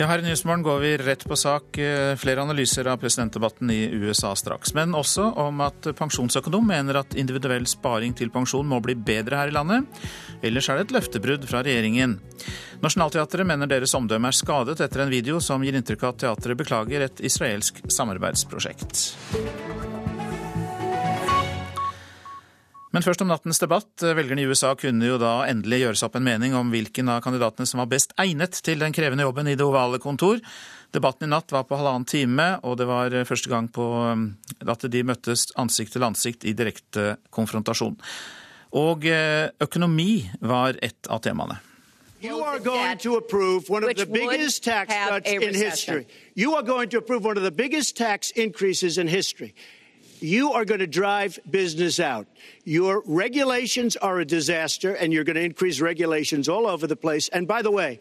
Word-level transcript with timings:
Ja, 0.00 0.06
her 0.08 0.18
i 0.18 0.22
Nyhetsmorgen 0.22 0.62
går 0.64 0.78
vi 0.80 0.90
rett 0.96 1.24
på 1.28 1.36
sak. 1.36 1.78
Eh, 1.78 2.16
flere 2.16 2.40
analyser 2.40 2.86
av 2.88 2.96
presidentdebatten 2.96 3.70
i 3.70 3.84
USA 3.84 4.36
straks. 4.36 4.72
Men 4.74 4.94
også 4.96 5.26
om 5.36 5.60
at 5.60 5.90
pensjonsøkonom 5.98 6.64
mener 6.64 7.02
at 7.02 7.12
individuell 7.20 7.66
sparing 7.68 8.14
til 8.16 8.32
pensjon 8.32 8.64
må 8.64 8.78
bli 8.80 8.94
bedre 8.96 9.36
her 9.36 9.52
i 9.52 9.54
landet. 9.58 10.00
Ellers 10.40 10.70
er 10.72 10.80
det 10.80 10.86
et 10.88 10.96
løftebrudd 10.96 11.44
fra 11.50 11.60
regjeringen. 11.66 12.16
Nationaltheatret 12.80 13.44
mener 13.44 13.68
deres 13.68 13.92
omdømme 13.92 14.32
er 14.32 14.40
skadet 14.40 14.80
etter 14.80 15.04
en 15.04 15.12
video 15.12 15.36
som 15.36 15.60
gir 15.60 15.76
inntrykk 15.76 16.08
av 16.08 16.16
at 16.16 16.24
teatret 16.24 16.64
beklager 16.64 17.04
et 17.04 17.20
israelsk 17.20 17.84
samarbeidsprosjekt. 17.92 19.10
Men 22.90 23.04
først 23.06 23.22
om 23.22 23.30
nattens 23.30 23.60
debatt. 23.62 24.02
Velgerne 24.02 24.42
i 24.42 24.48
USA 24.50 24.72
kunne 24.78 25.06
jo 25.06 25.18
da 25.20 25.44
endelig 25.46 25.84
gjøre 25.84 25.98
seg 26.00 26.08
opp 26.08 26.18
en 26.18 26.26
mening 26.26 26.56
om 26.58 26.72
hvilken 26.72 27.12
av 27.12 27.22
kandidatene 27.22 27.68
som 27.70 27.82
var 27.82 27.90
best 27.92 28.16
egnet 28.18 28.58
til 28.66 28.82
den 28.82 28.94
krevende 28.96 29.26
jobben 29.28 29.46
i 29.46 29.54
det 29.58 29.66
ovale 29.66 30.00
kontor. 30.02 30.42
Debatten 30.90 31.28
i 31.28 31.30
natt 31.30 31.54
var 31.54 31.68
på 31.68 31.78
halvannen 31.78 32.08
time, 32.10 32.48
og 32.66 32.80
det 32.80 32.88
var 32.90 33.14
første 33.28 33.52
gang 33.52 33.70
på 33.70 33.86
um, 34.10 34.26
at 34.66 34.88
de 34.90 35.04
møttes 35.06 35.52
ansikt 35.60 35.94
til 35.94 36.06
ansikt 36.08 36.46
i 36.50 36.56
direkte 36.58 37.14
konfrontasjon. 37.30 37.94
Og 38.78 39.06
eh, 39.06 39.50
økonomi 39.62 40.26
var 40.42 40.78
et 40.82 41.10
av 41.10 41.22
temaene. 41.22 41.60
You 42.22 42.42
are 42.44 42.58
going 42.58 42.98
to 42.98 43.16
approve 43.16 43.70
one 43.70 43.82
of 43.82 43.96
the 43.96 44.04
biggest 44.04 44.62
tax 44.62 44.92
cuts 44.92 45.30
in 45.30 45.54
history. 45.54 46.06
You 46.34 46.54
are 46.54 46.62
going 46.62 46.90
to 46.90 46.98
approve 46.98 47.24
one 47.24 47.38
of 47.38 47.44
the 47.44 47.50
biggest 47.50 47.96
tax 47.96 48.30
increases 48.32 48.98
in 48.98 49.08
history. 49.08 49.54
You 50.20 50.52
are 50.52 50.64
going 50.64 50.80
to 50.80 50.86
drive 50.86 51.38
business 51.50 51.98
out. 52.00 52.26
Your 52.64 53.02
regulations 53.06 53.96
are 53.96 54.18
a 54.20 54.24
disaster, 54.24 54.94
and 54.94 55.12
you're 55.12 55.24
going 55.24 55.36
to 55.36 55.44
increase 55.44 55.80
regulations 55.80 56.48
all 56.48 56.66
over 56.66 56.86
the 56.86 56.96
place. 56.96 57.28
And 57.28 57.48
by 57.48 57.62
the 57.62 57.70
way, 57.70 58.00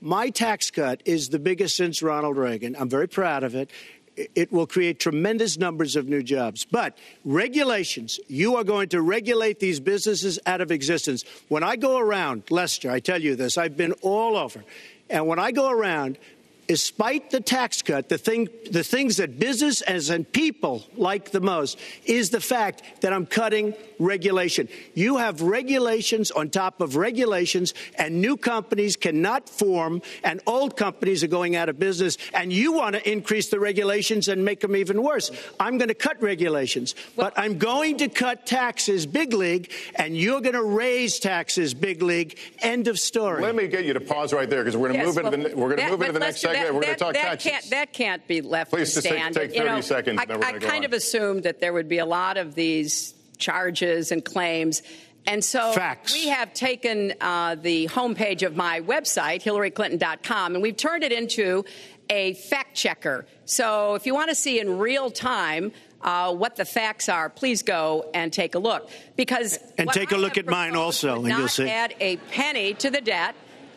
my 0.00 0.30
tax 0.30 0.70
cut 0.70 1.02
is 1.04 1.28
the 1.28 1.38
biggest 1.38 1.76
since 1.76 2.02
Ronald 2.02 2.36
Reagan. 2.36 2.74
I'm 2.78 2.88
very 2.88 3.08
proud 3.08 3.42
of 3.42 3.54
it. 3.54 3.70
It 4.16 4.52
will 4.52 4.66
create 4.66 4.98
tremendous 4.98 5.56
numbers 5.56 5.96
of 5.96 6.08
new 6.08 6.22
jobs. 6.22 6.64
But 6.64 6.98
regulations, 7.24 8.18
you 8.26 8.56
are 8.56 8.64
going 8.64 8.88
to 8.90 9.00
regulate 9.00 9.60
these 9.60 9.80
businesses 9.80 10.38
out 10.46 10.60
of 10.60 10.70
existence. 10.70 11.24
When 11.48 11.62
I 11.62 11.76
go 11.76 11.98
around, 11.98 12.44
Lester, 12.50 12.90
I 12.90 13.00
tell 13.00 13.20
you 13.20 13.36
this, 13.36 13.56
I've 13.56 13.76
been 13.76 13.92
all 14.02 14.36
over. 14.36 14.64
And 15.08 15.26
when 15.26 15.38
I 15.38 15.52
go 15.52 15.70
around, 15.70 16.18
despite 16.66 17.30
the 17.30 17.40
tax 17.40 17.82
cut, 17.82 18.08
the, 18.08 18.18
thing, 18.18 18.48
the 18.70 18.84
things 18.84 19.16
that 19.16 19.38
businesses 19.38 20.10
and 20.10 20.30
people 20.30 20.84
like 20.96 21.30
the 21.32 21.40
most 21.40 21.78
is 22.04 22.30
the 22.30 22.40
fact 22.40 22.82
that 23.00 23.12
I'm 23.12 23.26
cutting 23.26 23.74
regulation. 23.98 24.68
You 24.94 25.16
have 25.16 25.42
regulations 25.42 26.30
on 26.30 26.48
top 26.50 26.80
of 26.80 26.96
regulations, 26.96 27.74
and 27.96 28.20
new 28.20 28.36
companies 28.36 28.96
cannot 28.96 29.48
form, 29.48 30.00
and 30.22 30.40
old 30.46 30.76
companies 30.76 31.24
are 31.24 31.28
going 31.28 31.56
out 31.56 31.68
of 31.68 31.78
business, 31.78 32.16
and 32.32 32.52
you 32.52 32.72
want 32.72 32.94
to 32.94 33.10
increase 33.10 33.48
the 33.48 33.58
regulations 33.58 34.28
and 34.28 34.44
make 34.44 34.60
them 34.60 34.76
even 34.76 35.02
worse. 35.02 35.30
I'm 35.58 35.76
going 35.76 35.88
to 35.88 35.94
cut 35.94 36.22
regulations, 36.22 36.94
but 37.16 37.36
I'm 37.36 37.58
going 37.58 37.98
to 37.98 38.08
cut 38.08 38.46
taxes 38.46 39.06
big 39.06 39.32
league, 39.32 39.72
and 39.96 40.16
you're 40.16 40.40
going 40.40 40.54
to 40.54 40.62
raise 40.62 41.18
taxes 41.18 41.74
big 41.74 42.02
league. 42.02 42.38
End 42.60 42.88
of 42.88 42.98
story. 42.98 43.42
Let 43.42 43.56
me 43.56 43.68
get 43.68 43.84
you 43.84 43.92
to 43.92 44.00
pause 44.00 44.32
right 44.32 44.48
there 44.48 44.62
because 44.62 44.76
we're 44.76 44.92
going 44.92 45.00
to 45.00 45.06
yes, 45.06 45.16
move 45.16 45.24
well, 45.24 45.34
into 45.34 45.48
the 45.48 45.56
we're 45.56 45.74
going 45.74 45.86
to 45.86 45.90
move 45.90 46.00
into 46.00 46.12
the 46.12 46.20
next 46.20 46.40
segment 46.40 46.59
that, 46.64 46.74
we're 46.74 46.80
going 46.82 46.94
to 46.94 46.98
talk 46.98 47.14
that 47.14 47.22
taxes. 47.22 47.50
Can't, 47.50 47.70
that 47.70 47.92
can't 47.92 48.26
be 48.26 48.40
left 48.40 48.70
Please 48.70 48.94
to 48.94 49.02
stand. 49.02 49.34
Take, 49.34 49.50
take 49.50 49.58
30 49.58 49.68
you 49.68 49.74
know, 49.76 49.80
seconds. 49.80 50.20
I, 50.20 50.34
I 50.34 50.52
kind 50.58 50.84
of 50.84 50.92
assumed 50.92 51.44
that 51.44 51.60
there 51.60 51.72
would 51.72 51.88
be 51.88 51.98
a 51.98 52.06
lot 52.06 52.36
of 52.36 52.54
these 52.54 53.14
charges 53.38 54.12
and 54.12 54.24
claims. 54.24 54.82
And 55.26 55.44
so 55.44 55.72
Facts. 55.72 56.12
we 56.12 56.28
have 56.28 56.52
taken 56.54 57.14
uh, 57.20 57.56
the 57.56 57.88
homepage 57.88 58.44
of 58.44 58.56
my 58.56 58.80
website, 58.80 59.42
hillaryclinton.com, 59.42 60.54
and 60.54 60.62
we've 60.62 60.76
turned 60.76 61.04
it 61.04 61.12
into 61.12 61.64
a 62.08 62.34
fact 62.34 62.74
checker. 62.74 63.26
So 63.44 63.94
if 63.94 64.06
you 64.06 64.14
want 64.14 64.30
to 64.30 64.34
see 64.34 64.60
in 64.60 64.78
real 64.78 65.10
time 65.10 65.72
uh, 66.02 66.34
what 66.34 66.56
the 66.56 66.64
facts 66.64 67.08
are, 67.08 67.28
please 67.28 67.62
go 67.62 68.10
and 68.14 68.32
take 68.32 68.54
a 68.54 68.58
look. 68.58 68.90
Because 69.16 69.58
and 69.78 69.90
take 69.90 70.12
a 70.12 70.16
look 70.16 70.38
at 70.38 70.46
mine 70.46 70.74
also, 70.74 71.24
and 71.24 71.28
you'll 71.28 71.48
see. 71.48 71.68
Add 71.68 71.94
a 72.00 72.16
penny 72.16 72.74
to 72.74 72.90
the 72.90 73.00
debt 73.00 73.34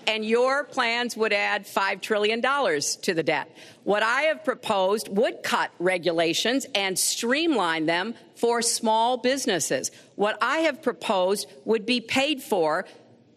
and 0.08 0.26
your 0.26 0.64
plans 0.64 1.16
would 1.18 1.34
add 1.34 1.66
$5 1.66 2.02
trillion 2.02 2.42
to 2.42 3.14
the 3.14 3.24
debt. 3.24 3.56
What 3.84 4.04
I 4.04 4.24
have 4.24 4.44
proposed 4.44 5.10
would 5.10 5.44
cut 5.44 5.72
regulations 5.80 6.66
and 6.76 6.98
streamline 6.98 7.86
them 7.86 8.16
for 8.36 8.62
small 8.62 9.18
businesses. 9.18 9.92
What 10.16 10.38
I 10.42 10.60
have 10.60 10.82
proposed 10.82 11.52
would 11.66 11.86
be 11.86 12.02
paid 12.02 12.42
for 12.42 12.86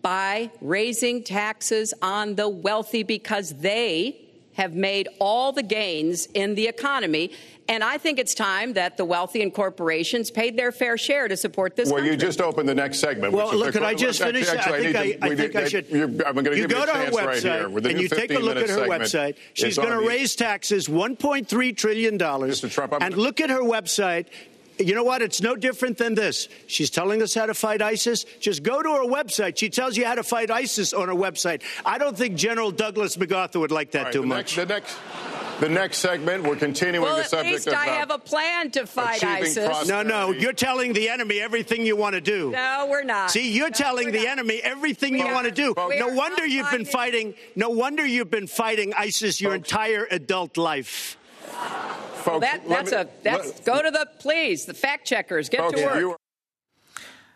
by 0.02 0.50
raising 0.60 1.24
taxes 1.24 1.92
on 2.00 2.36
the 2.36 2.48
wealthy 2.48 3.02
because 3.02 3.50
they 3.58 4.25
have 4.56 4.74
made 4.74 5.08
all 5.18 5.52
the 5.52 5.62
gains 5.62 6.26
in 6.34 6.54
the 6.54 6.66
economy 6.66 7.30
and 7.68 7.82
I 7.82 7.98
think 7.98 8.18
it's 8.18 8.34
time 8.34 8.74
that 8.74 8.96
the 8.96 9.04
wealthy 9.04 9.42
and 9.42 9.52
corporations 9.52 10.30
paid 10.30 10.56
their 10.56 10.70
fair 10.70 10.96
share 10.96 11.26
to 11.28 11.36
support 11.36 11.74
this. 11.74 11.88
Well, 11.88 11.96
country. 11.96 12.12
you 12.12 12.16
just 12.16 12.40
opened 12.40 12.68
the 12.68 12.74
next 12.74 12.98
segment. 12.98 13.32
Well, 13.32 13.54
look, 13.56 13.72
could 13.72 13.82
I 13.82 13.94
just 13.94 14.22
finish? 14.22 14.48
Actually, 14.48 14.88
I 14.88 14.92
think 14.92 14.96
I, 14.96 15.26
I, 15.26 15.30
I, 15.30 15.36
think 15.36 15.56
I 15.56 15.68
should. 15.68 15.92
I'm 15.92 16.34
going 16.34 16.44
to 16.44 16.56
you 16.56 16.68
give 16.68 16.70
go 16.70 16.80
you 16.80 16.86
to 16.86 16.92
her 16.92 17.10
website 17.10 17.74
right 17.74 17.86
and 17.86 18.00
you 18.00 18.08
take 18.08 18.30
a 18.30 18.38
look 18.38 18.56
at 18.56 18.68
her 18.68 18.86
website. 18.86 19.36
She's 19.54 19.76
going 19.76 19.90
to 19.90 20.06
raise 20.06 20.36
taxes 20.36 20.88
1.3 20.88 21.76
trillion 21.76 22.16
dollars. 22.16 22.60
Mr. 22.60 22.70
Trump, 22.70 22.92
I'm 22.92 23.02
and 23.02 23.16
look 23.16 23.40
at 23.40 23.50
her 23.50 23.62
website. 23.62 24.26
You 24.78 24.94
know 24.94 25.04
what? 25.04 25.22
It's 25.22 25.40
no 25.40 25.56
different 25.56 25.98
than 25.98 26.14
this. 26.14 26.48
She's 26.66 26.90
telling 26.90 27.22
us 27.22 27.34
how 27.34 27.46
to 27.46 27.54
fight 27.54 27.82
ISIS. 27.82 28.24
Just 28.40 28.62
go 28.62 28.82
to 28.82 28.88
her 28.88 29.04
website. 29.04 29.56
She 29.56 29.70
tells 29.70 29.96
you 29.96 30.04
how 30.04 30.14
to 30.14 30.22
fight 30.22 30.50
ISIS 30.50 30.92
on 30.92 31.08
her 31.08 31.14
website. 31.14 31.62
I 31.84 31.98
don't 31.98 32.16
think 32.16 32.36
General 32.36 32.70
Douglas 32.70 33.16
MacArthur 33.16 33.60
would 33.60 33.70
like 33.70 33.92
that 33.92 34.04
right, 34.04 34.12
too 34.12 34.20
the 34.20 34.26
much. 34.26 34.56
Next, 34.56 34.68
the 34.68 34.74
next. 34.74 34.96
The 35.60 35.70
next 35.70 35.98
segment, 35.98 36.44
we're 36.44 36.56
continuing 36.56 37.02
well, 37.02 37.16
the 37.16 37.24
subject 37.24 37.46
at 37.46 37.52
least 37.54 37.66
of. 37.68 37.74
I 37.74 37.86
have 37.86 38.10
a 38.10 38.18
plan 38.18 38.70
to 38.72 38.86
fight 38.86 39.24
ISIS. 39.24 39.88
No, 39.88 40.02
no, 40.02 40.30
you're 40.30 40.52
telling 40.52 40.92
the 40.92 41.08
enemy 41.08 41.40
everything 41.40 41.86
you 41.86 41.96
want 41.96 42.14
to 42.14 42.20
do. 42.20 42.50
No, 42.50 42.86
we're 42.90 43.04
not. 43.04 43.30
See, 43.30 43.52
you're 43.52 43.70
no, 43.70 43.74
telling 43.74 44.12
the 44.12 44.24
not. 44.24 44.26
enemy 44.26 44.60
everything 44.62 45.14
we 45.14 45.20
you 45.20 45.32
want 45.32 45.46
to 45.46 45.50
do. 45.50 45.72
No 45.76 46.08
wonder 46.08 46.44
you've 46.44 46.70
been 46.70 46.84
fighting. 46.84 47.32
No 47.54 47.70
wonder 47.70 48.04
you've 48.04 48.30
been 48.30 48.48
fighting 48.48 48.92
ISIS 48.92 49.40
your 49.40 49.52
Folks. 49.52 49.70
entire 49.72 50.06
adult 50.10 50.58
life. 50.58 51.16
Folks, 51.56 52.26
well, 52.26 52.40
that, 52.40 52.68
that's 52.68 52.90
me, 52.90 52.96
a 52.98 53.06
that's 53.22 53.48
let, 53.54 53.64
go 53.64 53.82
to 53.82 53.90
the 53.90 54.06
please 54.18 54.66
the 54.66 54.74
fact 54.74 55.06
checkers 55.06 55.48
get 55.48 55.60
folks, 55.60 55.80
to 55.80 55.86
work. 55.86 56.00
You, 56.00 56.16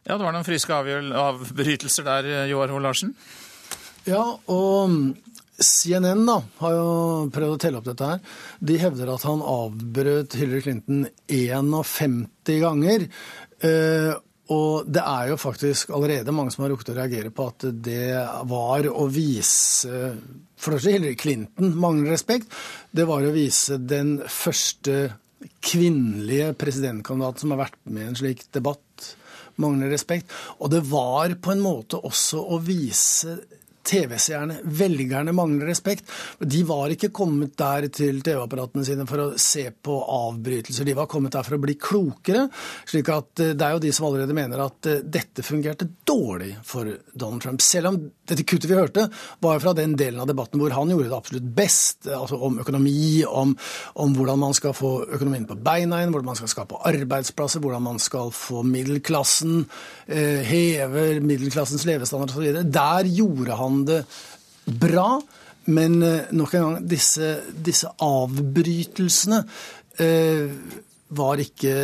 ja, 0.07 0.17
det 0.17 0.25
var 0.25 0.33
noen 0.35 0.47
friske 0.47 0.75
avbrytelser 0.75 2.07
der, 2.07 2.31
Joar 2.51 2.73
Hoel 2.73 2.83
Larsen. 2.89 3.13
Ja, 4.09 4.23
og 4.51 4.95
CNN 5.61 6.25
da, 6.25 6.39
har 6.63 6.73
jo 6.73 6.89
prøvd 7.35 7.55
å 7.55 7.61
telle 7.61 7.81
opp 7.81 7.87
dette 7.91 8.09
her. 8.09 8.25
De 8.65 8.79
hevder 8.81 9.13
at 9.13 9.27
han 9.29 9.45
avbrøt 9.45 10.37
Hillary 10.41 10.65
Clinton 10.65 11.05
51 11.29 12.25
ganger. 12.65 13.07
Eh, 13.61 14.13
og 14.51 14.89
det 14.91 15.03
er 15.05 15.29
jo 15.31 15.39
faktisk 15.39 15.93
allerede 15.95 16.33
mange 16.35 16.51
som 16.55 16.65
har 16.65 16.73
rukket 16.73 16.91
å 16.91 16.97
reagere 16.97 17.31
på 17.35 17.51
at 17.53 17.69
det 17.85 18.17
var 18.51 18.89
å 18.91 19.05
vise 19.07 20.17
For 20.59 20.73
det 20.73 20.81
første 20.81 20.95
Hillary 20.97 21.19
Clinton 21.21 21.77
mangler 21.79 22.17
respekt. 22.17 22.51
Det 22.91 23.07
var 23.07 23.23
å 23.23 23.35
vise 23.35 23.79
den 23.79 24.17
første 24.27 25.13
kvinnelige 25.65 26.53
presidentkandidaten 26.59 27.45
som 27.45 27.55
har 27.55 27.63
vært 27.63 27.79
med 27.87 28.03
i 28.03 28.09
en 28.11 28.19
slik 28.19 28.43
debatt, 28.55 29.13
mangler 29.61 29.93
respekt. 29.93 30.33
Og 30.59 30.73
det 30.73 30.83
var 30.91 31.33
på 31.41 31.55
en 31.55 31.63
måte 31.65 32.01
også 32.01 32.43
å 32.43 32.59
vise 32.65 33.39
TV-seerne, 33.87 34.61
velgerne, 34.65 35.33
mangler 35.33 35.71
respekt. 35.71 36.11
De 36.39 36.63
var 36.69 36.93
ikke 36.93 37.11
kommet 37.15 37.57
der 37.59 37.89
til 37.93 38.21
TV-apparatene 38.25 38.85
sine 38.87 39.07
for 39.09 39.25
å 39.25 39.29
se 39.41 39.67
på 39.73 39.97
avbrytelser. 40.05 40.87
De 40.87 40.97
var 40.99 41.09
kommet 41.11 41.35
der 41.35 41.47
for 41.47 41.57
å 41.57 41.63
bli 41.63 41.77
klokere. 41.81 42.47
slik 42.89 43.09
at 43.13 43.41
eh, 43.41 43.55
Det 43.57 43.67
er 43.67 43.77
jo 43.77 43.83
de 43.85 43.93
som 43.97 44.09
allerede 44.09 44.37
mener 44.37 44.63
at 44.65 44.91
eh, 44.91 45.03
dette 45.03 45.45
fungerte 45.47 45.89
dårlig 46.07 46.53
for 46.67 46.91
Donald 47.13 47.43
Trump. 47.43 47.65
Selv 47.65 47.93
om 47.93 48.01
dette 48.31 48.45
kuttet 48.45 48.71
vi 48.71 48.79
hørte, 48.79 49.09
var 49.41 49.63
fra 49.65 49.75
den 49.77 49.97
delen 49.99 50.21
av 50.21 50.29
debatten 50.31 50.61
hvor 50.61 50.75
han 50.77 50.93
gjorde 50.93 51.09
det 51.09 51.17
absolutt 51.17 51.49
best. 51.57 52.07
altså 52.07 52.37
Om 52.37 52.61
økonomi, 52.63 53.25
om, 53.27 53.57
om 54.05 54.15
hvordan 54.17 54.45
man 54.45 54.57
skal 54.57 54.77
få 54.77 54.93
økonomien 55.09 55.49
på 55.49 55.59
beina 55.59 56.01
igjen, 56.01 56.15
hvordan 56.15 56.33
man 56.33 56.39
skal 56.39 56.53
skape 56.53 56.83
arbeidsplasser, 56.91 57.65
hvordan 57.65 57.87
man 57.89 57.99
skal 58.03 58.31
få 58.35 58.63
middelklassen, 58.67 59.65
eh, 60.07 60.45
heve 60.47 61.09
middelklassens 61.25 61.87
levestandard 61.89 62.37
osv. 62.37 62.63
Der 62.71 63.09
gjorde 63.11 63.57
han 63.57 63.70
det 63.89 64.03
bra. 64.65 65.19
Men 65.71 65.99
eh, 66.03 66.31
nok 66.35 66.55
en 66.57 66.67
gang, 66.67 66.79
disse, 66.89 67.35
disse 67.53 67.91
avbrytelsene 68.03 69.43
eh, 70.01 70.49
var, 71.15 71.43
ikke, 71.43 71.75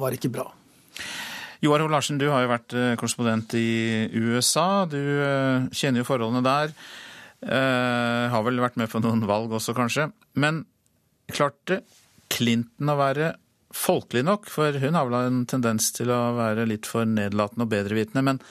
var, 0.00 0.16
ikke, 0.16 0.32
bra. 0.32 0.46
Joar 1.60 1.84
Hoel 1.84 1.92
Larsen, 1.92 2.18
du 2.18 2.30
har 2.32 2.44
jo 2.44 2.52
vært 2.54 2.74
eh, 2.74 2.94
korrespondent 2.98 3.54
i 3.60 4.08
USA. 4.16 4.86
Du 4.88 4.98
kjenner 5.76 6.02
jo 6.02 6.08
forholdene 6.08 6.44
der. 6.46 6.74
Eh, 7.40 8.24
har 8.32 8.44
vel 8.44 8.60
vært 8.60 8.76
med 8.80 8.90
på 8.92 9.00
noen 9.00 9.24
valg 9.28 9.52
også, 9.56 9.76
kanskje. 9.76 10.10
Men 10.40 10.64
klarte 11.32 11.82
Clinton 12.32 12.92
å 12.92 12.98
være 12.98 13.34
folkelig 13.74 14.24
nok? 14.26 14.48
For 14.50 14.76
hun 14.82 14.98
har 14.98 15.08
vel 15.08 15.28
en 15.30 15.44
tendens 15.48 15.90
til 15.96 16.12
å 16.12 16.20
være 16.36 16.66
litt 16.68 16.88
for 16.90 17.08
nedlatende 17.08 17.66
og 17.66 17.72
bedrevitende. 17.72 18.24
Men 18.26 18.42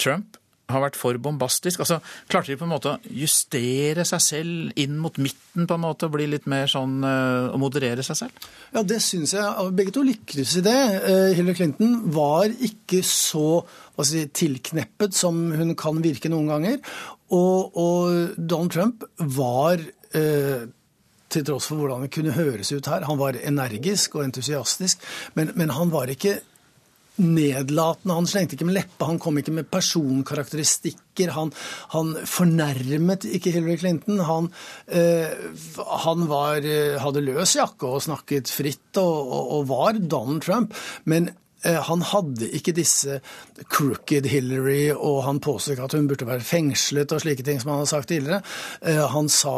Trump 0.00 0.38
har 0.68 0.84
vært 0.84 0.98
for 1.00 1.18
bombastisk? 1.22 1.82
Altså, 1.84 2.00
Klarte 2.30 2.52
de 2.52 2.58
på 2.60 2.66
en 2.66 2.72
måte 2.74 2.92
å 2.92 3.12
justere 3.14 4.04
seg 4.08 4.22
selv 4.24 4.80
inn 4.80 4.96
mot 5.00 5.16
midten, 5.20 5.66
på 5.68 5.76
en 5.78 5.84
måte, 5.84 6.08
og 6.08 6.16
bli 6.16 6.28
litt 6.30 6.48
mer 6.50 6.68
sånn 6.70 7.00
og 7.02 7.56
å 7.56 7.60
moderere 7.60 8.04
seg 8.06 8.20
selv? 8.22 8.48
Ja, 8.74 8.84
det 8.86 9.00
syns 9.04 9.34
jeg. 9.36 9.68
Begge 9.78 9.94
to 9.96 10.04
lykkes 10.06 10.58
i 10.60 10.64
det. 10.66 10.78
Hillary 11.38 11.56
Clinton 11.58 11.98
var 12.14 12.52
ikke 12.52 13.02
så 13.06 13.62
si, 14.04 14.24
tilkneppet 14.28 15.16
som 15.16 15.48
hun 15.56 15.74
kan 15.78 16.02
virke 16.04 16.30
noen 16.32 16.50
ganger. 16.52 16.82
Og, 17.34 17.76
og 17.76 18.36
Donald 18.36 18.72
Trump 18.72 19.04
var 19.36 19.80
eh, 20.16 20.68
til 21.28 21.44
tross 21.44 21.68
for 21.68 21.80
hvordan 21.80 22.06
det 22.06 22.12
kunne 22.14 22.36
høres 22.36 22.72
ut 22.72 22.88
her. 22.88 23.06
Han 23.08 23.20
var 23.20 23.38
energisk 23.40 24.16
og 24.16 24.28
entusiastisk, 24.28 25.02
men, 25.36 25.52
men 25.58 25.74
han 25.76 25.92
var 25.92 26.10
ikke 26.12 26.38
nedlatende. 27.22 28.16
Han 28.16 28.28
slengte 28.30 28.56
ikke 28.56 28.68
med 28.68 28.78
leppa, 28.78 29.08
han 29.10 29.20
kom 29.22 29.40
ikke 29.40 29.54
med 29.56 29.70
personkarakteristikker. 29.72 31.34
Han, 31.36 31.52
han 31.94 32.14
fornærmet 32.28 33.26
ikke 33.28 33.52
Hillary 33.56 33.78
Clinton. 33.82 34.22
Han, 34.28 34.52
eh, 34.86 35.34
han 36.04 36.28
var, 36.30 36.62
eh, 36.62 36.98
hadde 37.02 37.26
løs 37.26 37.56
jakke 37.58 37.90
og 37.90 38.04
snakket 38.06 38.50
fritt 38.52 39.02
og, 39.02 39.18
og, 39.26 39.52
og 39.58 39.68
var 39.72 40.00
Donald 40.00 40.42
Trump. 40.46 40.74
Men 41.04 41.30
Eh, 41.66 41.74
han 41.82 42.02
hadde 42.06 42.46
ikke 42.54 42.74
disse 42.76 43.18
crooked 43.66 44.28
Hillary, 44.30 44.92
og 44.94 45.24
han 45.26 45.40
påstod 45.42 45.74
ikke 45.74 45.88
at 45.88 45.96
hun 45.98 46.06
burde 46.10 46.28
være 46.28 46.46
fengslet 46.46 47.14
og 47.14 47.24
slike 47.24 47.42
ting 47.46 47.58
som 47.58 47.72
han 47.72 47.82
har 47.82 47.90
sagt 47.90 48.12
tidligere. 48.12 48.42
Han 49.14 49.30
sa, 49.32 49.56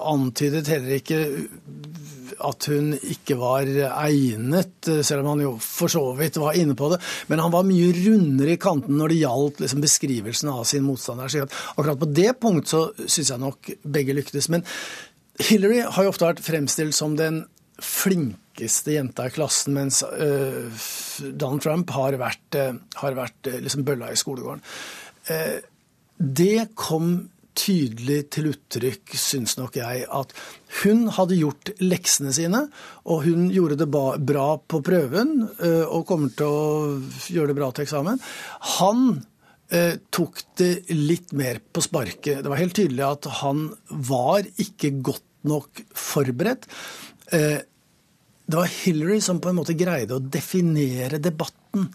antydet 0.00 0.70
heller 0.72 0.96
ikke 0.96 1.20
at 2.46 2.68
hun 2.70 2.92
ikke 2.96 3.36
var 3.40 3.68
egnet, 3.68 4.88
selv 5.06 5.22
om 5.22 5.32
han 5.34 5.44
jo 5.44 5.52
for 5.62 5.92
så 5.92 6.02
vidt 6.18 6.38
var 6.40 6.58
inne 6.58 6.76
på 6.78 6.90
det. 6.92 7.00
Men 7.30 7.42
han 7.44 7.54
var 7.54 7.66
mye 7.66 7.90
rundere 7.96 8.54
i 8.54 8.60
kanten 8.62 8.98
når 9.00 9.12
det 9.12 9.20
gjaldt 9.24 9.60
liksom 9.64 9.82
beskrivelsen 9.84 10.52
av 10.52 10.64
sin 10.68 10.86
motstander. 10.86 11.32
Så 11.32 11.44
akkurat 11.74 12.00
på 12.00 12.12
det 12.16 12.32
punkt 12.42 12.72
så 12.72 12.86
syns 13.04 13.32
jeg 13.34 13.42
nok 13.42 13.70
begge 13.82 14.16
lyktes. 14.16 14.50
Men 14.52 14.64
Hillary 15.42 15.82
har 15.84 16.06
jo 16.06 16.12
ofte 16.12 16.28
vært 16.28 16.44
fremstilt 16.44 16.96
som 16.96 17.16
den 17.18 17.44
flinkeste 17.82 18.94
jenta 18.94 19.26
i 19.28 19.32
klassen, 19.34 19.76
mens 19.76 20.00
uh, 20.06 20.84
Donald 21.28 21.64
Trump 21.64 21.92
har 21.92 22.16
vært, 22.20 22.56
uh, 22.56 22.76
har 23.02 23.18
vært 23.18 23.50
uh, 23.50 23.58
liksom 23.60 23.84
bølla 23.86 24.12
i 24.12 24.20
skolegården. 24.20 24.62
det 26.16 26.68
kom 26.78 27.08
tydelig 27.56 28.18
til 28.34 28.50
uttrykk, 28.52 29.14
syns 29.18 29.56
nok 29.58 29.78
jeg, 29.80 30.04
at 30.06 30.34
hun 30.82 31.06
hadde 31.16 31.38
gjort 31.40 31.72
leksene 31.82 32.34
sine, 32.36 32.66
og 33.08 33.24
hun 33.26 33.48
gjorde 33.54 33.78
det 33.80 33.88
bra 33.90 34.48
på 34.60 34.82
prøven 34.86 35.38
og 35.46 36.04
kommer 36.08 36.34
til 36.36 36.46
å 36.46 36.66
gjøre 37.32 37.52
det 37.52 37.58
bra 37.58 37.70
til 37.72 37.86
eksamen. 37.86 38.20
Han 38.78 39.06
tok 40.14 40.42
det 40.60 40.72
litt 40.94 41.32
mer 41.34 41.58
på 41.58 41.82
sparket. 41.82 42.44
Det 42.44 42.52
var 42.52 42.60
helt 42.60 42.76
tydelig 42.78 43.06
at 43.06 43.30
han 43.40 43.66
var 43.88 44.46
ikke 44.62 44.92
godt 45.00 45.24
nok 45.46 45.82
forberedt 45.96 46.68
det 48.46 48.56
var 48.56 48.70
Hillary 48.70 49.20
som 49.20 49.40
på 49.42 49.50
en 49.50 49.58
måte 49.58 49.74
greide 49.78 50.16
å 50.16 50.22
definere 50.22 51.18
debatten. 51.22 51.88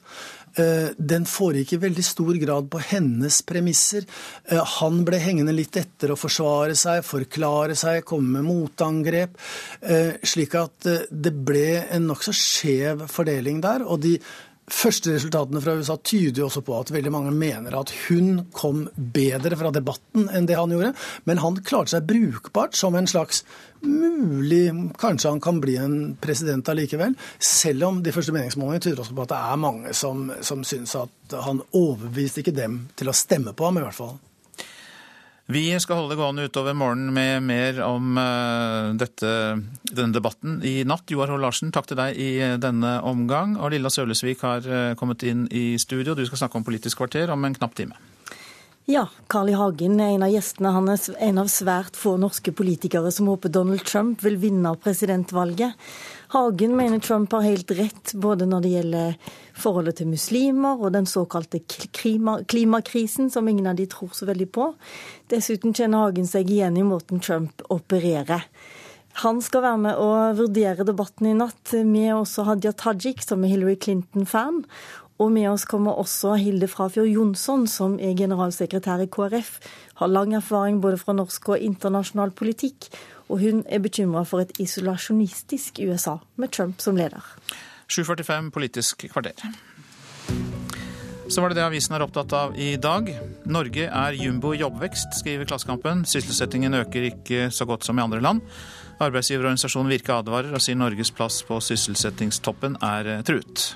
Eh, 0.59 0.91
den 0.97 1.25
foregikk 1.29 1.75
i 1.75 1.81
veldig 1.85 2.03
stor 2.03 2.35
grad 2.41 2.67
på 2.71 2.81
hennes 2.83 3.39
premisser. 3.47 4.03
Eh, 4.45 4.59
han 4.77 5.01
ble 5.07 5.21
hengende 5.23 5.55
litt 5.55 5.77
etter 5.79 6.11
å 6.11 6.19
forsvare 6.19 6.75
seg, 6.75 7.05
forklare 7.07 7.77
seg, 7.79 8.03
komme 8.07 8.39
med 8.39 8.49
motangrep. 8.49 9.39
Eh, 9.81 10.19
slik 10.23 10.55
at 10.59 10.89
det 11.09 11.33
ble 11.33 11.85
en 11.87 12.09
nokså 12.11 12.35
skjev 12.35 13.07
fordeling 13.11 13.61
der. 13.63 13.85
og 13.87 14.01
de 14.01 14.17
første 14.71 15.15
resultatene 15.15 15.61
fra 15.63 15.75
USA 15.79 15.97
tyder 15.97 16.41
jo 16.41 16.47
også 16.47 16.63
på 16.65 16.77
at 16.79 16.93
veldig 16.93 17.11
mange 17.13 17.33
mener 17.35 17.75
at 17.77 17.91
hun 18.07 18.47
kom 18.55 18.85
bedre 18.95 19.57
fra 19.59 19.71
debatten 19.75 20.29
enn 20.31 20.47
det 20.49 20.57
han 20.59 20.73
gjorde. 20.73 20.93
Men 21.29 21.43
han 21.43 21.59
klarte 21.65 21.95
seg 21.95 22.07
brukbart 22.09 22.77
som 22.77 22.97
en 22.97 23.09
slags 23.09 23.43
mulig 23.81 24.67
Kanskje 25.01 25.31
han 25.31 25.39
kan 25.41 25.57
bli 25.61 25.75
en 25.81 25.95
president 26.21 26.67
allikevel. 26.69 27.15
Selv 27.41 27.87
om 27.87 28.01
de 28.05 28.13
første 28.13 28.33
meningsmålingene 28.35 28.83
tyder 28.83 29.01
også 29.01 29.15
på 29.17 29.25
at 29.25 29.33
det 29.33 29.39
er 29.41 29.61
mange 29.63 29.93
som, 29.97 30.27
som 30.45 30.65
syns 30.67 30.93
at 30.99 31.37
han 31.47 31.63
overbeviste 31.73 32.43
ikke 32.43 32.53
dem 32.57 32.83
til 32.99 33.09
å 33.09 33.15
stemme 33.17 33.55
på 33.57 33.69
ham, 33.69 33.81
i 33.81 33.85
hvert 33.87 33.97
fall. 33.97 34.19
Vi 35.51 35.79
skal 35.83 35.97
holde 35.99 36.13
det 36.13 36.19
gående 36.21 36.45
utover 36.47 36.75
morgenen 36.77 37.11
med 37.11 37.43
mer 37.43 37.79
om 37.83 38.15
uh, 38.15 38.93
dette, 38.95 39.31
denne 39.91 40.15
debatten 40.15 40.61
i 40.63 40.85
natt. 40.87 41.11
Joar 41.11 41.33
Hoel 41.33 41.43
Larsen, 41.43 41.73
takk 41.75 41.89
til 41.89 41.99
deg 41.99 42.15
i 42.15 42.29
denne 42.61 42.93
omgang. 43.03 43.57
Og 43.59 43.73
Lilla 43.73 43.91
Sølesvik 43.91 44.45
har 44.47 44.63
uh, 44.63 44.93
kommet 44.99 45.25
inn 45.27 45.47
i 45.51 45.75
studio. 45.81 46.15
Du 46.15 46.23
skal 46.29 46.45
snakke 46.45 46.61
om 46.61 46.67
Politisk 46.67 47.01
kvarter 47.01 47.33
om 47.35 47.43
en 47.43 47.57
knapp 47.57 47.75
time. 47.75 47.99
Ja, 48.91 49.07
Carl 49.27 49.49
I. 49.49 49.53
Hagen 49.53 50.01
er 50.03 50.09
en 50.11 50.23
av 50.25 50.31
gjestene. 50.33 50.73
Han 50.75 50.89
er 50.91 50.99
en 51.23 51.37
av 51.39 51.47
svært 51.47 51.95
få 51.95 52.17
norske 52.19 52.51
politikere 52.51 53.07
som 53.15 53.29
håper 53.31 53.53
Donald 53.55 53.85
Trump 53.87 54.19
vil 54.25 54.35
vinne 54.41 54.73
presidentvalget. 54.83 55.77
Hagen 56.33 56.75
mener 56.75 56.99
Trump 56.99 57.31
har 57.31 57.45
helt 57.45 57.71
rett 57.77 58.11
både 58.25 58.49
når 58.51 58.65
det 58.65 58.73
gjelder 58.73 59.31
forholdet 59.63 60.01
til 60.01 60.11
muslimer 60.11 60.83
og 60.83 60.91
den 60.97 61.07
såkalte 61.07 61.63
klima, 61.69 62.41
klimakrisen, 62.43 63.31
som 63.31 63.47
ingen 63.47 63.71
av 63.71 63.79
de 63.79 63.87
tror 63.87 64.11
så 64.17 64.27
veldig 64.27 64.49
på. 64.59 64.67
Dessuten 65.31 65.71
kjenner 65.71 66.09
Hagen 66.09 66.27
seg 66.27 66.51
igjen 66.51 66.75
i 66.75 66.83
måten 66.83 67.23
Trump 67.23 67.63
opererer. 67.71 68.43
Han 69.19 69.41
skal 69.43 69.65
være 69.65 69.79
med 69.85 69.99
og 69.99 70.37
vurdere 70.39 70.85
debatten 70.87 71.27
i 71.27 71.35
natt. 71.35 71.73
Med 71.87 72.13
også 72.15 72.45
Hadia 72.47 72.71
Tajik, 72.71 73.23
som 73.25 73.43
er 73.43 73.51
Hillary 73.51 73.75
Clinton-fan. 73.75 74.63
Og 75.21 75.29
med 75.29 75.51
oss 75.51 75.67
kommer 75.69 75.99
også 76.01 76.33
Hilde 76.41 76.65
Frafjord 76.71 77.11
Jonsson, 77.11 77.67
som 77.69 77.99
er 78.01 78.17
generalsekretær 78.17 79.03
i 79.05 79.09
KrF. 79.11 79.57
Har 80.01 80.09
lang 80.09 80.33
erfaring 80.33 80.81
både 80.81 80.97
fra 80.97 81.13
norsk 81.13 81.51
og 81.53 81.61
internasjonal 81.61 82.33
politikk 82.33 82.89
og 83.31 83.39
hun 83.39 83.63
er 83.69 83.79
bekymra 83.79 84.25
for 84.27 84.43
et 84.43 84.51
isolasjonistisk 84.59 85.79
USA 85.87 86.17
med 86.41 86.51
Trump 86.51 86.81
som 86.83 86.97
leder. 86.99 87.23
7.45 87.91 88.49
Politisk 88.51 89.05
kvarter. 89.11 89.39
Så 91.31 91.39
var 91.39 91.51
det 91.51 91.61
det 91.61 91.63
avisen 91.63 91.95
er 91.95 92.03
opptatt 92.03 92.33
av 92.35 92.57
i 92.59 92.73
dag. 92.75 93.07
Norge 93.47 93.85
er 93.87 94.17
jumbo 94.19 94.51
i 94.51 94.59
jobbvekst, 94.59 95.15
skriver 95.21 95.47
Klassekampen. 95.47 96.03
Sysselsettingen 96.03 96.75
øker 96.75 97.07
ikke 97.07 97.47
så 97.55 97.65
godt 97.65 97.87
som 97.87 97.99
i 97.99 98.03
andre 98.03 98.19
land. 98.19 98.41
Arbeidsgiverorganisasjonen 98.99 99.93
Virke 99.93 100.17
advarer 100.17 100.51
og 100.51 100.61
sier 100.61 100.75
Norges 100.75 101.13
plass 101.15 101.39
på 101.47 101.61
sysselsettingstoppen 101.63 102.75
er 102.83 103.13
truet. 103.27 103.71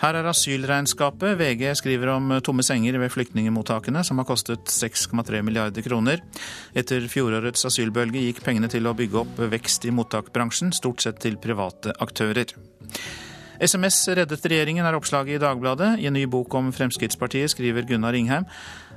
Her 0.00 0.18
er 0.18 0.28
asylregnskapet. 0.28 1.38
VG 1.40 1.70
skriver 1.78 2.12
om 2.12 2.34
tomme 2.44 2.64
senger 2.66 2.98
ved 3.00 3.12
flyktningemottakene, 3.14 4.02
som 4.04 4.20
har 4.20 4.28
kostet 4.28 4.68
6,3 4.68 5.40
milliarder 5.46 5.84
kroner. 5.86 6.20
Etter 6.76 7.06
fjorårets 7.08 7.64
asylbølge 7.68 8.26
gikk 8.26 8.42
pengene 8.44 8.68
til 8.72 8.88
å 8.88 8.96
bygge 8.96 9.22
opp 9.22 9.40
vekst 9.52 9.88
i 9.88 9.94
mottakbransjen, 9.96 10.74
stort 10.76 11.04
sett 11.04 11.22
til 11.24 11.40
private 11.40 11.96
aktører. 12.04 12.52
SMS 13.56 14.02
reddet 14.12 14.44
regjeringen, 14.44 14.84
er 14.84 14.98
oppslaget 14.98 15.38
i 15.38 15.40
Dagbladet. 15.40 15.94
I 16.02 16.10
en 16.10 16.16
ny 16.18 16.26
bok 16.28 16.52
om 16.58 16.68
Fremskrittspartiet 16.76 17.54
skriver 17.54 17.88
Gunnar 17.88 18.12
Ringheim 18.12 18.44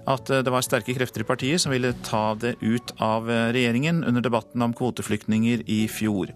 at 0.08 0.30
eh, 0.30 0.44
det 0.46 0.54
var 0.54 0.64
sterke 0.66 0.96
krefter 0.96 1.24
i 1.24 1.28
partiet 1.28 1.62
som 1.62 1.74
ville 1.74 1.92
ta 2.06 2.34
det 2.40 2.56
ut 2.62 2.94
av 3.04 3.30
eh, 3.30 3.50
regjeringen 3.56 4.04
under 4.08 4.24
debatten 4.26 4.64
om 4.66 4.74
kvoteflyktninger 4.78 5.66
i 5.68 5.82
fjor. 5.92 6.32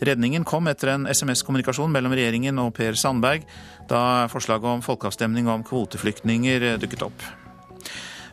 Redningen 0.00 0.46
kom 0.48 0.70
etter 0.70 0.94
en 0.94 1.06
SMS-kommunikasjon 1.10 1.92
mellom 1.92 2.14
regjeringen 2.16 2.60
og 2.62 2.72
Per 2.78 2.98
Sandberg, 2.98 3.46
da 3.90 4.28
forslaget 4.32 4.78
om 4.78 4.84
folkeavstemning 4.84 5.50
om 5.50 5.64
kvoteflyktninger 5.66 6.68
eh, 6.72 6.80
dukket 6.82 7.06
opp. 7.08 7.30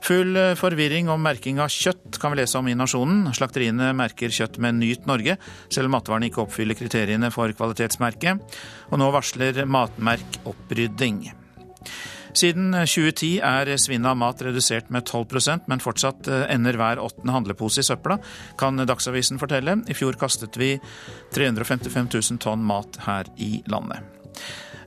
Full 0.10 0.38
forvirring 0.56 1.10
om 1.12 1.20
merking 1.22 1.58
av 1.60 1.68
kjøtt 1.74 2.16
kan 2.22 2.32
vi 2.32 2.40
lese 2.40 2.56
om 2.58 2.70
i 2.72 2.76
Nasjonen. 2.78 3.28
Slakteriene 3.36 3.92
merker 3.94 4.32
kjøtt 4.32 4.56
med 4.64 4.78
Nyt 4.80 5.10
Norge, 5.10 5.36
selv 5.68 5.90
om 5.90 5.98
matvarene 5.98 6.30
ikke 6.30 6.46
oppfyller 6.46 6.78
kriteriene 6.80 7.28
for 7.36 7.52
kvalitetsmerket. 7.52 8.56
Og 8.90 9.02
nå 9.02 9.10
varsler 9.12 9.60
Matmerk 9.68 10.40
opprydding. 10.48 11.26
Siden 12.38 12.72
2010 12.74 13.40
er 13.42 13.72
svinnet 13.82 14.12
av 14.12 14.20
mat 14.20 14.42
redusert 14.46 14.92
med 14.94 15.08
12% 15.10 15.70
men 15.72 15.82
fortsatt 15.84 16.30
eh, 16.30 16.46
ender 16.54 16.78
hver 16.80 17.02
åttende 17.02 17.34
handlepose 17.36 17.82
i 17.82 17.88
søpla, 17.88 18.20
kan 18.60 18.80
Dagsavisen 18.80 19.42
fortelle. 19.42 19.80
I 19.90 19.98
fjor 19.98 20.20
kastet 20.20 20.60
vi 20.60 20.76
355 21.36 22.14
000 22.14 22.42
tonn 22.44 22.64
mat 22.66 23.02
her 23.08 23.30
i 23.42 23.60
landet. 23.72 24.06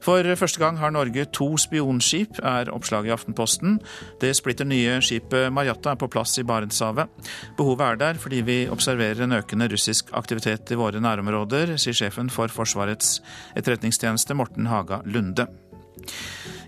For 0.03 0.27
første 0.39 0.59
gang 0.59 0.81
har 0.81 0.91
Norge 0.91 1.29
to 1.31 1.47
spionskip, 1.61 2.41
er 2.43 2.71
oppslaget 2.75 3.13
i 3.13 3.15
Aftenposten. 3.15 3.77
Det 4.23 4.33
splitter 4.35 4.67
nye 4.67 4.97
skipet 5.05 5.53
Marjatta 5.55 5.93
er 5.93 6.01
på 6.01 6.09
plass 6.11 6.35
i 6.43 6.47
Barentshavet. 6.47 7.11
Behovet 7.59 7.87
er 7.87 8.01
der 8.01 8.19
fordi 8.19 8.43
vi 8.47 8.59
observerer 8.73 9.23
en 9.23 9.39
økende 9.39 9.71
russisk 9.71 10.11
aktivitet 10.19 10.75
i 10.75 10.81
våre 10.81 11.03
nærområder, 11.03 11.77
sier 11.79 11.95
sjefen 11.95 12.33
for 12.35 12.51
Forsvarets 12.51 13.21
etterretningstjeneste 13.55 14.35
Morten 14.35 14.67
Haga 14.73 15.05
Lunde. 15.07 15.47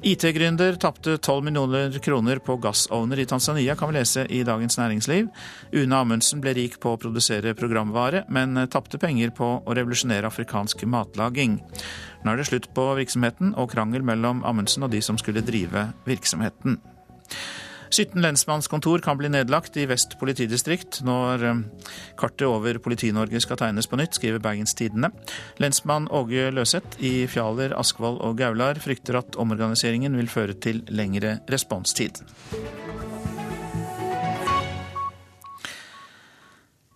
IT-gründer 0.05 0.75
tapte 0.77 1.19
12 1.19 1.45
millioner 1.45 1.99
kroner 1.99 2.37
på 2.39 2.57
gassovner 2.57 3.19
i 3.19 3.25
Tanzania, 3.27 3.77
kan 3.77 3.89
vi 3.89 3.95
lese 3.97 4.27
i 4.29 4.43
Dagens 4.45 4.77
Næringsliv. 4.77 5.31
Une 5.73 5.97
Amundsen 5.97 6.43
ble 6.45 6.53
rik 6.53 6.77
på 6.83 6.93
å 6.93 6.99
produsere 7.01 7.55
programvare, 7.57 8.27
men 8.29 8.67
tapte 8.69 9.01
penger 9.01 9.33
på 9.33 9.49
å 9.65 9.77
revolusjonere 9.79 10.29
afrikansk 10.29 10.85
matlaging. 10.93 11.57
Nå 12.21 12.35
er 12.35 12.37
det 12.37 12.49
slutt 12.51 12.69
på 12.77 12.85
virksomheten 13.01 13.57
og 13.57 13.73
krangel 13.73 14.05
mellom 14.05 14.45
Amundsen 14.45 14.85
og 14.85 14.93
de 14.93 15.01
som 15.01 15.17
skulle 15.17 15.41
drive 15.47 15.87
virksomheten. 16.05 16.77
17 17.95 18.23
lensmannskontor 18.23 18.99
kan 18.99 19.19
bli 19.19 19.29
nedlagt 19.31 19.77
i 19.79 19.85
Vest 19.87 20.17
politidistrikt 20.19 20.99
når 21.07 21.45
eh, 21.47 21.61
kartet 22.19 22.49
over 22.49 22.81
Politi-Norge 22.83 23.39
skal 23.45 23.61
tegnes 23.61 23.87
på 23.87 23.99
nytt, 24.01 24.17
skriver 24.19 24.43
Bergens 24.43 24.75
Tidende. 24.75 25.13
Lensmann 25.63 26.09
Åge 26.11 26.49
Løseth 26.51 26.99
i 26.99 27.29
Fjaler, 27.31 27.77
Askvoll 27.79 28.19
og 28.19 28.41
Gaular 28.41 28.81
frykter 28.83 29.21
at 29.21 29.39
omorganiseringen 29.39 30.19
vil 30.19 30.33
føre 30.33 30.59
til 30.59 30.83
lengre 30.91 31.37
responstid. 31.55 32.19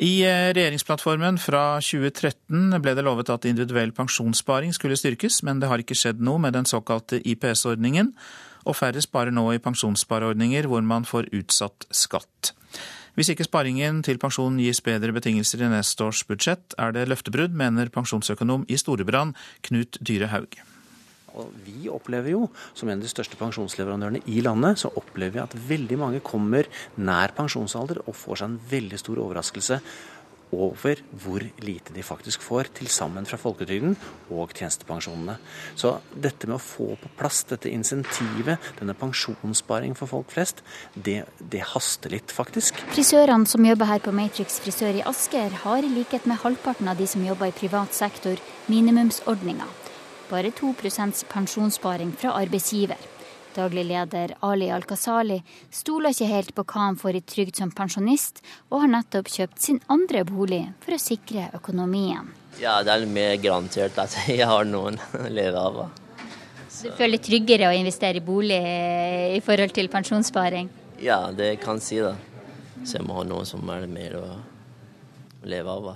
I 0.02 0.12
eh, 0.26 0.50
regjeringsplattformen 0.54 1.38
fra 1.42 1.62
2013 1.82 2.74
ble 2.82 2.98
det 2.98 3.06
lovet 3.06 3.30
at 3.34 3.46
individuell 3.46 3.94
pensjonssparing 3.94 4.74
skulle 4.74 4.98
styrkes, 4.98 5.44
men 5.46 5.62
det 5.62 5.70
har 5.70 5.82
ikke 5.82 5.98
skjedd 5.98 6.26
noe 6.26 6.42
med 6.42 6.58
den 6.58 6.66
såkalte 6.66 7.22
IPS-ordningen 7.22 8.16
og 8.66 8.76
færre 8.78 9.02
sparer 9.04 9.34
nå 9.34 9.46
i 9.54 9.62
pensjonsspareordninger 9.62 10.68
hvor 10.70 10.82
man 10.86 11.06
får 11.08 11.30
utsatt 11.36 11.86
skatt. 11.90 12.54
Hvis 13.18 13.32
ikke 13.32 13.48
sparingen 13.48 13.98
til 14.06 14.20
pensjon 14.22 14.60
gis 14.62 14.78
bedre 14.86 15.10
betingelser 15.16 15.64
i 15.66 15.70
neste 15.72 16.06
års 16.06 16.20
budsjett, 16.28 16.76
er 16.78 16.94
det 16.94 17.08
løftebrudd, 17.10 17.50
mener 17.50 17.90
pensjonsøkonom 17.90 18.68
i 18.70 18.78
Storebrand 18.78 19.34
Knut 19.66 19.98
Dyre 19.98 20.30
Haug. 20.30 20.54
Vi 21.66 21.88
opplever 21.90 22.32
jo, 22.32 22.44
som 22.78 22.88
en 22.88 22.98
av 22.98 23.04
de 23.04 23.10
største 23.10 23.38
pensjonsleverandørene 23.38 24.22
i 24.30 24.40
landet, 24.42 24.80
så 24.80 24.90
opplever 24.98 25.36
vi 25.36 25.42
at 25.42 25.56
veldig 25.68 25.98
mange 26.00 26.22
kommer 26.24 26.70
nær 26.98 27.34
pensjonsalder 27.36 28.04
og 28.06 28.16
får 28.16 28.40
seg 28.40 28.48
en 28.52 28.56
veldig 28.70 29.02
stor 29.02 29.20
overraskelse 29.26 29.80
over 30.54 31.00
hvor 31.22 31.44
lite 31.64 31.94
de 31.94 32.02
faktisk 32.04 32.42
får 32.44 32.70
til 32.78 32.88
sammen 32.92 33.26
fra 33.28 33.38
folketrygden 33.40 33.96
og 34.32 34.54
tjenestepensjonene. 34.56 35.36
Så 35.78 35.96
dette 36.14 36.48
med 36.48 36.58
å 36.58 36.62
få 36.62 36.92
på 37.00 37.10
plass 37.18 37.42
dette 37.50 37.70
insentivet, 37.72 38.56
denne 38.80 38.96
pensjonssparing 38.98 39.96
for 39.98 40.10
folk 40.10 40.32
flest, 40.34 40.62
det, 40.94 41.22
det 41.38 41.64
haster 41.74 42.14
litt, 42.14 42.32
faktisk. 42.34 42.80
Frisørene 42.94 43.48
som 43.48 43.66
jobber 43.66 43.90
her 43.90 44.02
på 44.04 44.14
Matrix 44.14 44.60
frisør 44.64 45.00
i 45.00 45.04
Asker, 45.08 45.60
har 45.64 45.84
i 45.84 45.92
likhet 45.92 46.26
med 46.28 46.40
halvparten 46.44 46.88
av 46.88 46.98
de 46.98 47.08
som 47.10 47.24
jobber 47.24 47.52
i 47.52 47.58
privat 47.58 47.94
sektor, 47.96 48.40
minimumsordninga. 48.72 49.68
Bare 50.28 50.52
2% 50.52 51.24
pensjonssparing 51.30 52.12
fra 52.20 52.34
arbeidsgiver. 52.36 53.00
Daglig 53.54 53.84
leder 53.88 54.34
Ali 54.44 54.68
Al-Kasali 54.70 55.38
stoler 55.74 56.12
ikke 56.12 56.28
helt 56.30 56.54
på 56.54 56.64
hva 56.68 56.88
han 56.88 56.98
får 57.00 57.18
i 57.18 57.22
trygd 57.26 57.56
som 57.58 57.72
pensjonist, 57.74 58.42
og 58.68 58.84
har 58.84 58.92
nettopp 58.92 59.30
kjøpt 59.32 59.62
sin 59.62 59.80
andre 59.88 60.24
bolig 60.28 60.64
for 60.84 60.96
å 60.96 61.00
sikre 61.02 61.48
økonomien. 61.56 62.28
Ja, 62.60 62.80
det 62.82 62.94
er 62.94 63.06
mer 63.10 63.36
garantert 63.42 63.98
at 63.98 64.16
jeg 64.28 64.46
har 64.46 64.68
noen 64.68 65.00
å 65.16 65.28
leve 65.32 65.62
av. 65.62 65.80
Så. 66.68 66.90
Du 66.90 66.98
føler 66.98 67.18
tryggere 67.18 67.70
å 67.70 67.74
investere 67.74 68.20
i 68.20 68.24
bolig 68.24 68.60
i 69.34 69.40
forhold 69.42 69.72
til 69.74 69.88
pensjonssparing? 69.90 70.68
Ja, 71.02 71.30
det 71.34 71.56
kan 71.62 71.80
jeg 71.80 71.86
si 71.86 72.02
da. 72.04 72.14
Så 72.84 72.98
jeg 72.98 73.06
må 73.08 73.16
ha 73.18 73.24
noe 73.26 73.46
som 73.48 73.64
er 73.74 73.88
mer 73.90 74.14
å 74.20 74.26
leve 75.48 75.74
av. 75.74 75.90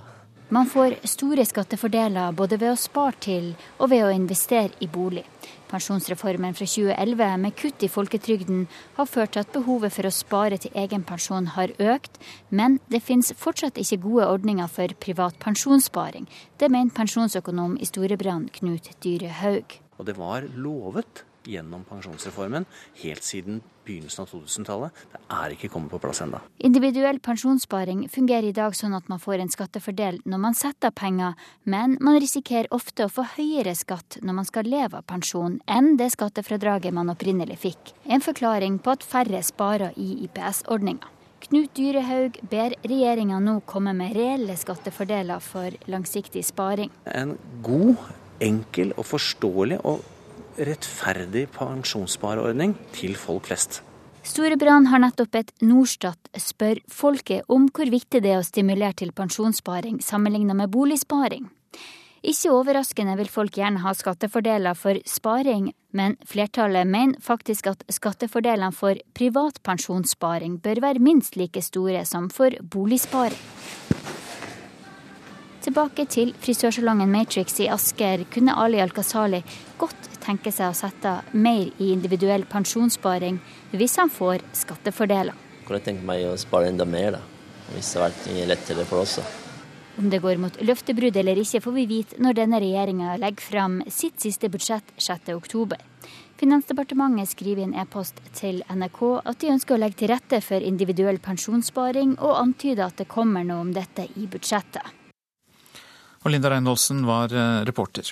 Man 0.53 0.67
får 0.69 0.97
store 1.07 1.45
skattefordeler 1.47 2.35
både 2.37 2.59
ved 2.61 2.73
å 2.73 2.79
spare 2.79 3.15
til 3.23 3.53
og 3.79 3.89
ved 3.89 4.03
å 4.05 4.11
investere 4.13 4.75
i 4.83 4.89
bolig. 4.91 5.23
Pensjonsreformen 5.73 6.53
fra 6.53 6.67
2011 6.69 7.37
med 7.41 7.55
kutt 7.57 7.81
i 7.81 7.89
folketrygden 7.89 8.67
har 8.99 9.09
ført 9.09 9.33
til 9.33 9.41
at 9.41 9.53
behovet 9.55 9.95
for 9.95 10.05
å 10.05 10.13
spare 10.13 10.59
til 10.61 10.75
egen 10.77 11.01
pensjon 11.07 11.49
har 11.55 11.73
økt, 11.81 12.19
men 12.53 12.77
det 12.93 13.01
finnes 13.01 13.33
fortsatt 13.41 13.81
ikke 13.81 14.03
gode 14.05 14.29
ordninger 14.35 14.69
for 14.69 14.93
privat 15.01 15.39
pensjonssparing. 15.41 16.29
Det 16.61 16.69
mener 16.69 16.93
pensjonsøkonom 16.93 17.79
i 17.81 17.89
Storebrand 17.89 18.53
Knut 18.53 18.91
Dyre 19.01 19.33
Haug. 19.41 19.79
Og 19.97 20.05
det 20.05 20.19
var 20.19 20.45
lovet 20.53 21.25
gjennom 21.47 21.83
pensjonsreformen 21.87 22.65
helt 23.01 23.23
siden 23.23 23.61
begynnelsen 23.83 24.23
av 24.23 24.29
2000-tallet. 24.31 25.01
Det 25.11 25.21
er 25.35 25.55
ikke 25.55 25.69
kommet 25.73 25.91
på 25.91 25.99
plass 26.03 26.21
ennå. 26.23 26.39
Individuell 26.63 27.19
pensjonssparing 27.23 28.05
fungerer 28.11 28.49
i 28.49 28.55
dag 28.55 28.75
sånn 28.77 28.95
at 28.97 29.09
man 29.11 29.21
får 29.21 29.43
en 29.43 29.51
skattefordel 29.51 30.21
når 30.23 30.43
man 30.45 30.57
setter 30.57 30.91
av 30.91 30.97
penger, 30.99 31.33
men 31.63 31.97
man 32.03 32.19
risikerer 32.23 32.71
ofte 32.75 33.07
å 33.07 33.11
få 33.11 33.25
høyere 33.35 33.75
skatt 33.75 34.19
når 34.21 34.39
man 34.39 34.47
skal 34.47 34.69
leve 34.69 35.01
av 35.01 35.07
pensjon, 35.09 35.59
enn 35.67 35.97
det 35.99 36.13
skattefradraget 36.15 36.95
man 36.95 37.11
opprinnelig 37.13 37.59
fikk. 37.65 37.93
En 38.07 38.23
forklaring 38.23 38.79
på 38.83 38.95
at 38.95 39.03
færre 39.07 39.43
sparer 39.43 39.97
i 39.99 40.23
IPS-ordninga. 40.27 41.11
Knut 41.43 41.73
Dyrehaug 41.75 42.37
ber 42.47 42.71
regjeringa 42.87 43.35
nå 43.43 43.57
komme 43.67 43.91
med 43.97 44.13
reelle 44.15 44.55
skattefordeler 44.55 45.43
for 45.43 45.75
langsiktig 45.91 46.45
sparing. 46.47 46.93
En 47.03 47.35
god, 47.65 47.99
enkel 48.43 48.93
og 48.95 49.03
forståelig 49.09 49.81
og 49.83 50.05
rettferdig 50.57 51.47
pensjonsspareordning 51.55 52.75
til 52.95 53.17
folk 53.19 53.49
flest. 53.49 53.81
Storebrand 54.23 54.87
har 54.87 55.01
nettopp 55.03 55.35
et 55.35 55.51
Norstat 55.65 56.29
spør 56.39 56.79
folket 56.87 57.49
om 57.51 57.65
hvor 57.75 57.89
viktig 57.91 58.21
det 58.23 58.31
er 58.31 58.39
å 58.39 58.47
stimulere 58.47 58.95
til 59.01 59.11
pensjonssparing 59.15 59.99
sammenlignet 60.03 60.55
med 60.55 60.71
boligsparing. 60.71 61.49
Ikke 62.23 62.53
overraskende 62.55 63.17
vil 63.19 63.27
folk 63.27 63.57
gjerne 63.59 63.81
ha 63.83 63.91
skattefordeler 63.91 64.77
for 64.79 64.95
sparing, 65.03 65.73
men 65.91 66.15
flertallet 66.23 66.87
mener 66.87 67.19
faktisk 67.19 67.67
at 67.73 67.83
skattefordelene 67.91 68.71
for 68.71 68.95
privat 69.11 69.59
pensjonssparing 69.67 70.61
bør 70.63 70.79
være 70.85 71.03
minst 71.03 71.35
like 71.35 71.59
store 71.61 72.05
som 72.07 72.29
for 72.31 72.55
boligsparing. 72.63 73.43
Tilbake 75.63 76.07
til 76.11 76.31
frisørsalongen 76.43 77.11
Matrix 77.11 77.59
i 77.63 77.69
Asker 77.71 78.23
kunne 78.31 78.55
Ali 78.59 78.79
Al-Kasali 78.83 79.43
godt 79.79 80.12
tenker 80.23 80.55
seg 80.55 80.71
å 80.71 80.77
sette 80.77 81.17
mer 81.35 81.69
i 81.77 81.91
individuell 81.91 82.47
pensjonssparing 82.49 83.39
hvis 83.75 83.99
han 84.01 84.11
får 84.13 84.45
skattefordeler. 84.63 85.35
Jeg 85.59 85.67
kunne 85.67 85.85
tenke 85.85 86.07
meg 86.07 86.25
å 86.27 86.35
spare 86.39 86.71
enda 86.71 86.87
mer, 86.87 87.19
da, 87.19 87.23
hvis 87.73 87.93
det 87.93 88.01
hadde 88.01 88.11
vært 88.17 88.51
lettere 88.53 88.87
for 88.89 89.03
oss. 89.03 89.19
Da. 89.19 89.27
Om 90.01 90.09
det 90.09 90.23
går 90.23 90.39
mot 90.41 90.55
løftebrudd 90.65 91.17
eller 91.21 91.37
ikke, 91.37 91.61
får 91.61 91.75
vi 91.75 91.85
vite 91.89 92.21
når 92.23 92.39
denne 92.39 92.59
regjeringa 92.63 93.17
legger 93.21 93.45
fram 93.45 93.75
sitt 93.93 94.23
siste 94.23 94.49
budsjett 94.49 94.89
6.10. 94.97 95.75
Finansdepartementet 96.41 97.29
skriver 97.29 97.61
i 97.61 97.67
en 97.67 97.75
e-post 97.77 98.17
til 98.33 98.63
NRK 98.73 99.03
at 99.21 99.37
de 99.43 99.51
ønsker 99.53 99.75
å 99.75 99.79
legge 99.83 100.01
til 100.01 100.09
rette 100.11 100.41
for 100.43 100.65
individuell 100.65 101.21
pensjonssparing, 101.23 102.17
og 102.17 102.39
antyder 102.39 102.87
at 102.87 103.03
det 103.03 103.07
kommer 103.11 103.45
noe 103.45 103.67
om 103.67 103.71
dette 103.75 104.07
i 104.17 104.25
budsjettet. 104.27 104.83
Og 106.23 106.31
Linda 106.31 106.49
Reinholdsen 106.51 107.05
var 107.05 107.31
eh, 107.35 107.61
reporter. 107.67 108.09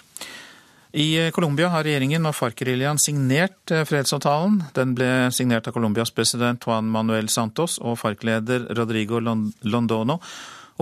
I 0.91 1.25
eh, 1.25 1.31
Colombia 1.31 1.69
har 1.71 1.85
regjeringen 1.87 2.27
og 2.27 2.35
FARC-geriljaen 2.35 2.99
signert 2.99 3.71
eh, 3.71 3.85
fredsavtalen. 3.87 4.57
Den 4.75 4.95
ble 4.97 5.29
signert 5.31 5.69
av 5.69 5.75
Colombias 5.75 6.11
president 6.11 6.67
Juan 6.67 6.89
Manuel 6.91 7.29
Santos 7.31 7.77
og 7.79 7.95
FARC-leder 8.01 8.67
Rodrigo 8.75 9.21
Londono. 9.23 10.19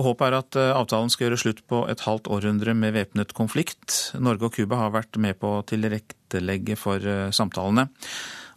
Og 0.00 0.08
Håpet 0.08 0.26
er 0.26 0.38
at 0.40 0.58
eh, 0.58 0.72
avtalen 0.74 1.12
skal 1.14 1.28
gjøre 1.28 1.40
slutt 1.44 1.62
på 1.70 1.84
et 1.92 2.02
halvt 2.02 2.30
århundre 2.32 2.74
med 2.74 2.96
væpnet 2.98 3.36
konflikt. 3.38 4.16
Norge 4.18 4.50
og 4.50 4.58
Cuba 4.58 4.82
har 4.82 4.94
vært 4.96 5.20
med 5.22 5.38
på 5.38 5.60
å 5.60 5.64
tilrettelegge 5.70 6.78
for 6.80 7.30
samtalene. 7.34 7.86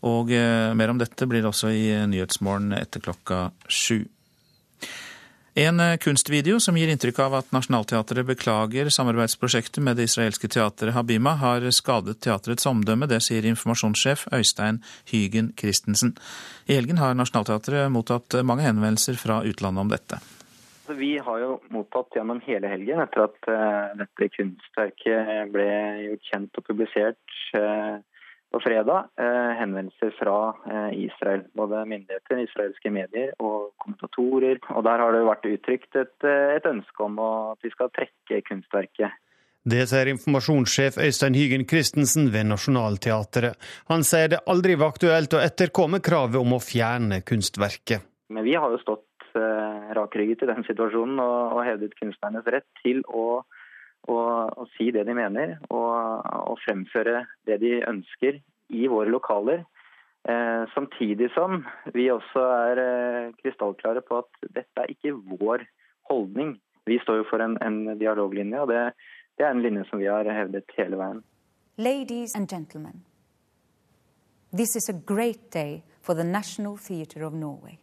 Og 0.03 0.33
mer 0.75 0.91
om 0.91 0.98
dette 1.00 1.24
blir 1.31 1.39
det 1.39 1.48
også 1.48 1.69
i 1.72 1.86
Nyhetsmorgen 2.12 2.74
etter 2.75 3.00
klokka 3.00 3.45
sju. 3.72 4.01
En 5.55 5.79
eh, 5.79 5.98
kunstvideo 5.98 6.57
som 6.60 6.77
gir 6.77 6.89
inntrykk 6.89 7.19
av 7.27 7.36
at 7.38 7.51
Nationaltheatret 7.53 8.25
beklager 8.25 8.88
samarbeidsprosjektet 8.89 9.83
med 9.86 10.00
det 10.00 10.07
israelske 10.10 10.50
teatret 10.50 10.95
Habima, 10.95 11.36
har 11.38 11.67
skadet 11.69 12.24
teatrets 12.25 12.65
omdømme. 12.65 13.05
Det 13.05 13.19
sier 13.22 13.45
informasjonssjef 13.45 14.25
Øystein 14.33 14.81
Hygen 15.12 15.51
Christensen. 15.60 16.15
I 16.65 16.79
helgen 16.79 16.98
har 16.98 17.13
Nationaltheatret 17.13 17.91
mottatt 17.93 18.39
mange 18.41 18.65
henvendelser 18.65 19.19
fra 19.22 19.43
utlandet 19.45 19.86
om 19.86 19.93
dette. 19.93 20.19
Vi 20.89 21.12
har 21.22 21.38
jo 21.39 21.60
mottatt 21.72 22.17
gjennom 22.17 22.41
hele 22.48 22.67
helgen, 22.74 23.03
etter 23.05 23.27
at 23.27 23.45
uh, 23.48 23.93
dette 24.01 24.31
kunstverket 24.33 25.53
ble 25.53 25.69
gjort 26.07 26.31
kjent 26.33 26.60
og 26.60 26.65
publisert 26.67 27.38
uh, 27.55 28.01
på 28.53 28.60
fredag 28.62 29.07
eh, 29.17 29.51
henvendelser 29.60 30.13
fra 30.19 30.38
eh, 30.72 31.05
Israel. 31.07 31.41
Både 31.57 31.81
myndigheter, 31.89 32.43
israelske 32.43 32.91
medier 32.93 33.33
og 33.41 33.74
kommentatorer. 33.81 34.60
Og 34.75 34.83
Der 34.86 35.01
har 35.01 35.15
det 35.15 35.24
vært 35.25 35.48
uttrykt 35.50 35.98
et, 35.98 36.17
eh, 36.27 36.55
et 36.57 36.67
ønske 36.69 37.05
om 37.05 37.17
at 37.24 37.65
vi 37.65 37.74
skal 37.74 37.89
trekke 37.98 38.43
kunstverket. 38.50 39.17
Det 39.63 39.86
sier 39.88 40.12
informasjonssjef 40.12 41.00
Øystein 41.00 41.38
Hygen 41.39 41.63
Christensen 41.65 42.27
ved 42.33 42.50
Nationaltheatret. 42.51 43.57
Han 43.89 44.03
sier 44.03 44.36
det 44.36 44.43
aldri 44.45 44.75
var 44.75 44.91
aktuelt 44.91 45.33
å 45.33 45.41
etterkomme 45.41 46.03
kravet 46.03 46.38
om 46.41 46.57
å 46.57 46.62
fjerne 46.62 47.22
kunstverket. 47.24 48.03
Men 48.29 48.43
vi 48.43 48.57
har 48.60 48.69
jo 48.69 48.81
stått 48.83 49.10
rakrygget 49.98 50.43
i 50.45 50.50
den 50.51 50.62
situasjonen 50.67 51.17
og, 51.17 51.55
og 51.55 51.63
hevdet 51.65 51.95
kunstnernes 51.98 52.45
rett 52.53 52.67
til 52.83 53.00
å 53.10 53.41
og, 54.03 54.57
og 54.57 54.67
si 54.75 54.89
det 54.91 55.05
de 55.07 55.15
mener, 55.15 55.57
og, 55.69 56.24
og, 56.24 56.57
fremføre 56.65 57.25
det 57.48 57.60
de 57.62 57.77
ønsker 57.88 58.39
i 58.69 58.88
våre 58.91 59.12
lokaler. 59.12 59.63
Eh, 60.24 60.63
samtidig 60.74 61.29
som 61.36 61.63
vi 61.95 62.10
også 62.12 62.43
er 62.69 62.83
eh, 62.83 63.31
krystallklare 63.41 64.03
på 64.07 64.22
at 64.24 64.45
dette 64.55 64.83
er 64.83 64.91
ikke 64.91 65.15
vår 65.39 65.65
holdning. 66.12 66.57
Vi 66.88 67.00
står 67.03 67.22
jo 67.22 67.29
for 67.29 67.43
en, 67.43 67.57
en 67.63 67.98
dialoglinje, 68.00 68.62
og 68.62 68.72
det, 68.72 68.83
det, 69.38 69.45
er 69.45 69.51
en 69.51 69.63
linje 69.63 69.88
som 69.89 70.00
vi 70.00 70.12
har 70.12 70.27
hevdet 70.27 70.77
hele 70.77 71.00
veien. 71.00 71.24
Ladies 71.77 72.36
and 72.36 72.48
gentlemen, 72.48 73.03
This 74.55 74.75
is 74.75 74.88
a 74.88 74.93
great 74.93 75.50
day 75.50 75.83
for 76.01 76.13
the 76.13 76.24
National 76.24 76.77
Theatre 76.77 77.25
of 77.25 77.33
Norway. 77.33 77.79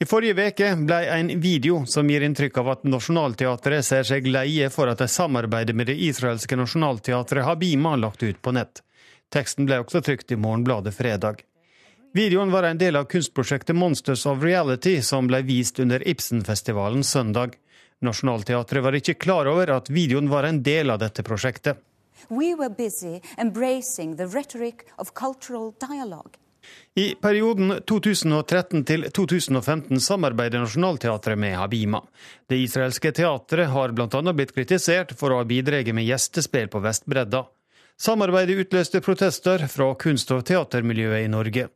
I 0.00 0.06
forrige 0.08 0.32
veke 0.32 0.68
ble 0.88 0.98
en 1.12 1.28
video 1.40 1.82
som 1.86 2.08
gir 2.08 2.22
inntrykk 2.24 2.58
av 2.62 2.68
at 2.72 2.86
Nationaltheatret 2.88 3.84
ser 3.84 4.06
seg 4.08 4.30
leie 4.32 4.70
for 4.72 4.88
at 4.88 5.02
de 5.02 5.08
samarbeider 5.12 5.76
med 5.76 5.90
det 5.92 5.98
israelske 6.00 6.56
nasjonalteatret 6.56 7.44
Habima, 7.44 7.92
lagt 8.00 8.24
ut 8.24 8.40
på 8.40 8.54
nett. 8.56 8.80
Teksten 9.28 9.68
ble 9.68 9.82
også 9.82 10.00
trykt 10.00 10.32
i 10.32 10.40
Morgenbladet 10.40 10.96
fredag. 10.96 11.44
Videoen 12.16 12.48
var 12.48 12.70
en 12.70 12.80
del 12.80 12.96
av 12.96 13.10
kunstprosjektet 13.12 13.76
Monsters 13.76 14.24
of 14.26 14.40
Reality, 14.40 15.02
som 15.04 15.28
ble 15.28 15.42
vist 15.44 15.84
under 15.84 16.00
Ibsenfestivalen 16.08 17.04
søndag. 17.04 17.60
Nationaltheatret 18.00 18.82
var 18.82 18.96
ikke 18.96 19.20
klar 19.20 19.52
over 19.52 19.76
at 19.76 19.92
videoen 19.92 20.32
var 20.32 20.48
en 20.48 20.62
del 20.64 20.96
av 20.96 21.04
dette 21.04 21.22
prosjektet. 21.28 21.76
We 22.30 22.54
were 22.54 22.72
busy 22.72 23.20
embracing 23.36 24.16
the 24.16 24.24
rhetoric 24.24 24.88
of 24.96 25.12
cultural 25.12 25.74
dialogue. 25.76 26.40
I 26.98 27.14
perioden 27.22 27.76
2013 27.86 28.82
til 28.88 29.06
2015 29.14 30.00
samarbeider 30.02 30.64
Nationaltheatret 30.64 31.38
med 31.38 31.54
Habima. 31.56 32.02
Det 32.50 32.58
israelske 32.58 33.12
teatret 33.14 33.70
har 33.70 33.94
bl.a. 33.94 34.32
blitt 34.32 34.54
kritisert 34.56 35.14
for 35.18 35.30
å 35.30 35.40
ha 35.40 35.46
bidratt 35.46 35.92
med 35.94 36.08
gjestespill 36.08 36.68
på 36.72 36.82
Vestbredda. 36.82 37.44
Samarbeidet 38.00 38.56
utløste 38.64 39.02
protester 39.04 39.66
fra 39.68 39.90
kunst- 40.00 40.30
og 40.32 40.42
teatermiljøet 40.48 41.26
i 41.26 41.28
Norge. 41.28 41.66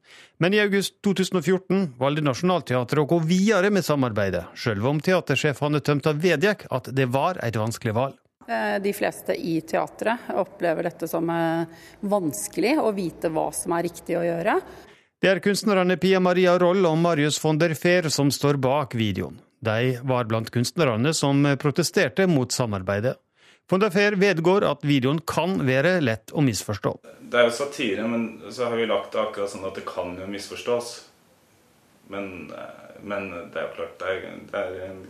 Men 0.40 0.56
i 0.56 0.60
august 0.62 0.96
2014 1.04 1.90
valgte 2.00 2.24
Nationaltheatret 2.24 3.04
å 3.04 3.08
gå 3.10 3.18
videre 3.28 3.68
med 3.70 3.84
samarbeidet, 3.84 4.46
sjøl 4.56 4.80
om 4.88 5.04
teatersjef 5.04 5.60
Hanne 5.60 5.84
Tømta 5.84 6.16
vedgikk 6.16 6.64
at 6.72 6.88
det 6.96 7.10
var 7.12 7.38
et 7.44 7.60
vanskelig 7.60 7.94
valg. 8.00 8.23
Eh, 8.48 8.82
de 8.82 8.92
fleste 8.92 9.34
i 9.34 9.60
teatret 9.60 10.18
opplever 10.36 10.84
dette 10.84 11.08
som 11.08 11.30
eh, 11.30 11.64
vanskelig 12.04 12.76
å 12.82 12.90
vite 12.92 13.30
hva 13.32 13.48
som 13.56 13.72
er 13.72 13.86
riktig 13.88 14.18
å 14.20 14.24
gjøre. 14.24 14.58
Det 15.22 15.30
er 15.30 15.40
kunstnerne 15.40 15.96
Pia 15.96 16.20
Maria 16.20 16.58
Roll 16.60 16.84
og 16.84 16.98
Marius 17.00 17.38
von 17.40 17.56
der 17.56 17.72
Fehr 17.78 18.10
som 18.12 18.28
står 18.34 18.58
bak 18.60 18.96
videoen. 19.00 19.38
De 19.64 19.94
var 20.04 20.28
blant 20.28 20.50
kunstnerne 20.52 21.14
som 21.16 21.40
protesterte 21.56 22.26
mot 22.28 22.52
samarbeidet. 22.52 23.14
Von 23.70 23.80
der 23.80 23.94
Fehr 23.94 24.18
vedgår 24.20 24.66
at 24.68 24.84
videoen 24.84 25.22
kan 25.24 25.56
være 25.64 25.96
lett 26.04 26.34
å 26.36 26.44
misforstå. 26.44 26.98
Det 27.32 27.40
er 27.40 27.48
jo 27.48 27.54
satire, 27.56 28.04
men 28.04 28.26
så 28.52 28.68
har 28.68 28.76
vi 28.76 28.90
lagt 28.90 29.14
det 29.14 29.22
akkurat 29.22 29.54
sånn 29.54 29.64
at 29.64 29.78
det 29.80 29.86
kan 29.88 30.12
jo 30.20 30.28
misforstås. 30.28 30.90
Men, 32.12 32.50
eh, 32.52 32.98
men 33.00 33.30
det 33.32 33.56
er 33.56 33.70
jo 33.70 33.78
klart, 33.78 33.96
det 34.02 34.12
er, 34.12 34.36
det 34.52 34.66
er 34.66 34.84
en 34.90 35.00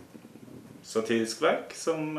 satirisk 0.85 1.43
verk 1.43 1.75
som 1.75 2.15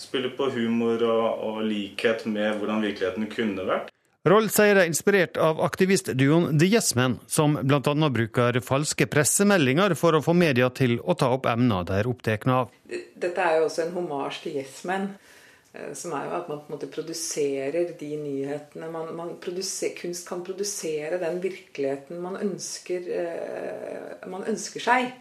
spiller 0.00 0.32
på 0.36 0.50
humor 0.54 1.02
og, 1.06 1.44
og 1.48 1.60
likhet 1.66 2.26
med 2.30 2.58
hvordan 2.58 2.82
virkeligheten 2.84 3.28
kunne 3.32 3.66
vært. 3.68 3.92
Roll 4.26 4.48
sier 4.50 4.74
er 4.74 4.88
inspirert 4.90 5.38
av 5.38 5.60
aktivistduoen 5.62 6.56
The 6.58 6.66
Yes 6.66 6.96
Men, 6.98 7.20
som 7.30 7.54
bl.a. 7.62 8.08
bruker 8.10 8.58
falske 8.66 9.06
pressemeldinger 9.06 9.94
for 9.94 10.18
å 10.18 10.22
få 10.24 10.34
media 10.34 10.66
til 10.74 10.96
å 10.98 11.14
ta 11.14 11.28
opp 11.36 11.46
emner 11.46 11.86
de 11.86 12.00
er 12.00 12.10
opptatt 12.10 12.48
av. 12.50 12.72
Dette 12.90 13.44
er 13.44 13.60
jo 13.60 13.68
også 13.68 13.84
en 13.84 13.94
homasj 13.94 14.42
til 14.48 14.58
Yes 14.58 14.82
Men. 14.88 15.12
Eh, 15.76 15.92
som 15.94 16.14
er 16.16 16.26
jo 16.26 16.34
at 16.40 16.48
man 16.50 16.58
på 16.58 16.70
en 16.70 16.74
måte 16.74 16.90
produserer 16.90 17.92
de 18.00 18.10
nyhetene 18.18 18.90
man, 18.90 19.12
man 19.14 19.36
produser, 19.42 19.94
Kunst 19.98 20.26
kan 20.28 20.42
produsere 20.46 21.20
den 21.22 21.38
virkeligheten 21.44 22.18
man 22.22 22.38
ønsker, 22.40 23.06
eh, 23.06 24.26
man 24.30 24.46
ønsker 24.48 24.82
seg. 24.82 25.14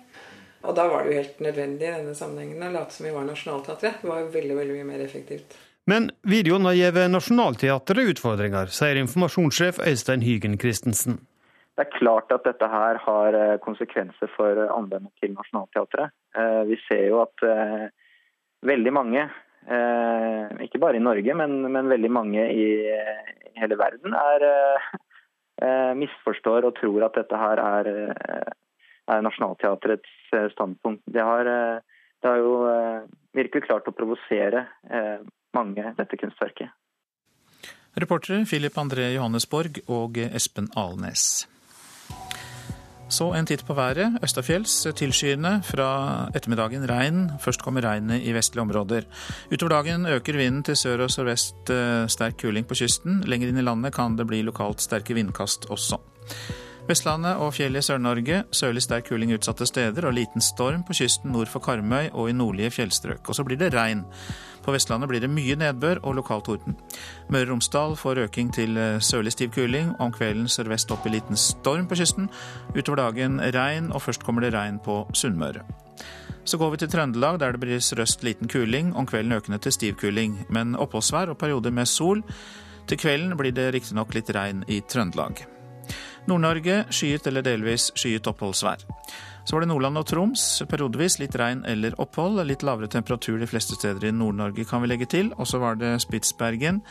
Og 0.65 0.73
da 0.77 0.87
var 0.89 1.05
det 1.05 1.13
jo 1.13 1.21
helt 1.21 1.39
nødvendig 1.45 1.87
i 1.87 1.93
denne 1.93 2.15
sammenhengen 2.17 2.65
å 2.65 2.73
late 2.73 2.95
som 2.97 3.05
vi 3.07 3.13
var 3.13 3.27
Nationaltheatret. 3.27 4.01
Det 4.01 4.09
var 4.09 4.23
jo 4.23 4.33
veldig, 4.33 4.57
veldig 4.59 4.79
mye 4.79 4.89
mer 4.89 5.05
effektivt. 5.05 5.55
Men 5.85 6.09
videoen 6.25 6.65
har 6.65 6.73
gitt 6.77 6.97
Nationaltheatret 7.13 8.11
utfordringer, 8.15 8.71
sier 8.73 8.97
informasjonssjef 8.97 9.79
Øystein 9.85 10.25
Hygen 10.25 10.57
Christensen. 10.61 11.19
Det 11.75 11.83
er 11.83 11.97
klart 11.97 12.31
at 12.31 12.45
dette 12.47 12.67
her 12.71 12.97
har 13.03 13.35
eh, 13.35 13.57
konsekvenser 13.63 14.31
for 14.31 14.59
anvendet 14.71 15.11
til 15.19 15.33
Nationaltheatret. 15.35 16.13
Eh, 16.37 16.61
vi 16.69 16.77
ser 16.87 17.03
jo 17.09 17.19
at 17.25 17.43
eh, 17.43 17.89
veldig 18.65 18.93
mange, 18.95 19.27
ikke 20.61 20.77
bare 20.77 20.99
i 20.99 21.01
Norge, 21.01 21.33
men, 21.33 21.55
men 21.73 21.87
veldig 21.89 22.09
mange 22.13 22.43
i 22.53 22.65
hele 23.57 23.77
verden, 23.79 24.13
er, 24.13 24.43
misforstår 25.97 26.67
og 26.67 26.75
tror 26.77 27.07
at 27.07 27.17
dette 27.17 27.39
her 27.41 27.61
er 27.63 27.89
er 29.07 29.25
Nationaltheatrets 29.25 30.33
eh, 30.33 30.49
standpunkt. 30.51 31.03
Det 31.05 31.21
har, 31.21 31.45
eh, 31.45 31.79
det 32.21 32.31
har 32.31 32.41
jo 32.41 32.55
eh, 32.69 33.01
virkelig 33.35 33.65
klart 33.67 33.87
å 33.89 33.95
provosere 33.95 34.65
mange, 35.55 35.83
dette 35.97 36.17
kunstverket. 36.19 36.71
Reportere 37.95 38.43
Philip 38.47 38.75
André 38.79 39.13
Johannesborg 39.13 39.79
og 39.91 40.17
Espen 40.25 40.67
Alnes. 40.75 41.45
Så 43.07 43.29
en 43.37 43.47
titt 43.47 43.61
på 43.67 43.75
været. 43.77 44.17
Østafjells 44.25 44.73
tilskyende. 44.97 45.61
Fra 45.63 45.87
ettermiddagen 46.35 46.87
regn. 46.89 47.21
Først 47.39 47.63
kommer 47.63 47.85
regnet 47.85 48.25
i 48.25 48.33
vestlige 48.35 48.65
områder. 48.65 49.07
Utover 49.51 49.77
dagen 49.77 50.09
øker 50.09 50.39
vinden 50.39 50.63
til 50.65 50.79
sør 50.79 51.05
og 51.05 51.13
sørvest 51.13 51.71
sterk 52.11 52.39
kuling 52.41 52.67
på 52.67 52.75
kysten. 52.81 53.21
Lenger 53.29 53.53
inn 53.53 53.61
i 53.61 53.67
landet 53.67 53.95
kan 53.95 54.17
det 54.19 54.27
bli 54.27 54.41
lokalt 54.43 54.83
sterke 54.83 55.15
vindkast 55.15 55.69
også. 55.71 56.01
Vestlandet 56.85 57.39
og 57.41 57.55
fjellet 57.57 57.81
i 57.81 57.85
Sør-Norge 57.87 58.43
sørlig 58.53 58.83
sterk 58.85 59.07
kuling 59.09 59.31
utsatte 59.33 59.65
steder 59.65 60.05
og 60.05 60.13
liten 60.13 60.43
storm 60.43 60.83
på 60.85 60.93
kysten 60.93 61.31
nord 61.33 61.49
for 61.49 61.63
Karmøy 61.65 62.11
og 62.11 62.29
i 62.29 62.35
nordlige 62.37 62.75
fjellstrøk. 62.75 63.25
Og 63.25 63.33
så 63.33 63.45
blir 63.47 63.57
det 63.57 63.71
regn. 63.73 64.03
På 64.61 64.73
Vestlandet 64.73 65.09
blir 65.09 65.23
det 65.23 65.31
mye 65.33 65.55
nedbør 65.57 66.03
og 66.05 66.13
lokal 66.19 66.43
torden. 66.45 66.77
Møre 67.33 67.47
og 67.47 67.55
Romsdal 67.55 67.97
får 67.97 68.21
øking 68.27 68.51
til 68.53 68.77
eh, 68.77 68.99
sørlig 69.01 69.33
stiv 69.33 69.49
kuling. 69.57 69.95
Om 69.97 70.13
kvelden 70.13 70.45
sørvest 70.45 70.93
opp 70.93 71.07
i 71.09 71.15
liten 71.15 71.37
storm 71.41 71.87
på 71.89 71.97
kysten. 71.97 72.29
Utover 72.77 73.01
dagen 73.01 73.41
regn, 73.41 73.89
og 73.89 74.05
først 74.05 74.21
kommer 74.21 74.45
det 74.45 74.53
regn 74.53 74.77
på 74.77 75.07
Sunnmøre. 75.13 75.65
Så 76.45 76.61
går 76.61 76.75
vi 76.75 76.83
til 76.83 76.93
Trøndelag, 76.93 77.39
der 77.41 77.57
det 77.57 77.63
blir 77.65 77.81
sørøst 77.81 78.21
liten 78.21 78.45
kuling. 78.45 78.93
Om 78.93 79.09
kvelden 79.09 79.33
økende 79.33 79.57
til 79.57 79.73
stiv 79.73 79.97
kuling, 79.97 80.37
men 80.53 80.77
oppholdsvær 80.77 81.33
og 81.33 81.41
perioder 81.41 81.73
med 81.73 81.89
sol. 81.89 82.21
Til 82.85 83.01
kvelden 83.01 83.33
blir 83.41 83.57
det 83.57 83.71
riktignok 83.73 84.13
litt 84.13 84.29
regn 84.29 84.61
i 84.69 84.83
Trøndelag. 84.85 85.54
Nord-Norge 86.29 86.83
skyet 86.93 87.27
eller 87.29 87.45
delvis 87.45 87.91
skyet 87.95 88.27
oppholdsvær. 88.31 88.85
Så 89.45 89.53
var 89.53 89.61
det 89.61 89.69
Nordland 89.69 89.99
og 90.01 90.07
Troms. 90.09 90.43
Periodevis 90.69 91.19
litt 91.21 91.35
regn 91.37 91.61
eller 91.69 91.93
opphold. 92.01 92.41
Litt 92.49 92.65
lavere 92.65 92.89
temperatur 92.89 93.37
de 93.37 93.49
fleste 93.49 93.77
steder 93.77 94.07
i 94.09 94.13
Nord-Norge, 94.15 94.65
kan 94.65 94.81
vi 94.81 94.89
legge 94.89 95.05
til. 95.11 95.29
Og 95.37 95.45
så 95.49 95.61
var 95.61 95.77
det 95.77 95.99
Spitsbergen. 96.01 96.81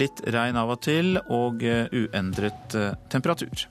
Litt 0.00 0.22
regn 0.32 0.56
av 0.56 0.72
og 0.72 0.80
til, 0.84 1.18
og 1.28 1.60
eh, 1.64 1.84
uendret 1.92 2.76
eh, 2.78 2.96
temperatur. 3.12 3.68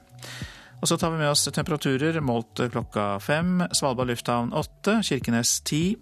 Og 0.78 0.86
så 0.88 0.98
tar 1.02 1.10
vi 1.12 1.18
med 1.18 1.32
oss 1.32 1.48
temperaturer 1.50 2.20
målt 2.22 2.62
klokka 2.72 3.06
fem. 3.20 3.64
Svalbard 3.74 4.12
lufthavn 4.12 4.54
åtte, 4.54 5.00
Kirkenes 5.04 5.56
ti. 5.66 5.96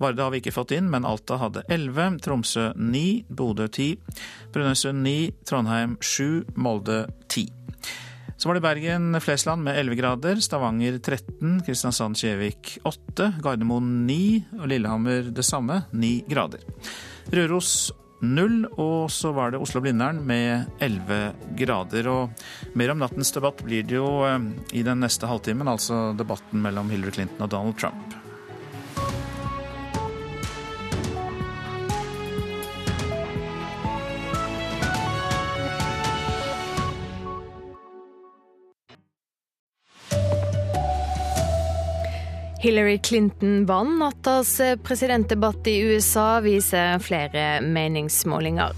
Varde 0.00 0.24
har 0.24 0.32
vi 0.32 0.40
ikke 0.40 0.54
fått 0.56 0.72
inn, 0.76 0.88
men 0.88 1.04
Alta 1.04 1.36
hadde 1.42 1.66
elleve. 1.68 2.08
Tromsø 2.24 2.70
ni, 2.80 3.24
Bodø 3.28 3.68
ti. 3.68 3.90
Brønnøysund 4.56 5.04
ni, 5.04 5.18
Trondheim 5.44 5.98
sju, 6.00 6.46
Molde 6.56 7.04
ti. 7.28 7.44
Så 8.44 8.50
var 8.50 8.58
det 8.58 8.60
Bergen-Flesland 8.60 9.64
med 9.64 9.78
11 9.80 9.94
grader, 9.96 10.40
Stavanger 10.44 10.98
13, 10.98 11.62
Kristiansand-Kjevik 11.64 12.74
8, 12.84 13.30
Gardermoen 13.40 14.02
9 14.04 14.18
og 14.58 14.66
Lillehammer 14.68 15.30
det 15.32 15.46
samme, 15.48 15.78
9 15.96 16.10
grader. 16.28 16.60
Røros 17.32 17.70
0, 18.20 18.58
og 18.76 19.08
så 19.08 19.32
var 19.32 19.54
det 19.54 19.62
Oslo-Blindern 19.64 20.20
med 20.28 20.76
11 20.84 21.56
grader. 21.56 22.10
Og 22.12 22.76
mer 22.76 22.92
om 22.92 23.00
nattens 23.00 23.32
debatt 23.32 23.64
blir 23.64 23.88
det 23.88 23.96
jo 23.96 24.10
eh, 24.28 24.36
i 24.76 24.84
den 24.84 25.00
neste 25.00 25.30
halvtimen, 25.30 25.72
altså 25.72 26.10
debatten 26.12 26.60
mellom 26.68 26.92
Hillary 26.92 27.16
Clinton 27.16 27.48
og 27.48 27.54
Donald 27.56 27.80
Trump. 27.80 28.12
Hillary 42.64 42.98
Clinton 42.98 43.66
vant 43.66 43.98
nattas 43.98 44.54
presidentdebatt 44.82 45.66
i 45.68 45.74
USA, 45.84 46.40
viser 46.40 46.96
flere 47.04 47.60
meningsmålinger. 47.60 48.72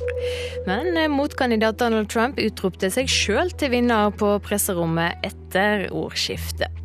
Men 0.67 0.99
motkandidat 1.13 1.79
Donald 1.79 2.11
Trump 2.11 2.41
utropte 2.43 2.91
seg 2.91 3.07
sjøl 3.07 3.53
til 3.55 3.71
vinner 3.77 4.11
på 4.11 4.33
presserommet 4.43 5.23
etter 5.29 5.87
ordskiftet. 5.95 6.83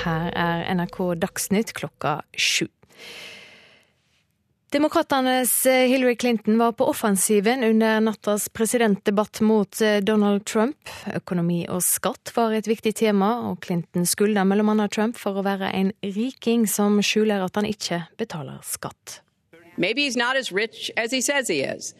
Her 0.00 0.34
er 0.34 0.66
NRK 0.74 0.98
Dagsnytt 1.22 1.70
klokka 1.78 2.16
sju. 2.34 2.66
Demokratenes 4.74 5.66
eh, 5.66 5.72
Hillary 5.72 6.16
Clinton 6.16 6.58
var 6.58 6.72
på 6.72 6.84
offensiven 6.84 7.64
under 7.64 8.00
nattas 8.00 8.48
presidentdebatt 8.48 9.40
mot 9.40 9.80
eh, 9.80 9.96
Donald 9.96 10.44
Trump. 10.44 10.88
Økonomi 11.14 11.60
og 11.70 11.78
skatt 11.86 12.32
var 12.34 12.56
et 12.58 12.66
viktig 12.66 12.90
tema, 12.98 13.28
og 13.46 13.62
Clinton 13.62 14.02
skylder 14.02 14.42
bl.a. 14.50 14.88
Trump 14.90 15.14
for 15.14 15.38
å 15.38 15.44
være 15.46 15.70
en 15.78 15.92
riking 16.02 16.66
som 16.66 16.98
skjuler 16.98 17.44
at 17.46 17.54
han 17.54 17.70
ikke 17.70 18.00
betaler 18.18 18.58
skatt. 18.66 19.20
Maybe 19.76 20.02
he's 20.08 20.18
not 20.18 20.34
as 20.34 20.50
rich 20.50 20.90
as 20.96 21.14
he 21.14 21.20
says 21.22 21.46
he 21.46 21.62
is. 21.62 21.94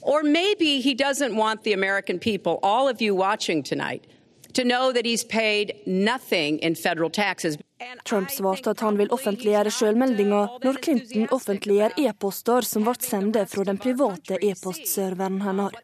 Or 0.00 0.22
maybe 0.22 0.80
he 0.80 0.94
doesn't 0.94 1.34
want 1.34 1.64
the 1.64 1.72
American 1.72 2.20
people, 2.20 2.60
all 2.62 2.86
of 2.86 3.02
you 3.02 3.12
watching 3.12 3.64
tonight, 3.64 4.06
To 4.54 4.64
know 4.64 4.92
that 4.92 5.04
he's 5.04 5.24
paid 5.24 5.74
nothing 5.86 6.58
in 6.58 6.74
federal 6.74 7.10
taxes. 7.10 7.56
Trump 8.04 8.30
svarte 8.30 8.70
at 8.74 8.80
han 8.84 8.98
vil 8.98 9.12
offentliggjøre 9.14 9.70
sjølmeldinga 9.72 10.40
når 10.64 10.78
Clinton 10.84 11.28
offentliggjør 11.32 11.96
e-poster 12.04 12.66
som 12.66 12.84
ble 12.84 12.94
sendt 13.00 13.38
fra 13.52 13.64
den 13.68 13.80
private 13.80 14.38
e-postserveren 14.44 15.40
hennes. 15.44 15.78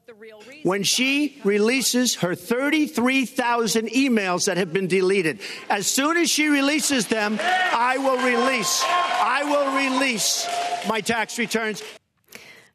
When 0.64 0.84
she 0.84 1.40
releases 1.44 2.16
her 2.16 2.34
33,000 2.34 3.88
emails 3.94 4.44
that 4.46 4.56
have 4.56 4.72
been 4.72 4.88
deleted, 4.88 5.38
as 5.68 5.86
soon 5.86 6.16
as 6.16 6.30
she 6.30 6.48
releases 6.48 7.06
them, 7.06 7.38
I 7.72 7.96
will 7.98 8.18
release, 8.18 8.82
I 8.84 9.44
will 9.44 9.70
release 9.76 10.46
my 10.88 11.00
tax 11.00 11.38
returns. 11.38 11.82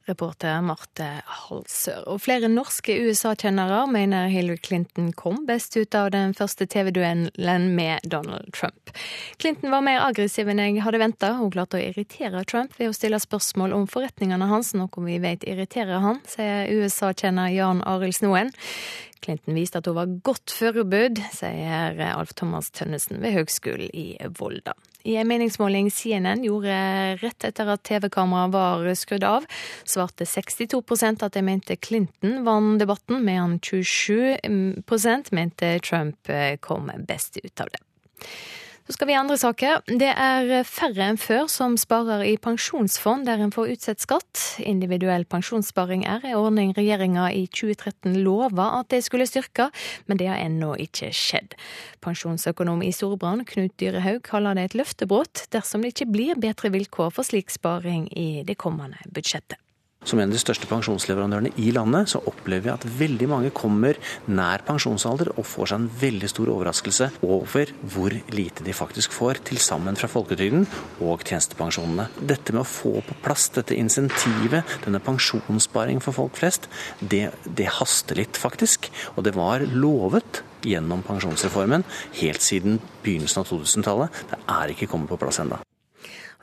Reporter 0.09 0.61
Marte 0.65 1.07
Halsør. 1.25 2.05
Og 2.09 2.21
flere 2.23 2.49
norske 2.51 2.95
USA-kjennere 3.05 3.83
mener 3.91 4.31
Hillary 4.33 4.59
Clinton 4.63 5.11
kom 5.17 5.43
best 5.47 5.77
ut 5.77 5.95
av 5.97 6.09
den 6.15 6.33
første 6.37 6.65
TV-duellen 6.65 7.67
med 7.75 8.07
Donald 8.09 8.49
Trump. 8.57 8.93
Clinton 9.37 9.73
var 9.73 9.85
mer 9.85 10.01
aggressiv 10.07 10.49
enn 10.51 10.63
jeg 10.63 10.81
hadde 10.85 11.01
venta. 11.01 11.33
Hun 11.37 11.53
klarte 11.53 11.77
å 11.79 11.83
irritere 11.83 12.43
Trump 12.49 12.73
ved 12.79 12.89
å 12.89 12.97
stille 12.97 13.21
spørsmål 13.21 13.77
om 13.77 13.87
forretningene 13.91 14.49
hans, 14.49 14.73
noe 14.77 15.05
vi 15.05 15.19
vet 15.21 15.45
irriterer 15.47 16.01
han, 16.03 16.21
sier 16.29 16.71
USA-kjenner 16.73 17.53
Jan 17.53 17.85
Arild 17.85 18.17
Snoen. 18.17 18.53
Clinton 19.21 19.53
viste 19.53 19.77
at 19.77 19.85
hun 19.85 19.99
var 19.99 20.15
godt 20.25 20.53
forberedt, 20.55 21.21
sier 21.37 22.01
Alf 22.09 22.33
Thomas 22.33 22.71
Tønnesen 22.73 23.21
ved 23.21 23.37
Høgskolen 23.37 23.93
i 23.93 24.15
Volda. 24.39 24.73
I 25.03 25.15
en 25.15 25.27
meningsmåling 25.27 25.89
CNN 25.91 26.43
gjorde 26.45 26.75
rett 27.21 27.43
etter 27.47 27.71
at 27.73 27.83
TV-kameraet 27.87 28.53
var 28.53 28.89
skrudd 28.95 29.25
av, 29.25 29.47
svarte 29.83 30.27
62% 30.29 31.25
at 31.25 31.33
de 31.33 31.41
mente 31.45 31.75
Clinton 31.75 32.43
vant 32.45 32.79
debatten, 32.79 33.23
mens 33.25 33.61
27% 33.65 35.31
mente 35.31 35.79
Trump 35.79 36.31
kom 36.61 36.91
best 37.07 37.37
ut 37.41 37.61
av 37.61 37.73
det. 37.73 37.81
Så 38.87 38.95
skal 38.95 39.07
vi 39.07 39.13
i 39.13 39.19
andre 39.19 39.37
saker. 39.37 39.83
Det 39.85 40.09
er 40.09 40.65
færre 40.65 41.05
enn 41.11 41.19
før 41.21 41.45
som 41.51 41.75
sparer 41.79 42.23
i 42.25 42.33
pensjonsfond 42.41 43.27
der 43.29 43.43
en 43.43 43.53
får 43.53 43.75
utsatt 43.75 44.01
skatt. 44.01 44.41
Individuell 44.65 45.27
pensjonssparing 45.29 46.03
er 46.09 46.25
en 46.25 46.39
ordning 46.39 46.73
regjeringa 46.77 47.27
i 47.29 47.45
2013 47.45 48.17
lova 48.25 48.71
at 48.79 48.89
det 48.93 49.03
skulle 49.05 49.29
styrke, 49.29 49.69
men 50.09 50.17
det 50.17 50.31
har 50.31 50.41
ennå 50.41 50.73
ikke 50.81 51.11
skjedd. 51.13 51.53
Pensjonsøkonom 52.01 52.81
i 52.81 52.93
Storebrand, 52.95 53.45
Knut 53.53 53.77
Dyrehaug, 53.77 54.23
kaller 54.25 54.57
det 54.57 54.71
et 54.71 54.79
løftebrudd 54.81 55.45
dersom 55.53 55.85
det 55.85 55.93
ikke 55.93 56.11
blir 56.11 56.41
bedre 56.41 56.73
vilkår 56.73 57.13
for 57.13 57.27
slik 57.27 57.53
sparing 57.53 58.09
i 58.17 58.41
det 58.47 58.57
kommende 58.57 58.97
budsjettet. 59.13 59.61
Som 60.01 60.17
en 60.17 60.31
av 60.31 60.33
de 60.33 60.39
største 60.41 60.65
pensjonsleverandørene 60.65 61.51
i 61.61 61.67
landet, 61.75 62.09
så 62.09 62.23
opplever 62.25 62.63
vi 62.65 62.71
at 62.73 62.85
veldig 62.97 63.27
mange 63.29 63.51
kommer 63.53 63.99
nær 64.25 64.63
pensjonsalder 64.65 65.29
og 65.35 65.45
får 65.45 65.69
seg 65.69 65.77
en 65.77 65.91
veldig 66.01 66.29
stor 66.31 66.49
overraskelse 66.55 67.09
over 67.21 67.69
hvor 67.93 68.15
lite 68.33 68.65
de 68.65 68.73
faktisk 68.73 69.13
får 69.13 69.43
til 69.51 69.61
sammen 69.61 69.99
fra 69.99 70.09
folketrygden 70.09 70.65
og 71.05 71.21
tjenestepensjonene. 71.21 72.09
Dette 72.17 72.49
med 72.49 72.63
å 72.63 72.71
få 72.71 72.97
på 73.05 73.19
plass 73.21 73.51
dette 73.53 73.77
insentivet, 73.77 74.77
denne 74.87 75.03
pensjonssparingen 75.05 76.01
for 76.01 76.17
folk 76.17 76.39
flest, 76.41 76.65
det, 76.99 77.27
det 77.45 77.69
haster 77.77 78.17
litt, 78.17 78.41
faktisk. 78.41 78.89
Og 79.13 79.27
det 79.29 79.37
var 79.37 79.67
lovet 79.69 80.41
gjennom 80.65 81.05
pensjonsreformen 81.05 81.85
helt 82.23 82.41
siden 82.41 82.81
begynnelsen 83.05 83.45
av 83.45 83.53
2000-tallet. 83.53 84.23
Det 84.33 84.41
er 84.49 84.73
ikke 84.73 84.89
kommet 84.89 85.13
på 85.13 85.21
plass 85.21 85.45
ennå. 85.45 85.61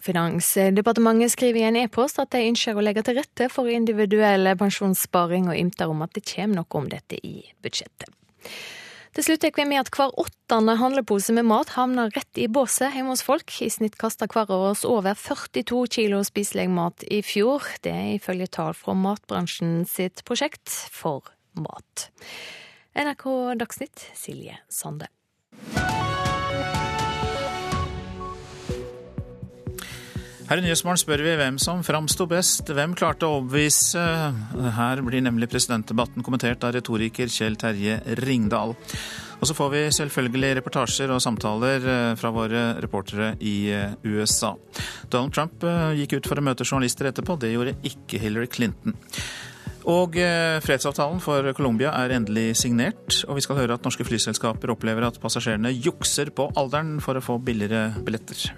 Finansdepartementet 0.09 1.35
skriver 1.35 1.61
i 1.61 1.69
en 1.69 1.77
e-post 1.83 2.21
at 2.23 2.33
de 2.33 2.47
ønsker 2.49 2.79
å 2.79 2.85
legge 2.85 3.05
til 3.05 3.19
rette 3.19 3.51
for 3.53 3.69
individuell 3.69 4.49
pensjonssparing, 4.57 5.51
og 5.51 5.59
ymter 5.59 5.93
om 5.93 6.01
at 6.07 6.15
det 6.17 6.25
kommer 6.31 6.63
noe 6.63 6.81
om 6.81 6.89
dette 6.89 7.21
i 7.21 7.43
budsjettet. 7.65 8.09
Til 9.19 9.25
slutt 9.27 9.43
tar 9.43 9.53
vi 9.57 9.65
med 9.67 9.81
at 9.83 9.91
hver 9.93 10.13
åttende 10.21 10.77
handlepose 10.79 11.35
med 11.35 11.49
mat 11.51 11.73
havner 11.75 12.13
rett 12.15 12.39
i 12.39 12.47
båset 12.47 12.95
hjemme 12.95 13.17
hos 13.17 13.25
folk. 13.27 13.51
I 13.65 13.71
snitt 13.73 13.99
kaster 13.99 14.31
hver 14.31 14.47
av 14.47 14.69
oss 14.71 14.85
over 14.87 15.19
42 15.19 15.81
kilo 15.99 16.23
spiselig 16.25 16.69
mat 16.71 17.05
i 17.11 17.19
fjor. 17.27 17.67
Det 17.83 17.93
er 17.93 18.13
ifølge 18.15 18.47
tall 18.55 18.77
fra 18.79 18.95
matbransjen 18.95 19.83
sitt 19.91 20.23
prosjekt 20.29 20.71
For 20.71 21.35
mat. 21.59 22.09
NRK 22.95 23.59
Dagsnytt, 23.59 24.07
Silje 24.17 24.61
Sande. 24.71 25.11
Her 30.49 30.63
i 30.63 30.63
Nyhetsmorgen 30.65 30.97
spør 30.97 31.21
vi 31.21 31.33
hvem 31.37 31.59
som 31.61 31.83
framsto 31.85 32.25
best. 32.25 32.71
Hvem 32.73 32.95
klarte 32.97 33.29
å 33.29 33.35
overbevise? 33.37 34.01
Her 34.79 35.03
blir 35.05 35.21
nemlig 35.21 35.51
presidentdebatten 35.53 36.25
kommentert 36.25 36.63
av 36.65 36.73
retoriker 36.73 37.29
Kjell 37.29 37.59
Terje 37.61 37.99
Ringdal. 38.23 38.73
Og 38.73 39.45
så 39.45 39.55
får 39.55 39.69
vi 39.75 39.83
selvfølgelig 39.93 40.55
reportasjer 40.63 41.13
og 41.13 41.21
samtaler 41.21 41.85
eh, 41.85 42.15
fra 42.17 42.31
våre 42.33 42.63
reportere 42.81 43.35
i 43.45 43.69
eh, 43.77 43.93
USA. 44.09 44.55
Donald 45.13 45.37
Trump 45.37 45.69
eh, 45.69 46.01
gikk 46.01 46.17
ut 46.17 46.31
for 46.33 46.41
å 46.41 46.47
møte 46.49 46.65
journalister 46.65 47.11
etterpå. 47.11 47.37
Det 47.37 47.53
gjorde 47.53 47.77
ikke 47.93 48.23
Hillary 48.25 48.49
Clinton. 48.49 48.97
Og 49.89 50.17
fredsavtalen 50.65 51.21
for 51.25 51.47
Colombia 51.57 51.95
er 51.97 52.13
endelig 52.13 52.59
signert, 52.61 53.23
og 53.25 53.39
vi 53.39 53.45
skal 53.47 53.57
høre 53.57 53.79
at 53.79 53.87
norske 53.87 54.05
flyselskaper 54.05 54.75
opplever 54.75 55.07
at 55.07 55.21
passasjerene 55.23 55.73
jukser 55.73 56.33
på 56.33 56.51
alderen 56.61 56.99
for 57.01 57.17
å 57.17 57.25
få 57.25 57.39
billigere 57.41 57.95
billetter. 58.05 58.51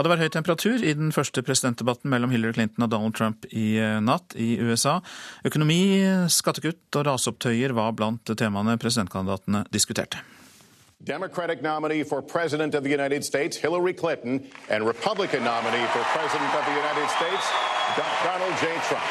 Ja, 0.00 0.04
det 0.06 0.14
var 0.14 0.20
høy 0.22 0.30
temperatur 0.32 0.80
i 0.80 0.94
den 0.96 1.10
første 1.12 1.42
presidentdebatten 1.44 2.08
mellom 2.08 2.30
Hillary 2.32 2.54
Clinton 2.56 2.86
og 2.86 2.88
Donald 2.88 3.12
Trump 3.18 3.44
i 3.52 3.74
eh, 3.76 3.98
natt 4.00 4.32
i 4.32 4.54
USA. 4.56 4.94
Økonomi, 5.44 5.76
skattekutt 6.32 6.96
og 6.96 7.04
raseopptøyer 7.04 7.74
var 7.76 7.92
blant 7.98 8.32
temaene 8.32 8.78
presidentkandidatene 8.80 9.66
diskuterte. 9.68 10.22
Democratic 11.04 11.60
nominee 11.60 12.08
for 12.08 12.24
President 12.24 12.74
of 12.74 12.82
the 12.82 12.94
United 12.96 13.28
States, 13.28 13.60
Hillary 13.60 13.92
Clinton, 13.92 14.40
and 14.70 14.88
Republican 14.88 15.44
nominee 15.44 15.84
for 15.92 16.00
President 16.16 16.48
of 16.56 16.64
the 16.64 16.76
United 16.80 17.08
States, 17.20 17.44
Donald 18.24 18.56
J. 18.56 18.80
Trump. 18.88 19.04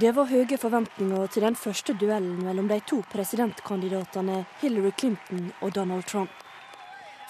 Det 0.00 0.16
var 0.16 0.32
høye 0.32 0.56
forventninger 0.56 1.26
til 1.36 1.42
den 1.44 1.56
første 1.68 1.92
duellen 2.00 2.44
mellom 2.48 2.72
de 2.72 2.80
to 2.88 3.04
presidentkandidatene 3.12 4.46
Hillary 4.62 4.96
Clinton 4.96 5.50
og 5.60 5.74
Donald 5.74 6.08
Trump. 6.08 6.39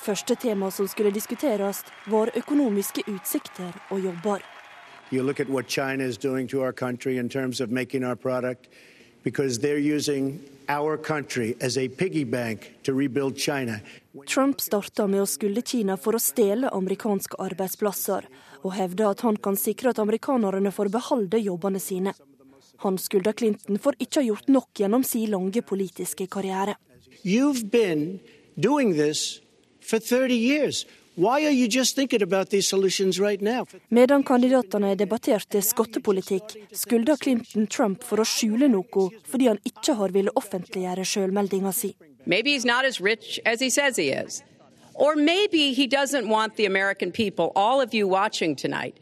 Første 0.00 0.34
tema 0.34 0.70
som 0.70 0.88
skulle 0.88 1.10
diskuteres, 1.12 1.82
var 2.08 2.30
økonomiske 2.36 3.02
utsikter 3.06 3.74
og 3.90 4.00
jobber. 4.00 4.40
You 5.12 5.22
look 5.22 5.40
at 5.40 5.48
what 5.48 5.68
China 5.68 6.04
is 6.04 6.16
doing 6.16 6.48
to 6.48 6.62
our 6.62 6.72
country 6.72 7.18
in 7.18 7.28
terms 7.28 7.60
of 7.60 7.70
making 7.70 8.04
our 8.04 8.16
product, 8.16 8.68
because 9.24 9.58
they're 9.58 9.96
using 9.96 10.40
our 10.68 10.96
country 10.96 11.54
as 11.60 11.76
a 11.76 11.88
piggy 11.88 12.24
bank 12.24 12.72
to 12.84 12.94
rebuild 12.94 13.36
China. 13.36 13.80
Trump 14.26 14.60
starta 14.60 15.06
med 15.06 15.20
å 15.20 15.26
skylde 15.26 15.62
Kina 15.66 15.98
for 16.00 16.16
å 16.16 16.22
stjele 16.22 16.70
amerikanske 16.72 17.36
arbeidsplasser, 17.36 18.24
og 18.64 18.72
hevde 18.72 19.04
at 19.10 19.20
han 19.26 19.36
kan 19.36 19.58
sikre 19.58 19.92
at 19.92 20.00
amerikanerne 20.00 20.72
får 20.72 20.88
beholde 20.94 21.42
jobbene 21.44 21.80
sine. 21.80 22.14
Han 22.86 22.96
skylda 22.96 23.34
Clinton 23.36 23.76
for 23.76 23.92
ikke 24.00 24.20
å 24.20 24.22
ha 24.22 24.28
gjort 24.30 24.48
nok 24.48 24.80
gjennom 24.80 25.04
sin 25.04 25.28
lange 25.34 25.60
politiske 25.60 26.24
karriere. 26.26 26.78
You've 27.22 27.68
been 27.70 28.20
doing 28.56 28.96
this 28.96 29.42
for 29.90 29.98
30 29.98 30.34
years. 30.34 30.86
Right? 31.20 31.42
Medan 33.90 34.22
kandidatene 34.22 34.94
debatterte 34.96 35.60
skattepolitikk, 35.60 36.54
skylda 36.72 37.16
Clinton 37.20 37.66
Trump 37.66 38.06
for 38.06 38.22
å 38.22 38.24
skjule 38.24 38.70
noe 38.70 39.08
fordi 39.28 39.50
han 39.50 39.58
ikke 39.66 39.98
har 39.98 40.14
villet 40.14 40.38
offentliggjøre 40.38 41.04
sjølmeldinga 41.04 41.74
si. 41.74 41.92
Maybe 42.26 42.54
he's 42.54 42.64
not 42.64 42.84
as 42.84 43.00
rich 43.00 43.40
as 43.44 43.60
he 43.60 43.70
says 43.70 43.96
he 43.96 44.10
is. 44.10 44.42
Or 44.94 45.16
maybe 45.16 45.72
he 45.72 45.86
doesn't 45.86 46.28
want 46.28 46.56
the 46.56 46.66
American 46.66 47.10
people, 47.10 47.52
all 47.56 47.80
of 47.80 47.92
you 47.92 48.06
watching 48.06 48.54
tonight, 48.54 48.96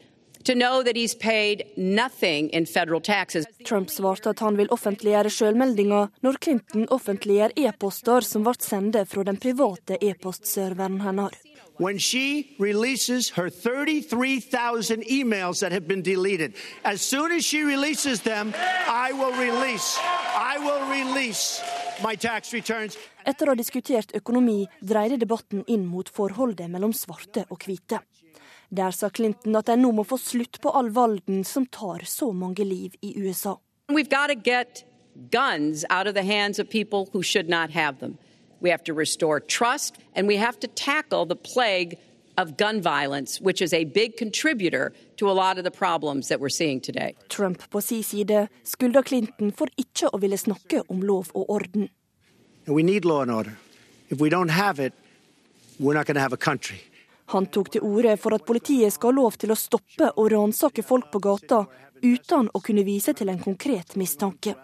to 0.48 0.54
know 0.54 0.82
that 0.82 0.96
he's 0.96 1.14
paid 1.14 1.66
nothing 1.76 2.48
in 2.50 2.64
federal 2.64 3.00
taxes. 3.00 3.44
Trump 3.64 3.90
svarte 3.90 4.30
at 4.30 4.40
han 4.40 4.56
vil 4.56 4.70
offentliggjøre 4.72 5.28
sjølmeldinga 5.28 6.06
når 6.24 6.38
Clinton 6.44 6.87
offentliggjør 6.94 7.52
e-poster 7.66 8.24
som 8.24 8.46
ble 8.46 8.54
sendt 8.64 8.96
fra 9.11 9.26
den 9.28 9.37
private 9.42 9.98
e-postserveren 10.00 11.02
hennes. 11.04 11.37
When 11.78 11.98
she 11.98 12.56
releases 12.58 13.28
her 13.37 13.50
33,000 13.50 15.04
emails 15.04 15.61
that 15.61 15.70
have 15.70 15.87
been 15.87 16.02
deleted, 16.02 16.54
as 16.82 17.02
soon 17.02 17.30
as 17.30 17.44
she 17.44 17.62
releases 17.62 18.22
them, 18.22 18.54
I 18.88 19.12
will 19.12 19.37
release, 19.37 20.00
I 20.34 20.56
will 20.58 20.88
release 20.88 21.61
my 22.02 22.16
tax 22.16 22.54
returns. 22.54 22.96
Etter 23.28 23.46
å 23.46 23.52
ha 23.52 23.61
diskutert 23.61 24.16
økonomi 24.16 24.62
dreide 24.80 25.20
debatten 25.20 25.62
inn 25.68 25.84
mot 25.87 26.08
forholdet 26.08 26.72
mellom 26.72 26.96
svarte 26.96 27.44
og 27.52 27.68
hvite. 27.68 28.00
Der 28.70 28.90
sa 28.90 29.09
Clinton 29.09 29.57
at 29.57 29.66
de 29.66 29.76
nå 29.76 29.92
må 29.96 30.04
få 30.04 30.18
slutt 30.20 30.61
på 30.61 30.70
all 30.76 30.90
valden 30.92 31.44
som 31.44 31.66
tar 31.66 32.04
så 32.04 32.33
mange 32.33 32.64
liv 32.64 32.92
i 33.00 33.14
USA. 33.16 33.57
We've 33.88 34.11
got 34.11 34.28
to 34.28 34.35
get 34.35 34.85
guns 35.31 35.85
out 35.90 36.07
of 36.07 36.14
the 36.14 36.22
hands 36.22 36.59
of 36.59 36.68
people 36.68 37.09
who 37.12 37.22
should 37.22 37.48
not 37.48 37.70
have 37.70 37.98
them. 38.00 38.18
We 38.61 38.70
have 38.70 38.85
to 38.85 38.92
restore 38.92 39.40
trust, 39.40 39.96
and 40.14 40.28
we 40.28 40.37
have 40.37 40.59
to 40.61 40.66
tackle 40.66 41.24
the 41.24 41.37
plague 41.37 41.96
of 42.37 42.57
gun 42.57 42.83
violence, 42.83 43.40
which 43.40 43.62
is 43.62 43.72
a 43.72 43.85
big 43.85 44.16
contributor 44.16 44.92
to 45.16 45.31
a 45.31 45.33
lot 45.33 45.59
of 45.59 45.64
the 45.64 45.70
problems 45.70 46.28
that 46.28 46.40
we're 46.40 46.48
seeing 46.50 46.81
today. 46.81 47.14
Trump 47.28 47.70
på 47.70 47.81
sin 47.81 48.02
side 48.02 48.48
skylder 48.64 49.02
Clinton 49.02 49.52
for 49.52 49.68
ikke 49.76 50.11
å 50.12 50.20
ville 50.20 50.37
snakke 50.38 50.83
om 50.88 51.02
lov 51.02 51.31
og 51.35 51.50
orden. 51.50 51.88
We 52.66 52.83
need 52.83 53.04
law 53.04 53.22
and 53.22 53.31
order. 53.31 53.57
If 54.11 54.20
we 54.20 54.28
don't 54.28 54.50
have 54.50 54.78
it, 54.78 54.92
we're 55.81 55.94
not 55.94 56.07
going 56.07 56.16
to 56.16 56.20
have 56.20 56.35
a 56.35 56.37
country. 56.37 56.81
Han 57.28 57.46
tok 57.46 57.70
til 57.74 57.84
orde 57.84 58.16
for 58.16 58.34
at 58.36 58.46
politiet 58.48 58.94
skal 58.94 59.12
ha 59.12 59.20
lov 59.20 59.36
til 59.40 59.52
å 59.52 59.58
stoppe 59.58 60.12
og 60.16 60.30
ransake 60.32 60.84
folk 60.86 61.10
på 61.12 61.20
gata 61.20 61.64
uten 62.00 62.48
å 62.54 62.60
kunne 62.64 62.84
vise 62.86 63.12
til 63.14 63.28
en 63.28 63.42
konkret 63.42 63.96
mistanke. 64.00 64.54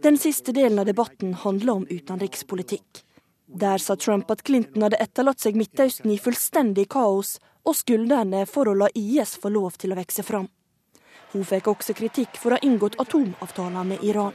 Den 0.00 0.16
siste 0.18 0.52
delen 0.52 0.78
av 0.78 0.88
debatten 0.88 1.34
handla 1.42 1.76
om 1.80 1.84
utenrikspolitikk. 1.90 3.02
Der 3.46 3.78
sa 3.78 3.96
Trump 3.96 4.30
at 4.30 4.42
Clinton 4.42 4.86
hadde 4.86 5.00
etterlatt 5.02 5.44
seg 5.44 5.58
Midtøsten 5.60 6.10
i 6.14 6.18
fullstendig 6.18 6.88
kaos, 6.94 7.36
og 7.64 7.76
skuldrene 7.76 8.44
for 8.48 8.68
å 8.68 8.74
la 8.76 8.88
IS 8.96 9.36
få 9.40 9.52
lov 9.52 9.76
til 9.80 9.92
å 9.92 9.98
vokse 10.00 10.24
fram. 10.24 10.48
Hun 11.32 11.44
fikk 11.44 11.68
også 11.72 11.96
kritikk 11.96 12.36
for 12.40 12.52
å 12.52 12.58
ha 12.58 12.64
inngått 12.64 12.98
atomavtaler 13.00 13.88
med 13.92 14.04
Iran. 14.04 14.34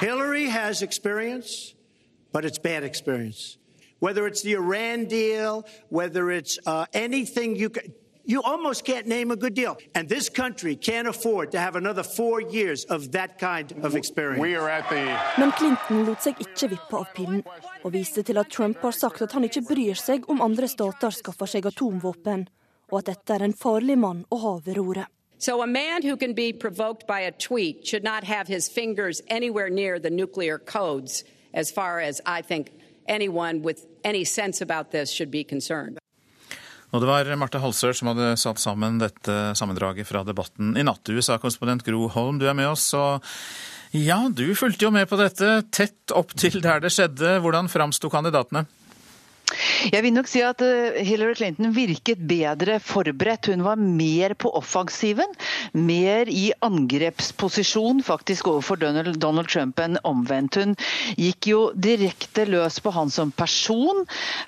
Hillary 0.00 0.46
has 0.48 0.82
experience, 0.82 1.74
but 2.32 2.44
it's 2.44 2.58
bad 2.58 2.84
experience. 2.84 3.58
Whether 4.02 4.26
it's 4.26 4.42
the 4.42 4.54
Iran 4.54 5.04
deal, 5.04 5.64
whether 5.88 6.32
it's 6.32 6.58
uh, 6.66 6.86
anything 6.92 7.54
you 7.54 7.70
can. 7.70 7.94
You 8.24 8.42
almost 8.42 8.84
can't 8.84 9.06
name 9.06 9.30
a 9.30 9.36
good 9.36 9.54
deal. 9.54 9.78
And 9.94 10.08
this 10.08 10.28
country 10.28 10.74
can't 10.74 11.06
afford 11.06 11.52
to 11.52 11.60
have 11.60 11.76
another 11.76 12.02
four 12.02 12.40
years 12.40 12.84
of 12.84 13.12
that 13.12 13.38
kind 13.38 13.72
of 13.82 13.94
experience. 13.94 14.42
The... 14.42 15.18
Men 15.38 15.52
Clinton 15.52 16.04
lot 16.06 16.22
seg 16.26 16.42
ikke 16.42 16.72
vippe 16.74 16.98
av 16.98 17.14
pinnen, 17.14 17.46
og 17.82 17.94
viste 17.94 18.26
til 18.26 18.42
at 18.42 18.50
Trump 18.50 18.82
har 18.82 18.94
sagt 18.98 19.22
at 19.22 19.38
han 19.38 19.46
ikke 19.46 19.62
bryr 19.70 19.94
seg 19.94 20.26
om 20.30 20.42
andre 20.42 20.66
stater 20.66 21.14
skaffer 21.14 21.54
seg 21.54 21.70
atomvåpen, 21.70 22.48
og 22.90 22.98
at 23.04 23.12
dette 23.12 23.38
er 23.38 23.46
en 23.46 23.54
farlig 23.54 23.98
mann 24.02 24.26
å 24.34 24.42
ha 24.42 24.54
ved 24.66 24.82
roret. 24.82 25.06
So 25.38 25.62
a 25.62 25.66
man 25.66 26.02
who 26.02 26.16
can 26.16 26.34
be 26.34 26.52
provoked 26.52 27.06
by 27.06 27.20
a 27.20 27.30
tweet 27.30 27.86
should 27.86 28.04
not 28.04 28.24
have 28.24 28.48
his 28.48 28.68
fingers 28.68 29.22
anywhere 29.28 29.70
near 29.70 29.98
the 29.98 30.10
nuclear 30.10 30.58
codes 30.58 31.22
as 31.54 31.70
far 31.70 32.00
as 32.00 32.20
I 32.26 32.42
think 32.42 32.70
anyone 33.08 33.62
with 33.62 33.86
any 34.04 34.24
sense 34.24 34.62
about 34.62 34.90
this 34.90 35.10
should 35.10 35.30
be 35.30 35.44
concerned. 35.44 35.98
Og 36.92 37.00
det 37.00 37.08
var 37.08 37.28
Marte 37.40 37.60
Halsør 37.62 37.94
som 37.96 38.10
hadde 38.12 38.34
satt 38.36 38.60
sammen 38.60 38.98
dette 39.00 39.36
sammendraget 39.56 40.04
fra 40.04 40.20
debatten 40.28 40.74
i 40.76 40.84
natt. 40.84 41.08
USA-korrespondent 41.08 41.86
Gro 41.86 42.04
Holm, 42.12 42.38
du 42.38 42.44
er 42.50 42.56
med 42.56 42.68
oss. 42.68 42.90
og 42.92 43.24
ja, 43.96 44.18
du 44.28 44.54
fulgte 44.56 44.86
jo 44.86 44.92
med 44.92 45.08
på 45.08 45.18
dette 45.20 45.62
tett 45.72 46.12
opp 46.16 46.30
til 46.36 46.60
der 46.64 46.80
det 46.84 46.92
skjedde. 46.92 47.38
Hvordan 47.44 47.68
framsto 47.68 48.08
kandidatene? 48.12 48.66
Jeg 49.92 50.04
vil 50.04 50.14
nok 50.14 50.28
si 50.30 50.42
at 50.44 50.62
eh, 50.64 51.00
Hillary 51.04 51.34
Clinton 51.38 51.72
virket 51.74 52.20
bedre 52.28 52.78
forberedt. 52.82 53.50
Hun 53.52 53.64
var 53.66 53.80
mer 53.80 54.34
på 54.38 54.52
offensiven, 54.56 55.28
mer 55.74 56.30
i 56.30 56.50
angrepsposisjon 56.64 58.02
faktisk 58.06 58.50
overfor 58.52 58.80
Donald, 58.80 59.48
Trump 59.50 59.80
enn 59.82 59.98
omvendt. 60.06 60.58
Hun 60.60 60.76
gikk 61.18 61.48
jo 61.50 61.62
direkte 61.74 62.46
løs 62.48 62.78
på 62.82 62.92
han 62.94 63.10
som 63.12 63.32
person. 63.34 64.04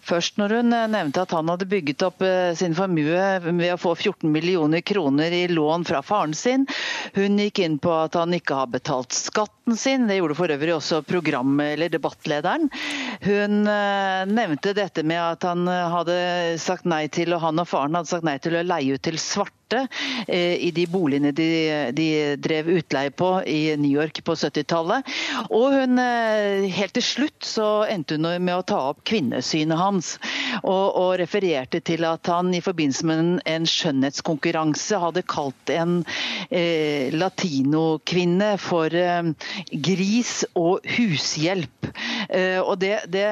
Først 0.07 0.39
når 0.41 0.59
hun 0.59 0.77
eh, 0.77 0.87
nevnte 0.95 1.25
at 1.25 1.35
han 1.37 1.51
hadde 1.53 1.69
bygget 1.71 2.07
opp 2.07 2.25
eh, 2.25 2.53
sin 2.59 2.77
formue 2.77 3.27
ved 3.45 3.75
å 3.75 3.81
få 3.81 3.97
14 3.97 4.31
millioner 4.31 4.85
kroner 4.87 5.35
i 5.35 5.47
lån 5.51 5.87
fra 5.89 6.03
faren 6.05 6.37
sin. 6.39 6.69
Hun 7.19 7.41
gikk 7.43 7.65
inn 7.65 7.81
på 7.83 7.93
at 8.05 8.19
han 8.19 8.35
ikke 8.37 8.63
har 8.63 8.73
betalt 8.73 9.15
skatten 9.17 9.77
sin. 9.79 10.07
Det 10.09 10.21
gjorde 10.21 10.39
for 10.39 10.55
øvrig 10.55 10.77
også 10.77 11.03
program- 11.07 11.61
eller 11.65 11.93
debattlederen. 11.93 12.71
Hun 13.25 13.65
nevnte 13.65 14.75
dette 14.77 14.94
med 15.03 15.19
at 15.19 15.47
han 15.49 15.67
eh, 15.69 15.91
hadde 15.91 16.17
sagt 16.63 16.87
nei 16.89 17.07
til, 17.13 17.35
og 17.35 17.43
han 17.43 17.59
og 17.63 17.69
faren 17.71 17.99
hadde 17.99 18.13
sagt 18.13 18.29
nei 18.29 18.39
til 18.39 18.59
å 18.59 18.65
leie 18.67 18.95
ut 18.95 19.05
til 19.05 19.19
svarte 19.19 19.65
svarte 19.65 19.89
eh, 20.29 20.57
i 20.57 20.71
de 20.71 20.87
boligene 20.87 21.33
de, 21.33 21.93
de 21.93 22.37
drev 22.37 22.69
utleie 22.69 23.11
på 23.11 23.43
i 23.47 23.77
New 23.77 23.91
York 23.91 24.23
på 24.25 24.35
70-tallet. 24.35 25.05
Og 25.51 25.73
hun, 25.73 25.99
eh, 25.99 26.69
helt 26.71 26.95
til 26.95 27.03
slutt 27.03 27.45
så 27.45 27.85
endte 27.89 28.17
hun 28.17 28.45
med 28.45 28.55
å 28.57 28.63
ta 28.63 28.81
opp 28.91 29.05
kvinnesynet 29.05 29.79
hans. 29.79 30.19
Og, 30.63 30.97
og 30.97 31.19
refererte 31.19 31.81
til 31.81 32.05
at 32.05 32.27
han 32.27 32.53
i 32.55 32.63
forbindelse 32.63 33.07
med 33.07 33.19
en, 33.19 33.41
en 33.47 33.67
skjønnhetskonkurranse 33.67 35.01
hadde 35.01 35.25
kalt 35.27 35.71
en 35.71 36.03
eh, 36.51 37.13
latinokvinne 37.15 38.55
for 38.59 38.95
eh, 38.95 39.33
gris 39.73 40.45
og 40.55 40.85
hushjelp. 40.97 41.84
Eh, 42.35 42.61
og 42.61 42.79
det, 42.83 42.95
det, 43.13 43.27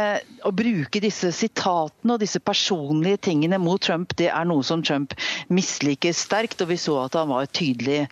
Å 0.46 0.52
bruke 0.54 1.02
disse 1.02 1.32
sitatene 1.34 2.14
og 2.14 2.22
disse 2.22 2.42
personlige 2.42 3.24
tingene 3.28 3.58
mot 3.62 3.82
Trump, 3.82 4.14
det 4.18 4.30
er 4.30 4.46
noe 4.48 4.64
som 4.66 4.84
Trump 4.84 5.16
misliker 5.52 6.14
sterkt, 6.16 6.62
og 6.62 6.70
vi 6.70 6.78
så 6.80 7.00
at 7.06 7.18
han 7.18 7.32
var 7.32 7.50
tydelig 7.50 8.04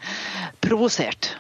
provosert. 0.63 1.35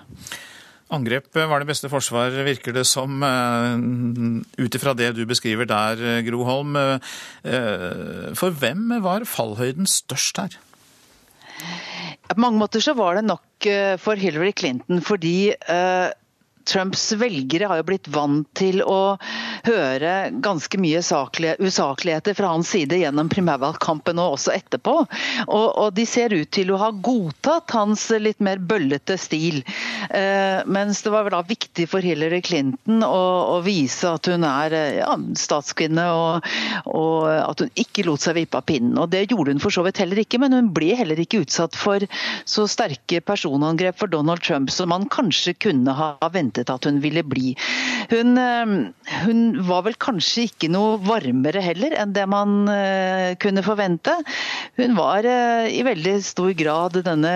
Angrep 0.90 1.28
var 1.38 1.62
det 1.62 1.68
beste 1.68 1.90
forsvar, 1.90 2.34
virker 2.46 2.74
det 2.74 2.82
som, 2.88 3.22
eh, 3.22 4.64
ut 4.64 4.74
ifra 4.74 4.94
det 4.94 5.12
du 5.18 5.24
beskriver 5.26 5.66
der, 5.66 6.22
Gro 6.26 6.42
Holm. 6.46 6.76
Eh, 6.76 8.34
for 8.34 8.50
hvem 8.50 8.98
var 9.02 9.26
fallhøyden 9.26 9.86
størst 9.86 10.42
her? 10.42 10.58
På 12.30 12.38
mange 12.38 12.58
måter 12.58 12.82
så 12.82 12.94
var 12.94 13.18
det 13.18 13.26
nok 13.26 13.66
eh, 13.66 13.96
for 13.98 14.18
Hillary 14.18 14.52
Clinton, 14.54 15.00
fordi 15.02 15.52
Trumps 16.70 17.12
velgere 17.18 17.68
har 17.70 17.80
jo 17.80 17.86
blitt 17.88 18.08
vant 18.12 18.48
til 18.58 18.82
å 18.84 19.16
høre 19.66 20.30
ganske 20.42 20.78
mye 20.80 21.00
usakligheter 21.00 22.36
fra 22.38 22.52
hans 22.52 22.70
side 22.70 23.00
gjennom 23.00 23.30
primærvalgkampen 23.32 24.20
og 24.22 24.36
også 24.36 24.54
etterpå. 24.54 24.94
Og, 25.46 25.66
og, 25.68 25.88
de 25.96 26.06
ser 26.06 26.34
ut 26.34 26.50
til 26.54 26.72
å 26.72 26.78
ha 26.80 26.90
godtatt 26.94 27.74
hans 27.74 28.06
litt 28.22 28.40
mer 28.44 28.60
bøllete 28.62 29.16
stil. 29.20 29.62
Eh, 30.10 30.60
mens 30.70 31.02
det 31.04 31.12
var 31.14 31.30
da 31.32 31.42
viktig 31.46 31.88
for 31.90 32.04
Hillary 32.04 32.40
Clinton 32.46 33.04
å, 33.06 33.22
å 33.56 33.60
vise 33.64 34.14
at 34.14 34.30
hun 34.30 34.46
er 34.46 34.76
ja, 35.00 35.14
statskvinne, 35.38 36.06
og, 36.14 36.50
og, 36.86 37.26
at 37.30 37.64
hun 37.64 37.72
ikke 37.80 38.06
lot 38.06 38.22
seg 38.24 38.38
vippe 38.38 38.60
av 38.60 38.66
pinnen. 38.68 38.98
Og 39.00 39.10
Det 39.12 39.26
gjorde 39.26 39.56
hun 39.56 39.62
for 39.62 39.74
så 39.74 39.84
vidt 39.86 40.00
heller 40.02 40.22
ikke, 40.22 40.40
men 40.42 40.56
hun 40.56 40.72
ble 40.76 40.92
heller 40.98 41.20
ikke 41.20 41.42
utsatt 41.44 41.78
for 41.78 42.04
så 42.48 42.66
sterke 42.70 43.22
personangrep 43.24 43.98
for 44.00 44.10
Donald 44.10 44.42
Trump 44.44 44.70
som 44.72 44.90
man 44.92 45.08
kanskje 45.10 45.54
kunne 45.60 45.94
ha 45.96 46.14
ventet 46.32 46.59
at 46.68 46.84
hun 46.88 47.00
ville 47.00 47.22
bli. 47.24 47.54
Hun, 48.10 48.36
eh, 48.38 48.72
hun 49.24 49.40
var 49.68 49.84
vel 49.86 49.96
kanskje 50.00 50.48
ikke 50.48 50.70
noe 50.72 50.98
varmere 51.04 51.62
heller 51.64 51.94
enn 52.00 52.14
det 52.16 52.26
man 52.30 52.68
eh, 52.72 53.36
kunne 53.40 53.64
forvente. 53.66 54.14
Hun 54.80 54.96
var 54.98 55.26
eh, 55.28 55.70
i 55.78 55.84
veldig 55.86 56.16
stor 56.26 56.52
grad 56.58 57.00
denne 57.06 57.34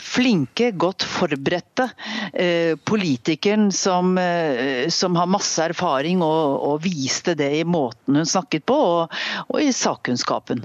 flinke, 0.00 0.70
godt 0.78 1.04
forberedte 1.04 1.88
politikeren 2.86 3.68
som, 3.74 4.14
som 4.92 5.18
har 5.18 5.30
masse 5.30 5.62
erfaring 5.62 6.22
og, 6.24 6.62
og, 6.68 6.78
viste 6.84 7.34
det 7.38 7.50
i 7.60 7.66
måten 7.66 8.18
hun 8.18 8.28
snakket 8.28 8.66
på 8.68 8.76
og, 8.78 9.18
og 9.48 9.60
i 9.62 9.72
sakkunnskapen. 9.74 10.64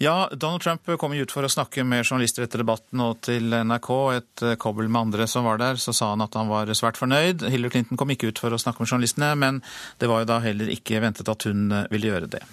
Ja, 0.00 0.30
Donald 0.32 0.62
Trump 0.62 0.86
kom 0.98 1.12
ut 1.12 1.32
for 1.34 1.42
å 1.42 1.48
snakke 1.50 1.82
med 1.82 2.04
journalister 2.04 2.44
etter 2.44 2.62
debatten 2.62 3.00
og 3.02 3.18
til 3.26 3.50
NRK. 3.50 3.88
Et 4.14 4.42
eh, 4.46 4.54
kobbel 4.62 4.86
med 4.86 5.08
andre 5.08 5.26
som 5.26 5.42
var 5.48 5.58
der, 5.58 5.80
så 5.82 5.90
sa 5.90 6.12
han 6.12 6.22
at 6.22 6.36
han 6.38 6.46
var 6.46 6.70
svært 6.78 7.00
fornøyd. 7.00 7.42
Hillary 7.50 7.74
Clinton 7.74 7.98
kom 7.98 8.12
ikke 8.14 8.30
ut 8.30 8.38
for 8.38 8.54
å 8.54 8.60
snakke 8.62 8.84
med 8.84 8.92
journalistene, 8.92 9.32
men 9.34 9.58
det 9.98 10.06
var 10.06 10.22
jo 10.22 10.28
da 10.30 10.36
heller 10.44 10.70
ikke 10.70 11.02
ventet 11.02 11.26
at 11.26 11.46
hun 11.50 11.66
eh, 11.74 11.88
ville 11.90 12.12
gjøre 12.12 12.30
det. 12.30 12.44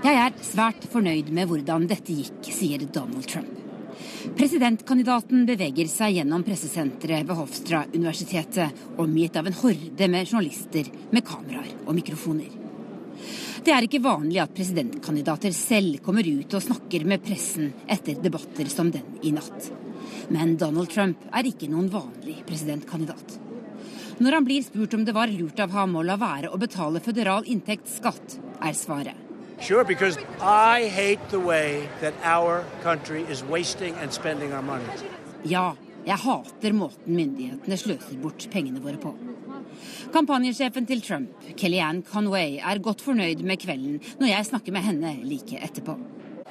Jeg 0.00 0.16
er 0.16 0.38
svært 0.48 0.86
fornøyd 0.88 1.28
med 1.36 1.50
hvordan 1.52 1.84
dette 1.90 2.16
gikk, 2.16 2.48
sier 2.56 2.86
Donald 2.88 3.28
Trump. 3.28 3.52
Presidentkandidaten 4.38 5.44
beveger 5.48 5.90
seg 5.92 6.16
gjennom 6.16 6.46
pressesenteret 6.46 7.28
ved 7.28 7.36
Hofstra-universitetet, 7.36 8.80
omgitt 8.96 9.36
av 9.36 9.52
en 9.52 9.60
horde 9.60 10.08
med 10.08 10.24
journalister 10.24 10.88
med 11.12 11.26
kameraer 11.28 11.74
og 11.84 11.92
mikrofoner. 12.00 12.59
Det 13.60 13.72
er 13.76 13.84
ikke 13.84 14.00
vanlig 14.00 14.38
at 14.40 14.54
presidentkandidater 14.56 15.52
selv 15.52 15.98
kommer 16.04 16.24
ut 16.24 16.54
og 16.56 16.62
snakker 16.64 17.04
med 17.04 17.20
pressen 17.24 17.74
etter 17.92 18.16
debatter 18.24 18.70
som 18.72 18.88
den 18.94 19.18
i 19.20 19.34
natt. 19.36 19.68
Men 20.32 20.54
Donald 20.56 20.88
Trump 20.88 21.26
er 21.28 21.48
ikke 21.50 21.68
noen 21.68 21.90
vanlig 21.92 22.38
presidentkandidat. 22.48 23.36
Når 24.20 24.36
han 24.36 24.46
blir 24.46 24.64
spurt 24.64 24.96
om 24.96 25.04
det 25.04 25.12
var 25.16 25.32
lurt 25.32 25.60
av 25.60 25.74
ham 25.76 25.96
å 25.96 26.04
la 26.04 26.16
være 26.20 26.48
å 26.48 26.60
betale 26.60 27.02
føderal 27.04 27.44
inntektsskatt, 27.52 28.38
er 28.64 28.76
svaret. 28.76 29.26
Sure, 29.60 29.84
because 29.84 30.16
I 30.40 30.88
hate 30.88 31.20
the 31.28 31.40
way 31.40 31.86
that 32.00 32.14
our 32.24 32.64
country 32.82 33.26
is 33.28 33.44
wasting 33.44 33.94
and 34.00 34.12
spending 34.12 34.54
our 34.56 34.64
money. 34.64 34.88
Ja, 35.44 35.74
jeg 36.06 36.16
hater 36.16 36.72
måten 36.72 37.12
myndighetene 37.12 37.76
sløser 37.76 38.16
bort 38.22 38.48
pengene 38.52 38.80
våre 38.80 38.96
på. 39.00 39.12
Kampanjesjefen 40.14 40.86
til 40.88 41.02
Trump, 41.04 41.34
Kellyanne 41.56 42.02
Conway, 42.06 42.58
er 42.58 42.82
godt 42.82 43.04
fornøyd 43.04 43.44
med 43.46 43.60
kvelden 43.62 44.00
når 44.20 44.32
jeg 44.32 44.50
snakker 44.52 44.72
med 44.76 44.86
henne 44.86 45.14
like 45.24 45.60
etterpå. 45.60 45.98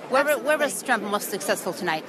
Where, 0.10 0.26
where, 0.40 0.58
was 0.58 0.82
Trump 0.82 1.04
most 1.04 1.30
successful 1.30 1.72
tonight? 1.72 2.04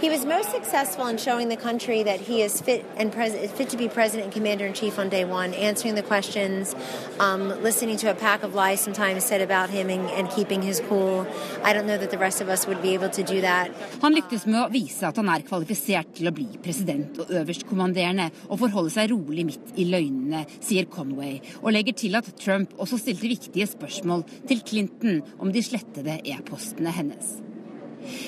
He 0.00 0.08
was 0.08 0.24
most 0.24 0.52
successful 0.52 1.08
in 1.08 1.18
showing 1.18 1.48
the 1.48 1.56
country 1.56 2.04
that 2.04 2.20
he 2.20 2.42
is 2.42 2.60
fit 2.60 2.86
and 2.96 3.12
pres- 3.12 3.50
fit 3.50 3.68
to 3.70 3.76
be 3.76 3.88
president 3.88 4.26
and 4.26 4.32
commander 4.32 4.66
in 4.66 4.72
chief 4.72 5.00
on 5.00 5.08
day 5.08 5.24
one, 5.24 5.52
answering 5.54 5.96
the 5.96 6.04
questions, 6.04 6.76
um, 7.18 7.48
listening 7.60 7.96
to 7.96 8.10
a 8.10 8.14
pack 8.14 8.44
of 8.44 8.54
lies 8.54 8.80
sometimes 8.80 9.24
said 9.24 9.40
about 9.40 9.68
him 9.68 9.90
and, 9.90 10.08
and, 10.10 10.30
keeping 10.30 10.62
his 10.62 10.80
cool. 10.88 11.26
I 11.64 11.72
don't 11.72 11.88
know 11.88 11.98
that 11.98 12.12
the 12.12 12.18
rest 12.18 12.40
of 12.40 12.48
us 12.48 12.68
would 12.68 12.80
be 12.82 12.94
able 12.94 13.10
to 13.10 13.24
do 13.24 13.40
that. 13.40 13.74
Han 14.00 14.14
lyktes 14.14 14.46
med 14.46 14.60
å 14.62 14.70
vise 14.70 15.02
at 15.10 15.18
han 15.18 15.28
er 15.34 15.42
kvalifisert 15.42 16.14
til 16.20 16.30
å 16.30 16.34
bli 16.36 16.46
president 16.62 17.18
og 17.18 17.34
øverstkommanderende, 17.34 18.30
og 18.46 18.62
forholde 18.62 18.94
seg 18.94 19.10
rolig 19.10 19.48
midt 19.50 19.74
i 19.74 19.88
løgnene, 19.90 20.46
sier 20.62 20.86
Conway, 20.86 21.40
og 21.64 21.74
legger 21.74 21.98
til 21.98 22.14
at 22.14 22.30
Trump 22.38 22.78
også 22.78 23.02
stilte 23.02 23.26
viktige 23.26 23.66
spørsmål 23.74 24.22
til 24.46 24.62
Clinton 24.62 25.22
om 25.42 25.50
de 25.50 25.66
slettede 25.66 26.20
e-postene 26.22 26.94
hennes. 26.94 27.39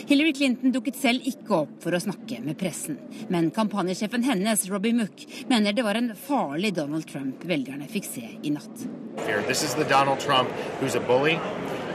Hillary 0.09 0.33
Clinton 0.37 0.75
dukket 0.75 0.99
selv 1.01 1.27
ikke 1.29 1.63
opp 1.63 1.77
for 1.85 1.95
å 1.95 2.01
snakke 2.03 2.41
med 2.45 2.59
pressen, 2.61 2.99
men 3.33 3.51
kampanjesjefen 3.55 4.27
hennes, 4.27 4.67
Robbie 4.71 4.97
Mook, 4.97 5.25
mener 5.51 5.77
det 5.77 5.87
var 5.87 5.99
en 5.99 6.13
farlig 6.17 6.75
Donald 6.79 7.09
Trump 7.11 7.45
velgerne 7.49 7.89
fikk 7.91 8.09
se 8.09 8.27
i 8.43 8.53
natt. 8.55 8.87
This 9.49 9.63
is 9.63 9.75
the 9.75 9.85
Donald 9.85 10.21
Trump 10.21 10.49
who's 10.81 10.97
a 10.97 11.01
bully, 11.01 11.39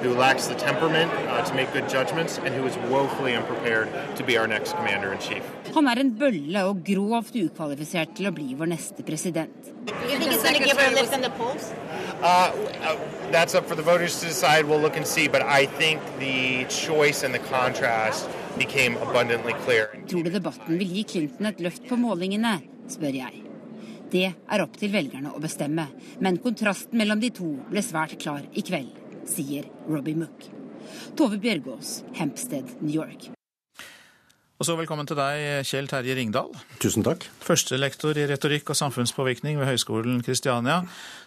who 0.01 0.13
lacks 0.13 0.47
the 0.47 0.55
temperament 0.55 1.11
uh, 1.11 1.43
to 1.43 1.53
make 1.53 1.71
good 1.73 1.89
judgments, 1.89 2.37
and 2.37 2.53
who 2.53 2.65
is 2.65 2.75
woefully 2.89 3.33
unprepared 3.35 3.89
to 4.15 4.23
be 4.23 4.37
our 4.37 4.47
next 4.47 4.75
commander 4.77 5.11
in 5.13 5.19
chief. 5.19 5.43
Han 5.75 5.87
er 5.87 5.99
en 6.01 6.11
bølle 6.17 6.63
og 6.69 6.83
grovt 6.85 7.35
ukvalifisert 7.37 8.15
til 8.17 8.29
å 8.29 8.33
bli 8.33 8.55
vår 8.57 8.71
neste 8.71 9.03
president. 9.05 9.53
Uh, 12.17 12.23
uh, 12.23 12.95
that's 13.31 13.53
up 13.53 13.65
for 13.67 13.75
the 13.75 13.83
voters 13.83 14.19
to 14.19 14.25
decide. 14.25 14.65
We'll 14.65 14.81
look 14.81 14.97
and 14.97 15.05
see. 15.05 15.27
But 15.27 15.43
I 15.43 15.65
think 15.65 16.01
the 16.19 16.65
choice 16.69 17.23
and 17.23 17.33
the 17.33 17.43
contrast 17.51 18.29
became 18.57 18.97
abundantly 18.97 19.53
clear. 19.65 19.89
Tror 20.07 20.23
du 20.23 20.31
debatten 20.31 20.79
vil 20.79 20.95
gi 20.99 21.03
Clinton 21.03 21.45
et 21.51 21.59
løft 21.61 21.85
på 21.89 21.95
målingene, 21.99 22.57
spør 22.89 23.19
jeg. 23.21 23.43
Det 24.11 24.27
er 24.31 24.63
opp 24.63 24.77
til 24.79 24.93
velgerne 24.93 25.33
å 25.35 25.41
bestemme, 25.43 25.83
men 26.23 26.37
kontrasten 26.43 26.97
mellom 26.99 27.19
de 27.19 27.29
to 27.35 27.49
ble 27.67 27.83
svært 27.83 28.15
klar 28.21 28.45
i 28.55 28.63
kveld, 28.63 28.93
sier 29.29 29.67
Robbie 29.89 30.17
Mook. 30.17 30.47
Tove 31.17 31.39
Bjørgaas, 31.41 32.01
Hempstead, 32.17 32.77
New 32.81 32.95
York. 32.95 33.31
Og 34.57 34.65
så 34.65 34.73
velkommen 34.73 35.05
til 35.05 35.19
deg, 35.19 35.67
Kjell 35.69 35.85
Terje 35.85 36.15
Ringdal. 36.17 36.47
Tusen 36.81 37.05
takk. 37.05 37.27
Førstelektor 37.45 38.17
i 38.17 38.25
retorikk 38.25 38.71
og 38.73 38.79
samfunnspåvirkning 38.79 39.59
ved 39.59 39.69
Høgskolen 39.69 40.23
Kristiania. 40.25 40.79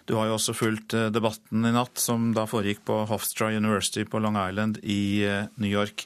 Du 0.03 0.17
har 0.19 0.27
jo 0.27 0.35
også 0.35 0.55
fulgt 0.57 0.97
eh, 0.99 1.07
debatten 1.15 1.63
i 1.63 1.71
natt, 1.71 1.95
som 2.01 2.33
da 2.35 2.43
foregikk 2.49 2.83
på 2.89 2.97
Hofstra 3.07 3.53
University 3.55 4.03
på 4.03 4.19
Long 4.19 4.35
Island 4.35 4.81
i 4.83 5.23
eh, 5.23 5.45
New 5.63 5.71
York. 5.71 6.03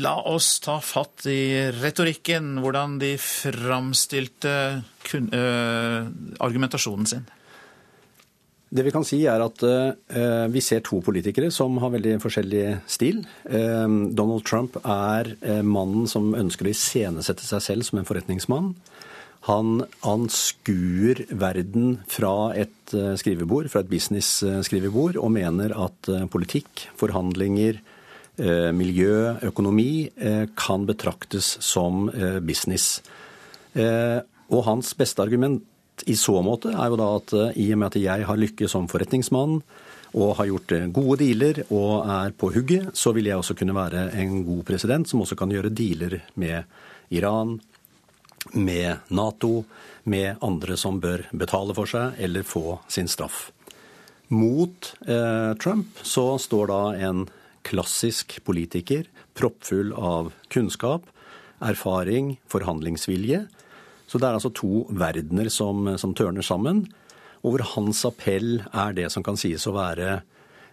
La 0.00 0.14
oss 0.28 0.54
ta 0.64 0.78
fatt 0.84 1.28
i 1.28 1.68
retorikken, 1.82 2.58
hvordan 2.60 2.98
de 3.00 3.14
framstilte 3.20 4.52
uh, 4.84 6.08
argumentasjonen 6.44 7.08
sin. 7.08 7.24
Det 8.68 8.84
vi 8.84 8.92
kan 8.92 9.04
si 9.06 9.22
er 9.24 9.40
at 9.40 9.62
uh, 9.64 10.46
vi 10.52 10.60
ser 10.64 10.82
to 10.84 11.00
politikere 11.04 11.48
som 11.54 11.78
har 11.80 11.94
veldig 11.94 12.18
forskjellig 12.20 12.64
stil. 12.90 13.22
Uh, 13.48 13.88
Donald 14.12 14.44
Trump 14.48 14.76
er 14.82 15.30
uh, 15.40 15.62
mannen 15.64 16.08
som 16.10 16.34
ønsker 16.36 16.68
å 16.68 16.74
iscenesette 16.74 17.46
seg 17.48 17.64
selv 17.64 17.88
som 17.88 18.00
en 18.00 18.08
forretningsmann. 18.08 18.74
Han 19.48 19.86
anskuer 20.04 21.22
verden 21.40 22.02
fra 22.10 22.50
et 22.58 22.92
skrivebord, 23.16 23.70
fra 23.72 23.80
et 23.80 23.88
business-skrivebord, 23.88 25.16
og 25.16 25.30
mener 25.32 25.72
at 25.78 26.10
politikk, 26.28 26.82
forhandlinger, 26.98 27.78
miljø, 28.74 29.38
økonomi 29.46 30.10
kan 30.58 30.84
betraktes 30.90 31.54
som 31.64 32.10
business. 32.44 32.98
Og 33.78 34.60
hans 34.66 34.92
beste 34.98 35.22
argument 35.24 35.62
i 36.06 36.16
så 36.18 36.38
måte 36.44 36.72
er 36.74 36.90
jo 36.90 36.98
da 37.00 37.08
at 37.18 37.34
eh, 37.36 37.60
i 37.64 37.68
og 37.74 37.80
med 37.80 37.90
at 37.90 38.00
jeg 38.00 38.26
har 38.28 38.40
lykkes 38.40 38.74
som 38.74 38.88
forretningsmann 38.90 39.58
og 40.18 40.36
har 40.38 40.48
gjort 40.50 40.74
eh, 40.76 40.86
gode 40.94 41.20
dealer 41.22 41.62
og 41.68 42.08
er 42.08 42.34
på 42.38 42.52
hugget, 42.54 42.92
så 42.96 43.12
vil 43.16 43.30
jeg 43.30 43.40
også 43.40 43.56
kunne 43.58 43.76
være 43.76 44.08
en 44.20 44.42
god 44.46 44.64
president 44.68 45.08
som 45.08 45.24
også 45.24 45.38
kan 45.38 45.52
gjøre 45.52 45.74
dealer 45.74 46.20
med 46.40 46.64
Iran, 47.14 47.58
med 48.54 49.10
Nato, 49.10 49.64
med 50.08 50.40
andre 50.44 50.76
som 50.80 51.00
bør 51.00 51.26
betale 51.36 51.76
for 51.76 51.90
seg 51.90 52.16
eller 52.22 52.46
få 52.46 52.78
sin 52.88 53.08
straff. 53.10 53.48
Mot 54.28 54.92
eh, 55.08 55.52
Trump 55.60 56.00
så 56.04 56.30
står 56.40 56.68
da 56.70 56.82
en 57.08 57.26
klassisk 57.68 58.38
politiker, 58.44 59.08
proppfull 59.36 59.92
av 59.92 60.32
kunnskap, 60.52 61.04
erfaring, 61.64 62.36
forhandlingsvilje, 62.48 63.46
så 64.08 64.18
det 64.18 64.28
er 64.28 64.38
altså 64.38 64.52
to 64.56 64.86
verdener 64.88 65.50
som, 65.52 65.84
som 66.00 66.14
tørner 66.16 66.44
sammen, 66.46 66.86
og 67.44 67.54
hvor 67.54 67.64
hans 67.76 68.02
appell 68.08 68.62
er 68.72 68.96
det 68.96 69.10
som 69.14 69.22
kan 69.22 69.38
sies 69.38 69.66
å 69.68 69.76
være 69.76 70.22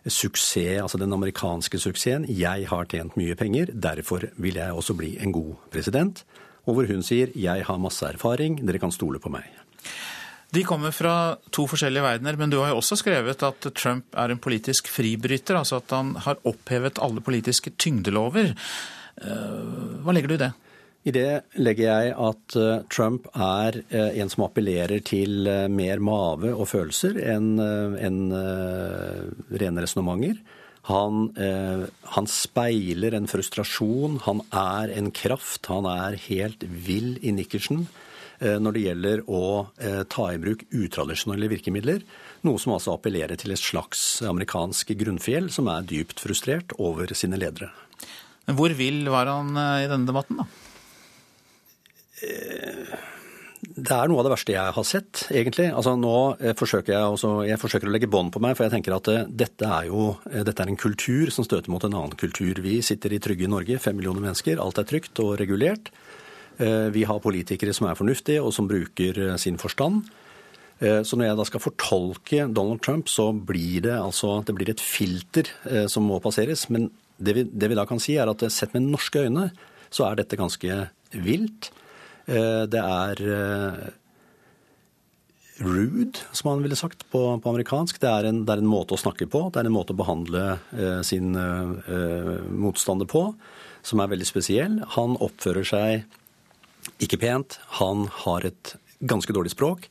suksess, 0.06 0.82
altså 0.82 1.00
den 1.02 1.14
amerikanske 1.14 1.80
suksessen. 1.82 2.26
Jeg 2.30 2.68
har 2.70 2.90
tjent 2.90 3.18
mye 3.20 3.36
penger, 3.38 3.72
derfor 3.74 4.28
vil 4.42 4.60
jeg 4.62 4.74
også 4.74 4.96
bli 4.98 5.16
en 5.22 5.34
god 5.36 5.56
president. 5.74 6.24
Og 6.66 6.78
hvor 6.78 6.90
hun 6.90 7.06
sier 7.06 7.34
jeg 7.38 7.66
har 7.68 7.82
masse 7.82 8.06
erfaring, 8.08 8.60
dere 8.66 8.82
kan 8.82 8.94
stole 8.94 9.22
på 9.22 9.32
meg. 9.34 9.46
De 10.56 10.64
kommer 10.64 10.94
fra 10.96 11.36
to 11.54 11.66
forskjellige 11.68 12.06
verdener, 12.06 12.38
men 12.40 12.52
du 12.54 12.60
har 12.62 12.72
jo 12.72 12.80
også 12.80 13.00
skrevet 13.02 13.42
at 13.44 13.68
Trump 13.76 14.16
er 14.16 14.32
en 14.32 14.42
politisk 14.42 14.88
fribryter, 14.94 15.58
altså 15.60 15.82
at 15.82 15.92
han 15.94 16.14
har 16.24 16.40
opphevet 16.48 17.02
alle 17.04 17.24
politiske 17.26 17.74
tyngdelover. 17.82 18.54
Eh, 19.22 20.00
hva 20.06 20.16
legger 20.16 20.32
du 20.32 20.38
i 20.38 20.44
det? 20.46 20.54
I 21.06 21.14
det 21.14 21.46
legger 21.62 21.86
jeg 21.86 22.14
at 22.18 22.56
eh, 22.58 22.86
Trump 22.90 23.28
er 23.38 23.78
eh, 23.94 24.16
en 24.24 24.32
som 24.32 24.48
appellerer 24.48 25.04
til 25.06 25.46
eh, 25.46 25.68
mer 25.70 26.02
mave 26.02 26.50
og 26.50 26.66
følelser 26.72 27.20
enn 27.22 27.52
en 27.62 28.22
rene 28.34 29.84
resonnementer. 29.84 30.40
Han, 30.86 31.32
han, 32.14 32.28
speiler 32.30 33.16
en 33.18 33.26
frustrasjon, 33.26 34.20
han 34.22 34.44
er 34.54 34.92
en 34.94 35.08
kraft, 35.18 35.66
han 35.66 35.88
er 35.90 36.18
helt 36.28 36.62
vill 36.62 37.16
i 37.26 37.34
nikkersen 37.34 37.88
når 38.38 38.76
det 38.76 38.84
gjelder 38.84 39.24
å 39.26 39.42
ta 40.12 40.28
i 40.30 40.38
bruk 40.44 40.62
utradisjonelle 40.70 41.50
virkemidler. 41.50 42.04
Noe 42.46 42.62
som 42.62 42.76
altså 42.76 42.94
appellerer 42.94 43.40
til 43.42 43.56
et 43.56 43.64
slags 43.64 44.04
amerikansk 44.30 44.94
grunnfjell 45.00 45.50
som 45.56 45.72
er 45.74 45.90
dypt 45.90 46.22
frustrert 46.22 46.78
over 46.78 47.10
sine 47.18 47.42
ledere. 47.42 47.72
Hvor 48.46 48.78
vill 48.78 49.10
var 49.10 49.32
han 49.32 49.58
i 49.58 49.90
denne 49.90 50.06
debatten, 50.06 50.44
da? 50.44 50.65
Det 53.76 53.92
er 53.92 54.08
noe 54.08 54.22
av 54.22 54.28
det 54.28 54.32
verste 54.32 54.54
jeg 54.54 54.74
har 54.76 54.86
sett, 54.88 55.26
egentlig. 55.34 55.66
Altså 55.74 55.96
Nå 56.00 56.16
eh, 56.40 56.54
forsøker 56.58 56.94
jeg, 56.94 57.16
også, 57.18 57.32
jeg 57.48 57.60
forsøker 57.60 57.90
å 57.90 57.94
legge 57.96 58.10
bånd 58.12 58.32
på 58.32 58.42
meg, 58.44 58.56
for 58.56 58.68
jeg 58.68 58.76
tenker 58.76 58.96
at 58.96 59.10
eh, 59.12 59.26
dette 59.28 59.68
er 59.68 59.90
jo 59.90 60.14
eh, 60.30 60.46
dette 60.48 60.64
er 60.64 60.72
en 60.72 60.80
kultur 60.80 61.32
som 61.34 61.48
støter 61.48 61.74
mot 61.74 61.84
en 61.84 61.98
annen 61.98 62.16
kultur. 62.20 62.62
Vi 62.64 62.78
sitter 62.86 63.16
i 63.16 63.20
trygge 63.24 63.50
Norge, 63.52 63.80
fem 63.84 63.98
millioner 63.98 64.24
mennesker. 64.24 64.62
Alt 64.64 64.80
er 64.80 64.88
trygt 64.90 65.22
og 65.24 65.36
regulert. 65.42 65.92
Vi 66.56 67.02
har 67.04 67.18
politikere 67.20 67.74
som 67.76 67.90
er 67.90 67.98
fornuftige, 68.00 68.40
og 68.40 68.54
som 68.56 68.68
bruker 68.70 69.18
sin 69.36 69.58
forstand. 69.60 70.06
Så 70.80 71.18
når 71.20 71.28
jeg 71.28 71.36
da 71.36 71.46
skal 71.50 71.64
fortolke 71.66 72.46
Donald 72.48 72.80
Trump, 72.80 73.12
så 73.12 73.26
blir 73.36 73.84
det 73.84 73.98
altså 73.98 74.38
det 74.48 74.56
blir 74.56 74.72
et 74.72 74.80
filter 74.80 75.52
som 75.92 76.08
må 76.08 76.22
passeres. 76.24 76.70
Men 76.72 76.88
det 77.20 77.36
vi, 77.36 77.44
det 77.44 77.74
vi 77.74 77.76
da 77.76 77.84
kan 77.90 78.00
si, 78.00 78.16
er 78.16 78.32
at 78.32 78.48
sett 78.56 78.72
med 78.72 78.88
norske 78.88 79.26
øyne, 79.28 79.50
så 79.92 80.08
er 80.08 80.22
dette 80.22 80.40
ganske 80.40 80.80
vilt. 81.28 81.74
Eh, 82.26 82.64
det 82.72 82.82
er 82.82 83.22
eh, 83.22 83.86
rude, 85.66 86.20
som 86.32 86.50
han 86.52 86.64
ville 86.64 86.76
sagt 86.76 87.06
på, 87.12 87.22
på 87.42 87.52
amerikansk. 87.52 88.00
Det 88.02 88.10
er, 88.10 88.30
en, 88.30 88.44
det 88.46 88.56
er, 88.56 88.64
en, 88.64 88.72
måte 88.72 88.96
å 88.96 89.00
snakke 89.00 89.28
på, 89.32 89.48
det 89.54 89.62
er 89.62 89.70
en 89.70 89.76
måte 89.76 89.96
å 89.96 90.00
behandle 90.00 90.46
eh, 90.76 91.02
sin 91.06 91.36
eh, 91.38 92.42
motstander 92.50 93.10
på, 93.10 93.28
som 93.86 94.02
er 94.02 94.12
veldig 94.12 94.28
spesiell. 94.28 94.80
Han 94.98 95.18
oppfører 95.22 95.68
seg 95.70 97.02
ikke 97.02 97.22
pent. 97.22 97.60
Han 97.80 98.08
har 98.26 98.48
et 98.48 98.76
ganske 99.06 99.34
dårlig 99.36 99.54
språk. 99.54 99.88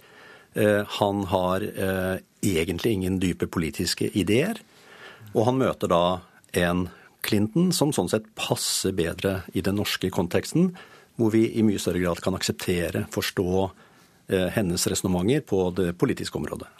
Eh, 0.55 0.83
han 0.99 1.25
har 1.31 1.65
eh, 1.65 2.17
egentlig 2.45 2.99
ingen 2.99 3.19
dype 3.23 3.49
politiske 3.51 4.11
ideer. 4.15 4.61
Og 5.35 5.49
han 5.49 5.59
møter 5.59 5.91
da 5.91 6.05
en 6.55 6.89
Clinton 7.25 7.73
som 7.73 7.93
sånn 7.95 8.11
sett 8.13 8.27
passer 8.37 8.93
bedre 8.95 9.43
i 9.57 9.63
den 9.65 9.79
norske 9.81 10.11
konteksten 10.13 10.75
hvor 11.21 11.35
vi 11.35 11.47
i 11.55 11.65
mye 11.67 11.81
større 11.81 12.03
grad 12.03 12.23
kan 12.23 12.37
akseptere, 12.37 13.05
forstå 13.15 13.51
eh, 13.65 14.49
hennes 14.57 14.87
resonnementer 14.91 15.45
på 15.47 15.69
det 15.77 15.93
politiske 15.99 16.39
området. 16.41 16.71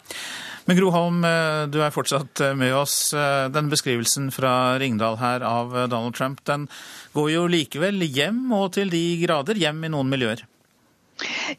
Men 0.65 0.79
Gro 0.79 0.89
Holm, 0.91 1.21
eh, 1.27 1.67
du 1.71 1.79
er 1.83 1.93
fortsatt 1.93 2.41
eh, 2.41 2.55
med 2.57 2.73
oss. 2.75 3.13
Den 3.55 3.69
beskrivelsen 3.71 4.31
fra 4.35 4.75
Ringdal 4.81 5.19
her 5.21 5.45
av 5.45 5.75
Donald 5.87 6.17
Trump, 6.17 6.43
den 6.49 6.67
går 7.15 7.31
jo 7.35 7.47
likevel 7.51 8.03
hjem 8.09 8.49
og 8.55 8.73
til 8.79 8.91
de 8.91 9.05
grader 9.23 9.61
hjem 9.61 9.85
i 9.85 9.93
noen 9.93 10.11
miljøer? 10.11 10.43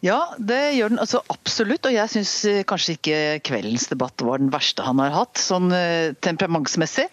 Ja, 0.05 0.35
det 0.37 0.75
gjør 0.77 0.93
den 0.93 1.01
altså 1.01 1.23
absolutt. 1.33 1.87
Og 1.89 1.95
jeg 1.95 2.13
syns 2.13 2.33
kanskje 2.69 2.99
ikke 2.99 3.21
kveldens 3.49 3.87
debatt 3.89 4.21
var 4.21 4.43
den 4.43 4.51
verste 4.53 4.85
han 4.85 5.01
har 5.01 5.15
hatt, 5.15 5.41
sånn 5.41 5.73
temperamentsmessig. 6.21 7.07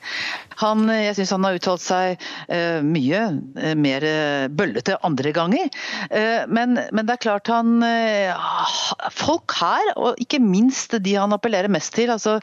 Han, 0.62 0.90
eh, 0.90 1.08
jeg 1.08 1.18
syns 1.18 1.34
han 1.36 1.48
har 1.48 1.58
uttalt 1.58 1.84
seg 1.84 2.22
uh, 2.50 2.80
mye 2.86 3.22
uh, 3.58 3.74
mer 3.80 4.06
bøllete 4.54 4.98
andre 5.06 5.32
ganger. 5.36 5.70
Men, 6.48 6.76
men, 6.78 7.06
det 7.08 7.16
er 7.16 7.22
klart 7.22 7.50
han 7.52 7.82
Folk 9.14 9.54
her, 9.58 9.92
og 9.98 10.20
ikke 10.22 10.40
minst 10.44 10.96
de 11.04 11.16
han 11.18 11.34
appellerer 11.36 11.72
mest 11.72 11.94
til, 11.96 12.12
altså 12.14 12.38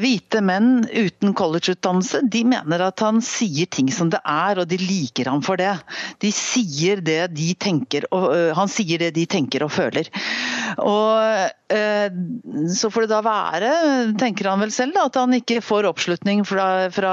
hvite 0.00 0.40
menn 0.44 0.84
uten 0.88 1.34
collegeutdannelse, 1.36 2.22
de 2.32 2.42
mener 2.48 2.82
at 2.84 3.02
han 3.04 3.20
sier 3.24 3.68
ting 3.70 3.90
som 3.92 4.10
det 4.12 4.20
er, 4.24 4.60
og 4.62 4.68
de 4.70 4.78
liker 4.80 5.30
ham 5.30 5.42
for 5.44 5.60
det. 5.60 5.72
De 6.22 6.32
sier 6.34 7.02
det 7.04 7.20
de 7.36 7.50
tenker, 7.60 8.06
og 8.14 8.32
han 8.56 8.70
sier 8.72 9.02
det 9.02 9.12
de 9.18 9.26
tenker 9.30 9.66
og 9.66 9.72
føler. 9.74 10.10
Og 10.80 11.50
så 12.74 12.90
får 12.90 13.06
det 13.06 13.12
da 13.12 13.20
være, 13.24 13.72
tenker 14.20 14.50
han 14.50 14.62
vel 14.62 14.72
selv, 14.74 14.96
da, 14.96 15.06
at 15.10 15.18
han 15.20 15.36
ikke 15.36 15.60
får 15.64 15.88
oppslutning 15.90 16.42
fra, 16.48 16.66
fra, 16.94 17.09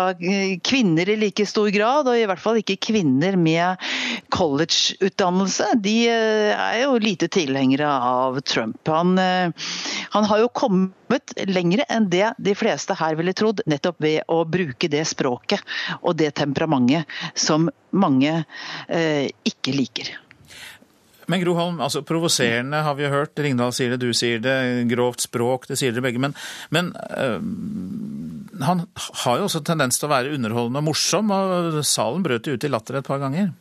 kvinner 0.65 1.09
i 1.09 1.17
like 1.19 1.45
stor 1.47 1.69
grad, 1.73 2.09
og 2.09 2.17
i 2.17 2.25
hvert 2.29 2.41
fall 2.41 2.59
ikke 2.61 2.77
kvinner 2.89 3.37
med 3.39 3.87
collegeutdannelse. 4.33 5.71
De 5.83 5.95
er 6.09 6.81
jo 6.83 6.97
lite 7.01 7.29
tilhengere 7.33 7.87
av 7.87 8.39
Trump. 8.47 8.79
Han, 8.91 9.17
han 9.17 10.29
har 10.31 10.43
jo 10.43 10.51
kommet 10.53 11.35
lenger 11.47 11.85
enn 11.87 12.09
det 12.11 12.31
de 12.37 12.55
fleste 12.57 12.97
her 12.99 13.17
ville 13.19 13.35
trodd, 13.37 13.63
nettopp 13.69 14.01
ved 14.03 14.21
å 14.31 14.43
bruke 14.47 14.91
det 14.91 15.05
språket 15.07 15.63
og 16.01 16.17
det 16.19 16.33
temperamentet 16.37 17.07
som 17.37 17.69
mange 17.95 18.33
eh, 18.87 19.27
ikke 19.47 19.75
liker. 19.75 20.15
Men 21.27 21.43
Gro 21.43 21.53
Holm, 21.57 21.81
altså 21.83 22.03
provoserende 22.07 22.79
har 22.85 22.95
vi 22.95 23.09
hørt. 23.11 23.35
Ringdal 23.43 23.73
sier 23.75 23.93
det, 23.93 23.99
du 23.99 24.15
sier 24.15 24.39
det. 24.43 24.55
Grovt 24.91 25.25
språk, 25.25 25.67
det 25.67 25.79
sier 25.79 25.95
dere 25.95 26.05
begge. 26.07 26.21
Men, 26.23 26.35
men 26.71 26.93
øh, 26.95 27.39
han 28.63 28.85
har 29.23 29.39
jo 29.41 29.47
også 29.49 29.63
tendens 29.67 29.99
til 29.99 30.07
å 30.07 30.13
være 30.13 30.35
underholdende 30.37 30.83
og 30.83 30.87
morsom, 30.87 31.33
og 31.35 31.81
salen 31.87 32.23
brøt 32.25 32.47
ut 32.47 32.63
i 32.63 32.71
latter 32.71 33.01
et 33.01 33.09
par 33.09 33.21
ganger. 33.23 33.51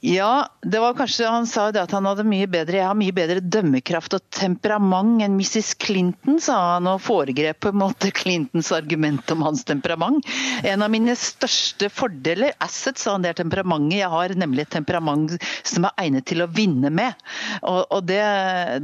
Ja, 0.00 0.48
det 0.62 0.80
var 0.80 0.94
kanskje 0.94 1.28
Han 1.28 1.46
sa 1.46 1.70
det 1.72 1.82
at 1.82 1.92
han 1.94 2.06
hadde 2.08 2.24
mye 2.28 2.48
bedre 2.50 2.80
jeg 2.80 2.88
har 2.88 2.96
mye 2.98 3.14
bedre 3.14 3.40
dømmekraft 3.40 4.14
og 4.16 4.24
temperament 4.34 5.22
enn 5.24 5.36
Mrs. 5.38 5.74
Clinton, 5.80 6.38
sa 6.42 6.56
han, 6.74 6.88
og 6.90 7.02
foregrep 7.04 7.60
på 7.64 7.72
en 7.72 7.80
måte 7.82 8.10
Clintons 8.14 8.70
argument 8.74 9.30
om 9.32 9.44
hans 9.44 9.64
temperament. 9.68 10.26
En 10.66 10.84
av 10.84 10.90
mine 10.92 11.14
største 11.18 11.90
fordeler, 11.92 12.54
assets, 12.62 13.04
sa 13.04 13.14
han, 13.14 13.24
det 13.24 13.32
er 13.32 13.40
temperamentet. 13.42 13.98
Jeg 14.00 14.10
har 14.12 14.34
nemlig 14.38 14.64
et 14.66 14.72
temperament 14.74 15.36
som 15.66 15.86
er 15.88 16.04
egnet 16.04 16.26
til 16.30 16.44
å 16.44 16.48
vinne 16.52 16.90
med. 16.94 17.16
Og, 17.60 17.82
og 17.90 18.04
det, 18.08 18.20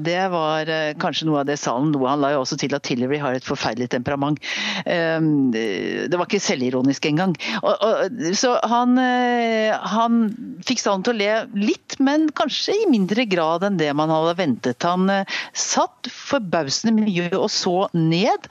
det, 0.06 0.18
var 0.32 0.70
eh, 0.72 0.94
kanskje 1.00 1.28
noe 1.28 1.42
av 1.42 1.50
det 1.50 1.58
salen 1.60 1.92
lo 1.94 2.04
Han 2.06 2.22
la 2.22 2.32
jo 2.34 2.42
også 2.44 2.58
til 2.60 2.76
at 2.76 2.86
Hillary 2.88 3.20
har 3.22 3.36
et 3.36 3.46
forferdelig 3.46 3.90
temperament. 3.94 4.40
Um, 4.86 5.50
det 5.52 6.14
var 6.14 6.26
ikke 6.26 6.42
selvironisk 6.42 7.08
engang. 7.10 7.36
Og, 7.62 7.74
og, 7.74 8.20
så 8.38 8.56
han, 8.68 8.96
eh, 9.00 9.72
han 9.96 10.28
fikk 10.66 10.82
salen 10.86 11.04
til 11.06 11.14
å 11.14 11.18
le 11.18 11.66
litt, 11.66 11.96
men 12.02 12.28
kanskje 12.36 12.74
i 12.82 12.88
mindre 12.90 13.26
grad 13.28 13.66
enn 13.66 13.78
det 13.80 13.90
man 13.96 14.12
hadde 14.12 14.36
ventet. 14.38 14.86
Han 14.86 15.10
eh, 15.12 15.38
satt 15.56 16.10
forbausende 16.12 16.94
mye 16.96 17.30
og 17.36 17.48
så 17.52 17.88
ned, 17.96 18.48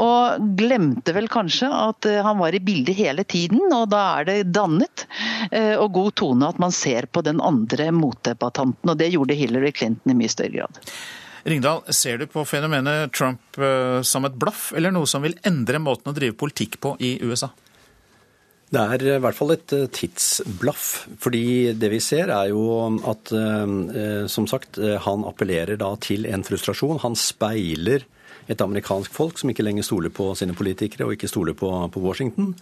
og 0.00 0.46
glemte 0.58 1.14
vel 1.16 1.28
kanskje 1.32 1.70
at 1.70 2.08
eh, 2.10 2.22
han 2.24 2.40
var 2.40 2.56
i 2.56 2.62
bildet 2.64 2.98
hele 2.98 3.26
tiden. 3.28 3.66
Og 3.68 3.90
da 3.92 4.04
er 4.20 4.30
det 4.30 4.38
dannet 4.54 5.06
eh, 5.50 5.74
og 5.74 5.92
god 5.96 6.14
tone 6.20 6.52
at 6.52 6.62
man 6.62 6.74
ser 6.74 7.08
på 7.10 7.24
den 7.26 7.42
andre 7.44 7.90
motdebattanten, 7.94 8.90
og 8.90 9.00
det 9.00 9.12
gjorde 9.12 9.38
Hillary 9.38 9.74
Clinton 9.74 10.14
i 10.14 10.18
mye 10.18 10.32
større 10.32 10.54
grad. 10.54 10.80
Ringdal, 11.44 11.82
ser 11.92 12.22
du 12.22 12.24
på 12.32 12.40
fenomenet 12.48 13.12
Trump 13.12 13.58
som 14.08 14.24
et 14.24 14.36
blaff, 14.40 14.70
eller 14.72 14.94
noe 14.94 15.04
som 15.04 15.20
vil 15.20 15.36
endre 15.44 15.76
måten 15.82 16.08
å 16.08 16.16
drive 16.16 16.38
politikk 16.40 16.78
på 16.80 16.94
i 17.04 17.18
USA? 17.20 17.50
Det 18.74 18.82
er 18.82 19.02
i 19.06 19.22
hvert 19.22 19.38
fall 19.38 19.54
et 19.54 19.72
eh, 19.76 19.86
tidsblaff. 19.94 20.84
Fordi 21.22 21.74
det 21.78 21.90
vi 21.92 22.00
ser 22.02 22.32
er 22.34 22.50
jo 22.50 22.64
at 23.06 23.30
eh, 23.30 24.26
som 24.30 24.48
sagt, 24.50 24.80
eh, 24.82 24.96
han 25.04 25.26
appellerer 25.28 25.78
da 25.80 25.92
til 26.02 26.26
en 26.26 26.42
frustrasjon. 26.46 27.02
Han 27.04 27.14
speiler 27.18 28.06
et 28.50 28.60
amerikansk 28.60 29.14
folk 29.14 29.38
som 29.40 29.52
ikke 29.52 29.64
lenger 29.64 29.86
stoler 29.86 30.12
på 30.12 30.32
sine 30.36 30.56
politikere 30.58 31.06
og 31.06 31.14
ikke 31.14 31.30
stoler 31.30 31.56
på, 31.56 31.70
på 31.88 32.02
Washington. 32.02 32.52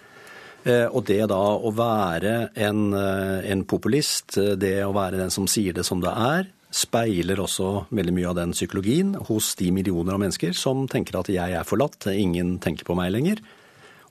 Og 0.62 1.00
det 1.08 1.24
da 1.26 1.40
å 1.58 1.72
være 1.74 2.52
en, 2.62 2.92
en, 2.94 3.64
populist, 3.66 4.36
det 4.62 4.76
å 4.86 4.92
være 4.94 5.18
den 5.18 5.32
som 5.34 5.48
sier 5.50 5.74
det 5.74 5.82
som 5.82 5.98
det 5.98 6.12
er, 6.14 6.44
speiler 6.70 7.42
også 7.42 7.88
veldig 7.90 8.14
mye 8.14 8.28
av 8.30 8.36
den 8.38 8.54
psykologien 8.54 9.10
hos 9.26 9.56
de 9.58 9.72
millioner 9.74 10.14
av 10.14 10.22
mennesker 10.22 10.54
som 10.54 10.84
tenker 10.86 11.18
at 11.18 11.32
jeg 11.34 11.58
er 11.58 11.66
forlatt, 11.66 12.06
ingen 12.14 12.60
tenker 12.62 12.86
på 12.86 12.94
meg 12.94 13.10
lenger. 13.10 13.42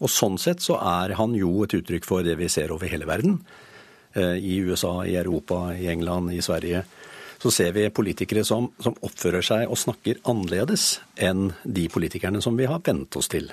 Og 0.02 0.10
Sånn 0.10 0.40
sett 0.42 0.64
så 0.66 0.80
er 0.82 1.16
han 1.20 1.36
jo 1.38 1.62
et 1.66 1.76
uttrykk 1.78 2.08
for 2.08 2.26
det 2.26 2.38
vi 2.40 2.50
ser 2.50 2.74
over 2.74 2.90
hele 2.90 3.08
verden. 3.10 3.40
Eh, 4.14 4.38
I 4.42 4.58
USA, 4.66 5.02
i 5.06 5.16
Europa, 5.16 5.70
i 5.78 5.88
England, 5.92 6.34
i 6.34 6.42
Sverige. 6.42 6.84
Så 7.42 7.52
ser 7.54 7.72
vi 7.74 7.88
politikere 7.90 8.44
som, 8.46 8.70
som 8.82 8.98
oppfører 9.02 9.46
seg 9.46 9.70
og 9.70 9.80
snakker 9.82 10.20
annerledes 10.30 11.00
enn 11.18 11.52
de 11.64 11.88
politikerne 11.90 12.42
som 12.42 12.58
vi 12.58 12.70
har 12.70 12.84
vent 12.86 13.18
oss 13.18 13.32
til. 13.32 13.50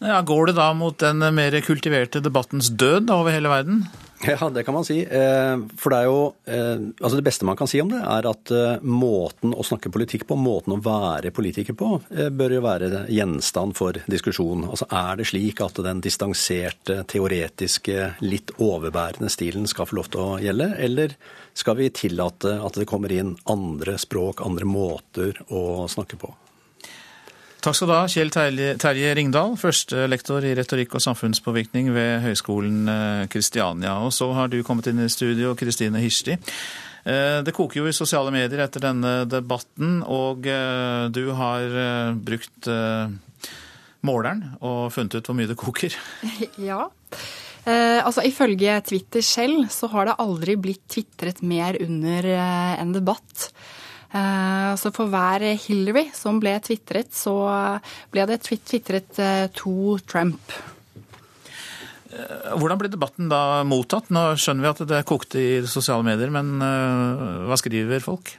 Ja, 0.00 0.22
går 0.24 0.48
det 0.48 0.56
da 0.56 0.70
mot 0.72 0.96
den 1.02 1.20
mer 1.36 1.58
kultiverte 1.60 2.22
debattens 2.24 2.70
død 2.72 3.12
over 3.12 3.34
hele 3.36 3.52
verden? 3.52 3.82
Ja, 4.22 4.50
det 4.50 4.64
kan 4.64 4.74
man 4.74 4.84
si. 4.84 5.00
Eh, 5.00 5.58
for 5.80 5.92
det 5.92 5.98
er 5.98 6.08
jo 6.08 6.18
eh, 6.44 6.82
Altså 7.00 7.16
det 7.16 7.24
beste 7.24 7.46
man 7.48 7.56
kan 7.56 7.68
si 7.70 7.80
om 7.80 7.88
det, 7.88 8.00
er 8.04 8.28
at 8.28 8.52
eh, 8.52 8.82
måten 8.84 9.54
å 9.56 9.64
snakke 9.64 9.92
politikk 9.92 10.26
på, 10.28 10.36
måten 10.36 10.74
å 10.76 10.80
være 10.84 11.32
politiker 11.32 11.76
på, 11.76 11.94
bør 12.10 12.56
jo 12.56 12.60
være 12.64 13.04
gjenstand 13.08 13.76
for 13.78 13.96
diskusjon. 14.12 14.66
Altså 14.68 14.88
er 14.92 15.20
det 15.20 15.30
slik 15.30 15.62
at 15.64 15.80
den 15.86 16.02
distanserte, 16.04 17.00
teoretiske, 17.08 18.10
litt 18.20 18.52
overbærende 18.60 19.32
stilen 19.32 19.68
skal 19.70 19.88
få 19.88 20.00
lov 20.00 20.12
til 20.12 20.24
å 20.26 20.38
gjelde, 20.42 20.68
eller 20.84 21.16
skal 21.56 21.80
vi 21.80 21.88
tillate 21.94 22.58
at 22.60 22.76
det 22.76 22.88
kommer 22.90 23.12
inn 23.14 23.34
andre 23.50 23.96
språk, 24.00 24.44
andre 24.44 24.68
måter 24.68 25.40
å 25.48 25.88
snakke 25.90 26.20
på? 26.20 26.34
Takk 27.60 27.76
skal 27.76 27.90
du 27.90 27.92
ha, 27.92 28.04
Kjell 28.08 28.30
Terje 28.32 29.14
Ringdal, 29.18 29.56
førstelektor 29.60 30.44
i 30.48 30.54
retorikk 30.56 30.94
og 30.96 31.04
samfunnspåvirkning 31.04 31.90
ved 31.92 32.22
Høgskolen 32.24 32.88
Kristiania. 33.28 33.98
Og 34.00 34.14
så 34.16 34.30
har 34.36 34.48
du 34.48 34.62
kommet 34.64 34.88
inn 34.88 35.02
i 35.04 35.10
studio, 35.12 35.52
Kristine 35.58 36.00
Hirsti. 36.00 36.38
Eh, 37.04 37.40
det 37.44 37.54
koker 37.56 37.80
jo 37.80 37.88
i 37.88 37.96
sosiale 37.96 38.32
medier 38.34 38.64
etter 38.64 38.84
denne 38.84 39.24
debatten, 39.28 40.00
og 40.04 40.48
eh, 40.48 41.08
du 41.12 41.30
har 41.36 41.64
eh, 41.84 42.16
brukt 42.16 42.68
måleren 44.06 44.44
og 44.64 44.88
funnet 44.94 45.18
ut 45.18 45.28
hvor 45.28 45.36
mye 45.36 45.50
det 45.50 45.58
koker? 45.60 45.96
Ja. 46.70 46.86
Eh, 47.68 48.00
altså 48.00 48.24
Ifølge 48.24 48.78
Twitter 48.88 49.24
selv 49.24 49.68
så 49.72 49.90
har 49.92 50.08
det 50.08 50.16
aldri 50.22 50.56
blitt 50.56 50.86
tvitret 50.88 51.42
mer 51.44 51.76
under 51.80 52.30
en 52.80 52.96
debatt. 52.96 53.50
Eh, 54.10 54.74
så 54.76 54.90
for 54.94 55.10
hver 55.10 55.44
Hillary 55.54 56.08
som 56.16 56.40
ble 56.42 56.56
tvitret, 56.64 57.12
så 57.14 57.34
ble 58.10 58.26
det 58.26 58.40
tvitret 58.42 59.22
eh, 59.22 59.46
to 59.54 59.98
Trump. 60.10 60.54
Eh, 62.10 62.54
hvordan 62.58 62.80
ble 62.80 62.90
debatten 62.90 63.30
da 63.30 63.62
mottatt? 63.62 64.10
Nå 64.10 64.32
skjønner 64.34 64.66
vi 64.66 64.72
at 64.72 64.84
det 64.90 65.04
kokte 65.08 65.42
i 65.42 65.50
sosiale 65.70 66.06
medier, 66.06 66.32
men 66.34 66.58
hva 67.46 67.58
skriver 67.60 68.02
folk? 68.02 68.34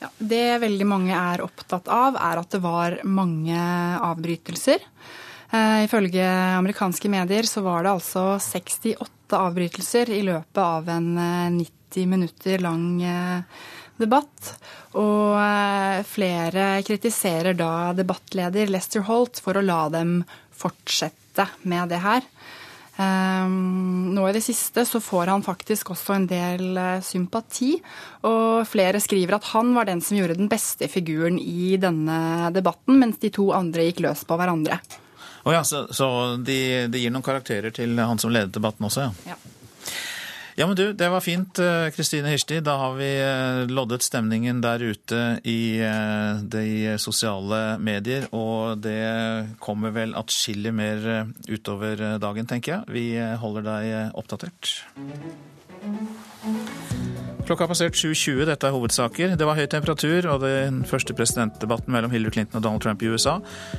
Ja, 0.00 0.08
det 0.16 0.62
veldig 0.62 0.86
mange 0.88 1.12
er 1.12 1.44
opptatt 1.44 1.90
av, 1.92 2.16
er 2.16 2.40
at 2.40 2.54
det 2.54 2.62
var 2.64 2.96
mange 3.04 3.60
avbrytelser. 4.00 4.86
Ifølge 5.84 6.24
amerikanske 6.56 7.10
medier 7.10 7.44
så 7.44 7.60
var 7.66 7.82
det 7.82 7.92
altså 7.92 8.22
68 8.40 9.34
avbrytelser 9.36 10.12
i 10.14 10.22
løpet 10.24 10.62
av 10.62 10.88
en 10.94 11.10
90 11.58 12.08
minutter 12.08 12.62
lang 12.64 12.86
debatt. 13.02 13.79
Og 14.08 15.36
eh, 15.38 16.00
flere 16.08 16.70
kritiserer 16.86 17.58
da 17.58 17.92
debattleder 17.96 18.70
Lester 18.72 19.04
Holt 19.06 19.42
for 19.42 19.58
å 19.58 19.64
la 19.64 19.84
dem 19.92 20.20
fortsette 20.60 21.46
med 21.68 21.92
det 21.92 22.00
her. 22.04 22.24
Um, 23.00 24.10
nå 24.12 24.26
i 24.28 24.32
det 24.36 24.42
siste 24.44 24.82
så 24.84 24.98
får 25.00 25.30
han 25.32 25.44
faktisk 25.44 25.94
også 25.94 26.18
en 26.18 26.26
del 26.28 26.76
uh, 26.76 26.98
sympati. 27.04 27.78
Og 28.28 28.66
flere 28.68 29.00
skriver 29.00 29.38
at 29.38 29.46
han 29.54 29.70
var 29.76 29.88
den 29.88 30.02
som 30.04 30.18
gjorde 30.18 30.36
den 30.36 30.50
beste 30.52 30.88
figuren 30.90 31.38
i 31.40 31.78
denne 31.80 32.50
debatten, 32.52 32.98
mens 33.00 33.22
de 33.22 33.30
to 33.32 33.48
andre 33.56 33.88
gikk 33.88 34.02
løs 34.04 34.26
på 34.28 34.36
hverandre. 34.36 34.82
Oh 35.48 35.54
ja, 35.54 35.62
så, 35.64 35.86
så 35.96 36.10
de, 36.36 36.90
de, 36.92 37.00
gir 37.00 37.14
noen 37.14 37.24
karakterer 37.24 37.72
til 37.72 37.96
han 37.96 38.20
som 38.20 38.34
ledet 38.34 38.52
debatten 38.58 38.84
også, 38.90 39.08
ja? 39.08 39.32
ja. 39.32 39.59
Ja, 40.60 40.66
men 40.66 40.76
du, 40.76 40.92
det 40.92 41.08
var 41.08 41.22
fint, 41.24 41.58
eh, 41.58 41.86
Kristine 41.88 42.28
Hirsti. 42.28 42.58
Da 42.60 42.74
har 42.76 42.98
vi 42.98 43.06
eh, 43.16 43.62
loddet 43.72 44.04
stemningen 44.04 44.58
der 44.60 44.82
ute 44.84 45.20
i 45.48 45.80
eh, 45.80 46.42
de 46.52 46.98
sosiale 47.00 47.78
medier. 47.80 48.26
Og 48.36 48.76
det 48.84 49.56
kommer 49.64 49.96
vel 49.96 50.12
atskillig 50.20 50.74
mer 50.76 51.32
utover 51.48 52.04
dagen, 52.20 52.50
tenker 52.50 52.74
jeg. 52.74 52.92
Vi 52.92 53.06
holder 53.40 53.68
deg 53.70 54.20
oppdatert. 54.20 54.74
Klokka 57.48 57.64
har 57.64 57.72
passert 57.72 57.96
7.20, 57.96 58.44
dette 58.52 58.68
er 58.68 58.76
hovedsaker. 58.76 59.36
Det 59.40 59.48
var 59.48 59.56
høy 59.56 59.64
temperatur 59.64 60.28
og 60.28 60.44
den 60.44 60.84
første 60.84 61.16
presidentdebatten 61.16 61.96
mellom 61.96 62.12
Hillary 62.12 62.36
Clinton 62.36 62.60
og 62.60 62.68
Donald 62.68 62.84
Trump 62.84 63.00
i 63.00 63.08
USA. 63.08 63.38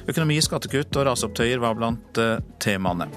Økonomi, 0.09 0.41
skattekutt 0.41 0.97
og 0.97 1.11
raseopptøyer 1.11 1.61
var 1.61 1.77
blant 1.77 2.25
temaene. 2.57 3.13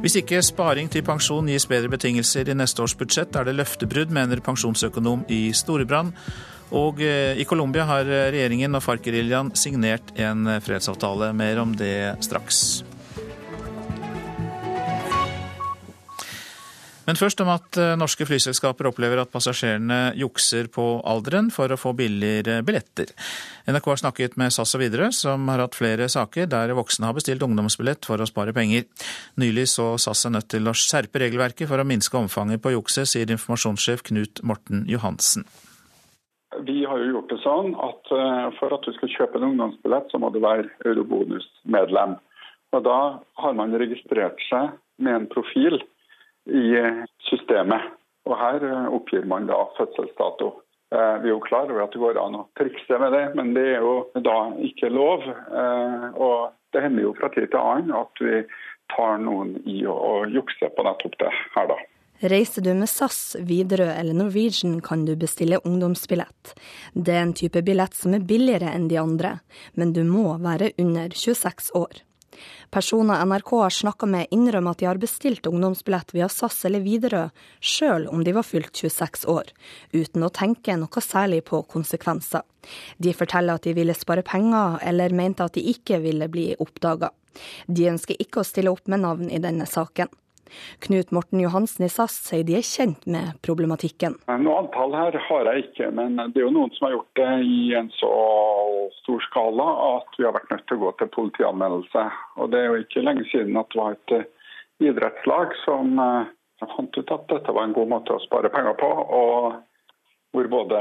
Hvis 0.00 0.16
ikke 0.16 0.38
sparing 0.40 0.88
til 0.88 1.04
pensjon 1.04 1.48
gis 1.52 1.66
bedre 1.68 1.90
betingelser 1.92 2.48
i 2.48 2.54
neste 2.56 2.80
års 2.80 2.94
budsjett, 2.96 3.36
er 3.36 3.44
det 3.44 3.58
løftebrudd, 3.58 4.14
mener 4.16 4.40
pensjonsøkonom 4.40 5.26
i 5.28 5.50
Storebrand. 5.52 6.14
Og 6.72 7.02
eh, 7.04 7.36
i 7.36 7.44
Colombia 7.44 7.84
har 7.84 8.08
regjeringen 8.08 8.78
og 8.78 8.84
FARC-geriljaen 8.86 9.52
signert 9.58 10.14
en 10.16 10.48
fredsavtale. 10.64 11.34
Mer 11.36 11.60
om 11.60 11.76
det 11.76 12.14
straks. 12.24 12.80
Men 17.10 17.18
først 17.18 17.40
om 17.42 17.48
at 17.50 17.74
eh, 17.74 17.96
norske 17.98 18.22
flyselskaper 18.22 18.86
opplever 18.86 19.18
at 19.18 19.32
passasjerene 19.32 20.12
jukser 20.14 20.68
på 20.70 20.84
alderen 21.10 21.48
for 21.50 21.72
å 21.74 21.78
få 21.80 21.90
billigere 21.98 22.60
billetter. 22.62 23.10
NRK 23.66 23.88
har 23.90 24.00
snakket 24.04 24.36
med 24.38 24.54
SAS 24.54 24.76
og 24.78 24.84
Widerøe, 24.84 25.08
som 25.16 25.48
har 25.50 25.58
hatt 25.64 25.74
flere 25.74 26.06
saker 26.12 26.46
der 26.52 26.70
voksne 26.78 27.08
har 27.08 27.18
bestilt 27.18 27.42
ungdomsbillett 27.42 28.06
for 28.06 28.22
å 28.22 28.30
spare 28.30 28.54
penger. 28.54 28.86
Nylig 29.42 29.66
så 29.74 29.88
SAS 29.98 30.22
seg 30.22 30.36
nødt 30.36 30.52
til 30.54 30.70
å 30.70 30.76
skjerpe 30.76 31.24
regelverket 31.24 31.66
for 31.66 31.82
å 31.82 31.88
minske 31.90 32.14
omfanget 32.14 32.62
på 32.62 32.76
jukset, 32.76 33.10
sier 33.10 33.34
informasjonssjef 33.34 34.06
Knut 34.06 34.44
Morten 34.46 34.86
Johansen. 34.86 35.50
Vi 36.62 36.84
har 36.86 37.02
jo 37.02 37.12
gjort 37.16 37.30
det 37.34 37.42
sånn 37.42 37.74
at 37.90 38.16
eh, 38.22 38.48
for 38.62 38.78
at 38.78 38.86
du 38.86 38.94
skal 38.94 39.16
kjøpe 39.18 39.40
en 39.40 39.50
ungdomsbillett, 39.50 40.12
så 40.14 40.22
må 40.22 40.30
du 40.30 40.44
være 40.46 40.70
Eurobonus-medlem. 40.86 42.20
Og 42.70 42.84
Da 42.86 43.00
har 43.42 43.58
man 43.58 43.74
registrert 43.74 44.38
seg 44.46 44.76
med 45.02 45.24
en 45.24 45.32
profil 45.34 45.82
i 46.50 46.66
systemet. 47.28 47.94
Og 48.28 48.36
Her 48.38 48.64
eh, 48.66 48.90
oppgir 48.94 49.24
man 49.28 49.48
da 49.48 49.62
fødselsdato. 49.78 50.52
Eh, 50.94 51.16
vi 51.22 51.30
er 51.30 51.34
jo 51.34 51.44
klar 51.44 51.70
over 51.70 51.84
at 51.84 51.94
det 51.94 52.02
går 52.02 52.18
an 52.20 52.40
å 52.40 52.48
trikse 52.58 52.98
med 53.02 53.14
det, 53.14 53.24
men 53.38 53.54
det 53.54 53.66
er 53.76 53.84
jo 53.84 53.94
da 54.26 54.38
ikke 54.66 54.90
lov. 54.92 55.26
Eh, 55.26 56.08
og 56.16 56.56
Det 56.70 56.84
hender 56.84 57.02
jo 57.02 57.16
fra 57.18 57.26
tid 57.34 57.48
til 57.50 57.58
annen 57.58 57.90
at 57.98 58.20
vi 58.22 58.44
tar 58.94 59.16
noen 59.18 59.56
i 59.66 59.80
å 59.90 60.22
jukse 60.30 60.68
på 60.76 60.84
nettopp 60.86 61.16
det 61.18 61.30
her, 61.56 61.66
da. 61.66 61.78
Reiser 62.30 62.62
du 62.62 62.74
med 62.76 62.86
SAS, 62.92 63.34
Widerøe 63.48 63.94
eller 63.96 64.14
Norwegian, 64.14 64.76
kan 64.84 65.02
du 65.08 65.16
bestille 65.18 65.58
ungdomsbillett. 65.64 66.52
Det 66.94 67.16
er 67.16 67.24
en 67.24 67.34
type 67.34 67.62
billett 67.66 67.96
som 67.98 68.14
er 68.14 68.22
billigere 68.28 68.70
enn 68.70 68.86
de 68.92 69.00
andre, 69.00 69.32
men 69.74 69.94
du 69.96 70.04
må 70.06 70.36
være 70.38 70.70
under 70.78 71.10
26 71.10 71.72
år. 71.80 72.04
Personer 72.70 73.24
NRK 73.26 73.50
har 73.62 73.74
snakka 73.74 74.06
med, 74.06 74.30
innrømmer 74.30 74.74
at 74.74 74.82
de 74.82 74.88
har 74.88 75.00
bestilt 75.02 75.46
ungdomsbillett 75.50 76.14
via 76.14 76.28
SAS 76.30 76.62
eller 76.68 76.84
Widerøe, 76.84 77.30
sjøl 77.60 78.06
om 78.10 78.24
de 78.24 78.34
var 78.36 78.46
fylt 78.46 78.72
26 78.76 79.26
år, 79.30 79.50
uten 79.92 80.26
å 80.26 80.32
tenke 80.34 80.76
noe 80.78 81.04
særlig 81.04 81.42
på 81.50 81.62
konsekvenser. 81.70 82.46
De 82.98 83.14
forteller 83.16 83.58
at 83.58 83.66
de 83.66 83.74
ville 83.76 83.96
spare 83.96 84.24
penger, 84.26 84.78
eller 84.86 85.16
mente 85.16 85.46
at 85.46 85.56
de 85.58 85.64
ikke 85.72 86.00
ville 86.04 86.28
bli 86.30 86.52
oppdaga. 86.60 87.10
De 87.66 87.88
ønsker 87.90 88.18
ikke 88.20 88.42
å 88.42 88.46
stille 88.46 88.72
opp 88.72 88.88
med 88.90 89.04
navn 89.04 89.30
i 89.30 89.42
denne 89.42 89.66
saken. 89.68 90.10
Knut 90.86 91.12
Morten 91.14 91.42
Johansen 91.42 91.86
i 91.86 91.90
SAS 91.92 92.16
sier 92.26 92.44
de 92.46 92.56
er 92.58 92.66
kjent 92.66 93.06
med 93.10 93.38
problematikken. 93.46 94.16
Noe 94.42 94.64
antall 94.64 94.96
her 94.96 95.18
har 95.28 95.50
jeg 95.52 95.68
ikke, 95.68 95.90
men 95.96 96.18
det 96.20 96.42
er 96.42 96.46
jo 96.46 96.54
noen 96.54 96.74
som 96.76 96.88
har 96.88 96.96
gjort 96.96 97.20
det 97.20 97.30
i 97.46 97.60
en 97.78 97.90
så 97.98 98.12
stor 99.00 99.24
skala 99.28 99.68
at 99.86 100.18
vi 100.18 100.26
har 100.26 100.36
vært 100.36 100.52
nødt 100.52 100.66
til 100.68 100.80
å 100.80 100.84
gå 100.84 100.92
til 100.98 101.14
politianmeldelse. 101.16 102.04
Og 102.42 102.52
Det 102.52 102.60
er 102.60 102.68
jo 102.68 102.84
ikke 102.84 103.06
lenge 103.06 103.26
siden 103.30 103.58
at 103.60 103.72
det 103.72 103.82
var 103.82 103.96
et 103.96 104.14
eh, 104.18 104.28
idrettslag 104.90 105.56
som 105.64 105.98
eh, 106.02 106.30
fant 106.76 107.00
ut 107.00 107.16
at 107.16 107.26
dette 107.32 107.56
var 107.56 107.66
en 107.66 107.76
god 107.76 107.92
måte 107.96 108.16
å 108.16 108.24
spare 108.26 108.52
penger 108.52 108.78
på. 108.80 108.94
og 109.20 109.60
hvor 110.30 110.46
både 110.46 110.80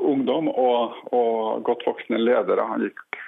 ungdom 0.00 0.48
og, 0.48 0.94
og 1.12 1.64
godt 1.66 1.82
voksne 1.86 2.20
ledere 2.22 2.64
gikk 2.80 3.18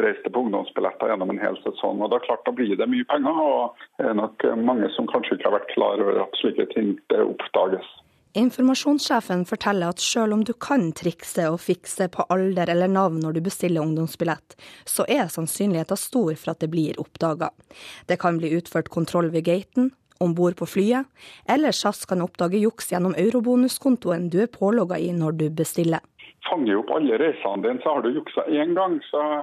reiste 0.00 0.30
på 0.32 0.44
ungdomsbilletter 0.46 1.12
gjennom 1.12 1.30
en 1.34 1.42
hel 1.42 1.58
sesong. 1.64 2.00
Og 2.00 2.10
det 2.10 2.20
er 2.20 2.28
klart 2.28 2.46
Da 2.46 2.54
blir 2.56 2.76
det 2.76 2.88
mye 2.88 3.08
penger, 3.10 3.42
og 3.42 3.82
det 3.98 4.08
er 4.08 4.16
nok 4.18 4.46
mange 4.56 4.88
som 4.96 5.10
kanskje 5.10 5.36
ikke 5.36 5.50
har 5.50 5.58
vært 5.58 5.74
klar 5.74 6.00
over 6.00 6.22
at 6.24 6.40
slike 6.40 6.68
ting 6.72 6.96
oppdages. 7.12 7.90
Informasjonssjefen 8.32 9.42
forteller 9.44 9.92
at 9.92 10.00
selv 10.00 10.32
om 10.32 10.42
du 10.48 10.54
kan 10.56 10.86
trikse 10.96 11.44
og 11.52 11.58
fikse 11.60 12.06
på 12.08 12.24
alder 12.32 12.70
eller 12.72 12.88
navn 12.88 13.18
når 13.20 13.36
du 13.36 13.40
bestiller 13.44 13.84
ungdomsbillett, 13.84 14.56
så 14.88 15.04
er 15.04 15.28
sannsynligheten 15.28 16.00
stor 16.00 16.32
for 16.40 16.54
at 16.54 16.62
det 16.64 16.70
blir 16.72 17.00
oppdaga. 17.02 17.50
Det 18.08 18.16
kan 18.22 18.40
bli 18.40 18.54
utført 18.56 18.88
kontroll 18.88 19.28
ved 19.34 19.44
gaten, 19.50 19.92
om 20.22 20.32
bord 20.34 20.56
på 20.56 20.68
flyet, 20.70 21.04
eller 21.44 21.76
SAS 21.76 22.06
kan 22.08 22.24
oppdage 22.24 22.62
juks 22.62 22.88
gjennom 22.94 23.12
eurobonuskontoen 23.20 24.30
du 24.32 24.40
er 24.46 24.52
pålogga 24.54 24.96
i 24.96 25.10
når 25.12 25.36
du 25.36 25.46
bestiller. 25.50 26.00
Fanger 26.48 26.80
opp 26.80 26.92
alle 26.96 27.18
reisene 27.20 27.66
dine, 27.66 27.82
så 27.84 27.98
har 27.98 28.06
du 28.06 28.14
juksa 28.16 28.46
én 28.48 28.72
gang, 28.78 28.96
så 29.10 29.42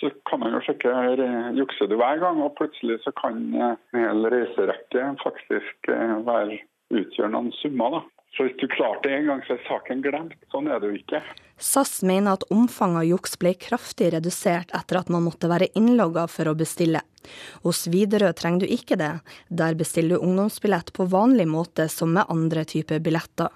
så 0.00 0.10
kan 0.28 0.42
man 0.42 0.54
jo 0.56 0.62
sjekke 0.64 0.92
jukser 1.56 1.88
du 1.90 1.96
hver 1.96 2.20
gang, 2.22 2.42
og 2.42 2.56
plutselig 2.58 2.98
så 3.04 3.12
kan 3.16 3.38
en 3.54 3.76
hel 3.96 4.28
reiserekke 4.32 5.06
faktisk 5.22 5.90
eh, 5.92 6.18
være 6.26 6.60
utgjøre 6.94 7.32
noen 7.32 7.52
summer. 7.60 7.98
da. 7.98 8.02
Så 8.36 8.44
hvis 8.46 8.58
du 8.60 8.66
klarte 8.68 9.08
det 9.08 9.16
én 9.16 9.30
gang, 9.30 9.42
så 9.46 9.56
er 9.56 9.64
saken 9.64 10.02
glemt. 10.04 10.36
Sånn 10.52 10.68
er 10.68 10.82
det 10.82 10.90
jo 10.90 11.00
ikke. 11.00 11.22
SAS 11.58 12.02
mener 12.02 12.36
at 12.36 12.46
omfanget 12.52 13.00
av 13.00 13.08
juks 13.08 13.38
ble 13.40 13.54
kraftig 13.56 14.12
redusert 14.12 14.72
etter 14.76 15.00
at 15.00 15.12
man 15.12 15.24
måtte 15.24 15.48
være 15.48 15.70
innlogga 15.78 16.26
for 16.28 16.50
å 16.50 16.56
bestille. 16.58 17.00
Hos 17.64 17.86
Widerøe 17.90 18.32
trenger 18.36 18.66
du 18.66 18.74
ikke 18.76 18.98
det, 19.00 19.12
der 19.48 19.78
bestiller 19.78 20.16
du 20.16 20.26
ungdomsbillett 20.28 20.92
på 20.92 21.08
vanlig 21.10 21.48
måte 21.50 21.88
som 21.92 22.12
med 22.14 22.28
andre 22.32 22.64
typer 22.68 23.00
billetter. 23.02 23.50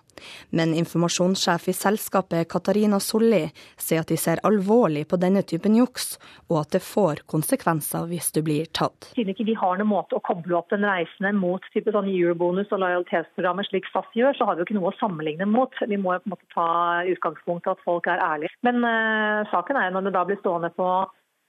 Men 0.51 0.75
informasjonssjef 0.75 1.69
i 1.69 1.73
selskapet 1.73 2.49
Katarina 2.53 3.01
Solli 3.01 3.47
sier 3.81 4.03
at 4.03 4.11
de 4.13 4.19
ser 4.21 4.43
alvorlig 4.47 5.07
på 5.09 5.17
denne 5.21 5.43
typen 5.49 5.79
juks, 5.79 6.19
og 6.51 6.59
at 6.63 6.75
det 6.77 6.83
får 6.85 7.23
konsekvenser 7.31 8.09
hvis 8.11 8.31
du 8.37 8.43
blir 8.45 8.69
tatt. 8.77 9.11
Siden 9.17 9.33
ikke 9.33 9.49
vi 9.49 9.57
har 9.57 9.81
noen 9.81 9.93
måte 9.95 10.19
å 10.19 10.25
koble 10.25 10.59
opp 10.59 10.69
den 10.75 10.85
reisende 10.85 11.33
mot 11.37 11.65
type 11.75 11.95
sånn 11.95 12.11
eurobonus 12.11 12.73
og 12.75 12.83
lojalitetsprogrammer 12.85 13.69
slik 13.71 13.89
SAS 13.95 14.11
gjør, 14.17 14.37
så 14.37 14.49
har 14.49 14.57
vi 14.57 14.65
jo 14.65 14.69
ikke 14.69 14.79
noe 14.81 14.93
å 14.93 14.99
sammenligne 15.01 15.49
mot. 15.49 15.75
Vi 15.81 16.01
må 16.01 16.17
jo 16.17 16.25
på 16.25 16.31
en 16.31 16.37
måte 16.37 16.53
ta 16.55 16.69
utgangspunkt 17.09 17.69
i 17.69 17.75
at 17.75 17.85
folk 17.91 18.11
er 18.11 18.23
ærlige. 18.25 18.55
Men 18.67 18.83
uh, 18.87 19.47
saken 19.53 19.79
er 19.81 19.91
når 19.95 20.07
du 20.07 20.15
da 20.15 20.27
blir 20.29 20.41
stående 20.41 20.73
på 20.77 20.89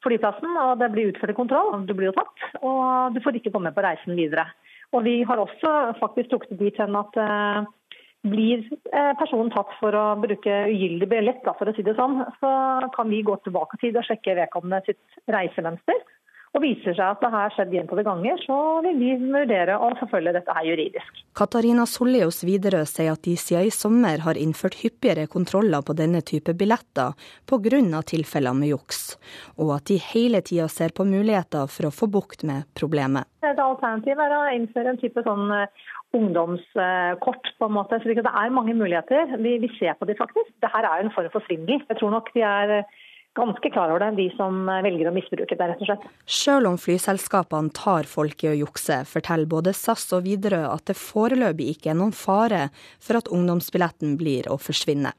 flyplassen 0.01 0.57
og 0.57 0.79
det 0.81 0.89
blir 0.93 1.11
utført 1.11 1.37
kontroll, 1.37 1.85
du 1.85 1.93
blir 1.93 2.09
jo 2.09 2.17
tatt, 2.17 2.47
og 2.65 3.13
du 3.13 3.21
får 3.21 3.37
ikke 3.37 3.53
komme 3.53 3.73
på 3.75 3.83
reisen 3.85 4.17
videre. 4.17 4.47
Og 4.91 5.05
Vi 5.05 5.21
har 5.23 5.39
også 5.39 5.93
faktisk 6.01 6.31
trukket 6.31 6.59
dit 6.59 6.79
hen 6.81 6.97
at 6.99 7.19
uh, 7.21 7.69
blir 8.27 8.61
eh, 8.93 9.13
personen 9.17 9.49
tatt 9.53 9.71
for 9.79 9.95
å 9.97 10.05
bruke 10.21 10.57
ugyldig 10.69 11.07
billett, 11.09 11.45
for 11.57 11.69
å 11.69 11.73
si 11.73 11.85
det 11.85 11.95
sånn, 11.97 12.19
så 12.37 12.51
kan 12.93 13.09
vi 13.09 13.23
gå 13.25 13.37
tilbake 13.41 13.79
til 13.81 13.97
og 13.97 14.05
sjekke 14.05 14.37
vedkommende 14.37 14.83
sitt 14.85 15.31
reisemønster. 15.31 16.03
Og 16.51 16.63
viser 16.65 16.95
seg 16.97 17.05
at 17.05 17.21
det 17.23 17.29
har 17.31 17.53
skjedd 17.55 17.71
gjentatte 17.71 18.03
ganger, 18.03 18.39
så 18.43 18.55
vil 18.83 18.97
vi 18.99 19.11
vurdere 19.21 19.77
å 19.79 19.91
forfølge 20.01 20.33
dette 20.35 20.55
her 20.57 20.65
juridisk. 20.67 21.21
Katarina 21.37 21.85
Sollios 21.87 22.41
Widerøe 22.43 22.83
sier 22.89 23.13
at 23.13 23.23
de 23.23 23.37
siden 23.39 23.69
i 23.69 23.71
sommer 23.71 24.25
har 24.25 24.39
innført 24.39 24.75
hyppigere 24.81 25.29
kontroller 25.31 25.85
på 25.87 25.95
denne 25.95 26.19
type 26.27 26.51
billetter 26.59 27.15
pga. 27.47 28.01
tilfeller 28.03 28.53
med 28.53 28.73
juks, 28.73 29.15
og 29.55 29.77
at 29.77 29.85
de 29.87 29.97
hele 30.11 30.41
tida 30.41 30.67
ser 30.67 30.91
på 30.91 31.05
muligheter 31.07 31.71
for 31.71 31.87
å 31.87 31.93
få 31.95 32.11
bukt 32.11 32.43
med 32.43 32.67
problemet. 32.75 33.29
Et 33.47 33.59
alternativ 33.59 34.19
er 34.19 34.35
å 34.35 34.41
innføre 34.51 34.91
en 34.91 34.99
type 34.99 35.23
sånn 35.23 35.51
eh, 35.55 35.87
ungdomskort. 36.13 37.47
på 37.59 37.65
en 37.65 37.77
måte. 37.77 37.99
Så 38.01 38.11
det 38.11 38.25
er 38.25 38.49
mange 38.51 38.73
muligheter. 38.73 39.37
Vi, 39.39 39.57
vi 39.63 39.69
ser 39.79 39.95
på 39.99 40.05
de 40.05 40.15
faktisk. 40.19 40.51
Dette 40.59 40.75
er 40.75 40.99
jo 40.99 41.07
en 41.07 41.15
form 41.15 41.31
for 41.31 41.47
svindel. 41.47 41.79
Jeg 41.87 41.99
tror 41.99 42.11
nok 42.11 42.31
de 42.33 42.43
er 42.43 42.83
ganske 43.37 43.71
klar 43.71 43.89
over 43.93 44.03
det, 44.03 44.11
de 44.19 44.27
som 44.35 44.65
velger 44.83 45.09
å 45.09 45.15
misbruke 45.15 45.55
det, 45.55 45.67
rett 45.71 45.81
og 45.83 45.89
slett. 45.89 46.07
Selv 46.25 46.71
om 46.71 46.77
flyselskapene 46.81 47.73
tar 47.75 48.09
folk 48.09 48.43
i 48.43 48.51
å 48.51 48.57
jukse, 48.63 49.01
forteller 49.07 49.49
både 49.51 49.73
SAS 49.77 50.09
og 50.17 50.25
Widerøe 50.27 50.67
at 50.71 50.87
det 50.91 50.97
foreløpig 50.99 51.71
ikke 51.75 51.93
er 51.93 51.99
noen 52.01 52.15
fare 52.15 52.67
for 52.99 53.21
at 53.21 53.31
ungdomsbilletten 53.31 54.17
blir 54.19 54.51
å 54.51 54.59
forsvinne. 54.61 55.13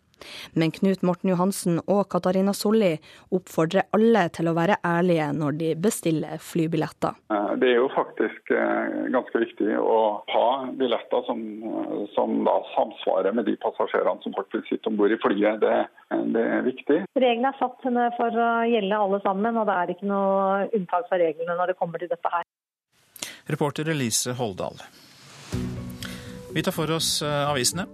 Men 0.59 0.73
Knut 0.75 1.03
Morten 1.07 1.33
Johansen 1.33 1.81
og 1.87 2.05
Katarina 2.13 2.55
Solli 2.57 2.93
oppfordrer 3.35 3.89
alle 3.97 4.27
til 4.35 4.51
å 4.51 4.57
være 4.57 4.79
ærlige 4.87 5.29
når 5.37 5.59
de 5.61 5.71
bestiller 5.87 6.43
flybilletter. 6.43 7.19
Eh, 7.33 7.53
det 7.63 7.73
er 7.73 7.81
jo 7.81 7.89
faktisk 7.95 8.55
eh, 8.55 8.99
ganske 9.15 9.45
viktig 9.45 9.77
å 9.81 9.99
ha 10.33 10.47
billetter 10.79 11.27
som, 11.29 11.45
som 12.15 12.43
da 12.47 12.57
samsvarer 12.73 13.37
med 13.37 13.49
de 13.51 13.57
passasjerene 13.63 14.25
som 14.25 14.37
faktisk 14.37 14.69
sitter 14.71 14.93
om 14.93 14.99
bord 15.01 15.15
i 15.15 15.21
flyet. 15.23 15.63
Det, 15.63 15.77
det, 16.35 16.47
er 16.59 16.67
viktig. 16.67 16.99
Reglene 17.19 17.53
er 17.53 17.61
satt 17.61 17.87
for 18.19 18.43
å 18.47 18.51
gjelde 18.69 19.05
alle 19.05 19.23
sammen, 19.27 19.61
og 19.61 19.69
det 19.69 19.79
er 19.79 19.95
ikke 19.95 20.11
noe 20.11 20.67
unntak 20.73 21.09
fra 21.09 21.21
reglene 21.23 21.57
når 21.59 21.73
det 21.73 21.79
kommer 21.81 22.03
til 22.03 22.11
dette 22.13 22.33
her. 22.33 22.47
Reporter 23.51 23.89
Elise 23.91 24.37
Holdal. 24.39 24.79
Vi 26.53 26.63
tar 26.63 26.75
for 26.77 26.91
oss 26.93 27.23
eh, 27.25 27.49
avisene. 27.49 27.87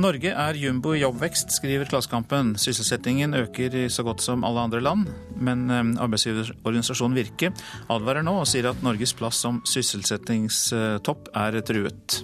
Norge 0.00 0.32
er 0.32 0.56
jumbo 0.56 0.94
i 0.94 1.02
jobbvekst, 1.02 1.52
skriver 1.52 1.88
Klassekampen. 1.90 2.54
Sysselsettingen 2.60 3.34
øker 3.36 3.74
i 3.76 3.88
så 3.92 4.04
godt 4.06 4.24
som 4.24 4.44
alle 4.46 4.62
andre 4.64 4.80
land, 4.80 5.10
men 5.36 5.66
eh, 5.70 5.82
arbeidsgiverorganisasjonen 6.06 7.18
Virke 7.18 7.52
advarer 7.92 8.24
nå 8.24 8.38
og 8.40 8.48
sier 8.48 8.70
at 8.70 8.80
Norges 8.86 9.12
plass 9.18 9.42
som 9.44 9.60
sysselsettingstopp 9.68 11.28
er 11.36 11.60
truet. 11.66 12.22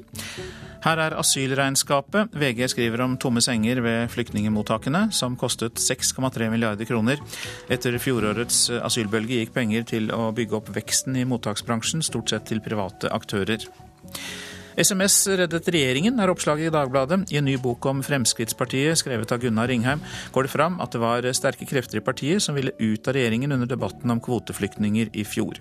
Her 0.87 1.01
er 1.03 1.16
asylregnskapet. 1.18 2.33
VG 2.39 2.68
skriver 2.70 3.03
om 3.03 3.16
tomme 3.18 3.43
senger 3.43 3.81
ved 3.83 4.11
flyktningemottakene, 4.12 5.09
som 5.12 5.35
kostet 5.37 5.81
6,3 5.83 6.47
milliarder 6.53 6.87
kroner. 6.87 7.20
Etter 7.72 7.99
fjorårets 7.99 8.68
asylbølge 8.87 9.41
gikk 9.41 9.57
penger 9.57 9.89
til 9.97 10.12
å 10.14 10.31
bygge 10.37 10.61
opp 10.61 10.70
veksten 10.77 11.18
i 11.18 11.27
mottaksbransjen, 11.29 12.07
stort 12.07 12.31
sett 12.31 12.47
til 12.53 12.62
private 12.62 13.11
aktører. 13.11 13.66
SMS 14.77 15.14
reddet 15.41 15.68
regjeringen, 15.72 16.18
er 16.20 16.31
oppslaget 16.33 16.68
i 16.68 16.72
Dagbladet. 16.74 17.22
I 17.33 17.39
en 17.41 17.47
ny 17.49 17.57
bok 17.61 17.87
om 17.89 18.03
Fremskrittspartiet, 18.05 18.99
skrevet 19.01 19.33
av 19.33 19.41
Gunnar 19.41 19.70
Ringheim, 19.70 20.03
går 20.35 20.47
det 20.47 20.53
fram 20.53 20.77
at 20.85 20.93
det 20.93 21.01
var 21.01 21.29
sterke 21.37 21.68
krefter 21.68 22.01
i 22.01 22.05
partiet 22.05 22.45
som 22.45 22.59
ville 22.59 22.74
ut 22.79 23.09
av 23.09 23.16
regjeringen 23.16 23.57
under 23.57 23.70
debatten 23.70 24.12
om 24.12 24.20
kvoteflyktninger 24.20 25.11
i 25.16 25.24
fjor. 25.24 25.59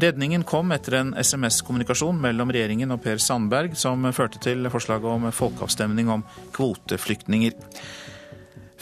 Redningen 0.00 0.46
kom 0.48 0.72
etter 0.72 1.00
en 1.02 1.14
SMS-kommunikasjon 1.20 2.18
mellom 2.20 2.52
regjeringen 2.54 2.96
og 2.96 3.04
Per 3.04 3.20
Sandberg, 3.22 3.76
som 3.76 4.08
førte 4.16 4.40
til 4.42 4.68
forslaget 4.72 5.12
om 5.12 5.30
folkeavstemning 5.32 6.10
om 6.12 6.24
kvoteflyktninger. 6.56 7.56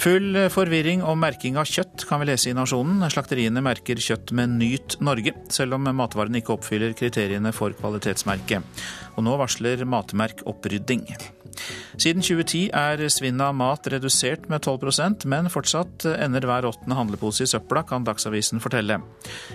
Full 0.03 0.37
forvirring 0.51 1.05
om 1.07 1.21
merking 1.23 1.57
av 1.61 1.69
kjøtt 1.71 2.05
kan 2.09 2.21
vi 2.21 2.27
lese 2.29 2.51
i 2.51 2.57
Nasjonen. 2.57 3.05
Slakteriene 3.13 3.63
merker 3.65 4.01
kjøtt 4.03 4.35
med 4.37 4.57
Nyt 4.59 4.99
Norge, 5.05 5.33
selv 5.55 5.79
om 5.79 5.87
matvarene 5.97 6.43
ikke 6.43 6.57
oppfyller 6.57 6.97
kriteriene 6.99 7.55
for 7.55 7.77
kvalitetsmerket. 7.79 8.85
Og 9.15 9.25
nå 9.25 9.39
varsler 9.41 9.87
Matmerk 9.89 10.43
opprydding. 10.51 11.07
Siden 11.95 12.25
2010 12.25 12.73
er 12.75 13.03
svinnet 13.13 13.47
av 13.47 13.55
mat 13.57 13.87
redusert 13.93 14.49
med 14.51 14.67
12% 14.67 15.27
men 15.31 15.51
fortsatt 15.53 16.07
ender 16.11 16.47
hver 16.49 16.67
åttende 16.69 16.99
handlepose 16.99 17.47
i 17.47 17.51
søpla, 17.51 17.85
kan 17.87 18.07
Dagsavisen 18.07 18.63
fortelle. 18.65 18.99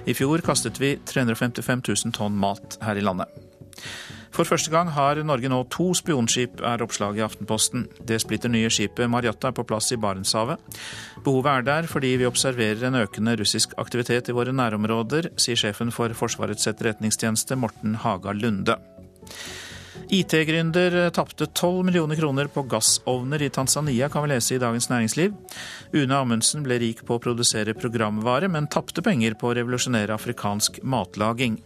I 0.08 0.16
fjor 0.16 0.44
kastet 0.46 0.80
vi 0.82 0.96
355 1.12 1.84
000 1.84 2.16
tonn 2.16 2.40
mat 2.40 2.80
her 2.86 3.00
i 3.00 3.04
landet. 3.04 3.28
For 4.36 4.48
første 4.48 4.72
gang 4.72 4.92
har 4.94 5.20
Norge 5.26 5.50
nå 5.52 5.64
to 5.74 5.90
spionskip, 5.98 6.62
er 6.66 6.84
oppslaget 6.86 7.22
i 7.22 7.26
Aftenposten. 7.26 7.88
Det 8.06 8.20
splitter 8.24 8.52
nye 8.54 8.70
skipet 8.72 9.10
Marjatta 9.12 9.50
er 9.50 9.58
på 9.58 9.66
plass 9.68 9.92
i 9.96 10.00
Barentshavet. 10.00 10.62
Behovet 11.26 11.52
er 11.52 11.66
der 11.68 11.90
fordi 11.92 12.16
vi 12.22 12.30
observerer 12.30 12.88
en 12.88 13.00
økende 13.02 13.36
russisk 13.40 13.74
aktivitet 13.82 14.30
i 14.30 14.36
våre 14.38 14.54
nærområder, 14.56 15.32
sier 15.40 15.60
sjefen 15.60 15.94
for 15.96 16.14
Forsvarets 16.18 16.70
etterretningstjeneste, 16.72 17.58
Morten 17.60 17.98
Haga 18.04 18.36
Lunde. 18.38 18.78
IT-gründer 20.08 21.10
tapte 21.10 21.46
12 21.46 21.86
millioner 21.86 22.16
kroner 22.16 22.48
på 22.52 22.64
gassovner 22.72 23.42
i 23.42 23.50
Tanzania, 23.50 24.10
kan 24.10 24.24
vi 24.24 24.32
lese 24.32 24.56
i 24.56 24.62
Dagens 24.62 24.90
Næringsliv. 24.90 25.34
Une 25.94 26.16
Amundsen 26.16 26.64
ble 26.66 26.80
rik 26.82 27.04
på 27.06 27.18
å 27.18 27.22
produsere 27.24 27.76
programvare, 27.78 28.50
men 28.50 28.70
tapte 28.72 29.04
penger 29.06 29.36
på 29.40 29.50
å 29.50 29.56
revolusjonere 29.58 30.16
afrikansk 30.16 30.82
matlaging. 30.84 31.60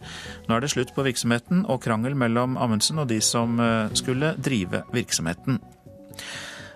Nå 0.48 0.56
er 0.56 0.64
det 0.64 0.72
slutt 0.74 0.94
på 0.96 1.06
virksomheten 1.06 1.64
og 1.68 1.82
krangel 1.84 2.18
mellom 2.18 2.58
Amundsen 2.60 3.00
og 3.02 3.08
de 3.12 3.20
som 3.24 3.60
eh, 3.60 3.94
skulle 3.96 4.34
drive 4.42 4.84
virksomheten. 4.94 5.62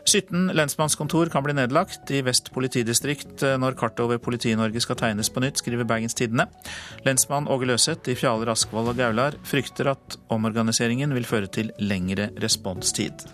17 0.09 0.53
lensmannskontor 0.57 1.29
kan 1.29 1.45
bli 1.45 1.53
nedlagt 1.53 2.11
i 2.11 2.23
Vest 2.25 2.49
politidistrikt 2.55 3.43
eh, 3.45 3.59
når 3.61 3.77
kartet 3.77 4.01
over 4.07 4.21
Politi-Norge 4.23 4.81
skal 4.81 4.97
tegnes 4.97 5.29
på 5.29 5.43
nytt, 5.45 5.61
skriver 5.61 5.89
Bergens 5.89 6.17
Tidende. 6.17 6.49
Lensmann 7.05 7.49
Åge 7.53 7.69
Løseth 7.69 8.09
i 8.09 8.17
Fjaler, 8.17 8.55
Askvoll 8.55 8.89
og 8.89 8.97
Gaular 8.97 9.37
frykter 9.49 9.93
at 9.93 10.17
omorganiseringen 10.33 11.13
vil 11.17 11.29
føre 11.29 11.53
til 11.53 11.75
lengre 11.83 12.31
responstid. 12.41 13.29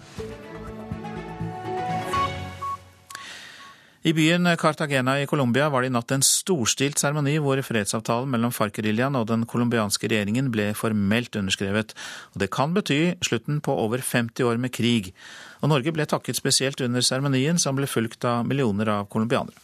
I 4.04 4.12
byen 4.12 4.44
Cartagena 4.60 5.14
i 5.16 5.26
Colombia 5.26 5.70
var 5.72 5.80
det 5.80 5.88
i 5.88 5.92
natt 5.94 6.12
en 6.12 6.24
storstilt 6.26 7.00
seremoni 7.00 7.38
hvor 7.40 7.56
fredsavtalen 7.64 8.28
mellom 8.34 8.52
FARC-geriljaen 8.52 9.16
og 9.16 9.30
den 9.30 9.46
colombianske 9.48 10.10
regjeringen 10.12 10.50
ble 10.52 10.66
formelt 10.76 11.38
underskrevet. 11.40 11.94
Og 12.34 12.42
det 12.42 12.50
kan 12.52 12.74
bety 12.76 13.14
slutten 13.24 13.62
på 13.64 13.72
over 13.86 14.04
50 14.04 14.44
år 14.44 14.60
med 14.60 14.74
krig. 14.76 15.14
Og 15.62 15.70
Norge 15.70 15.92
ble 15.94 16.06
takket 16.08 16.38
spesielt 16.38 16.80
under 16.84 17.04
seremonien, 17.04 17.58
som 17.58 17.76
ble 17.76 17.86
fulgt 17.90 18.24
av 18.28 18.46
millioner 18.46 18.90
av 18.98 19.08
colombianere. 19.12 19.56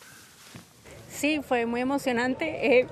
Sí, 1.10 1.40
fue 1.46 1.66
muy 1.66 1.80
emocionante. 1.80 2.44
Eh, 2.44 2.86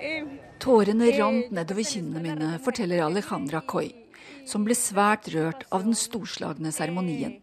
eh, 0.00 0.24
Tårene 0.58 1.08
eh, 1.08 1.18
rant 1.18 1.50
nedover 1.50 1.82
kinnene 1.82 2.22
mine, 2.22 2.58
forteller 2.64 3.02
Alejandra 3.02 3.60
Coy, 3.66 3.90
som 4.46 4.64
ble 4.64 4.76
svært 4.78 5.32
rørt 5.34 5.64
av 5.72 5.82
den 5.88 5.96
storslagne 5.98 6.70
seremonien, 6.72 7.40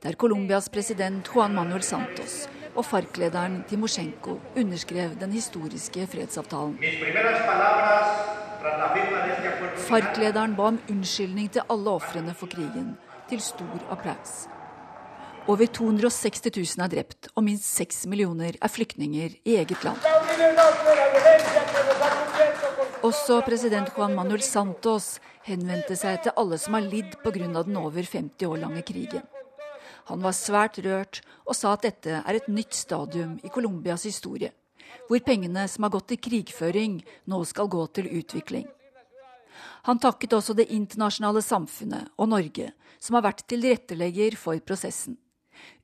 der 0.00 0.16
Colombias 0.16 0.70
president 0.72 1.28
Juan 1.34 1.54
Manuel 1.54 1.82
Santos 1.82 2.46
og 2.74 2.84
FARC-lederen 2.84 3.62
Timosjenko 3.68 4.38
underskrev 4.56 5.14
den 5.20 5.32
historiske 5.32 6.06
fredsavtalen. 6.10 6.78
FARC-lederen 9.88 10.56
ba 10.58 10.70
om 10.72 10.80
unnskyldning 10.90 11.52
til 11.54 11.66
alle 11.70 11.94
ofrene 11.98 12.34
for 12.34 12.50
krigen, 12.50 12.94
til 13.28 13.40
stor 13.40 13.86
applaus. 13.90 14.44
Over 15.46 15.66
260 15.66 16.40
000 16.56 16.84
er 16.84 16.88
drept, 16.88 17.28
og 17.36 17.44
minst 17.44 17.68
6 17.76 18.06
millioner 18.08 18.56
er 18.62 18.72
flyktninger 18.72 19.36
i 19.44 19.58
eget 19.58 19.84
land. 19.84 20.00
Også 23.04 23.42
president 23.44 23.92
Juan 23.92 24.14
Manuel 24.16 24.42
Santos 24.42 25.18
henvendte 25.44 25.98
seg 26.00 26.22
til 26.24 26.32
alle 26.40 26.56
som 26.58 26.78
har 26.78 26.88
lidd 26.88 27.18
pga. 27.20 27.62
den 27.62 27.76
over 27.76 28.00
50 28.00 28.46
år 28.48 28.56
lange 28.56 28.82
krigen. 28.82 29.33
Han 30.10 30.20
var 30.24 30.36
svært 30.36 30.78
rørt 30.84 31.22
og 31.46 31.56
sa 31.56 31.72
at 31.74 31.86
dette 31.86 32.20
er 32.20 32.36
et 32.36 32.48
nytt 32.52 32.76
stadium 32.76 33.38
i 33.42 33.50
Colombias 33.52 34.04
historie, 34.04 34.52
hvor 35.08 35.20
pengene 35.24 35.66
som 35.68 35.86
har 35.86 35.94
gått 35.94 36.10
til 36.12 36.22
krigføring, 36.28 37.00
nå 37.30 37.42
skal 37.48 37.70
gå 37.72 37.86
til 37.96 38.10
utvikling. 38.20 38.68
Han 39.84 40.00
takket 40.00 40.32
også 40.32 40.56
det 40.56 40.70
internasjonale 40.72 41.42
samfunnet 41.44 42.12
og 42.16 42.30
Norge, 42.32 42.72
som 42.98 43.18
har 43.18 43.26
vært 43.26 43.44
tilrettelegger 43.48 44.36
for 44.40 44.60
prosessen. 44.64 45.18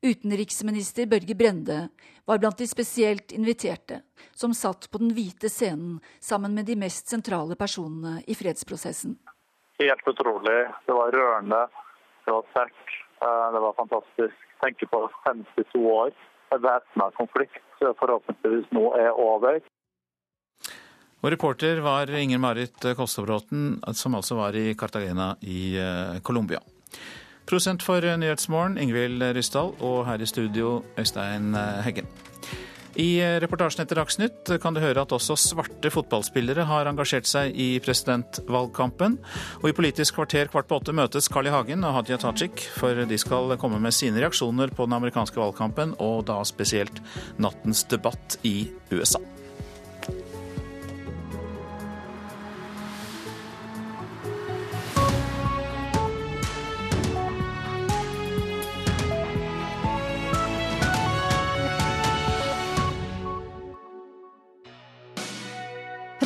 Utenriksminister 0.03 1.07
Børge 1.07 1.37
Brende 1.37 1.81
var 2.29 2.41
blant 2.41 2.59
de 2.59 2.67
spesielt 2.69 3.33
inviterte, 3.33 4.01
som 4.35 4.55
satt 4.57 4.89
på 4.91 5.01
den 5.03 5.13
hvite 5.17 5.51
scenen 5.53 6.01
sammen 6.21 6.57
med 6.57 6.67
de 6.69 6.77
mest 6.81 7.13
sentrale 7.13 7.57
personene 7.61 8.21
i 8.27 8.37
fredsprosessen. 8.37 9.17
Helt 9.81 10.09
utrolig. 10.09 10.59
Det 10.87 10.97
var 10.97 11.13
rørende. 11.15 11.61
Det 12.27 12.35
var 12.35 12.49
sterkt. 12.51 12.97
Eh, 13.23 13.47
det 13.55 13.61
var 13.67 13.77
fantastisk. 13.79 14.37
Tenke 14.65 14.87
på 14.87 15.09
52 15.25 15.87
år 15.93 16.11
væpna 16.51 17.11
konflikt 17.15 17.63
forhåpentligvis 17.81 18.73
nå 18.77 18.91
er 18.99 19.13
over. 19.15 19.61
Og 21.21 21.33
reporter 21.33 21.81
var 21.85 22.11
Inger 22.17 22.41
Marit 22.41 22.87
Kostebråten, 22.97 23.81
som 23.95 24.17
altså 24.17 24.35
var 24.35 24.57
i 24.57 24.75
Cartagena 24.75 25.35
i 25.41 25.77
eh, 25.79 26.21
Colombia. 26.25 26.61
Prosent 27.51 27.83
for 27.83 28.01
Nyhetsmorgen, 28.01 28.79
Ingvild 28.79 29.23
Ryssdal, 29.37 29.75
og 29.81 30.07
her 30.07 30.23
i 30.23 30.27
studio, 30.27 30.83
Øystein 30.99 31.55
eh, 31.55 31.81
Heggen. 31.85 32.09
I 33.01 33.17
reportasjen 33.41 33.85
etter 33.85 33.97
Dagsnytt 33.97 34.51
kan 34.61 34.77
du 34.77 34.81
høre 34.83 35.07
at 35.07 35.13
også 35.15 35.37
svarte 35.41 35.93
fotballspillere 35.95 36.67
har 36.69 36.91
engasjert 36.91 37.29
seg 37.31 37.57
i 37.57 37.71
presidentvalgkampen. 37.81 39.17
Og 39.63 39.67
i 39.71 39.77
Politisk 39.77 40.19
kvarter 40.19 40.51
kvart 40.53 40.69
på 40.69 40.81
åtte 40.83 40.93
møtes 40.97 41.31
Carl 41.33 41.49
I. 41.49 41.55
Hagen 41.55 41.87
og 41.87 41.97
Hadia 41.97 42.21
Tajik, 42.21 42.67
for 42.77 43.07
de 43.09 43.21
skal 43.21 43.57
komme 43.63 43.81
med 43.81 43.97
sine 43.97 44.21
reaksjoner 44.21 44.75
på 44.75 44.89
den 44.89 44.99
amerikanske 45.01 45.41
valgkampen, 45.41 45.97
og 45.97 46.27
da 46.29 46.43
spesielt 46.45 47.01
nattens 47.41 47.87
debatt 47.89 48.37
i 48.45 48.69
USA. 48.93 49.23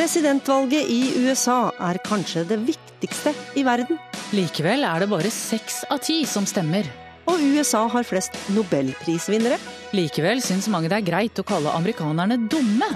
Presidentvalget 0.04 0.84
i 0.92 1.14
USA 1.24 1.70
er 1.80 1.96
kanskje 2.04 2.42
det 2.44 2.58
viktigste 2.60 3.30
i 3.56 3.62
verden. 3.64 3.96
Likevel 4.36 4.84
er 4.84 5.00
det 5.00 5.06
bare 5.08 5.30
seks 5.32 5.78
av 5.88 6.02
ti 6.04 6.18
som 6.28 6.44
stemmer. 6.44 6.84
Og 7.24 7.40
USA 7.40 7.86
har 7.88 8.04
flest 8.04 8.36
nobelprisvinnere. 8.52 9.56
Likevel 9.96 10.44
syns 10.44 10.68
mange 10.68 10.90
det 10.92 10.98
er 10.98 11.06
greit 11.08 11.40
å 11.40 11.46
kalle 11.48 11.72
amerikanerne 11.72 12.36
dumme. 12.52 12.90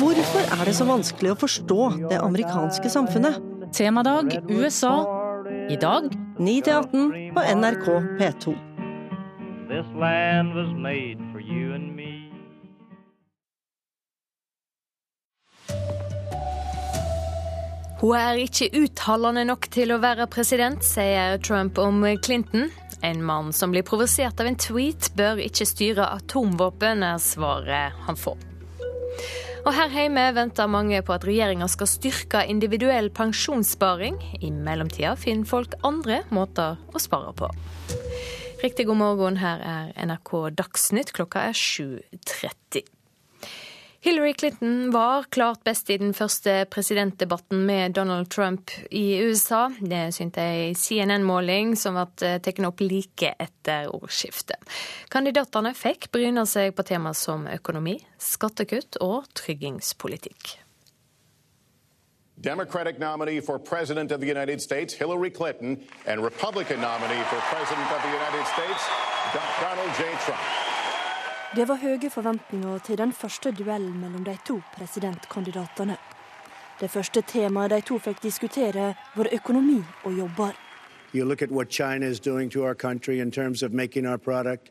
Hvorfor 0.00 0.52
er 0.56 0.64
det 0.64 0.78
så 0.80 0.92
vanskelig 0.96 1.36
å 1.36 1.40
forstå 1.44 1.82
det 2.08 2.24
amerikanske 2.32 2.96
samfunnet? 3.00 3.51
Temadag 3.72 4.50
USA 4.50 5.06
i 5.70 5.76
dag 5.76 6.02
9 6.38 6.62
18 6.66 7.34
på 7.34 7.40
NRK 7.40 7.86
P2. 8.18 8.54
Hun 18.00 18.16
er 18.16 18.42
ikke 18.42 18.68
uttalende 18.76 19.44
nok 19.48 19.70
til 19.72 19.94
å 19.94 20.00
være 20.02 20.26
president, 20.28 20.84
sier 20.84 21.38
Trump 21.40 21.80
om 21.80 22.04
Clinton. 22.20 22.68
En 23.00 23.24
mann 23.24 23.54
som 23.56 23.72
blir 23.72 23.86
provosert 23.88 24.40
av 24.40 24.52
en 24.52 24.60
tweet, 24.60 25.14
bør 25.16 25.40
ikke 25.48 25.64
styre 25.66 26.10
atomvåpen, 26.18 27.06
er 27.08 27.22
svaret 27.24 28.04
han 28.04 28.20
får. 28.20 28.36
Og 29.62 29.70
her 29.76 29.92
hjemme 29.94 30.24
venter 30.34 30.66
mange 30.66 30.98
på 31.06 31.14
at 31.14 31.24
regjeringa 31.26 31.68
skal 31.70 31.86
styrke 31.86 32.40
individuell 32.50 33.12
pensjonssparing. 33.14 34.16
I 34.42 34.50
mellomtida 34.50 35.14
finner 35.14 35.46
folk 35.46 35.76
andre 35.86 36.24
måter 36.34 36.80
å 36.90 37.02
spare 37.02 37.30
på. 37.38 37.50
Riktig 38.62 38.88
god 38.88 38.98
morgen, 38.98 39.38
her 39.42 39.62
er 39.62 39.92
NRK 40.02 40.34
Dagsnytt. 40.58 41.14
Klokka 41.14 41.46
er 41.50 41.54
7.30. 41.58 42.82
Hillary 44.04 44.34
Clinton 44.34 44.90
var 44.90 45.22
klart 45.22 45.64
best 45.64 45.90
i 45.90 45.96
den 45.96 46.10
første 46.14 46.64
presidentdebatten 46.70 47.60
med 47.66 47.92
Donald 47.94 48.26
Trump 48.30 48.70
i 48.90 49.22
USA. 49.22 49.68
Det 49.78 50.08
syntes 50.16 50.42
ei 50.42 50.72
CNN-måling 50.74 51.76
som 51.78 51.94
ble 51.94 52.32
tatt 52.42 52.58
opp 52.66 52.82
like 52.82 53.30
etter 53.38 53.92
ordskiftet. 53.94 54.58
Kandidatene 55.06 55.70
fikk 55.78 56.08
bryne 56.10 56.42
seg 56.50 56.74
på 56.74 56.82
tema 56.82 57.14
som 57.14 57.46
økonomi, 57.46 57.94
skattekutt 58.18 58.98
og 59.06 59.30
tryggingspolitikk. 59.38 60.56
Democratic 62.42 62.98
nominee 62.98 63.38
for 63.38 63.58
President 63.58 64.10
of 64.10 64.18
the 64.18 64.26
United 64.26 64.58
States, 64.60 64.98
Hillary 64.98 65.30
Clinton, 65.30 65.78
and 66.06 66.24
Republican 66.26 66.80
nominee 66.80 67.22
for 67.30 67.38
President 67.54 67.86
of 67.94 68.02
the 68.02 68.10
United 68.10 68.44
States, 68.50 68.82
Donald 69.62 69.94
J. 69.94 70.10
Trump. 70.26 70.71
Det 71.52 71.66
var 71.68 71.76
høye 71.76 72.08
forventninger 72.08 72.78
til 72.80 72.96
den 72.96 73.10
første 73.12 73.50
duellen 73.52 73.98
mellom 74.00 74.24
de 74.24 74.32
to 74.46 74.54
presidentkandidatene. 74.72 75.98
Det 76.80 76.88
første 76.90 77.20
temaet 77.28 77.70
de 77.74 77.80
to 77.84 77.98
fikk 78.00 78.22
diskutere, 78.22 78.94
var 79.16 79.28
økonomi 79.32 79.82
og 80.04 80.16
jobber. 80.16 80.56
You 81.12 81.26
look 81.28 81.42
at 81.42 81.50
what 81.50 81.68
China 81.68 82.06
is 82.06 82.20
doing 82.20 82.50
to 82.50 82.64
our 82.64 82.74
country 82.74 83.20
in 83.20 83.30
terms 83.30 83.62
of 83.62 83.72
making 83.72 84.06
our 84.06 84.16
product, 84.16 84.70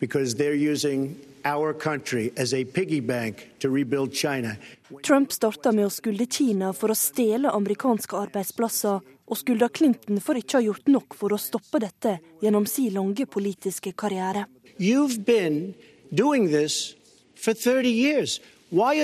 because 0.00 0.34
they're 0.34 0.72
using 0.72 1.16
our 1.44 1.72
country 1.72 2.32
as 2.36 2.52
a 2.52 2.64
piggy 2.64 3.00
bank 3.00 3.48
to 3.60 3.70
rebuild 3.70 4.12
China. 4.12 4.56
Trump 5.02 5.30
starta 5.30 5.70
med 5.72 5.86
å 5.86 5.90
skylde 5.94 6.26
Kina 6.26 6.72
for 6.72 6.90
å 6.90 6.98
stjele 6.98 7.54
amerikanske 7.54 8.18
arbeidsplasser, 8.18 8.98
og 9.26 9.36
skylda 9.38 9.68
Clinton 9.68 10.18
for 10.18 10.34
ikke 10.34 10.58
å 10.58 10.60
ha 10.60 10.66
gjort 10.72 10.90
nok 10.90 11.14
for 11.14 11.30
å 11.30 11.38
stoppe 11.38 11.78
dette 11.78 12.18
gjennom 12.42 12.66
sin 12.66 12.94
lange 12.98 13.30
politiske 13.30 13.94
karriere. 13.94 14.48
You've 14.78 15.24
been 15.24 15.76
doing 16.14 16.50
this 16.50 16.94
for 17.34 17.54
30 17.54 17.88
years. 17.88 18.40
Right? 18.72 18.96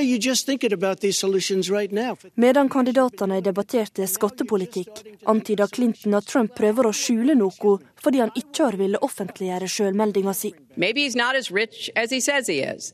Medan 2.35 2.69
kandidatene 2.69 3.41
debatterte 3.41 4.07
skattepolitikk, 4.07 4.91
antyda 5.25 5.69
Clinton 5.71 6.15
at 6.15 6.27
Trump 6.27 6.57
prøver 6.59 6.89
å 6.89 6.93
skjule 6.93 7.37
noe 7.39 7.77
fordi 8.03 8.19
han 8.19 8.33
ikke 8.35 8.65
har 8.65 8.77
villet 8.77 9.07
offentliggjøre 9.07 9.69
sjølmeldinga 9.71 10.35
si. 10.35 10.53
Maybe 10.77 11.05
he's 11.05 11.15
not 11.15 11.37
as 11.37 11.53
rich 11.53 11.91
as 11.95 12.11
he 12.11 12.19
says 12.21 12.49
he 12.49 12.59
is. 12.59 12.93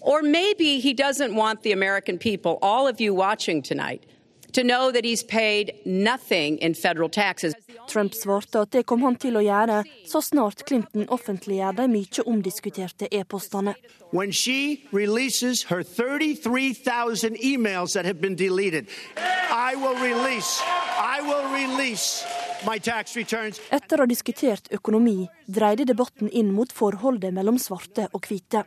Or 0.00 0.22
maybe 0.22 0.80
he 0.80 0.92
doesn't 0.92 1.36
want 1.36 1.62
the 1.62 1.72
American 1.72 2.18
people, 2.18 2.58
all 2.62 2.88
of 2.88 3.00
you 3.00 3.14
watching 3.14 3.62
tonight, 3.62 4.02
to 4.52 4.64
know 4.64 4.90
that 4.90 5.04
he's 5.04 5.22
paid 5.22 5.72
nothing 5.84 6.58
in 6.58 6.74
federal 6.74 7.08
taxes. 7.08 7.54
Trump 7.88 8.14
svarte 8.14 8.62
at 8.62 8.72
det 8.76 8.84
kom 8.86 9.02
han 9.06 9.16
til 9.20 9.38
å 9.38 9.44
gjøre 9.44 9.82
så 10.08 10.20
snart 10.24 10.64
Clinton 10.68 11.08
offentliggjør 11.14 11.78
de 11.80 11.86
mye 11.90 12.24
omdiskuterte 12.28 13.08
e-postene. 13.10 13.74
When 14.12 14.32
she 14.32 14.84
releases 14.92 15.64
her 15.68 15.82
33,000 15.82 17.36
emails 17.42 17.92
that 17.92 18.04
have 18.04 18.20
been 18.20 18.36
deleted, 18.36 18.88
I 19.50 19.74
will 19.76 19.96
release, 19.96 20.60
I 21.00 21.20
will 21.22 21.48
release 21.52 22.24
my 22.66 22.78
tax. 22.78 23.16
Etter 23.16 23.98
å 23.98 24.04
ha 24.04 24.08
diskutert 24.08 24.68
økonomi 24.74 25.28
dreide 25.46 25.86
debatten 25.88 26.28
inn 26.30 26.52
mot 26.54 26.72
forholdet 26.72 27.34
mellom 27.34 27.58
svarte 27.60 28.08
og 28.12 28.28
hvite. 28.28 28.64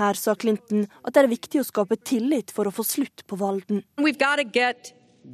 Her 0.00 0.16
sa 0.16 0.34
Clinton 0.34 0.86
at 1.04 1.12
det 1.12 1.22
er 1.22 1.30
viktig 1.32 1.60
å 1.60 1.68
skape 1.68 1.98
tillit 2.00 2.52
for 2.54 2.68
å 2.68 2.72
få 2.72 2.84
slutt 2.86 3.26
på 3.28 3.36
valden. 3.36 3.84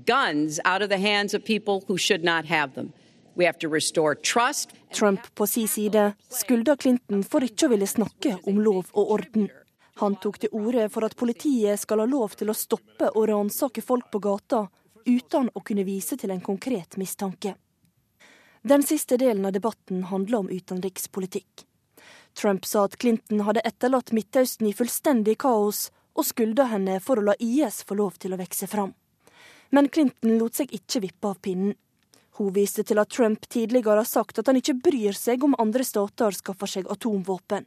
Guns 0.04 0.60
out 0.66 0.82
of 0.82 0.90
the 0.90 0.98
hands 0.98 1.32
of 1.32 1.42
people 1.44 1.82
who 1.88 1.96
should 1.96 2.22
not 2.22 2.44
have 2.44 2.74
them. 2.74 2.92
Trump 4.94 5.34
på 5.34 5.46
sin 5.46 5.68
side 5.68 6.12
skylda 6.30 6.76
Clinton 6.76 7.22
for 7.22 7.46
ikke 7.46 7.68
å 7.68 7.72
ville 7.72 7.86
snakke 7.86 8.34
om 8.50 8.58
lov 8.60 8.90
og 8.92 9.14
orden. 9.18 9.48
Han 10.02 10.16
tok 10.22 10.38
til 10.42 10.52
orde 10.54 10.88
for 10.94 11.06
at 11.06 11.16
politiet 11.18 11.80
skal 11.80 12.02
ha 12.02 12.06
lov 12.06 12.34
til 12.38 12.50
å 12.50 12.56
stoppe 12.56 13.10
og 13.14 13.28
ransake 13.30 13.82
folk 13.82 14.10
på 14.10 14.20
gata 14.22 14.66
uten 15.06 15.50
å 15.54 15.62
kunne 15.62 15.86
vise 15.86 16.18
til 16.18 16.30
en 16.34 16.42
konkret 16.42 16.98
mistanke. 17.00 17.54
Den 18.62 18.82
siste 18.82 19.16
delen 19.16 19.46
av 19.46 19.54
debatten 19.54 20.04
handla 20.10 20.42
om 20.42 20.50
utenrikspolitikk. 20.50 21.64
Trump 22.34 22.66
sa 22.66 22.84
at 22.86 22.96
Clinton 22.98 23.42
hadde 23.46 23.64
etterlatt 23.66 24.12
Midtøsten 24.14 24.68
i 24.68 24.74
fullstendig 24.76 25.38
kaos, 25.42 25.88
og 26.18 26.26
skylda 26.26 26.66
henne 26.72 26.98
for 27.02 27.18
å 27.18 27.28
la 27.30 27.34
IS 27.38 27.84
få 27.86 27.94
lov 27.98 28.18
til 28.18 28.34
å 28.34 28.38
vokse 28.40 28.66
fram. 28.66 28.92
Men 29.70 29.88
Clinton 29.88 30.38
lot 30.40 30.58
seg 30.58 30.72
ikke 30.74 31.02
vippe 31.04 31.30
av 31.30 31.38
pinnen. 31.44 31.76
Hun 32.38 32.52
viste 32.54 32.84
til 32.86 33.00
at 33.02 33.10
Trump 33.10 33.48
tidligere 33.50 33.98
har 33.98 34.06
sagt 34.06 34.38
at 34.38 34.46
han 34.46 34.60
ikke 34.60 34.76
bryr 34.84 35.16
seg 35.16 35.42
om 35.42 35.56
andre 35.58 35.82
stater 35.84 36.36
skaffer 36.36 36.70
seg 36.70 36.86
atomvåpen. 36.90 37.66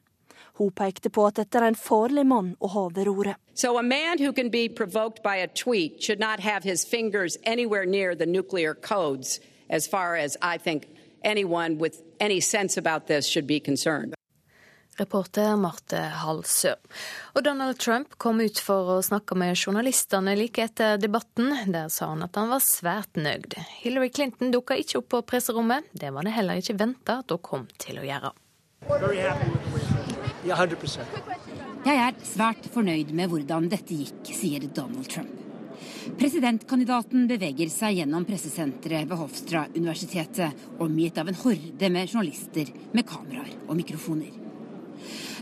Hun 0.60 0.72
pekte 0.72 1.12
på 1.12 1.26
at 1.28 1.38
dette 1.40 1.60
er 1.60 1.68
en 1.68 1.78
farlig 1.78 2.24
mann 2.28 2.54
å 2.60 2.70
ha 2.72 2.86
ved 2.96 3.08
roret. 3.08 3.36
So 3.54 3.78
a 3.78 3.84
man 3.84 4.18
who 4.20 4.32
can 4.32 4.50
be 4.50 4.70
provoked 4.70 5.22
by 5.24 5.36
a 5.44 5.48
tweet 5.48 6.02
should 6.02 6.20
not 6.20 6.40
have 6.40 6.64
his 6.64 6.86
fingers 6.86 7.38
anywhere 7.44 7.86
near 7.86 8.16
the 8.16 8.26
nuclear 8.26 8.74
codes 8.74 9.40
as 9.70 9.88
far 9.88 10.16
as 10.16 10.38
I 10.42 10.58
think 10.58 10.88
anyone 11.24 11.78
with 11.78 12.02
any 12.20 12.40
sense 12.40 12.78
about 12.78 13.08
this 13.08 13.28
should 13.28 13.48
be 13.48 13.60
concerned. 13.60 14.16
Reporter 15.02 15.56
Marte 15.58 15.97
Halsø. 16.22 16.76
Og 17.36 17.43
Donald 17.45 17.80
Trump 17.82 18.16
kom 18.22 18.41
ut 18.43 18.62
for 18.62 18.95
å 18.95 18.99
snakke 19.06 19.36
med 19.39 19.58
journalistene 19.58 20.36
like 20.38 20.62
etter 20.64 21.02
debatten. 21.02 21.52
Der 21.74 21.89
sa 21.93 22.12
han 22.14 22.24
at 22.26 22.38
han 22.38 22.52
var 22.52 22.62
svært 22.66 23.18
nøyd. 23.18 23.58
Hillary 23.82 24.12
Clinton 24.14 24.54
dukka 24.54 24.78
ikke 24.78 25.02
opp 25.02 25.10
på 25.16 25.24
presserommet. 25.34 25.89
Det 25.91 26.14
var 26.14 26.28
det 26.28 26.36
heller 26.38 26.62
ikke 26.62 26.78
venta 26.80 27.22
at 27.24 27.34
hun 27.34 27.45
kom 27.45 27.68
til 27.82 28.02
å 28.02 28.08
gjøre. 28.08 28.34
Jeg 31.82 31.97
er 31.97 32.18
svært 32.26 32.68
fornøyd 32.74 33.14
med 33.18 33.30
hvordan 33.32 33.70
dette 33.72 33.97
gikk, 33.97 34.34
sier 34.38 34.66
Donald 34.70 35.10
Trump. 35.10 35.38
Presidentkandidaten 36.18 37.28
beveger 37.30 37.70
seg 37.74 38.02
gjennom 38.02 38.26
pressesenteret 38.28 39.10
ved 39.10 39.22
Hofstra-universitetet, 39.22 40.68
omgitt 40.82 41.18
av 41.22 41.30
en 41.30 41.41
horde 41.43 41.93
med 41.93 42.10
journalister 42.10 42.74
med 42.93 43.08
kameraer 43.10 43.54
og 43.68 43.78
mikrofoner. 43.80 44.41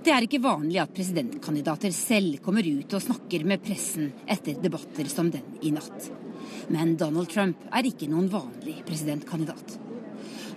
Det 0.03 0.13
er 0.13 0.25
ikke 0.25 0.41
vanlig 0.43 0.79
at 0.81 0.93
presidentkandidater 0.95 1.93
selv 1.95 2.39
kommer 2.43 2.65
ut 2.65 2.95
og 2.95 3.03
snakker 3.03 3.45
med 3.47 3.63
pressen 3.63 4.11
etter 4.29 4.59
debatter 4.63 5.09
som 5.11 5.31
den 5.33 5.59
i 5.61 5.73
natt. 5.75 6.09
Men 6.69 6.95
Donald 6.97 7.31
Trump 7.31 7.65
er 7.73 7.87
ikke 7.89 8.09
noen 8.11 8.29
vanlig 8.31 8.79
presidentkandidat. 8.87 9.79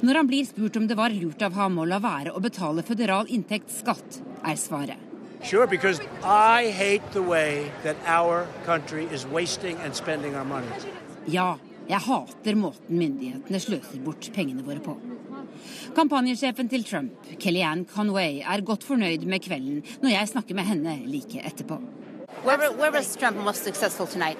Når 0.03 0.19
han 0.19 0.29
blir 0.29 0.47
spurt 0.47 0.77
om 0.79 0.87
det 0.91 0.99
var 0.99 1.15
lurt 1.15 1.43
av 1.47 1.55
ham 1.55 1.79
å 1.79 1.87
la 1.87 2.01
være 2.03 2.35
å 2.35 2.43
betale 2.43 2.83
føderal 2.87 3.31
inntektsskatt, 3.31 4.23
er 4.43 4.59
svaret 4.59 5.09
Sure, 5.43 5.67
because 5.67 6.01
I 6.23 6.71
hate 6.71 7.03
the 7.13 7.23
way 7.23 7.71
that 7.83 7.97
our 8.07 8.47
country 8.65 9.09
is 9.11 9.27
wasting 9.27 9.77
and 9.79 9.95
spending 9.95 10.37
our 10.37 10.45
money. 10.45 10.69
Ja, 11.27 11.57
jeg 11.89 11.99
hater 11.99 12.55
måten 12.55 12.99
myndighetene 12.99 13.59
sløser 13.59 13.99
bort 14.05 14.29
pengene 14.35 14.63
våre 14.63 14.79
på. 14.83 14.95
Kampanjesjefen 15.97 16.71
til 16.73 16.85
Trump, 16.89 17.33
Kellyanne 17.41 17.85
Conway, 17.85 18.41
er 18.41 18.65
godt 18.67 18.85
fornøyd 18.85 19.27
med 19.27 19.45
kvelden 19.45 19.83
når 20.03 20.17
jeg 20.17 20.33
snakker 20.35 20.59
med 20.59 20.71
henne 20.71 21.01
like 21.07 21.43
etterpå. 21.45 21.81
Where, 22.45 22.73
where 22.73 22.91
was 22.91 23.15
Trump 23.15 23.37
most 23.37 23.63
successful 23.63 24.07
tonight? 24.07 24.37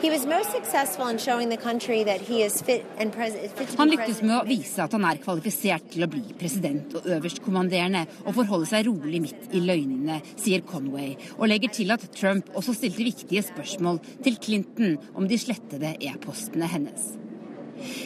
He 0.00 0.08
was 0.08 0.24
most 0.24 0.52
successful 0.52 1.08
in 1.08 1.18
showing 1.18 1.48
the 1.48 1.56
country 1.56 2.04
that 2.04 2.20
he 2.20 2.42
is 2.42 2.62
fit 2.62 2.84
and 2.96 3.12
president. 3.12 3.50
Fit 3.58 3.70
to 3.70 3.76
Han 3.76 3.90
be 3.90 3.96
lyktes 3.96 4.20
med 4.22 4.36
å 4.36 4.44
vise 4.46 4.78
at 4.84 4.92
han 4.94 5.06
er 5.08 5.18
kvalifisert 5.24 5.88
til 5.90 6.06
å 6.06 6.10
bli 6.12 6.22
president 6.38 6.94
og 7.00 7.08
øverstkommanderende, 7.16 8.04
og 8.22 8.36
forholde 8.36 8.70
seg 8.70 8.86
rolig 8.86 9.22
midt 9.24 9.56
i 9.56 9.64
løgnene, 9.64 10.20
sier 10.38 10.62
Conway, 10.68 11.16
og 11.40 11.48
legger 11.50 11.74
til 11.80 11.90
at 11.96 12.06
Trump 12.14 12.52
også 12.54 12.76
stilte 12.76 13.08
viktige 13.08 13.42
spørsmål 13.48 13.98
til 14.22 14.38
Clinton 14.38 15.00
om 15.16 15.26
de 15.26 15.40
slettede 15.40 15.96
e-postene 15.98 16.70
hennes. 16.70 17.16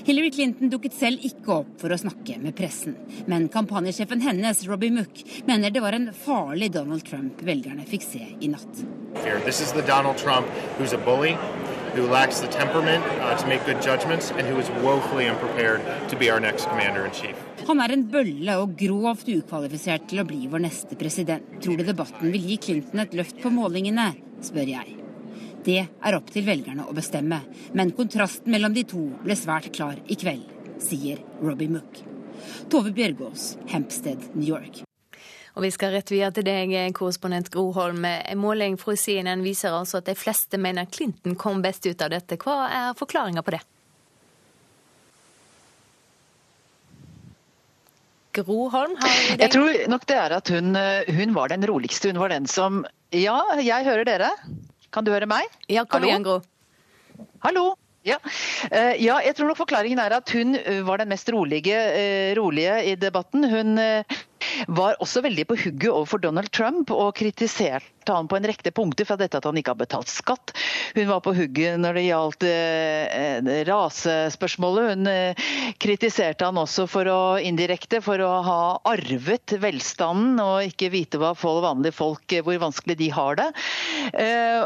Hillary 0.05 0.31
Clinton 0.35 0.71
dukket 0.73 0.97
selv 0.97 1.25
ikke 1.27 1.61
opp 1.61 1.75
for 1.81 1.95
å 1.95 1.99
snakke 2.01 2.39
med 2.43 2.57
pressen, 2.59 2.97
men 3.31 3.49
kampanjesjefen 3.53 4.25
hennes, 4.25 4.65
Robbie 4.69 4.93
Mook, 4.95 5.23
mener 5.49 5.75
det 5.75 5.83
var 5.85 5.97
en 5.97 6.11
farlig 6.15 6.73
Donald 6.75 7.05
Trump 7.09 7.43
velgerne 7.45 7.87
fikk 7.89 8.07
se 8.07 8.25
i 8.41 8.51
natt. 8.53 8.85
Donald 9.85 10.17
Trump 10.19 10.47
bully, 11.05 11.37
who 11.95 12.07
lacks 12.07 12.41
the 12.41 12.49
temperament 12.49 13.05
uh, 13.21 13.37
to 13.37 13.47
make 13.47 13.65
good 13.67 13.81
judgments, 13.81 14.31
and 14.33 14.47
who 14.47 14.59
is 14.59 14.69
woefully 14.83 15.29
unprepared 15.29 15.81
to 16.09 16.17
be 16.17 16.31
our 16.31 16.41
next 16.41 16.69
commander 16.69 17.05
in 17.05 17.13
chief. 17.13 17.37
Han 17.69 17.81
er 17.81 17.95
en 17.95 18.05
bølle 18.11 18.59
og 18.61 18.75
grovt 18.81 19.31
ukvalifisert 19.31 20.09
til 20.11 20.25
å 20.25 20.27
bli 20.29 20.45
vår 20.51 20.67
neste 20.67 20.99
president. 21.01 21.57
Tror 21.63 21.81
du 21.81 21.87
debatten 21.87 22.35
vil 22.35 22.51
gi 22.51 22.61
Clinton 22.69 23.07
et 23.07 23.17
løft 23.17 23.41
på 23.43 23.53
målingene, 23.55 24.13
spør 24.45 24.75
jeg. 24.75 25.04
Det 25.65 25.81
er 25.81 26.17
opp 26.17 26.27
til 26.29 26.45
velgerne 26.45 26.85
å 26.85 26.93
bestemme, 26.93 27.39
men 27.73 27.95
kontrasten 27.97 28.53
mellom 28.53 28.75
de 28.77 28.83
to 28.89 29.07
ble 29.23 29.37
svært 29.39 29.71
klar 29.73 29.97
i 30.13 30.17
kveld, 30.21 30.45
sier 30.85 31.23
Robbie 31.41 31.73
Mook. 31.73 32.03
Tove 32.69 32.93
Bjørgaas, 32.93 33.55
Hempstead, 33.71 34.27
New 34.35 34.45
York. 34.45 34.83
Og 35.55 35.63
vi 35.65 35.71
skal 35.73 35.95
rett 35.95 36.11
videre 36.11 36.35
til 36.37 36.45
deg, 36.45 36.75
korrespondent 36.99 37.49
Groholm. 37.55 38.05
En 38.05 38.41
måling 38.43 38.77
fra 38.77 38.97
CNN 38.99 39.45
viser 39.47 39.73
altså 39.73 40.03
at 40.03 40.11
de 40.11 40.17
fleste 40.19 40.61
mener 40.61 40.91
Clinton 40.91 41.39
kom 41.39 41.63
best 41.65 41.87
ut 41.87 42.03
av 42.03 42.13
dette. 42.13 42.37
Hva 42.43 42.67
er 42.67 42.99
forklaringa 42.99 43.45
på 43.47 43.55
det? 43.55 43.63
Groholm, 48.35 48.99
har? 49.01 49.17
Jeg 49.39 49.53
tror 49.55 49.81
nok 49.89 50.07
det 50.11 50.21
er 50.21 50.37
at 50.43 50.51
hun, 50.51 50.75
hun, 50.75 51.35
var 51.39 51.55
den 51.55 51.65
roligste. 51.71 52.11
Hun 52.11 52.21
var 52.21 52.35
den 52.35 52.51
som 52.51 52.83
Ja, 53.15 53.39
jeg 53.63 53.87
hører 53.87 54.05
dere. 54.11 54.33
Kan 54.95 55.07
du 55.07 55.11
høre 55.15 55.27
meg? 55.31 55.49
Ja, 55.71 55.83
kom 55.89 56.07
igjen, 56.07 56.23
Gro. 56.27 56.39
Hallo. 57.43 57.73
Ja. 58.05 58.19
Eh, 58.69 59.01
ja. 59.01 59.17
jeg 59.25 59.35
tror 59.35 59.49
nok 59.49 59.59
forklaringen 59.63 59.99
er 60.03 60.13
at 60.19 60.31
hun 60.37 60.59
var 60.87 61.01
den 61.01 61.09
mest 61.11 61.31
rolige, 61.33 61.75
eh, 61.75 62.35
rolige 62.37 62.77
i 62.91 62.95
debatten. 63.01 63.47
Hun 63.49 63.81
var 64.69 64.99
også 65.03 65.25
veldig 65.25 65.47
på 65.49 65.57
hugget 65.57 65.91
overfor 65.91 66.21
Donald 66.21 66.53
Trump 66.53 66.93
og 66.93 67.15
kritiserte 67.17 67.94
han 68.13 68.29
på 68.29 68.39
en 68.39 68.47
rekke 68.49 68.73
punkter 68.75 69.07
fra 69.09 69.17
dette 69.21 69.39
at 69.39 69.47
han 69.49 69.59
ikke 69.59 69.75
har 69.75 69.81
betalt 69.81 70.11
skatt. 70.11 70.55
Hun 70.95 71.09
var 71.09 71.23
på 71.25 71.35
hugget 71.37 71.81
når 71.81 71.99
det 71.99 72.05
gjaldt 72.07 72.47
eh, 72.49 73.51
rasespørsmålet. 73.69 74.91
Hun 74.95 75.11
eh, 75.11 75.45
kritiserte 75.83 76.49
han 76.49 76.61
også 76.61 76.87
for 76.91 77.09
å 77.11 77.21
indirekte 77.39 78.01
for 78.05 78.21
å 78.25 78.31
ha 78.47 78.61
arvet 78.91 79.57
velstanden 79.61 80.41
og 80.43 80.71
ikke 80.71 80.93
vite 80.95 81.21
hva 81.21 81.35
folk, 81.39 81.63
vanlige 81.65 81.97
folk, 81.97 82.25
eh, 82.33 82.45
hvor 82.45 82.61
vanskelig 82.63 82.99
de 83.01 83.11
har 83.15 83.41
det. 83.41 83.49
Eh, 84.13 84.65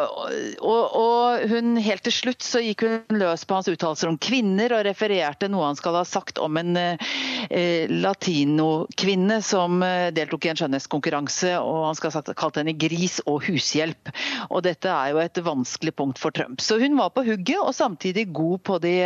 og, 0.59 0.97
og, 0.99 1.47
hun 1.49 1.76
helt 1.82 2.05
til 2.07 2.14
slutt 2.14 2.45
så 2.45 2.62
gikk 2.62 2.86
hun 2.86 3.20
løs 3.20 3.45
på 3.47 3.59
hans 3.59 3.68
uttalelser 3.70 4.11
om 4.11 4.18
kvinner 4.20 4.72
og 4.76 4.86
refererte 4.89 5.51
noe 5.51 5.68
han 5.68 5.78
skal 5.78 6.01
ha 6.01 6.05
sagt 6.09 6.41
om 6.43 6.57
en 6.61 6.76
eh, 6.78 7.89
latinokvinne 7.91 9.41
som 9.45 9.82
Eh, 9.99 10.12
deltok 10.14 10.47
i 10.47 10.53
en 10.53 10.59
skjønnhetskonkurranse, 10.59 11.55
og 11.62 11.86
han 11.89 11.99
skal 11.99 12.14
ha 12.14 12.22
kalt 12.39 12.59
henne 12.61 12.74
gris 12.78 13.18
og 13.29 13.45
hushjelp. 13.47 14.11
Og 14.49 14.64
dette 14.66 14.91
er 14.91 15.12
jo 15.12 15.22
et 15.22 15.43
vanskelig 15.45 15.95
punkt 15.99 16.20
for 16.22 16.35
Trump. 16.35 16.62
Så 16.64 16.81
hun 16.81 16.97
var 16.99 17.12
på 17.14 17.26
hugget, 17.29 17.61
og 17.61 17.74
samtidig 17.76 18.29
god 18.35 18.64
på 18.66 18.81
de 18.83 18.97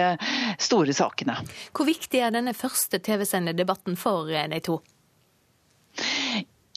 store 0.62 0.96
sakene. 0.96 1.36
Hvor 1.74 1.88
viktig 1.88 2.22
er 2.22 2.34
denne 2.34 2.54
første 2.56 3.02
tv-sendedebatten 3.02 3.98
for 4.00 4.30
eh, 4.30 4.48
de 4.52 4.62
to? 4.64 4.80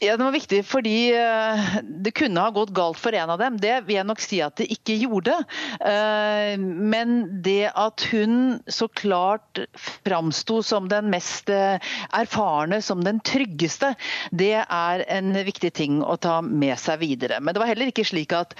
Ja, 0.03 0.17
Det 0.17 0.23
var 0.23 0.33
viktig 0.35 0.57
fordi 0.67 1.13
eh, 1.15 1.75
det 2.03 2.11
kunne 2.19 2.41
ha 2.43 2.51
gått 2.51 2.73
galt 2.75 2.99
for 2.99 3.15
en 3.15 3.31
av 3.31 3.39
dem. 3.39 3.55
Det 3.63 3.77
vil 3.87 3.95
jeg 3.95 4.07
nok 4.09 4.19
si 4.19 4.41
at 4.43 4.57
det 4.59 4.67
ikke 4.73 4.97
gjorde. 4.99 5.37
Eh, 5.79 6.59
men 6.59 7.15
det 7.45 7.71
at 7.71 8.03
hun 8.11 8.59
så 8.67 8.89
klart 8.91 9.63
framsto 10.03 10.59
som 10.67 10.91
den 10.91 11.07
mest 11.13 11.47
eh, 11.47 11.79
erfarne, 12.11 12.81
som 12.83 13.07
den 13.07 13.23
tryggeste, 13.23 13.93
det 14.35 14.65
er 14.65 15.07
en 15.07 15.31
viktig 15.47 15.71
ting 15.79 16.03
å 16.03 16.19
ta 16.19 16.41
med 16.43 16.75
seg 16.81 16.99
videre. 16.99 17.39
Men 17.39 17.55
det 17.55 17.63
var 17.63 17.71
heller 17.71 17.93
ikke 17.93 18.07
slik 18.07 18.35
at 18.35 18.55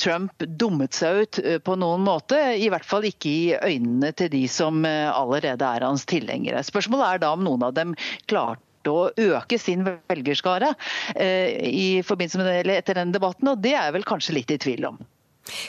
Trump 0.00 0.42
dummet 0.58 0.96
seg 0.96 1.20
ut 1.20 1.38
på 1.66 1.76
noen 1.78 2.02
måte, 2.06 2.38
i 2.56 2.70
hvert 2.72 2.86
fall 2.86 3.04
ikke 3.06 3.30
i 3.30 3.54
øynene 3.54 4.10
til 4.16 4.32
de 4.32 4.46
som 4.50 4.84
allerede 4.88 5.68
er 5.68 5.84
hans 5.86 6.06
tilhengere. 6.08 6.64
Spørsmålet 6.64 7.10
er 7.10 7.26
da 7.26 7.34
om 7.36 7.44
noen 7.44 7.68
av 7.68 7.76
dem 7.76 7.92
klarte 8.30 8.64
å 8.90 9.10
øke 9.10 9.58
sin 9.60 9.84
velgerskare 9.86 10.72
eh, 11.14 11.60
i 11.68 11.88
forbindelse 12.06 12.40
med 12.40 12.68
det, 12.68 12.78
etter 12.82 13.00
den 13.00 13.14
debatten, 13.14 13.50
og 13.52 13.62
det 13.64 13.74
er 13.74 13.88
jeg 13.88 13.96
vel 13.98 14.08
kanskje 14.08 14.36
litt 14.38 14.54
i 14.54 14.60
tvil 14.60 14.88
om. 14.92 14.98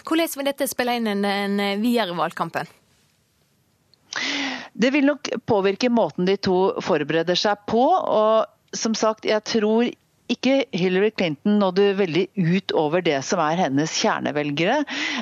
Hvordan 0.07 0.39
vil 0.39 0.47
dette 0.47 0.67
spille 0.71 0.95
inn 0.97 1.25
den 1.25 1.59
videre 1.81 2.15
valgkampen? 2.15 2.69
Det 4.75 4.91
vil 4.95 5.07
nok 5.07 5.27
påvirke 5.47 5.89
måten 5.91 6.27
de 6.27 6.37
to 6.39 6.59
forbereder 6.83 7.35
seg 7.39 7.65
på. 7.67 7.83
og 7.83 8.45
som 8.75 8.95
sagt, 8.97 9.25
jeg 9.27 9.43
tror 9.47 9.89
ikke 10.31 10.65
Hillary 10.73 11.11
Clinton 11.13 11.59
nådde 11.61 11.85
veldig 11.99 12.23
ut 12.35 12.73
over 12.77 13.03
det 13.05 13.19
som 13.27 13.41
er 13.43 13.59
hennes 13.59 13.93
kjernevelgere, 14.01 14.79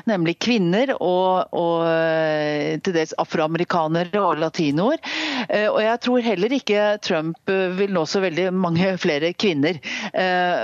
nemlig 0.10 0.38
kvinner 0.44 0.94
og, 0.96 1.52
og 1.52 1.84
eh, 1.90 2.80
til 2.84 2.96
dels 2.96 3.16
afroamerikanere 3.20 4.22
og 4.22 4.40
latinoer. 4.40 5.02
Eh, 5.50 5.68
og 5.68 5.82
jeg 5.84 6.02
tror 6.06 6.24
heller 6.24 6.56
ikke 6.56 6.86
Trump 7.04 7.52
eh, 7.52 7.76
vil 7.76 7.92
nå 7.96 8.06
så 8.08 8.24
veldig 8.24 8.48
mange 8.56 8.94
flere 9.04 9.34
kvinner 9.34 9.80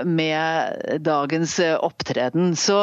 med 0.05 0.99
dagens 1.03 1.55
opptreden. 1.59 2.53
Så 2.59 2.77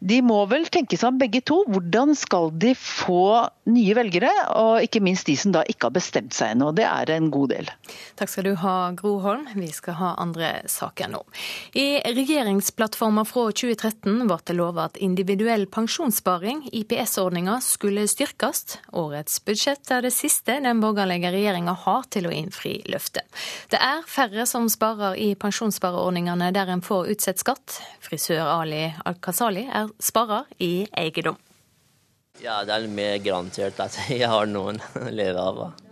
de 0.00 0.18
må 0.24 0.40
vel 0.50 0.66
tenke 0.72 0.98
seg 0.98 1.12
om 1.12 1.20
begge 1.20 1.42
to. 1.46 1.60
Hvordan 1.68 2.14
skal 2.18 2.50
de 2.58 2.72
få 2.78 3.46
nye 3.68 3.94
velgere, 3.98 4.30
og 4.58 4.82
ikke 4.82 5.02
minst 5.04 5.28
de 5.28 5.36
som 5.38 5.52
da 5.54 5.62
ikke 5.68 5.88
har 5.88 5.96
bestemt 5.98 6.34
seg 6.36 6.54
ennå. 6.54 6.72
Det 6.76 6.86
er 6.88 7.12
en 7.14 7.30
god 7.34 7.52
del. 7.54 7.70
Takk 8.18 8.32
skal 8.32 8.48
du 8.48 8.54
ha, 8.62 8.76
Gro 8.98 9.18
Holm. 9.22 9.46
Vi 9.58 9.70
skal 9.74 9.98
ha 10.00 10.14
andre 10.22 10.54
saker 10.66 10.87
saken 10.88 11.10
nå. 11.10 11.24
I 11.72 12.00
regjeringsplattforma 12.00 13.24
fra 13.24 13.48
2013 13.52 14.26
ble 14.28 14.38
det 14.44 14.56
lovet 14.56 14.84
at 14.84 15.00
individuell 15.02 15.66
pensjonssparing, 15.66 16.68
IPS-ordninga, 16.72 17.60
skulle 17.60 18.06
styrkes. 18.08 18.78
Årets 18.92 19.44
budsjett 19.44 19.90
er 19.90 20.02
det 20.02 20.12
siste 20.14 20.58
den 20.60 20.80
borgerlige 20.80 21.32
regjeringa 21.32 21.74
har 21.84 22.06
til 22.10 22.28
å 22.28 22.34
innfri 22.34 22.78
løftet. 22.88 23.26
Det 23.70 23.80
er 23.80 24.06
færre 24.06 24.46
som 24.46 24.68
sparer 24.68 25.18
i 25.18 25.34
pensjonsspareordningene 25.34 26.52
der 26.52 26.72
en 26.72 26.84
får 26.84 27.12
utsatt 27.14 27.42
skatt. 27.42 27.80
Frisør 28.00 28.46
Ali 28.60 28.86
Al-Kasali 29.04 29.66
er 29.68 29.92
sparer 30.00 30.48
i 30.58 30.86
eiendom. 30.96 31.38
Ja, 32.38 32.62
det 32.62 32.70
er 32.70 32.86
mer 32.86 33.18
garantert 33.18 33.80
at 33.82 33.98
jeg 34.08 34.28
har 34.30 34.46
noen 34.46 34.78
å 34.94 35.10
leve 35.10 35.42
av. 35.42 35.87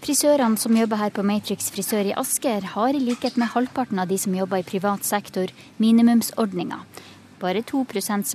Frisørene 0.00 0.56
som 0.56 0.72
jobber 0.72 0.96
her 0.96 1.10
på 1.12 1.22
Matrix 1.28 1.66
frisør 1.74 2.08
i 2.08 2.14
Asker, 2.16 2.64
har 2.72 2.96
i 2.96 3.02
likhet 3.04 3.34
med 3.36 3.50
halvparten 3.52 3.98
av 4.00 4.08
de 4.08 4.16
som 4.16 4.32
jobber 4.32 4.62
i 4.62 4.64
privat 4.64 5.04
sektor, 5.04 5.52
minimumsordninga. 5.76 6.78
Bare 7.42 7.60
2 7.62 7.84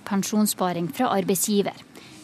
pensjonssparing 0.06 0.92
fra 0.94 1.10
arbeidsgiver. 1.18 1.74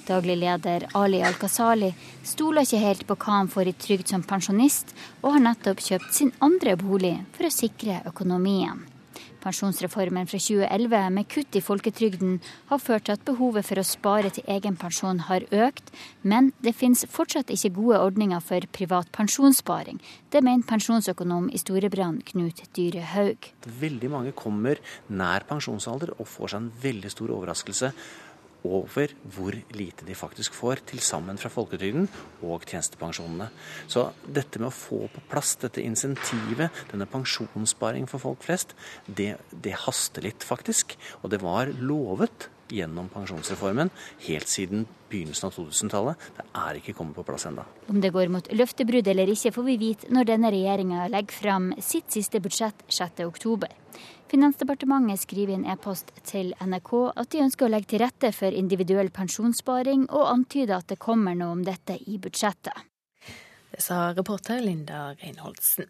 Daglig 0.05 0.37
leder 0.43 0.85
Ali 0.93 1.23
Al-Kasali 1.25 1.89
stoler 2.21 2.67
ikke 2.67 2.85
helt 2.85 3.07
på 3.09 3.17
hva 3.17 3.39
han 3.39 3.49
får 3.49 3.73
i 3.73 3.73
trygd 3.73 4.13
som 4.13 4.21
pensjonist, 4.21 4.93
og 5.23 5.33
har 5.33 5.45
nettopp 5.49 5.81
kjøpt 5.89 6.13
sin 6.13 6.31
andre 6.39 6.77
bolig 6.77 7.17
for 7.33 7.49
å 7.49 7.53
sikre 7.53 8.03
økonomien. 8.05 8.85
Pensjonsreformen 9.41 10.29
fra 10.29 10.39
2011 10.39 11.09
med 11.15 11.27
kutt 11.31 11.57
i 11.57 11.63
folketrygden 11.65 12.39
har 12.69 12.81
ført 12.81 13.07
til 13.07 13.17
at 13.17 13.25
behovet 13.25 13.65
for 13.67 13.81
å 13.81 13.85
spare 13.87 14.31
til 14.33 14.45
egen 14.55 14.77
pensjon 14.79 15.23
har 15.27 15.45
økt, 15.49 15.91
men 16.21 16.51
det 16.61 16.75
finnes 16.77 17.05
fortsatt 17.09 17.49
ikke 17.53 17.73
gode 17.79 18.01
ordninger 18.05 18.43
for 18.45 18.65
privat 18.75 19.09
pensjonssparing. 19.17 20.01
Det 20.31 20.43
mener 20.45 20.67
pensjonsøkonom 20.69 21.49
i 21.49 21.61
Storebrand 21.61 22.23
Knut 22.29 22.61
Dyre 22.77 23.05
Haug. 23.15 23.51
Veldig 23.81 24.11
mange 24.13 24.35
kommer 24.37 24.81
nær 25.09 25.47
pensjonsalder 25.49 26.13
og 26.17 26.29
får 26.29 26.53
seg 26.53 26.61
en 26.61 26.73
veldig 26.85 27.13
stor 27.13 27.33
overraskelse 27.39 27.91
over 28.68 29.14
hvor 29.34 29.55
lite 29.76 30.05
de 30.07 30.16
faktisk 30.18 30.55
får 30.57 30.84
til 30.91 31.01
sammen 31.03 31.39
fra 31.41 31.51
folketrygden 31.51 32.07
og 32.45 32.66
tjenestepensjonene. 32.68 33.49
Så 33.89 34.09
dette 34.26 34.62
med 34.62 34.70
å 34.70 34.76
få 34.76 35.03
på 35.12 35.26
plass 35.32 35.55
dette 35.62 35.84
insentivet, 35.84 36.70
denne 36.91 37.09
pensjonssparing 37.09 38.07
for 38.12 38.22
folk 38.24 38.45
flest, 38.45 38.76
det, 39.07 39.36
det 39.51 39.78
haster 39.86 40.26
litt, 40.26 40.45
faktisk. 40.45 40.97
Og 41.22 41.34
det 41.34 41.41
var 41.43 41.72
lovet 41.82 42.49
gjennom 42.72 43.09
pensjonsreformen 43.12 43.91
helt 44.28 44.47
siden 44.47 44.86
begynnelsen 45.12 45.49
av 45.49 45.57
2000-tallet. 45.57 46.30
Det 46.38 46.45
er 46.62 46.80
ikke 46.80 46.95
kommet 46.95 47.18
på 47.18 47.26
plass 47.28 47.45
ennå. 47.49 47.66
Om 47.91 47.99
det 48.03 48.14
går 48.16 48.32
mot 48.32 48.47
løftebrudd 48.55 49.12
eller 49.12 49.34
ikke, 49.34 49.53
får 49.55 49.68
vi 49.68 49.78
vite 49.82 50.12
når 50.14 50.32
denne 50.32 50.53
regjeringa 50.53 51.09
legger 51.12 51.39
fram 51.41 51.72
sitt 51.84 52.12
siste 52.16 52.39
budsjett 52.43 52.86
6.10. 52.88 53.68
Finansdepartementet 54.32 55.19
skriver 55.19 55.51
i 55.51 55.57
en 55.59 55.65
e-post 55.73 56.13
til 56.23 56.53
NRK 56.63 56.91
at 57.19 57.34
de 57.34 57.41
ønsker 57.43 57.67
å 57.67 57.71
legge 57.73 57.89
til 57.91 57.99
rette 57.99 58.29
for 58.32 58.55
individuell 58.55 59.09
pensjonssparing, 59.11 60.05
og 60.07 60.29
antyder 60.29 60.77
at 60.77 60.88
det 60.93 61.01
kommer 61.03 61.36
noe 61.36 61.57
om 61.57 61.65
dette 61.67 61.97
i 62.07 62.15
budsjettet. 62.21 62.88
Det 63.71 63.84
sa 63.84 64.13
reporter 64.15 64.63
Linda 64.63 65.09
Reinholdsen. 65.19 65.89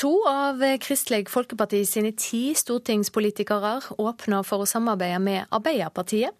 To 0.00 0.14
av 0.26 0.64
Kristelig 0.80 1.28
Folkeparti 1.30 1.82
sine 1.86 2.14
ti 2.16 2.54
stortingspolitikere 2.56 3.76
åpner 4.00 4.42
for 4.48 4.64
å 4.64 4.68
samarbeide 4.68 5.20
med 5.20 5.52
Arbeiderpartiet. 5.52 6.32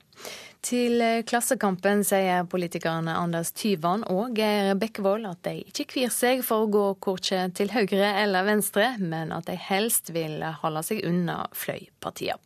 Til 0.64 1.02
Klassekampen 1.28 2.00
sier 2.08 2.46
politikerne 2.48 3.12
Anders 3.20 3.50
Tyvand 3.52 4.06
og 4.08 4.32
Geir 4.38 4.72
Bekkevold 4.80 5.26
at 5.28 5.42
de 5.44 5.58
ikke 5.60 5.84
kvir 5.90 6.12
seg 6.12 6.40
for 6.46 6.64
å 6.64 6.70
gå 6.72 6.84
korkje 7.04 7.42
til 7.58 7.68
høyre 7.74 8.14
eller 8.22 8.46
venstre, 8.48 8.94
men 8.96 9.34
at 9.36 9.44
de 9.50 9.58
helst 9.60 10.08
vil 10.14 10.40
holde 10.62 10.80
seg 10.86 11.02
unna 11.04 11.42
fløypartiene. 11.52 12.40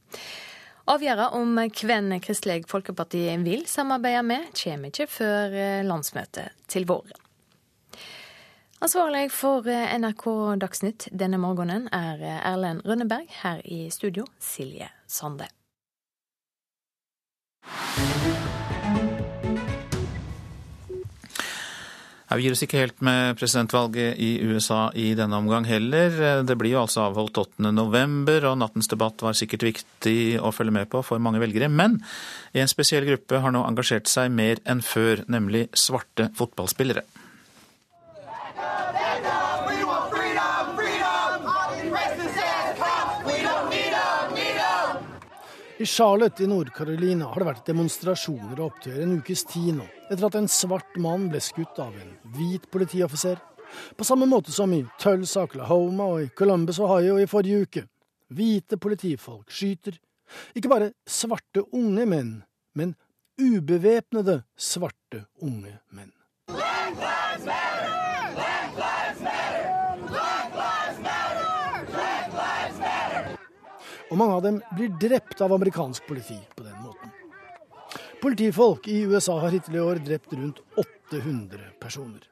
Avgjørelsen 0.89 1.37
om 1.37 1.59
hvem 1.79 2.15
Kristelig 2.25 2.65
Folkeparti 2.67 3.21
vil 3.45 3.67
samarbeide 3.69 4.25
med, 4.25 4.49
kommer 4.57 4.91
ikke 4.91 5.07
før 5.13 5.57
landsmøtet 5.87 6.57
til 6.67 6.89
våren. 6.89 7.23
Ansvarlig 8.83 9.29
for 9.35 9.67
NRK 9.69 10.25
Dagsnytt 10.63 11.09
denne 11.11 11.39
morgenen 11.43 11.87
er 11.93 12.25
Erlend 12.41 12.87
Rønneberg. 12.89 13.31
Her 13.43 13.63
i 13.67 13.85
studio 13.95 14.27
Silje 14.43 14.91
Sande. 15.07 15.51
Vi 22.39 22.45
gir 22.45 22.55
oss 22.55 22.61
ikke 22.63 22.79
helt 22.79 23.01
med 23.03 23.35
presidentvalget 23.41 24.19
i 24.23 24.29
USA 24.47 24.93
i 24.95 25.09
denne 25.19 25.41
omgang 25.41 25.65
heller. 25.67 26.45
Det 26.47 26.55
blir 26.61 26.77
jo 26.77 26.83
altså 26.85 27.09
avholdt 27.09 27.41
8. 27.41 27.73
november, 27.75 28.47
og 28.47 28.61
nattens 28.61 28.87
debatt 28.93 29.25
var 29.27 29.35
sikkert 29.35 29.65
viktig 29.67 30.19
å 30.39 30.53
følge 30.55 30.77
med 30.77 30.87
på 30.93 31.03
for 31.03 31.19
mange 31.25 31.43
velgere. 31.43 31.67
Men 31.67 31.97
en 32.55 32.71
spesiell 32.71 33.09
gruppe 33.09 33.41
har 33.43 33.55
nå 33.55 33.65
engasjert 33.67 34.07
seg 34.13 34.31
mer 34.31 34.63
enn 34.71 34.85
før, 34.87 35.25
nemlig 35.27 35.67
svarte 35.75 36.29
fotballspillere. 36.39 37.03
I 45.81 45.87
Charlotte 45.87 46.43
i 46.43 46.47
Nord-Carolina 46.51 47.29
har 47.31 47.39
det 47.39 47.47
vært 47.47 47.69
demonstrasjoner 47.71 48.59
og 48.59 48.73
opptøyer 48.73 49.05
en 49.05 49.21
ukes 49.21 49.45
tid 49.47 49.77
nå, 49.77 49.85
etter 50.11 50.27
at 50.27 50.35
en 50.41 50.49
svart 50.51 50.97
mann 50.99 51.29
ble 51.31 51.39
skutt 51.39 51.79
av 51.79 51.95
en 51.95 52.17
hvit 52.35 52.65
politioffiser. 52.73 53.39
På 53.95 54.07
samme 54.09 54.27
måte 54.27 54.51
som 54.51 54.73
i 54.75 54.81
Tulsa, 54.99 55.45
Oklahoma 55.47 56.09
og 56.17 56.25
i 56.25 56.33
Columbus, 56.35 56.81
Ohio 56.83 57.21
i 57.23 57.29
forrige 57.31 57.63
uke. 57.63 57.85
Hvite 58.35 58.81
politifolk 58.83 59.55
skyter 59.55 60.01
ikke 60.59 60.73
bare 60.73 60.91
svarte 61.07 61.63
unge 61.71 62.09
menn, 62.11 62.35
men 62.75 62.97
ubevæpnede 63.39 64.41
svarte 64.59 65.29
unge 65.47 65.79
menn. 65.95 66.11
Black 66.51 66.99
lives 66.99 67.47
matter! 67.47 68.35
Black 68.35 68.75
lives 68.83 69.23
matter! 69.23 69.71
Black 70.11 70.59
lives 70.59 71.01
matter! 71.07 71.87
Black 71.95 72.35
lives 72.35 72.79
matter! 72.83 73.39
Og 74.09 74.17
mange 74.17 74.39
av 74.39 74.43
dem 74.45 74.59
blir 74.75 74.93
drept 75.01 75.41
av 75.45 75.53
amerikansk 75.53 76.07
politi 76.09 76.39
på 76.57 76.65
den 76.65 76.77
måten. 76.83 77.13
Politifolk 78.23 78.89
i 78.89 79.03
USA 79.07 79.39
har 79.39 79.55
hittil 79.55 79.79
i 79.79 79.85
år 79.85 80.01
drept 80.05 80.33
rundt 80.33 80.61
800 81.13 81.73
personer. 81.81 82.25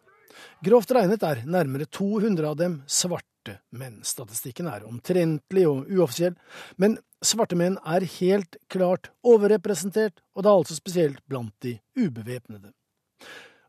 Grovt 0.65 0.93
regnet 0.97 1.23
er 1.25 1.45
nærmere 1.47 1.87
200 1.87 2.49
av 2.49 2.57
dem 2.59 2.81
svarte 2.91 3.59
menn. 3.77 4.01
Statistikken 4.05 4.69
er 4.71 4.87
omtrentlig 4.89 5.67
og 5.69 5.87
uoffisiell, 5.93 6.35
men 6.81 6.99
svarte 7.25 7.59
menn 7.59 7.79
er 7.87 8.07
helt 8.19 8.59
klart 8.73 9.11
overrepresentert, 9.25 10.19
og 10.35 10.47
da 10.47 10.57
altså 10.57 10.77
spesielt 10.77 11.23
blant 11.29 11.55
de 11.65 11.77
ubevæpnede. 11.97 12.73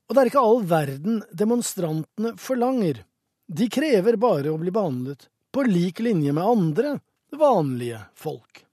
Og 0.07 0.15
det 0.15 0.21
er 0.21 0.31
ikke 0.31 0.45
all 0.49 0.63
verden 0.67 1.21
demonstrantene 1.35 2.33
forlanger. 2.39 3.03
De 3.47 3.67
krever 3.71 4.17
bare 4.19 4.51
å 4.51 4.59
bli 4.59 4.71
behandlet 4.73 5.27
på 5.53 5.67
lik 5.67 5.99
linje 6.03 6.33
med 6.35 6.47
andre 6.47 6.97
vanlige 7.31 7.99
folk. 8.15 8.63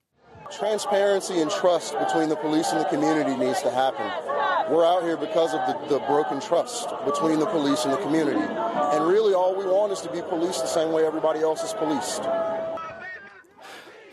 Transparency 0.50 1.40
and 1.42 1.50
trust 1.50 1.98
between 1.98 2.28
the 2.28 2.36
police 2.36 2.72
and 2.72 2.80
the 2.80 2.88
community 2.88 3.36
needs 3.36 3.62
to 3.62 3.70
happen. 3.70 4.06
We're 4.70 4.86
out 4.86 5.02
here 5.02 5.16
because 5.16 5.52
of 5.56 5.60
the, 5.66 5.74
the, 5.88 6.00
broken 6.06 6.40
trust 6.40 6.88
between 7.04 7.38
the 7.38 7.46
police 7.46 7.84
and 7.84 7.92
the 7.92 8.02
community. 8.02 8.46
And 8.94 9.06
really 9.06 9.34
all 9.34 9.54
we 9.56 9.66
want 9.66 9.92
is 9.92 10.00
to 10.00 10.10
be 10.12 10.22
policed 10.22 10.60
the 10.62 10.74
same 10.78 10.92
way 10.92 11.04
everybody 11.06 11.40
else 11.40 11.64
is 11.64 11.74
policed. 11.74 12.22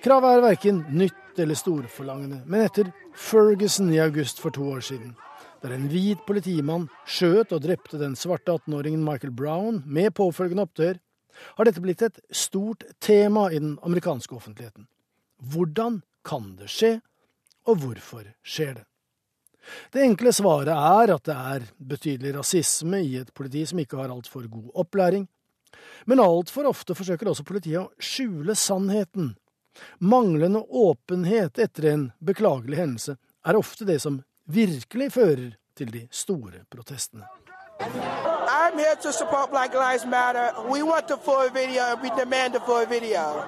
Kravet 0.03 0.37
er 0.37 0.41
verken 0.41 0.85
nytt 0.89 1.39
eller 1.39 1.55
storforlangende, 1.55 2.41
men 2.45 2.61
etter 2.65 2.91
Ferguson 3.15 3.93
i 3.93 3.99
august 3.99 4.39
for 4.39 4.49
to 4.49 4.63
år 4.71 4.79
siden, 4.79 5.13
der 5.61 5.75
en 5.75 5.87
hvit 5.91 6.23
politimann 6.27 6.87
skjøt 7.05 7.53
og 7.53 7.61
drepte 7.61 7.99
den 8.01 8.15
svarte 8.17 8.51
18-åringen 8.51 9.05
Michael 9.05 9.31
Brown 9.31 9.83
med 9.85 10.15
påfølgende 10.17 10.65
opptøyer, 10.65 10.97
har 11.57 11.67
dette 11.67 11.83
blitt 11.83 12.01
et 12.05 12.19
stort 12.29 12.83
tema 12.99 13.49
i 13.51 13.59
den 13.59 13.77
amerikanske 13.83 14.35
offentligheten. 14.35 14.87
Hvordan 15.41 16.01
kan 16.27 16.55
det 16.59 16.69
skje, 16.69 16.99
og 17.69 17.81
hvorfor 17.83 18.25
skjer 18.43 18.79
det? 18.79 18.85
Det 19.93 20.01
enkle 20.01 20.33
svaret 20.33 20.73
er 20.73 21.13
at 21.13 21.27
det 21.27 21.35
er 21.37 21.67
betydelig 21.77 22.33
rasisme 22.39 23.01
i 23.05 23.19
et 23.19 23.29
politi 23.33 23.63
som 23.69 23.81
ikke 23.81 23.99
har 23.99 24.13
altfor 24.13 24.47
god 24.49 24.71
opplæring. 24.83 25.27
Men 26.09 26.23
altfor 26.23 26.67
ofte 26.71 26.95
forsøker 26.97 27.29
også 27.29 27.45
politiet 27.47 27.83
å 27.83 28.01
skjule 28.01 28.55
sannheten. 28.57 29.35
Manglende 30.03 30.63
åpenhet 30.65 31.61
etter 31.61 31.91
en 31.93 32.07
beklagelig 32.19 32.81
hendelse 32.81 33.15
er 33.47 33.57
ofte 33.57 33.87
det 33.87 34.01
som 34.03 34.19
virkelig 34.51 35.11
fører 35.15 35.53
til 35.77 35.93
de 35.93 36.07
store 36.11 36.65
protestene. 36.73 37.29
I'm 37.83 38.77
here 38.77 38.95
to 39.01 39.11
support 39.11 39.49
Black 39.51 39.73
Lives 39.73 40.05
Matter. 40.05 40.53
We 40.69 40.83
want 40.83 41.07
the 41.07 41.17
full 41.17 41.49
video 41.49 41.97
we 42.03 42.09
demand 42.09 42.53
the 42.53 42.59
full 42.59 42.85
video. 42.85 43.43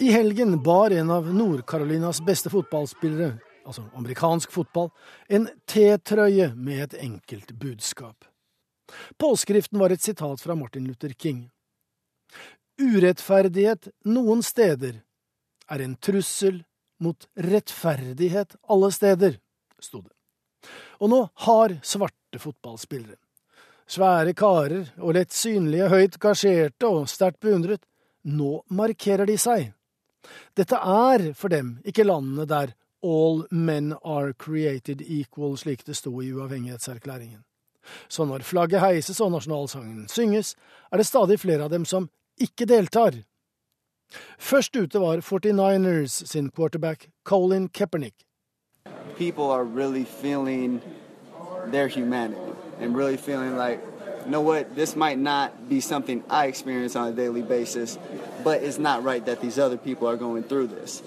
I 0.00 0.10
helgen 0.12 0.62
bar 0.62 0.90
en 0.90 1.10
av 1.10 1.34
Nord-Carolinas 1.34 2.20
beste 2.20 2.50
fotballspillere, 2.50 3.38
altså 3.66 3.82
amerikansk 3.94 4.52
fotball, 4.52 4.90
en 5.28 5.48
T-trøye 5.66 6.52
med 6.54 6.82
et 6.82 6.94
enkelt 7.02 7.52
budskap. 7.58 8.24
Påskriften 9.18 9.78
var 9.78 9.90
et 9.90 10.02
sitat 10.02 10.40
fra 10.40 10.54
Martin 10.54 10.86
Luther 10.86 11.14
King. 11.14 11.50
Urettferdighet 12.82 13.90
noen 14.06 14.42
steder 14.42 15.02
er 15.70 15.82
en 15.82 15.96
trussel 15.96 16.62
mot 17.02 17.26
rettferdighet 17.34 18.56
alle 18.70 18.92
steder, 18.94 19.38
sto 19.82 20.02
det. 20.02 20.17
Og 20.98 21.10
nå 21.12 21.20
har 21.46 21.76
svarte 21.86 22.40
fotballspillere, 22.42 23.18
svære 23.88 24.34
karer 24.36 24.90
og 24.98 25.14
lett 25.16 25.32
synlige, 25.32 25.88
høyt 25.88 26.18
gasjerte 26.22 26.90
og 26.90 27.08
sterkt 27.10 27.40
beundret, 27.44 27.84
nå 28.24 28.62
markerer 28.68 29.28
de 29.28 29.38
seg. 29.38 29.72
Dette 30.58 30.76
er 30.76 31.30
for 31.38 31.52
dem 31.54 31.78
ikke 31.86 32.06
landene 32.06 32.48
der 32.48 32.74
all 33.04 33.44
men 33.50 33.92
are 34.02 34.34
created 34.34 35.02
equal, 35.06 35.56
slik 35.56 35.84
det 35.86 35.96
sto 35.96 36.12
i 36.22 36.32
uavhengighetserklæringen. 36.34 37.44
Så 38.08 38.26
når 38.28 38.44
flagget 38.44 38.82
heises 38.82 39.20
og 39.24 39.32
nasjonalsangen 39.32 40.08
synges, 40.12 40.56
er 40.92 40.98
det 40.98 41.06
stadig 41.06 41.38
flere 41.40 41.64
av 41.64 41.72
dem 41.72 41.86
som 41.88 42.10
ikke 42.42 42.66
deltar. 42.68 43.22
Først 44.38 44.76
ute 44.76 45.00
var 45.00 45.22
49ers 45.24 46.24
sin 46.26 46.50
quarterback 46.50 47.08
Colin 47.24 47.68
Kaepernick 47.68 48.27
people 49.18 49.50
are 49.50 49.64
really 49.64 50.04
feeling 50.04 50.80
their 51.66 51.88
humanity 51.88 52.40
and 52.80 52.96
really 52.96 53.16
feeling 53.16 53.56
like, 53.56 53.80
you 54.24 54.30
know 54.30 54.40
what, 54.40 54.74
this 54.76 54.94
might 54.96 55.18
not 55.18 55.68
be 55.68 55.80
something 55.80 56.22
I 56.30 56.46
experience 56.46 56.94
on 56.96 57.08
a 57.08 57.12
daily 57.12 57.42
basis, 57.42 57.98
but 58.44 58.62
it's 58.62 58.78
not 58.78 59.02
right 59.02 59.24
that 59.26 59.40
these 59.40 59.58
other 59.58 59.76
people 59.76 60.08
are 60.08 60.16
going 60.16 60.44
through 60.44 60.68
this. 60.68 61.02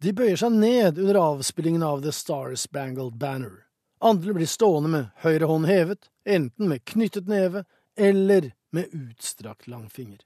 De 0.00 0.12
bøyer 0.12 0.36
seg 0.40 0.52
ned 0.52 0.98
under 1.00 1.16
avspillingen 1.20 1.82
av 1.82 2.02
The 2.04 2.12
Star 2.12 2.54
Spangled 2.54 3.16
Banner. 3.18 3.66
Andre 4.00 4.34
blir 4.36 4.48
stående 4.48 4.90
med 4.92 5.10
høyre 5.24 5.48
hånd 5.48 5.66
hevet, 5.68 6.10
enten 6.24 6.68
med 6.68 6.84
knyttet 6.84 7.28
neve 7.28 7.64
eller 7.96 8.52
med 8.72 8.92
utstrakt 8.92 9.68
langfinger. 9.68 10.20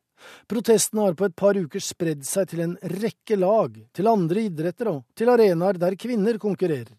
Protestene 0.51 1.07
har 1.07 1.17
på 1.19 1.29
et 1.29 1.37
par 1.37 1.59
uker 1.59 1.83
spredd 1.83 2.25
seg 2.29 2.51
til 2.51 2.65
en 2.65 2.77
rekke 3.01 3.39
lag, 3.39 3.77
til 3.93 4.11
andre 4.11 4.47
idretter 4.49 4.91
og 4.93 5.05
til 5.17 5.33
arenaer 5.33 5.81
der 5.81 5.97
kvinner 6.01 6.39
konkurrerer. 6.43 6.97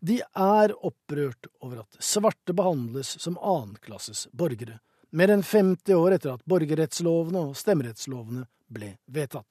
De 0.00 0.18
er 0.20 0.74
opprørt 0.84 1.48
over 1.62 1.82
at 1.84 2.02
svarte 2.02 2.54
behandles 2.56 3.14
som 3.22 3.38
annenklasses 3.38 4.26
borgere, 4.36 4.80
mer 5.12 5.32
enn 5.32 5.44
50 5.46 5.96
år 5.96 6.16
etter 6.18 6.34
at 6.34 6.46
borgerrettslovene 6.48 7.46
og 7.48 7.58
stemmerettslovene 7.58 8.46
ble 8.72 8.96
vedtatt. 9.12 9.48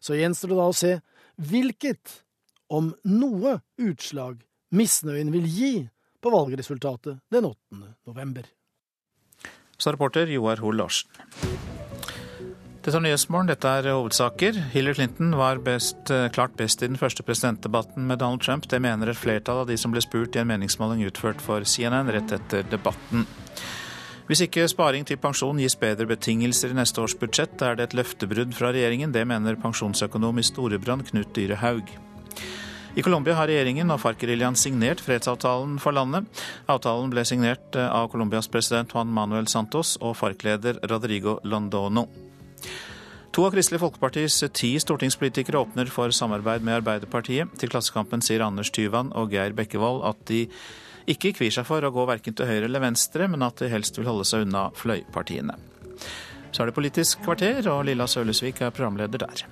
Så 0.00 0.16
gjenstår 0.16 0.54
det 0.54 0.58
da 0.60 0.68
å 0.70 0.76
se 0.76 0.92
hvilket, 1.36 2.22
om 2.72 2.90
noe, 3.06 3.60
utslag 3.78 4.40
misnøyen 4.74 5.30
vil 5.34 5.46
gi 5.46 5.72
på 6.18 6.32
valgresultatet 6.32 7.20
den 7.30 7.46
8. 7.52 7.82
november. 8.08 8.48
Så 9.78 9.92
reporter 9.92 10.26
Joar 10.32 10.64
Hoel 10.64 10.80
Larsen. 10.80 11.75
Dette 12.86 13.00
er 13.00 13.02
Nyhetsmorgen, 13.02 13.48
dette 13.50 13.66
er 13.66 13.86
hovedsaker. 13.90 14.58
Hillary 14.70 14.94
Clinton 14.94 15.32
var 15.34 15.58
best, 15.58 16.08
eh, 16.08 16.28
klart 16.30 16.52
best 16.54 16.84
i 16.84 16.86
den 16.86 16.96
første 16.96 17.24
presidentdebatten 17.26 18.06
med 18.06 18.20
Donald 18.20 18.40
Trump. 18.42 18.68
Det 18.68 18.80
mener 18.80 19.08
et 19.08 19.16
flertall 19.16 19.62
av 19.62 19.66
de 19.66 19.76
som 19.76 19.90
ble 19.90 20.00
spurt 20.00 20.36
i 20.36 20.38
en 20.38 20.46
meningsmåling 20.46 21.02
utført 21.02 21.40
for 21.40 21.64
CNN 21.64 22.06
rett 22.06 22.30
etter 22.30 22.62
debatten. 22.62 23.26
Hvis 24.28 24.46
ikke 24.46 24.68
sparing 24.68 25.04
til 25.04 25.16
pensjon 25.16 25.58
gis 25.58 25.74
bedre 25.74 26.06
betingelser 26.06 26.70
i 26.70 26.74
neste 26.74 27.02
års 27.02 27.18
budsjett, 27.18 27.60
er 27.60 27.74
det 27.74 27.88
et 27.88 28.04
løftebrudd 28.04 28.54
fra 28.54 28.70
regjeringen. 28.70 29.10
Det 29.10 29.26
mener 29.26 29.56
pensjonsøkonom 29.56 30.38
i 30.38 30.42
Storebrand 30.42 31.10
Knut 31.10 31.34
Dyre 31.34 31.56
Haug. 31.56 31.90
I 32.94 33.02
Colombia 33.02 33.34
har 33.34 33.48
regjeringen 33.48 33.90
og 33.90 33.98
FARC-geriljaen 33.98 34.54
signert 34.54 35.00
fredsavtalen 35.00 35.80
for 35.80 35.90
landet. 35.90 36.24
Avtalen 36.68 37.10
ble 37.10 37.24
signert 37.24 37.74
eh, 37.74 37.90
av 37.90 38.12
Colombias 38.12 38.46
president 38.46 38.94
Juan 38.94 39.08
Manuel 39.08 39.48
Santos 39.48 39.98
og 40.00 40.14
FARC-leder 40.16 40.78
Rodrigo 40.88 41.40
Londono. 41.42 42.25
To 43.36 43.44
av 43.44 43.52
Kristelig 43.52 43.82
Folkepartis 43.82 44.38
ti 44.56 44.70
stortingspolitikere 44.80 45.60
åpner 45.60 45.90
for 45.92 46.14
samarbeid 46.14 46.64
med 46.64 46.78
Arbeiderpartiet. 46.78 47.52
Til 47.60 47.68
Klassekampen 47.68 48.24
sier 48.24 48.44
Anders 48.46 48.70
Tyvand 48.72 49.12
og 49.12 49.34
Geir 49.34 49.52
Bekkevold 49.56 50.00
at 50.08 50.22
de 50.30 50.46
ikke 51.06 51.34
kvir 51.36 51.52
seg 51.54 51.66
for 51.68 51.84
å 51.84 51.92
gå 51.92 52.06
verken 52.08 52.34
til 52.34 52.48
høyre 52.48 52.64
eller 52.70 52.82
venstre, 52.82 53.28
men 53.28 53.44
at 53.44 53.60
de 53.60 53.68
helst 53.70 54.00
vil 54.00 54.08
holde 54.08 54.24
seg 54.26 54.46
unna 54.46 54.70
fløypartiene. 54.74 55.58
Så 56.48 56.64
er 56.64 56.70
det 56.70 56.78
Politisk 56.78 57.20
kvarter, 57.26 57.60
og 57.68 57.84
Lilla 57.86 58.08
Sølesvik 58.08 58.64
er 58.64 58.72
programleder 58.72 59.26
der. 59.26 59.44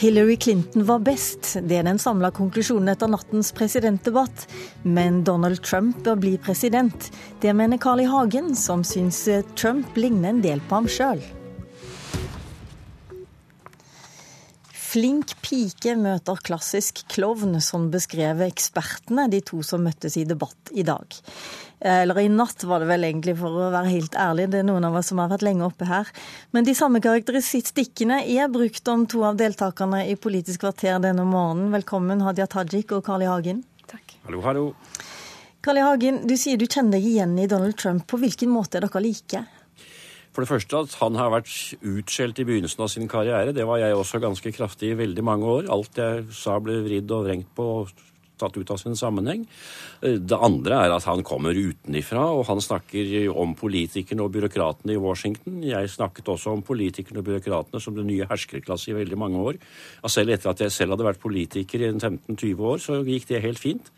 Hillary 0.00 0.36
Clinton 0.36 0.86
var 0.86 1.02
best, 1.04 1.58
det 1.68 1.76
er 1.76 1.84
den 1.84 1.98
samla 2.00 2.30
konklusjonen 2.32 2.88
etter 2.88 3.10
nattens 3.12 3.50
presidentdebatt. 3.52 4.46
Men 4.80 5.18
Donald 5.28 5.60
Trump 5.60 5.98
bør 6.06 6.16
bli 6.22 6.30
president. 6.40 7.10
Det 7.42 7.52
mener 7.52 7.76
Carl 7.76 8.00
I. 8.00 8.06
Hagen, 8.08 8.54
som 8.56 8.80
syns 8.80 9.26
Trump 9.60 9.98
ligner 10.00 10.32
en 10.32 10.40
del 10.40 10.64
på 10.70 10.78
ham 10.78 10.88
sjøl. 10.88 11.20
Flink 14.72 15.36
pike 15.44 15.92
møter 16.00 16.40
klassisk 16.48 17.04
klovn, 17.12 17.60
som 17.60 17.90
beskrev 17.92 18.40
ekspertene, 18.48 19.28
de 19.28 19.44
to 19.44 19.60
som 19.60 19.84
møttes 19.84 20.16
i 20.16 20.24
debatt 20.24 20.72
i 20.72 20.82
dag. 20.88 21.20
Eller 21.80 22.18
i 22.20 22.28
natt, 22.28 22.60
var 22.68 22.82
det 22.82 22.90
vel 22.90 23.06
egentlig, 23.08 23.34
for 23.40 23.56
å 23.56 23.70
være 23.72 23.88
helt 23.88 24.16
ærlig. 24.20 24.50
Det 24.52 24.60
er 24.60 24.66
noen 24.68 24.84
av 24.84 24.98
oss 25.00 25.08
som 25.08 25.20
har 25.22 25.30
vært 25.32 25.46
lenge 25.46 25.64
oppe 25.64 25.88
her. 25.88 26.10
Men 26.52 26.66
de 26.66 26.74
samme 26.76 27.00
karakteristikkene 27.00 28.20
er 28.28 28.50
brukt 28.52 28.88
om 28.92 29.06
to 29.08 29.24
av 29.24 29.38
deltakerne 29.40 30.02
i 30.10 30.18
Politisk 30.20 30.60
kvarter 30.66 31.00
denne 31.00 31.24
morgenen. 31.24 31.70
Velkommen, 31.72 32.20
Hadia 32.26 32.44
Tajik 32.50 32.92
og 32.92 33.06
Carl 33.06 33.24
I. 33.24 33.30
Hagen. 33.32 33.64
Takk. 33.88 34.18
Hallo, 34.26 34.42
hallo. 34.44 34.66
Carl 35.64 35.80
I. 35.80 35.86
Hagen, 35.88 36.20
du 36.28 36.36
sier 36.40 36.60
du 36.60 36.66
kjenner 36.68 36.98
deg 36.98 37.08
igjen 37.14 37.32
i 37.40 37.48
Donald 37.48 37.80
Trump. 37.80 38.04
På 38.10 38.20
hvilken 38.20 38.52
måte 38.52 38.76
er 38.76 38.84
dere 38.84 39.04
like? 39.06 39.42
For 40.30 40.44
det 40.44 40.50
første 40.52 40.84
at 40.84 40.92
han 41.00 41.16
har 41.18 41.32
vært 41.32 41.80
utskjelt 41.80 42.38
i 42.38 42.46
begynnelsen 42.46 42.84
av 42.84 42.92
sin 42.92 43.08
karriere. 43.10 43.56
Det 43.56 43.64
var 43.66 43.80
jeg 43.80 43.96
også 43.96 44.20
ganske 44.22 44.52
kraftig 44.54 44.92
i 44.92 45.00
veldig 45.00 45.24
mange 45.26 45.48
år. 45.48 45.72
Alt 45.72 45.98
jeg 45.98 46.28
sa 46.36 46.60
ble 46.62 46.76
vridd 46.84 47.10
og 47.16 47.24
vrengt 47.26 47.50
på 47.56 47.66
tatt 48.40 48.56
ut 48.58 48.72
av 48.72 48.80
sin 48.80 48.96
sammenheng. 48.98 49.44
Eh, 50.02 50.18
det 50.18 50.38
andre 50.38 50.80
er 50.86 50.94
at 50.96 51.06
han 51.08 51.22
kommer 51.26 51.56
utenifra, 51.56 52.24
og 52.32 52.46
han 52.48 52.62
snakker 52.64 53.30
om 53.30 53.54
politikerne 53.58 54.24
og 54.24 54.34
byråkratene 54.34 54.96
i 54.96 55.00
Washington. 55.00 55.60
Jeg 55.66 55.92
snakket 55.92 56.32
også 56.32 56.56
om 56.56 56.64
politikerne 56.66 57.22
og 57.22 57.28
byråkratene 57.28 57.80
som 57.82 57.96
den 57.96 58.10
nye 58.10 58.28
herskerklasse 58.30 58.90
i 58.90 58.98
veldig 58.98 59.18
mange 59.18 59.38
år. 59.38 59.60
selv 60.08 60.30
etter 60.30 60.50
at 60.50 60.60
jeg 60.60 60.72
selv 60.72 60.96
hadde 60.96 61.06
vært 61.06 61.22
politiker 61.22 61.80
i 61.80 61.92
15-20 61.92 62.60
år, 62.60 62.78
så 62.78 63.00
gikk 63.04 63.28
det 63.28 63.42
helt 63.42 63.58
fint. 63.58 63.90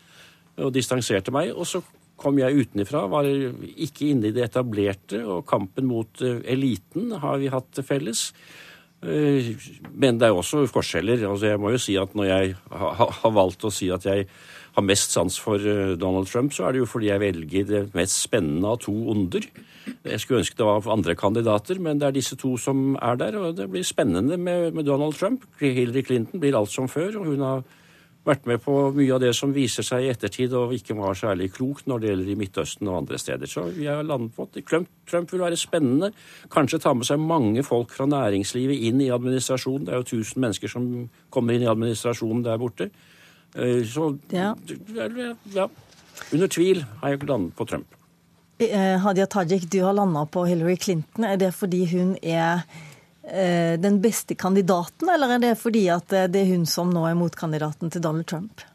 Og 0.57 0.73
distanserte 0.73 1.31
meg. 1.31 1.51
Og 1.55 1.65
så 1.65 1.81
kom 2.17 2.37
jeg 2.39 2.55
utenifra, 2.55 3.07
var 3.11 3.25
ikke 3.25 4.11
inne 4.11 4.29
i 4.29 4.35
det 4.35 4.45
etablerte, 4.45 5.23
og 5.25 5.47
kampen 5.49 5.87
mot 5.89 6.21
eh, 6.21 6.43
eliten 6.53 7.11
har 7.23 7.41
vi 7.41 7.51
hatt 7.53 7.81
felles. 7.85 8.31
Eh, 9.03 9.53
men 9.91 10.19
det 10.19 10.29
er 10.29 10.37
også 10.37 10.63
forskjeller. 10.71 11.25
Altså 11.27 11.51
jeg 11.51 11.59
må 11.59 11.73
jo 11.73 11.81
si 11.81 11.97
at 11.99 12.15
Når 12.15 12.29
jeg 12.29 12.55
har 12.71 13.31
valgt 13.35 13.65
å 13.67 13.71
si 13.73 13.91
at 13.91 14.05
jeg 14.07 14.27
har 14.73 14.85
mest 14.85 15.13
sans 15.13 15.37
for 15.37 15.59
eh, 15.59 15.95
Donald 15.99 16.27
Trump, 16.31 16.53
så 16.53 16.67
er 16.67 16.73
det 16.73 16.83
jo 16.83 16.89
fordi 16.89 17.11
jeg 17.11 17.21
velger 17.21 17.69
det 17.69 17.83
mest 17.93 18.21
spennende 18.23 18.71
av 18.71 18.79
to 18.81 18.93
onder. 19.13 19.45
Jeg 20.03 20.19
skulle 20.19 20.41
ønske 20.41 20.57
det 20.57 20.65
var 20.65 20.89
andre 20.89 21.15
kandidater, 21.15 21.79
men 21.79 21.99
det 21.99 22.07
er 22.07 22.15
disse 22.15 22.37
to 22.39 22.55
som 22.57 22.95
er 22.95 23.19
der. 23.19 23.37
Og 23.37 23.57
det 23.57 23.69
blir 23.69 23.85
spennende 23.85 24.37
med, 24.37 24.71
med 24.73 24.87
Donald 24.87 25.19
Trump. 25.19 25.45
Hillary 25.59 26.03
Clinton 26.03 26.39
blir 26.39 26.57
alt 26.57 26.71
som 26.71 26.87
før, 26.87 27.19
og 27.19 27.33
hun 27.33 27.43
har 27.43 27.63
vært 28.23 28.45
med 28.47 28.61
på 28.63 28.73
mye 28.95 29.13
av 29.15 29.21
det 29.23 29.33
som 29.35 29.51
viser 29.55 29.85
seg 29.85 30.05
i 30.05 30.11
ettertid 30.13 30.53
og 30.55 30.73
ikke 30.75 30.95
var 30.95 31.17
særlig 31.19 31.49
klokt 31.55 31.87
når 31.91 32.01
det 32.01 32.09
gjelder 32.09 32.31
i 32.31 32.37
Midtøsten 32.39 32.89
og 32.89 32.99
andre 33.01 33.19
steder. 33.19 33.49
Så 33.51 33.65
vi 33.75 33.87
har 33.89 34.03
landet 34.07 34.35
på 34.35 34.47
at 34.47 34.59
Trump 35.09 35.33
vil 35.33 35.43
være 35.43 35.59
spennende. 35.59 36.13
Kanskje 36.53 36.79
ta 36.83 36.93
med 36.95 37.07
seg 37.09 37.19
mange 37.19 37.65
folk 37.67 37.91
fra 37.91 38.07
næringslivet 38.07 38.85
inn 38.87 39.01
i 39.03 39.11
administrasjonen. 39.13 39.87
Det 39.87 39.95
er 39.95 40.03
jo 40.03 40.21
1000 40.23 40.45
mennesker 40.45 40.71
som 40.71 40.87
kommer 41.33 41.57
inn 41.57 41.65
i 41.65 41.71
administrasjonen 41.71 42.45
der 42.45 42.61
borte. 42.61 42.89
Eh, 43.55 43.83
så 43.85 44.13
ja. 44.31 44.53
ja. 45.53 45.67
Under 46.31 46.47
tvil 46.47 46.85
har 47.01 47.13
jeg 47.13 47.27
landet 47.27 47.55
på 47.57 47.67
Trump. 47.67 47.99
Eh, 48.59 48.99
Hadia 49.01 49.25
Tajik, 49.25 49.67
du 49.71 49.81
har 49.83 49.93
landa 49.93 50.25
på 50.25 50.45
Hillary 50.45 50.77
Clinton. 50.77 51.25
Er 51.25 51.35
det 51.35 51.53
fordi 51.53 51.85
hun 51.91 52.15
er 52.21 52.63
den 53.23 54.01
beste 54.03 54.35
kandidaten, 54.35 55.07
eller 55.09 55.37
er 55.37 55.39
det 55.39 55.55
fordi 55.61 55.87
at 55.93 56.11
eh, 56.11 56.27
det 56.27 56.43
er 56.43 56.53
hun 56.53 56.65
som 56.67 56.91
nå 56.91 57.05
er 57.07 57.15
motkandidaten 57.15 57.91
til 57.93 58.03
Donald 58.03 58.27
Trump? 58.27 58.65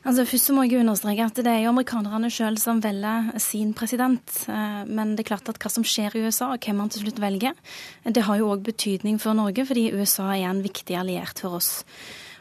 Altså, 0.00 0.24
først 0.24 0.48
så 0.48 0.54
må 0.56 0.62
jeg 0.64 0.80
understreke 0.80 1.26
at 1.28 1.36
Det 1.36 1.50
er 1.50 1.66
jo 1.66 1.74
amerikanerne 1.74 2.30
sjøl 2.32 2.56
som 2.56 2.78
velger 2.80 3.34
sin 3.40 3.74
president. 3.76 4.24
Eh, 4.48 4.82
men 4.88 5.14
det 5.16 5.24
er 5.24 5.30
klart 5.34 5.48
at 5.52 5.60
hva 5.60 5.72
som 5.72 5.84
skjer 5.84 6.16
i 6.16 6.24
USA, 6.24 6.52
og 6.54 6.64
hvem 6.64 6.80
man 6.80 6.92
til 6.92 7.04
slutt 7.04 7.20
velger, 7.20 7.56
det 8.04 8.24
har 8.24 8.40
jo 8.40 8.48
òg 8.54 8.64
betydning 8.64 9.20
for 9.20 9.36
Norge, 9.36 9.66
fordi 9.68 9.90
USA 9.92 10.30
er 10.32 10.48
en 10.48 10.64
viktig 10.64 10.96
alliert 10.96 11.40
for 11.40 11.60
oss. 11.60 11.82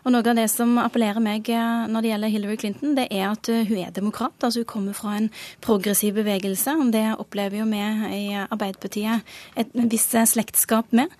Og 0.05 0.13
Noe 0.13 0.23
av 0.23 0.37
det 0.37 0.47
som 0.51 0.77
appellerer 0.81 1.23
meg 1.23 1.49
eh, 1.51 1.87
når 1.91 2.05
det 2.05 2.11
gjelder 2.11 2.33
Hillary 2.33 2.57
Clinton, 2.61 2.95
det 2.97 3.07
er 3.11 3.25
at 3.29 3.49
eh, 3.51 3.65
hun 3.67 3.81
er 3.81 3.91
demokrat. 3.95 4.35
altså 4.41 4.63
Hun 4.63 4.69
kommer 4.69 4.97
fra 4.97 5.15
en 5.17 5.29
progressiv 5.65 6.15
bevegelse. 6.15 6.75
og 6.79 6.93
Det 6.95 7.05
opplever 7.19 7.59
jo 7.59 7.67
vi 7.69 7.83
i 8.15 8.23
Arbeiderpartiet 8.39 9.21
et 9.59 9.75
visst 9.91 10.15
slektskap 10.33 10.93
med. 10.95 11.11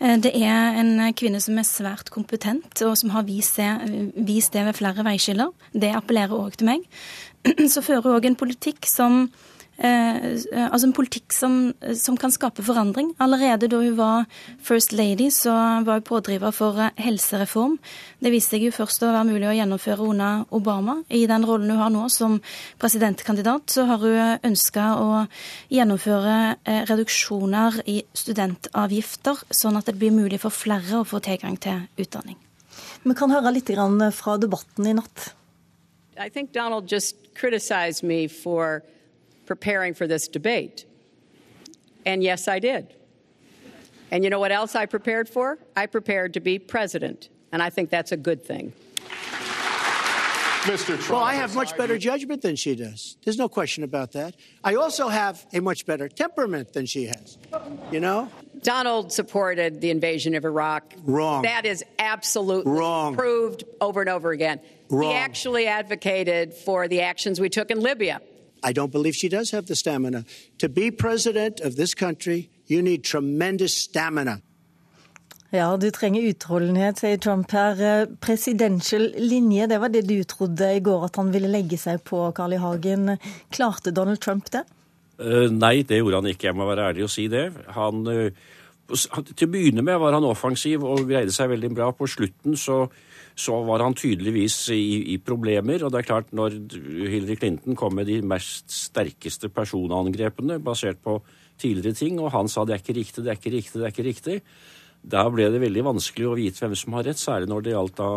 Eh, 0.00 0.16
det 0.18 0.34
er 0.34 0.80
en 0.82 1.14
kvinne 1.14 1.40
som 1.40 1.58
er 1.58 1.68
svært 1.68 2.10
kompetent, 2.14 2.82
og 2.82 2.96
som 2.98 3.14
har 3.14 3.26
vist 3.28 3.56
det, 3.56 4.64
ved 4.64 4.74
flere 4.74 5.06
veiskiller. 5.06 5.54
Det 5.72 5.94
appellerer 5.94 6.34
òg 6.34 6.58
til 6.58 6.72
meg. 6.72 6.86
Så 7.72 7.84
fører 7.84 8.02
hun 8.02 8.18
òg 8.18 8.26
en 8.26 8.40
politikk 8.40 8.88
som 8.88 9.28
altså 9.78 10.86
en 10.86 10.94
politikk 10.94 11.34
som, 11.34 11.72
som, 11.98 12.16
kan 12.20 12.30
skape 12.30 12.62
forandring. 12.62 13.10
Allerede 13.18 13.66
da 13.70 13.80
hun 13.82 13.96
var 13.98 14.28
First 14.62 14.92
Lady, 14.92 15.30
så 15.34 15.50
var 15.84 15.98
hun 15.98 16.06
pådriver 16.06 16.54
for 16.54 16.78
eh, 16.78 16.94
helsereform. 17.02 17.78
Det 18.22 18.32
viste 18.32 18.54
seg 18.54 18.68
jo 18.68 18.74
først 18.74 19.02
å 19.02 19.10
være 19.10 19.26
mulig 19.32 19.48
å 19.50 19.56
gjennomføre 19.56 20.06
under 20.06 20.44
Obama. 20.54 21.00
I 21.10 21.24
den 21.26 21.46
rollen 21.46 21.72
hun 21.74 21.82
har 21.82 21.90
nå 21.90 22.06
som 22.12 22.38
presidentkandidat, 22.78 23.66
så 23.74 23.88
har 23.90 23.98
hun 23.98 24.46
ønska 24.46 24.86
å 25.00 25.24
gjennomføre 25.74 26.38
eh, 26.62 26.82
reduksjoner 26.90 27.82
i 27.90 28.00
studentavgifter, 28.14 29.42
sånn 29.50 29.80
at 29.80 29.90
det 29.90 29.98
blir 29.98 30.14
mulig 30.14 30.40
for 30.44 30.54
flere 30.54 31.02
å 31.02 31.08
få 31.08 31.22
tilgang 31.24 31.58
til 31.58 31.86
utdanning. 31.98 32.38
Vi 33.04 33.14
kan 33.18 33.32
høre 33.32 33.52
litt 33.52 33.70
fra 34.14 34.38
debatten 34.40 34.86
i 34.86 34.94
natt. 34.94 35.34
I 36.16 36.30
think 36.30 36.52
Donald 36.52 36.86
just 36.88 37.16
criticized 37.34 38.04
me 38.04 38.28
for 38.28 38.82
preparing 39.46 39.94
for 39.94 40.06
this 40.06 40.28
debate. 40.28 40.84
And 42.06 42.22
yes, 42.22 42.48
I 42.48 42.58
did. 42.58 42.94
And 44.10 44.22
you 44.22 44.30
know 44.30 44.38
what 44.38 44.52
else 44.52 44.74
I 44.74 44.86
prepared 44.86 45.28
for? 45.28 45.58
I 45.74 45.86
prepared 45.86 46.34
to 46.34 46.40
be 46.40 46.58
president. 46.58 47.28
And 47.52 47.62
I 47.62 47.70
think 47.70 47.90
that's 47.90 48.12
a 48.12 48.16
good 48.16 48.44
thing. 48.44 48.72
Mr. 50.64 50.96
Trump. 50.96 51.10
Well, 51.10 51.20
I 51.20 51.34
have 51.34 51.54
much 51.54 51.76
better 51.76 51.98
judgment 51.98 52.40
than 52.40 52.56
she 52.56 52.74
does. 52.74 53.18
There's 53.22 53.36
no 53.36 53.50
question 53.50 53.84
about 53.84 54.12
that. 54.12 54.34
I 54.62 54.76
also 54.76 55.08
have 55.08 55.44
a 55.52 55.60
much 55.60 55.84
better 55.84 56.08
temperament 56.08 56.72
than 56.72 56.86
she 56.86 57.04
has. 57.04 57.36
You 57.90 58.00
know? 58.00 58.30
Donald 58.62 59.12
supported 59.12 59.82
the 59.82 59.90
invasion 59.90 60.34
of 60.34 60.44
Iraq. 60.46 60.94
Wrong. 61.04 61.42
That 61.42 61.66
is 61.66 61.84
absolutely 61.98 62.72
Wrong. 62.72 63.14
proved 63.14 63.64
over 63.80 64.00
and 64.00 64.08
over 64.08 64.30
again. 64.30 64.58
Wrong. 64.88 65.10
He 65.10 65.16
actually 65.16 65.66
advocated 65.66 66.54
for 66.54 66.88
the 66.88 67.02
actions 67.02 67.40
we 67.40 67.50
took 67.50 67.70
in 67.70 67.80
Libya. 67.80 68.22
I 68.64 68.72
don't 68.72 68.92
believe 68.92 69.14
she 69.14 69.28
does 69.28 69.50
have 69.50 69.66
the 69.66 69.76
stamina. 69.76 70.24
To 70.58 70.68
be 70.68 70.90
president 70.90 71.60
of 71.60 71.76
this 71.76 71.94
country, 71.94 72.48
you 72.66 72.82
need 72.82 73.04
tremendous 73.04 73.74
stamina. 73.74 74.40
Ja, 75.54 75.68
du 75.78 75.86
trenger 75.94 76.24
utholdenhet, 76.26 76.98
sier 76.98 77.18
Trump 77.22 77.52
her. 77.54 77.78
Eh, 77.78 78.08
presidential 78.20 79.04
linje, 79.18 79.68
det 79.70 79.78
var 79.78 79.92
det 79.92 80.02
du 80.08 80.24
trodde 80.26 80.72
i 80.76 80.80
går 80.82 81.04
at 81.06 81.20
han 81.20 81.30
ville 81.30 81.50
legge 81.50 81.78
seg 81.78 82.02
på, 82.02 82.24
Carl 82.34 82.56
I. 82.56 82.58
Hagen. 82.58 83.12
Klarte 83.54 83.92
Donald 83.94 84.18
Trump 84.24 84.50
det? 84.50 84.64
Uh, 85.20 85.46
nei, 85.52 85.84
det 85.86 86.00
gjorde 86.00 86.24
han 86.24 86.32
ikke. 86.32 86.48
Jeg 86.48 86.58
må 86.58 86.66
være 86.66 86.88
ærlig 86.90 87.04
og 87.06 87.12
si 87.14 87.28
det. 87.30 87.44
Han, 87.76 88.02
uh, 88.08 88.50
til 89.30 89.46
å 89.46 89.52
begynne 89.52 89.84
med 89.86 90.00
var 90.02 90.16
han 90.16 90.26
offensiv 90.26 90.82
og 90.82 91.04
greide 91.06 91.30
seg 91.34 91.52
veldig 91.52 91.70
bra. 91.76 91.92
På 91.94 92.08
slutten 92.10 92.58
så 92.58 92.88
så 93.34 93.56
var 93.66 93.82
han 93.82 93.96
tydeligvis 93.98 94.56
i, 94.74 95.14
i, 95.14 95.16
problemer. 95.18 95.82
Og 95.82 95.90
det 95.92 96.00
er 96.00 96.06
klart, 96.06 96.30
når 96.36 96.54
Hillary 97.10 97.36
Clinton 97.40 97.78
kom 97.78 97.96
med 97.98 98.06
de 98.10 98.20
mest 98.22 98.70
sterkeste 98.70 99.50
personangrepene 99.50 100.60
basert 100.62 101.02
på 101.02 101.18
tidligere 101.60 101.98
ting, 101.98 102.20
og 102.22 102.32
han 102.34 102.50
sa 102.50 102.64
det 102.64 102.76
er 102.76 102.82
ikke 102.82 102.98
riktig, 103.00 103.24
det 103.24 103.32
er 103.32 103.40
ikke 103.40 103.54
riktig, 103.56 103.80
det 103.80 103.86
er 103.86 103.94
ikke 103.94 104.08
riktig, 104.08 104.38
da 105.04 105.26
ble 105.28 105.50
det 105.52 105.60
veldig 105.60 105.84
vanskelig 105.84 106.26
å 106.30 106.36
vite 106.38 106.62
hvem 106.62 106.74
som 106.78 106.96
har 106.96 107.06
rett, 107.10 107.20
særlig 107.20 107.50
når 107.50 107.64
det 107.64 107.74
gjaldt 107.74 107.98
da 108.00 108.10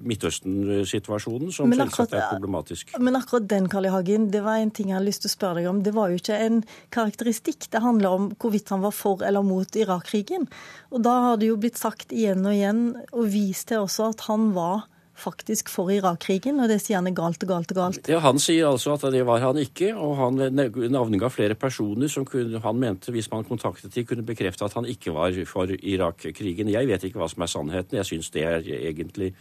Midtøsten-situasjonen, 0.00 1.50
som 1.52 1.70
akkurat, 1.70 1.92
selvsagt 1.94 2.16
er 2.16 2.28
problematisk. 2.32 2.94
Men 2.98 3.18
akkurat 3.18 3.48
den, 3.50 3.68
Carl 3.72 3.88
I. 3.88 3.92
Hagen, 3.94 4.28
det 4.32 4.44
var 4.44 4.60
en 4.60 4.72
ting 4.74 4.90
jeg 4.90 4.98
hadde 4.98 5.08
lyst 5.08 5.24
til 5.24 5.30
å 5.32 5.34
spørre 5.34 5.60
deg 5.60 5.70
om. 5.70 5.82
Det 5.86 5.94
var 5.96 6.12
jo 6.12 6.20
ikke 6.20 6.38
en 6.46 6.62
karakteristikk. 6.94 7.68
Det 7.72 7.82
handler 7.84 8.16
om 8.18 8.30
hvorvidt 8.40 8.72
han 8.74 8.84
var 8.84 8.94
for 8.96 9.24
eller 9.26 9.44
mot 9.46 9.76
Irak-krigen. 9.76 10.48
Og 10.90 11.04
da 11.04 11.16
har 11.26 11.40
det 11.40 11.50
jo 11.50 11.58
blitt 11.60 11.80
sagt 11.80 12.14
igjen 12.14 12.46
og 12.46 12.56
igjen, 12.56 12.86
og 13.12 13.28
vist 13.32 13.68
til 13.70 13.84
også, 13.84 14.12
at 14.14 14.26
han 14.30 14.50
var 14.56 14.88
faktisk 15.20 15.70
for 15.72 15.90
Irak-krigen, 15.92 16.60
og 16.62 16.70
det 16.70 16.80
sier 16.82 16.98
han 17.00 17.10
er 17.10 17.16
galt 17.16 17.42
og 17.44 17.52
galt 17.52 17.72
og 17.74 17.80
galt. 17.80 18.10
Ja, 18.10 18.20
Han 18.24 18.40
sier 18.42 18.70
altså 18.70 18.94
at 18.96 19.06
det 19.12 19.22
var 19.28 19.42
han 19.44 19.60
ikke, 19.60 19.92
og 19.94 20.16
han 20.20 20.40
navnga 20.92 21.30
flere 21.32 21.56
personer 21.60 22.10
som 22.12 22.26
kunne, 22.28 22.62
han 22.64 22.80
mente, 22.80 23.12
hvis 23.12 23.30
man 23.32 23.46
kontaktet 23.48 23.94
dem, 23.94 24.06
kunne 24.08 24.26
bekrefte 24.26 24.66
at 24.66 24.76
han 24.78 24.88
ikke 24.88 25.14
var 25.16 25.36
for 25.48 25.70
Irak-krigen. 25.70 26.72
Jeg 26.72 26.88
vet 26.90 27.08
ikke 27.08 27.20
hva 27.20 27.30
som 27.30 27.44
er 27.44 27.52
sannheten. 27.52 28.00
Jeg 28.00 28.08
syns 28.08 28.32
det 28.34 28.46
er 28.46 28.70
egentlig 28.80 29.34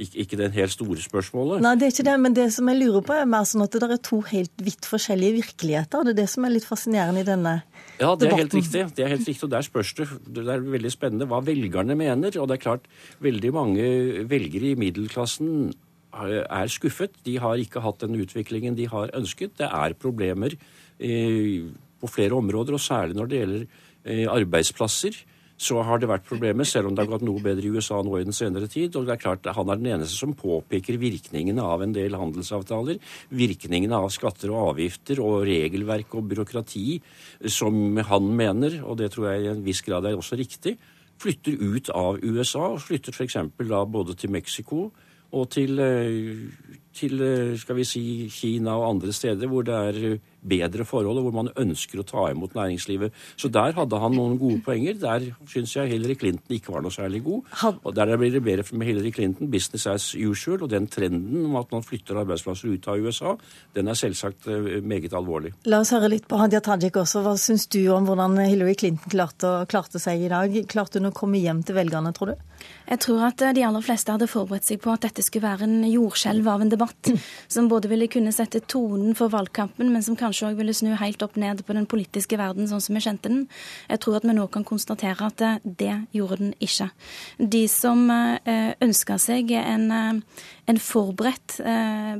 ikke, 0.00 0.22
ikke 0.24 0.38
det 0.40 0.50
helt 0.54 0.72
store 0.72 1.02
spørsmålet. 1.02 1.62
Nei, 1.64 1.74
det 1.78 1.86
er 1.86 1.94
ikke 1.94 2.06
det, 2.08 2.16
men 2.24 2.36
det 2.36 2.46
som 2.54 2.70
jeg 2.70 2.80
lurer 2.80 3.04
på 3.06 3.16
er 3.16 3.28
mer 3.28 3.46
sånn 3.48 3.64
at 3.66 3.74
det 3.76 3.88
er 3.88 4.00
to 4.06 4.20
helt 4.30 4.64
vidt 4.64 4.88
forskjellige 4.88 5.36
virkeligheter. 5.40 6.06
Det 6.06 6.14
er 6.14 6.20
det 6.22 6.28
som 6.32 6.46
er 6.46 6.54
litt 6.54 6.68
fascinerende 6.68 7.24
i 7.24 7.28
denne 7.28 7.54
ja, 8.00 8.14
det 8.16 8.30
er 8.30 8.38
helt 8.38 8.54
debatten. 8.54 8.62
riktig. 8.62 8.96
Det 8.96 9.04
er 9.04 9.12
helt 9.12 9.28
riktig, 9.28 9.44
og 9.44 9.52
Der 9.52 9.66
spørs 9.66 9.92
det 9.98 10.08
Det 10.24 10.46
er 10.48 10.64
veldig 10.64 10.92
spennende 10.92 11.28
hva 11.28 11.42
velgerne 11.44 11.96
mener. 11.96 12.32
Og 12.40 12.48
det 12.48 12.56
er 12.56 12.64
klart, 12.64 12.88
veldig 13.20 13.52
mange 13.52 13.84
velgere 14.30 14.72
i 14.72 14.78
middelklassen 14.80 15.72
er 16.12 16.72
skuffet. 16.72 17.12
De 17.24 17.36
har 17.38 17.60
ikke 17.60 17.82
hatt 17.84 18.00
den 18.00 18.16
utviklingen 18.18 18.76
de 18.76 18.88
har 18.88 19.12
ønsket. 19.14 19.58
Det 19.58 19.68
er 19.68 19.94
problemer 19.94 20.56
eh, 20.98 21.68
på 22.00 22.08
flere 22.08 22.34
områder, 22.40 22.74
og 22.74 22.80
særlig 22.80 23.16
når 23.16 23.28
det 23.28 23.42
gjelder 23.42 23.66
eh, 24.04 24.26
arbeidsplasser. 24.32 25.20
Så 25.60 25.82
har 25.84 26.00
det 26.00 26.08
vært 26.08 26.24
problemer, 26.24 26.64
selv 26.64 26.88
om 26.88 26.94
det 26.96 27.04
har 27.04 27.10
gått 27.10 27.24
noe 27.26 27.42
bedre 27.44 27.66
i 27.68 27.72
USA 27.74 27.98
nå 28.00 28.14
i 28.16 28.24
den 28.24 28.36
senere 28.36 28.68
tid. 28.70 28.94
Og 28.96 29.04
det 29.04 29.12
er 29.12 29.20
klart, 29.20 29.44
Han 29.44 29.68
er 29.68 29.76
den 29.76 29.90
eneste 29.92 30.16
som 30.16 30.32
påpeker 30.32 30.96
virkningene 30.96 31.60
av 31.60 31.82
en 31.82 31.92
del 31.92 32.16
handelsavtaler. 32.16 32.96
Virkningene 33.28 33.98
av 33.98 34.08
skatter 34.08 34.54
og 34.54 34.70
avgifter 34.72 35.20
og 35.20 35.44
regelverk 35.44 36.16
og 36.16 36.30
byråkrati, 36.32 37.02
som 37.44 37.96
han 37.98 38.32
mener, 38.36 38.80
og 38.84 38.96
det 39.02 39.12
tror 39.12 39.32
jeg 39.32 39.44
i 39.44 39.52
en 39.52 39.64
viss 39.64 39.84
grad 39.84 40.08
er 40.08 40.16
også 40.16 40.40
riktig, 40.40 40.78
flytter 41.20 41.60
ut 41.60 41.92
av 41.92 42.18
USA. 42.24 42.72
og 42.72 42.80
Flytter 42.80 43.12
f.eks. 43.12 43.36
da 43.58 43.84
både 43.84 44.16
til 44.16 44.30
Mexico 44.30 44.90
og 45.32 45.50
til, 45.50 45.78
eh, 45.78 46.48
til 46.96 47.22
eh, 47.22 47.56
skal 47.58 47.76
vi 47.76 47.84
si, 47.84 48.04
Kina 48.28 48.74
og 48.78 48.88
andre 48.96 49.12
steder 49.12 49.46
hvor 49.46 49.62
det 49.62 49.74
er 49.74 49.98
eh, 50.12 50.18
bedre 50.42 50.84
forhold, 50.88 51.20
og 51.20 51.28
hvor 51.28 51.36
man 51.36 51.52
ønsker 51.60 52.00
å 52.00 52.06
ta 52.06 52.26
imot 52.30 52.54
næringslivet. 52.56 53.14
Så 53.36 53.50
der 53.52 53.74
hadde 53.76 54.00
han 54.00 54.16
noen 54.16 54.38
gode 54.40 54.60
poenger. 54.64 54.96
Der 55.00 55.26
syns 55.50 55.74
jeg 55.76 55.92
Hillary 55.92 56.16
Clinton 56.20 56.56
ikke 56.56 56.74
var 56.74 56.84
noe 56.84 56.94
særlig 56.94 57.22
god. 57.26 57.50
Og 57.84 57.94
der 57.96 58.14
blir 58.16 58.32
det 58.34 58.42
bedre 58.44 58.78
med 58.78 58.88
Hillary 58.88 59.12
Clinton, 59.14 59.50
business 59.52 59.86
as 59.90 60.10
usual. 60.14 60.64
Og 60.64 60.70
den 60.72 60.88
trenden 60.90 61.46
om 61.46 61.58
at 61.60 61.72
man 61.74 61.84
flytter 61.86 62.20
arbeidsplasser 62.22 62.72
ut 62.72 62.88
av 62.90 63.00
USA, 63.00 63.34
den 63.76 63.90
er 63.90 63.98
selvsagt 63.98 64.48
meget 64.82 65.14
alvorlig. 65.16 65.54
La 65.70 65.82
oss 65.84 65.92
høre 65.94 66.10
litt 66.12 66.28
på 66.30 66.40
Hadia 66.40 66.62
Tajik 66.64 66.96
også. 67.00 67.24
Hva 67.24 67.36
syns 67.40 67.68
du 67.70 67.82
om 67.94 68.08
hvordan 68.08 68.38
Hillary 68.44 68.76
Clinton 68.80 69.12
klarte, 69.12 69.52
klarte 69.70 70.02
seg 70.02 70.24
i 70.24 70.32
dag? 70.32 70.56
Klarte 70.70 71.00
hun 71.00 71.12
å 71.12 71.16
komme 71.16 71.40
hjem 71.40 71.64
til 71.66 71.78
velgerne, 71.78 72.14
tror 72.16 72.32
du? 72.32 72.46
Jeg 72.90 73.00
tror 73.00 73.22
at 73.30 73.42
de 73.56 73.62
aller 73.64 73.84
fleste 73.84 74.12
hadde 74.12 74.28
forberedt 74.28 74.66
seg 74.68 74.82
på 74.82 74.92
at 74.92 75.06
dette 75.06 75.22
skulle 75.24 75.46
være 75.46 75.64
en 75.64 75.84
jordskjelv 75.88 76.48
av 76.50 76.64
en 76.64 76.72
debatt, 76.72 77.12
som 77.54 77.70
både 77.70 77.88
ville 77.92 78.10
kunne 78.12 78.34
sette 78.34 78.62
tonen 78.68 79.14
for 79.18 79.32
valgkampen, 79.32 79.88
men 79.92 80.04
som 80.04 80.18
kanskje 80.18 80.29
òg 80.30 80.56
ville 80.58 80.74
snu 80.76 80.94
helt 80.98 81.22
opp 81.24 81.36
ned 81.40 81.62
på 81.66 81.76
den 81.76 81.88
politiske 81.90 82.38
verden 82.40 82.68
sånn 82.70 82.82
som 82.82 82.96
vi 82.96 83.02
kjente 83.04 83.30
den. 83.30 83.44
Jeg 83.90 84.02
tror 84.02 84.18
at 84.18 84.26
vi 84.26 84.36
nå 84.36 84.46
kan 84.52 84.66
konstatere 84.66 85.28
at 85.28 85.44
det 85.64 85.94
gjorde 86.16 86.40
den 86.40 86.54
ikke. 86.62 86.90
De 87.38 87.64
som 87.70 88.06
ønska 88.10 89.18
seg 89.20 89.52
en, 89.56 89.90
en 89.90 90.80
forberedt 90.80 91.58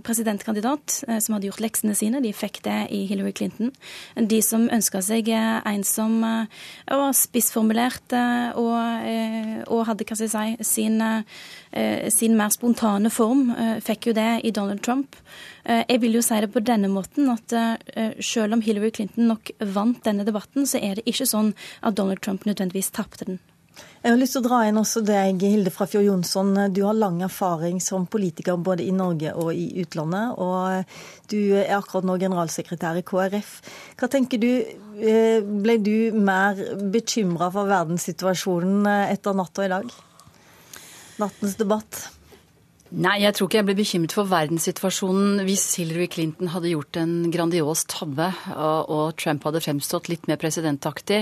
presidentkandidat 0.06 1.00
som 1.22 1.36
hadde 1.36 1.48
gjort 1.48 1.62
leksene 1.64 1.96
sine, 1.98 2.22
de 2.22 2.32
fikk 2.36 2.62
det 2.66 2.78
i 2.94 3.04
Hillary 3.10 3.32
Clinton. 3.36 3.72
De 4.16 4.40
som 4.44 4.68
ønska 4.72 5.02
seg 5.04 5.30
en 5.32 5.84
som 5.86 6.20
var 6.22 7.16
spissformulert 7.16 8.16
og, 8.60 9.08
og 9.70 9.86
hadde 9.88 10.06
hva 10.06 10.18
skal 10.18 10.28
jeg 10.28 10.58
si, 10.64 10.80
sin, 10.80 11.00
sin, 12.10 12.36
mer 12.38 12.52
spontane 12.54 13.12
form, 13.12 13.50
fikk 13.84 14.10
jo 14.10 14.16
det 14.16 14.30
i 14.46 14.54
Donald 14.54 14.82
Trump. 14.86 15.16
Jeg 15.70 16.00
vil 16.02 16.16
jo 16.18 16.24
si 16.24 16.40
det 16.42 16.50
på 16.50 16.64
denne 16.66 16.88
måten 16.90 17.30
at 17.30 17.54
selv 18.18 18.56
om 18.56 18.64
Hillary 18.64 18.90
Clinton 18.96 19.30
nok 19.30 19.52
vant 19.70 20.02
denne 20.02 20.26
debatten, 20.26 20.66
så 20.66 20.82
er 20.82 20.98
det 20.98 21.06
ikke 21.06 21.28
sånn 21.30 21.52
at 21.86 21.94
Donald 21.94 22.18
Trump 22.24 22.42
nødvendigvis 22.48 22.90
tapte 22.96 23.28
den. 23.28 23.38
Jeg 24.00 24.12
har 24.12 24.18
lyst 24.18 24.34
til 24.34 24.42
å 24.42 24.48
dra 24.48 24.58
inn 24.66 24.80
også 24.80 25.00
deg, 25.04 25.40
Hilde 25.44 25.70
Frafjord 25.72 26.06
Jonsson. 26.06 26.54
Du 26.74 26.82
har 26.86 26.96
lang 26.96 27.20
erfaring 27.24 27.78
som 27.84 28.06
politiker 28.10 28.58
både 28.60 28.84
i 28.84 28.92
Norge 28.96 29.32
og 29.36 29.52
i 29.54 29.68
utlandet. 29.82 30.34
Og 30.40 31.28
du 31.30 31.38
er 31.60 31.74
akkurat 31.76 32.08
nå 32.08 32.16
generalsekretær 32.20 32.98
i 33.00 33.04
KrF. 33.06 33.50
Hva 34.00 34.08
tenker 34.12 34.40
du, 34.42 34.50
ble 34.98 35.76
du 35.84 36.16
mer 36.16 36.60
bekymra 36.92 37.50
for 37.54 37.70
verdenssituasjonen 37.70 38.88
etter 39.06 39.36
natta 39.36 39.68
i 39.68 39.72
dag? 39.72 39.92
Nattens 41.20 41.60
debatt? 41.60 42.08
Nei, 42.90 43.20
jeg 43.22 43.36
tror 43.36 43.46
ikke 43.46 43.58
jeg 43.60 43.66
ble 43.68 43.76
bekymret 43.78 44.14
for 44.16 44.26
verdenssituasjonen 44.26 45.44
hvis 45.46 45.62
Hillary 45.78 46.08
Clinton 46.10 46.50
hadde 46.50 46.72
gjort 46.72 46.98
en 46.98 47.12
grandios 47.30 47.84
tabbe 47.86 48.26
og, 48.56 49.12
Trump 49.20 49.46
hadde 49.46 49.62
fremstått 49.62 50.10
litt 50.10 50.26
mer 50.26 50.40
presidentaktig. 50.42 51.20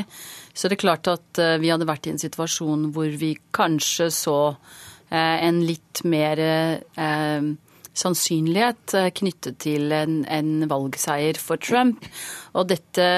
Så 0.56 0.70
det 0.70 0.78
er 0.78 0.84
klart 0.86 1.10
at 1.12 1.42
vi 1.60 1.68
hadde 1.68 1.88
vært 1.88 2.08
i 2.08 2.14
en 2.14 2.22
situasjon 2.22 2.88
hvor 2.96 3.12
vi 3.20 3.34
kanskje 3.52 4.08
så 4.16 4.38
eh, 4.48 5.44
en 5.44 5.60
litt 5.68 6.00
mer 6.08 6.40
eh, 6.40 7.52
sannsynlighet 7.98 8.96
knyttet 9.18 9.60
til 9.62 9.92
en, 9.92 10.22
en, 10.24 10.52
valgseier 10.70 11.40
for 11.42 11.60
Trump. 11.60 12.04
Og 12.56 12.68
dette, 12.70 13.08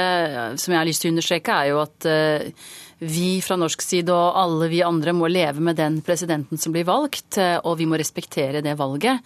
som 0.59 0.75
jeg 0.75 0.81
har 0.81 0.89
lyst 0.89 1.05
til 1.05 1.13
å 1.13 1.15
understreke, 1.15 1.57
er 1.57 1.71
jo 1.73 1.83
at 1.85 2.09
eh, 2.09 2.71
vi 3.01 3.41
fra 3.45 3.57
norsk 3.57 3.83
side 3.83 4.13
og 4.13 4.37
alle 4.39 4.69
vi 4.73 4.83
andre 4.85 5.15
må 5.17 5.29
leve 5.33 5.63
med 5.65 5.79
den 5.81 6.01
presidenten 6.05 6.61
som 6.61 6.75
blir 6.75 6.85
valgt, 6.89 7.39
og 7.65 7.79
vi 7.81 7.89
må 7.89 7.99
respektere 8.01 8.61
det 8.65 8.77
valget. 8.79 9.25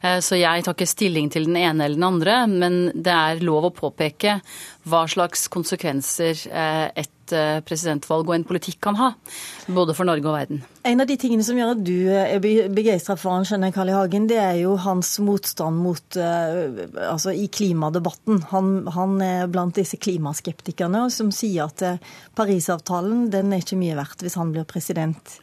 Så 0.00 0.38
jeg 0.40 0.64
tar 0.64 0.72
ikke 0.72 0.88
stilling 0.88 1.28
til 1.32 1.44
den 1.44 1.58
ene 1.60 1.84
eller 1.84 1.98
den 1.98 2.06
andre, 2.06 2.36
men 2.48 2.76
det 2.94 3.12
er 3.12 3.42
lov 3.44 3.68
å 3.68 3.74
påpeke 3.76 4.38
hva 4.88 5.02
slags 5.10 5.44
konsekvenser 5.52 6.46
et 6.48 7.34
presidentvalg 7.68 8.30
og 8.30 8.34
en 8.34 8.46
politikk 8.48 8.80
kan 8.82 8.96
ha. 8.98 9.10
Både 9.68 9.94
for 9.94 10.08
Norge 10.08 10.24
og 10.24 10.34
verden. 10.34 10.62
En 10.88 11.04
av 11.04 11.06
de 11.10 11.18
tingene 11.20 11.44
som 11.46 11.58
gjør 11.60 11.74
at 11.74 11.84
du 11.84 12.08
er 12.16 12.40
begeistra 12.40 13.14
for 13.20 13.36
han, 13.36 13.44
skjønner 13.46 13.76
Carl 13.76 13.92
I. 13.92 13.96
Hagen, 13.98 14.26
det 14.30 14.40
er 14.40 14.56
jo 14.62 14.74
hans 14.80 15.12
motstand 15.22 15.84
mot 15.84 16.16
Altså 16.16 17.36
i 17.36 17.46
klimadebatten. 17.52 18.40
Han, 18.54 18.74
han 18.96 19.16
er 19.22 19.52
blant 19.52 19.76
disse 19.76 20.00
klimaskeptikerne 20.00 21.06
som 21.12 21.30
sier 21.34 21.68
at 21.68 22.02
Parisavtalen 22.38 23.28
den 23.32 23.52
er 23.52 23.62
ikke 23.62 23.78
mye 23.78 24.00
verdt 24.00 24.24
hvis 24.24 24.40
han 24.40 24.56
blir 24.56 24.68
president. 24.68 25.38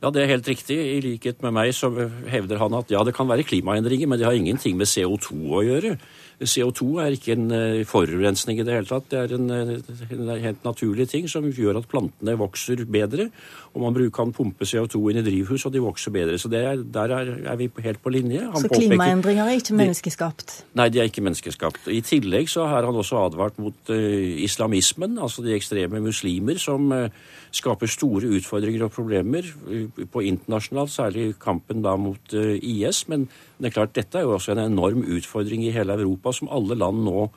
Ja, 0.00 0.08
det 0.08 0.22
er 0.22 0.30
helt 0.32 0.48
riktig. 0.48 0.78
I 0.80 1.00
likhet 1.04 1.42
med 1.44 1.52
meg 1.52 1.74
så 1.76 1.90
hevder 2.32 2.60
han 2.62 2.76
at 2.78 2.88
ja, 2.92 3.02
det 3.04 3.12
kan 3.16 3.28
være 3.28 3.44
klimaendringer, 3.44 4.08
men 4.08 4.20
det 4.20 4.24
har 4.24 4.36
ingenting 4.36 4.78
med 4.80 4.88
CO2 4.88 5.36
å 5.52 5.64
gjøre. 5.66 5.96
CO2 6.40 6.86
er 7.04 7.16
ikke 7.16 7.34
en 7.36 7.50
forurensning 7.88 8.60
i 8.60 8.64
det 8.64 8.72
hele 8.72 8.88
tatt. 8.88 9.10
Det 9.12 9.18
er 9.20 9.34
en, 9.36 9.50
en 9.50 10.30
helt 10.40 10.64
naturlig 10.64 11.08
ting 11.10 11.28
som 11.28 11.44
gjør 11.44 11.82
at 11.82 11.88
plantene 11.90 12.36
vokser 12.40 12.86
bedre. 12.88 13.28
Og 13.70 13.82
man 13.84 13.94
kan 14.10 14.32
pumpe 14.34 14.66
CO2 14.66 14.98
inn 15.12 15.20
i 15.20 15.22
drivhus, 15.22 15.64
og 15.68 15.74
de 15.74 15.82
vokser 15.82 16.10
bedre. 16.14 16.38
Så 16.42 16.50
er, 16.50 16.80
der 16.82 17.12
er, 17.14 17.28
er, 17.52 17.58
vi 17.60 17.68
helt 17.84 18.00
på 18.02 18.10
linje. 18.10 18.42
Han 18.50 18.64
så 18.64 18.70
klimaendringer 18.72 19.46
er 19.46 19.60
ikke 19.60 19.76
menneskeskapt? 19.78 20.54
Nei, 20.78 20.88
de 20.90 20.98
er 20.98 21.10
ikke 21.10 21.22
menneskeskapt. 21.22 21.86
I 21.86 22.00
tillegg 22.02 22.50
så 22.50 22.66
har 22.70 22.88
han 22.88 22.98
også 22.98 23.20
advart 23.28 23.60
mot 23.62 23.92
uh, 23.94 24.42
islamismen, 24.42 25.20
altså 25.22 25.44
de 25.46 25.54
ekstreme 25.54 26.02
muslimer, 26.02 26.58
som 26.58 26.90
uh, 26.90 27.06
skaper 27.54 27.90
store 27.90 28.32
utfordringer 28.40 28.88
og 28.88 28.94
problemer 28.96 29.46
uh, 29.68 29.86
på 30.10 30.24
internasjonalt, 30.32 30.94
særlig 30.96 31.28
kampen 31.38 31.86
da 31.86 31.94
mot 31.94 32.34
IS. 32.34 33.04
Men 33.12 33.28
det 33.60 33.70
er 33.70 33.76
klart, 33.76 33.94
dette 33.94 34.18
er 34.18 34.26
jo 34.26 34.34
også 34.34 34.56
en 34.56 34.64
enorm 34.64 35.06
utfordring 35.06 35.62
i 35.68 35.74
hele 35.74 35.94
Europa 35.94 36.29
som 36.36 36.50
alle 36.52 36.78
land 36.78 37.04
nå 37.06 37.30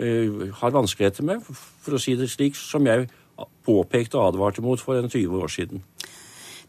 har 0.00 0.72
vanskeligheter 0.72 1.26
med, 1.26 1.42
for 1.44 1.96
å 1.96 2.00
si 2.00 2.14
det 2.16 2.30
slik, 2.32 2.54
som 2.56 2.86
jeg 2.88 3.08
påpekte 3.66 4.16
og 4.16 4.30
advarte 4.30 4.62
mot 4.64 4.80
for 4.80 4.96
en 4.96 5.10
20 5.10 5.42
år 5.42 5.52
siden. 5.52 5.82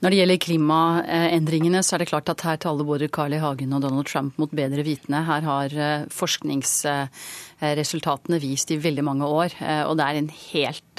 Når 0.02 0.10
det 0.10 0.18
gjelder 0.18 0.41
klimaendringene, 0.41 1.86
så 1.86 1.94
er 1.94 2.02
det 2.02 2.10
klart 2.10 2.26
at 2.34 2.41
her 2.41 2.57
taler 2.64 2.82
både 2.88 3.11
Carl 3.14 3.36
I. 3.38 3.44
Hagen 3.44 3.76
og 3.78 3.84
Donald 3.84 4.07
Trump 4.10 4.34
mot 4.41 4.49
bedre 4.49 4.82
vitende. 4.82 5.22
Her 5.28 5.45
har 5.45 5.69
forskningsresultatene 6.10 8.40
vist 8.41 8.73
i 8.73 8.82
veldig 8.82 9.06
mange 9.06 9.22
år, 9.30 9.53
og 9.86 9.94
det 9.99 10.06
er 10.07 10.18
en 10.18 10.34
helt 10.34 10.98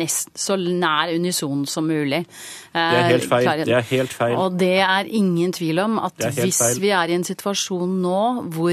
nest, 0.00 0.32
så 0.32 0.56
nær 0.56 1.12
unison 1.12 1.68
som 1.68 1.84
mulig. 1.84 2.24
Det 2.72 2.80
er 2.80 3.04
helt 3.10 3.28
feil. 3.28 3.68
Det 3.68 3.76
er 3.76 3.84
helt 3.90 4.16
feil. 4.16 4.32
Og 4.40 4.56
det 4.56 4.80
er 4.80 5.04
ingen 5.12 5.52
tvil 5.52 5.84
om 5.84 6.00
at 6.00 6.16
hvis 6.38 6.80
vi 6.80 6.88
er 6.96 7.12
i 7.12 7.16
en 7.18 7.28
situasjon 7.28 8.00
nå 8.00 8.48
hvor 8.56 8.72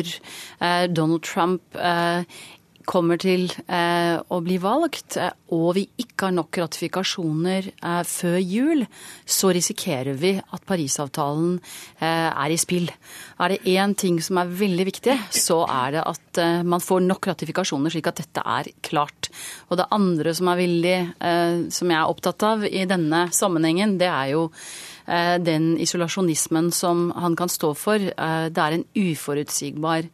Donald 0.88 1.20
Trump 1.28 1.60
kommer 2.90 3.20
til 3.22 3.46
eh, 3.70 4.18
å 4.18 4.40
bli 4.44 4.58
valgt, 4.62 5.18
og 5.54 5.68
vi 5.78 5.86
ikke 6.02 6.28
har 6.30 6.36
nok 6.36 6.58
ratifikasjoner 6.64 7.70
eh, 7.72 8.02
før 8.08 8.38
jul, 8.42 8.84
så 9.30 9.52
risikerer 9.56 10.18
vi 10.20 10.34
at 10.40 10.66
Parisavtalen 10.68 11.58
eh, 11.60 12.30
er 12.30 12.54
i 12.54 12.58
spill. 12.60 12.90
Er 13.40 13.54
det 13.54 13.62
én 13.70 13.94
ting 14.00 14.20
som 14.24 14.42
er 14.42 14.54
veldig 14.62 14.88
viktig, 14.90 15.18
så 15.30 15.62
er 15.70 15.98
det 15.98 16.06
at 16.10 16.42
man 16.68 16.82
får 16.84 17.02
nok 17.04 17.28
ratifikasjoner 17.32 17.92
slik 17.92 18.08
at 18.10 18.22
dette 18.22 18.44
er 18.44 18.70
klart. 18.86 19.30
Og 19.70 19.80
det 19.80 19.90
andre 19.96 20.34
som 20.38 20.50
er 20.52 20.60
veldig, 20.60 20.98
som 21.74 21.92
jeg 21.92 21.98
er 21.98 22.12
opptatt 22.12 22.46
av 22.48 22.64
i 22.68 22.86
denne 22.88 23.26
sammenhengen, 23.36 23.98
det 24.00 24.08
er 24.08 24.34
jo 24.36 24.44
den 25.44 25.72
isolasjonismen 25.82 26.70
som 26.76 27.10
han 27.18 27.36
kan 27.40 27.52
stå 27.52 27.74
for. 27.80 28.00
Det 28.00 28.64
er 28.64 28.78
en 28.78 28.86
uforutsigbar 28.94 30.08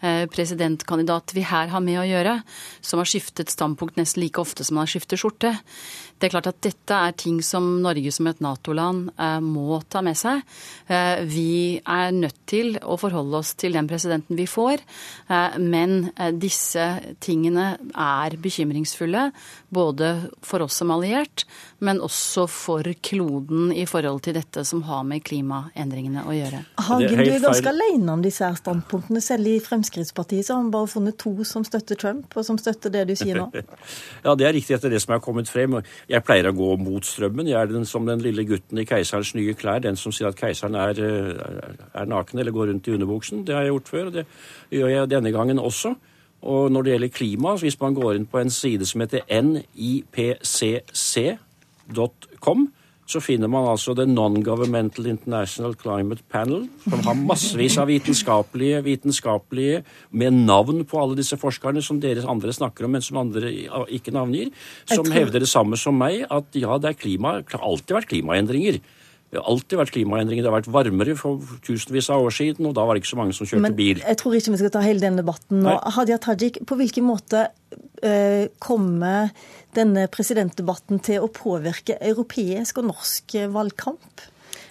presidentkandidat 0.00 1.34
vi 1.34 1.42
her 1.46 1.70
har 1.72 1.82
med 1.84 1.98
å 2.00 2.06
gjøre, 2.06 2.34
som 2.80 3.02
har 3.02 3.08
skiftet 3.10 3.50
standpunkt 3.50 3.98
nesten 3.98 4.22
like 4.22 4.40
ofte 4.40 4.66
som 4.66 4.78
han 4.78 4.86
har 4.86 4.92
skiftet 4.92 5.22
skjorte. 5.22 5.54
Det 6.18 6.26
er 6.26 6.32
klart 6.34 6.48
at 6.50 6.58
dette 6.64 6.98
er 6.98 7.14
ting 7.18 7.38
som 7.46 7.66
Norge 7.84 8.10
som 8.14 8.26
et 8.30 8.40
Nato-land 8.42 9.12
eh, 9.14 9.38
må 9.44 9.78
ta 9.90 10.02
med 10.02 10.18
seg. 10.18 10.42
Eh, 10.90 11.22
vi 11.30 11.78
er 11.78 12.14
nødt 12.16 12.40
til 12.50 12.74
å 12.82 12.98
forholde 12.98 13.38
oss 13.38 13.54
til 13.58 13.76
den 13.76 13.86
presidenten 13.90 14.38
vi 14.38 14.48
får, 14.50 14.82
eh, 15.30 15.58
men 15.62 16.10
disse 16.42 16.86
tingene 17.22 17.70
er 17.94 18.38
bekymringsfulle. 18.42 19.28
Både 19.74 20.10
for 20.42 20.64
oss 20.64 20.80
som 20.80 20.90
alliert, 20.94 21.44
men 21.84 22.00
også 22.02 22.48
for 22.50 22.88
kloden 23.04 23.70
i 23.70 23.84
forhold 23.86 24.24
til 24.26 24.34
dette 24.38 24.64
som 24.66 24.82
har 24.88 25.04
med 25.06 25.22
klimaendringene 25.26 26.24
å 26.26 26.34
gjøre. 26.34 26.64
Hagen, 26.88 27.22
du 27.22 27.30
er 27.30 27.44
ganske 27.44 27.70
alene 27.70 28.16
om 28.16 28.24
disse 28.24 28.42
her 28.42 28.58
standpunktene. 28.58 29.22
Selv 29.22 29.50
i 29.50 29.58
Fremskrittspartiet 29.62 30.48
så 30.48 30.56
har 30.56 30.64
han 30.64 30.72
bare 30.74 30.90
funnet 30.90 31.18
to 31.20 31.34
som 31.46 31.66
støtter 31.66 31.98
Trump, 32.00 32.34
og 32.34 32.46
som 32.46 32.58
støtter 32.58 32.92
det 32.94 33.06
du 33.10 33.14
sier 33.18 33.38
nå. 33.38 33.48
ja, 34.26 34.34
det 34.34 34.48
er 34.48 34.56
riktig 34.56 34.78
etter 34.78 34.90
det 34.90 35.02
som 35.04 35.14
er 35.14 35.22
kommet 35.22 35.50
frem. 35.50 35.78
Jeg 36.08 36.24
pleier 36.24 36.46
å 36.48 36.56
gå 36.56 36.76
mot 36.80 37.04
strømmen. 37.04 37.48
Jeg 37.50 37.58
er 37.60 37.66
den, 37.68 37.84
som 37.84 38.06
den 38.08 38.22
lille 38.24 38.44
gutten 38.48 38.78
i 38.80 38.86
Keiserens 38.88 39.34
nye 39.36 39.52
klær, 39.58 39.82
den 39.84 39.96
som 40.00 40.12
sier 40.14 40.28
at 40.30 40.38
keiseren 40.40 40.74
er, 40.80 40.96
eh, 41.04 41.36
er 42.00 42.06
naken 42.08 42.38
eller 42.40 42.52
går 42.52 42.66
rundt 42.70 42.88
i 42.88 42.94
underbuksen. 42.96 43.44
Det 43.44 43.54
har 43.54 43.62
jeg 43.62 43.72
gjort 43.74 43.88
før, 43.88 44.06
og 44.06 44.12
det 44.12 44.24
gjør 44.72 44.88
jeg 44.88 45.10
denne 45.10 45.32
gangen 45.32 45.58
også. 45.58 45.96
Og 46.42 46.72
når 46.72 46.82
det 46.82 46.92
gjelder 46.92 47.08
klima, 47.08 47.56
hvis 47.56 47.80
man 47.80 47.94
går 47.94 48.14
inn 48.14 48.26
på 48.26 48.38
en 48.40 48.50
side 48.50 48.86
som 48.86 49.00
heter 49.00 49.20
nipcc.com, 49.42 50.32
så 53.08 53.22
finner 53.24 53.48
man 53.48 53.64
altså 53.70 53.94
The 53.96 54.04
Non-Governmental 54.08 55.08
International 55.08 55.72
Climate 55.80 56.24
Panel, 56.28 56.66
som 56.84 57.00
har 57.06 57.16
massevis 57.16 57.78
av 57.80 57.88
vitenskapelige, 57.88 58.82
vitenskapelige 58.84 59.80
med 60.10 60.36
navn 60.44 60.84
på 60.88 61.00
alle 61.00 61.16
disse 61.16 61.38
forskerne 61.40 61.80
som 61.84 62.02
dere 62.02 62.26
andre 62.28 62.52
snakker 62.52 62.84
om, 62.84 62.96
men 62.96 63.04
som 63.04 63.20
andre 63.22 63.52
ikke 63.96 64.12
navngir, 64.12 64.52
som 64.84 65.06
tror... 65.06 65.14
hevder 65.16 65.44
det 65.44 65.48
samme 65.48 65.80
som 65.80 65.96
meg, 65.96 66.26
at 66.28 66.60
ja, 66.60 66.76
det 66.76 66.92
er 66.92 67.00
klima, 67.00 67.38
det 67.40 67.56
har 67.56 67.64
alltid 67.70 67.96
vært 67.96 68.12
klimaendringer. 68.12 68.82
Det 69.28 69.36
har 69.36 69.44
alltid 69.52 69.76
vært 69.76 69.92
klimaendringer. 69.92 70.44
Det 70.44 70.48
har 70.48 70.56
vært 70.56 70.70
varmere 70.72 71.14
for 71.18 71.58
tusenvis 71.66 72.08
av 72.14 72.24
år 72.24 72.32
siden, 72.32 72.68
og 72.70 72.72
da 72.78 72.86
var 72.88 72.96
det 72.96 73.02
ikke 73.02 73.10
så 73.12 73.20
mange 73.20 73.36
som 73.36 73.48
kjørte 73.48 73.64
Men 73.66 73.76
bil. 73.76 74.00
Jeg 74.00 74.20
tror 74.22 74.36
ikke 74.38 74.54
vi 74.54 74.60
skal 74.62 74.72
ta 74.72 74.84
hele 74.86 75.04
den 75.04 75.20
debatten 75.20 75.60
nå. 75.60 75.68
Nei. 75.68 75.92
Hadia 75.98 76.16
Tajik, 76.24 76.62
på 76.68 76.78
hvilken 76.80 77.04
måte 77.04 77.44
uh, 77.52 78.44
kommer 78.64 79.28
denne 79.76 80.06
presidentdebatten 80.08 81.02
til 81.04 81.26
å 81.26 81.28
påvirke 81.28 81.98
europeisk 82.00 82.80
og 82.80 82.88
norsk 82.94 83.36
valgkamp? 83.52 84.24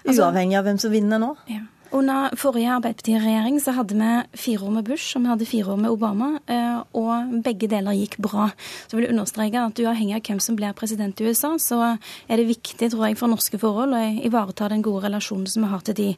Altså- 0.08 0.26
Uavhengig 0.26 0.58
av 0.58 0.66
hvem 0.66 0.82
som 0.82 0.94
vinner 0.94 1.22
nå? 1.22 1.36
Ja. 1.52 1.62
Under 1.91 2.34
forrige 2.35 2.72
Arbeiderparti-regjering 2.76 3.59
så 3.64 3.72
hadde 3.77 3.95
vi 3.95 4.38
fire 4.38 4.65
år 4.68 4.73
med 4.76 4.88
Bush 4.88 5.15
og 5.15 5.23
vi 5.23 5.31
hadde 5.31 5.47
fire 5.47 5.72
år 5.73 5.80
med 5.80 5.91
Obama, 5.93 6.30
eh, 6.47 6.80
og 6.99 7.43
begge 7.45 7.69
deler 7.72 7.95
gikk 7.95 8.18
bra. 8.23 8.49
Så 8.88 8.97
vil 8.97 9.05
jeg 9.05 9.14
understreke 9.14 9.61
at 9.61 9.80
uavhengig 9.80 10.18
av 10.18 10.23
hvem 10.27 10.41
som 10.43 10.57
blir 10.59 10.76
president 10.77 11.22
i 11.22 11.30
USA, 11.30 11.53
så 11.57 11.80
er 12.27 12.38
det 12.38 12.49
viktig 12.49 12.91
tror 12.91 13.07
jeg, 13.07 13.18
for 13.18 13.31
norske 13.31 13.59
forhold 13.61 13.95
å 13.95 14.03
ivareta 14.27 14.68
den 14.69 14.84
gode 14.85 15.05
relasjonen 15.07 15.47
som 15.47 15.64
vi 15.64 15.72
har 15.72 15.85
til 15.88 15.97
de. 15.97 16.09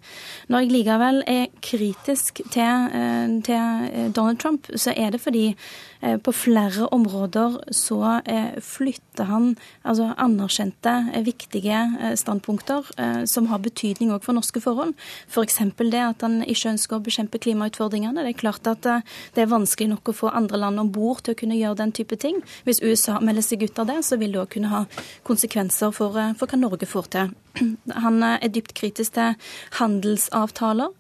Når 0.50 0.66
jeg 0.66 0.74
likevel 0.74 1.24
er 1.28 1.46
kritisk 1.62 2.42
til, 2.50 2.90
eh, 2.94 3.40
til 3.46 3.90
eh, 3.94 4.10
Donald 4.10 4.40
Trump, 4.40 4.68
så 4.76 4.94
er 4.96 5.12
det 5.12 5.22
fordi 5.22 5.56
på 6.00 6.32
flere 6.32 6.88
områder 6.96 7.58
så 7.76 8.20
flytter 8.64 9.28
han 9.28 9.50
altså 9.84 10.14
anerkjente, 10.16 10.94
viktige 11.26 12.16
standpunkter 12.20 12.88
som 13.28 13.50
har 13.52 13.60
betydning 13.64 14.14
òg 14.16 14.24
for 14.24 14.38
norske 14.38 14.62
forhold. 14.64 14.94
For 15.28 15.44
det 15.92 16.02
at 16.04 16.24
han 16.26 16.40
ikke 16.44 16.74
ønsker 16.74 16.98
å 16.98 17.04
bekjempe 17.04 17.42
klimautfordringene. 17.42 18.24
Det 18.24 18.34
er 18.34 18.40
klart 18.40 18.68
at 18.70 18.88
eh, 18.90 19.06
det 19.36 19.44
er 19.44 19.52
vanskelig 19.52 19.90
nok 19.94 20.12
å 20.12 20.18
få 20.22 20.34
andre 20.36 20.62
land 20.62 20.82
om 20.82 20.92
bord 20.94 21.24
til 21.26 21.36
å 21.36 21.40
kunne 21.40 21.58
gjøre 21.60 21.82
den 21.84 21.94
type 21.96 22.20
ting. 22.22 22.42
Hvis 22.68 22.84
USA 22.84 23.20
melder 23.24 23.46
seg 23.46 23.66
ut 23.66 23.80
av 23.80 23.90
det, 23.90 24.02
så 24.08 24.20
vil 24.22 24.36
det 24.36 24.44
òg 24.44 24.54
kunne 24.56 24.74
ha 24.74 24.86
konsekvenser 25.28 25.94
for, 25.96 26.18
eh, 26.20 26.36
for 26.40 26.50
hva 26.50 26.60
Norge 26.60 26.90
får 26.90 27.14
til. 27.16 27.36
Han 28.06 28.24
er 28.24 28.52
dypt 28.54 28.74
kritisk 28.78 29.16
til 29.18 29.36
handelsavtaler. 29.80 30.94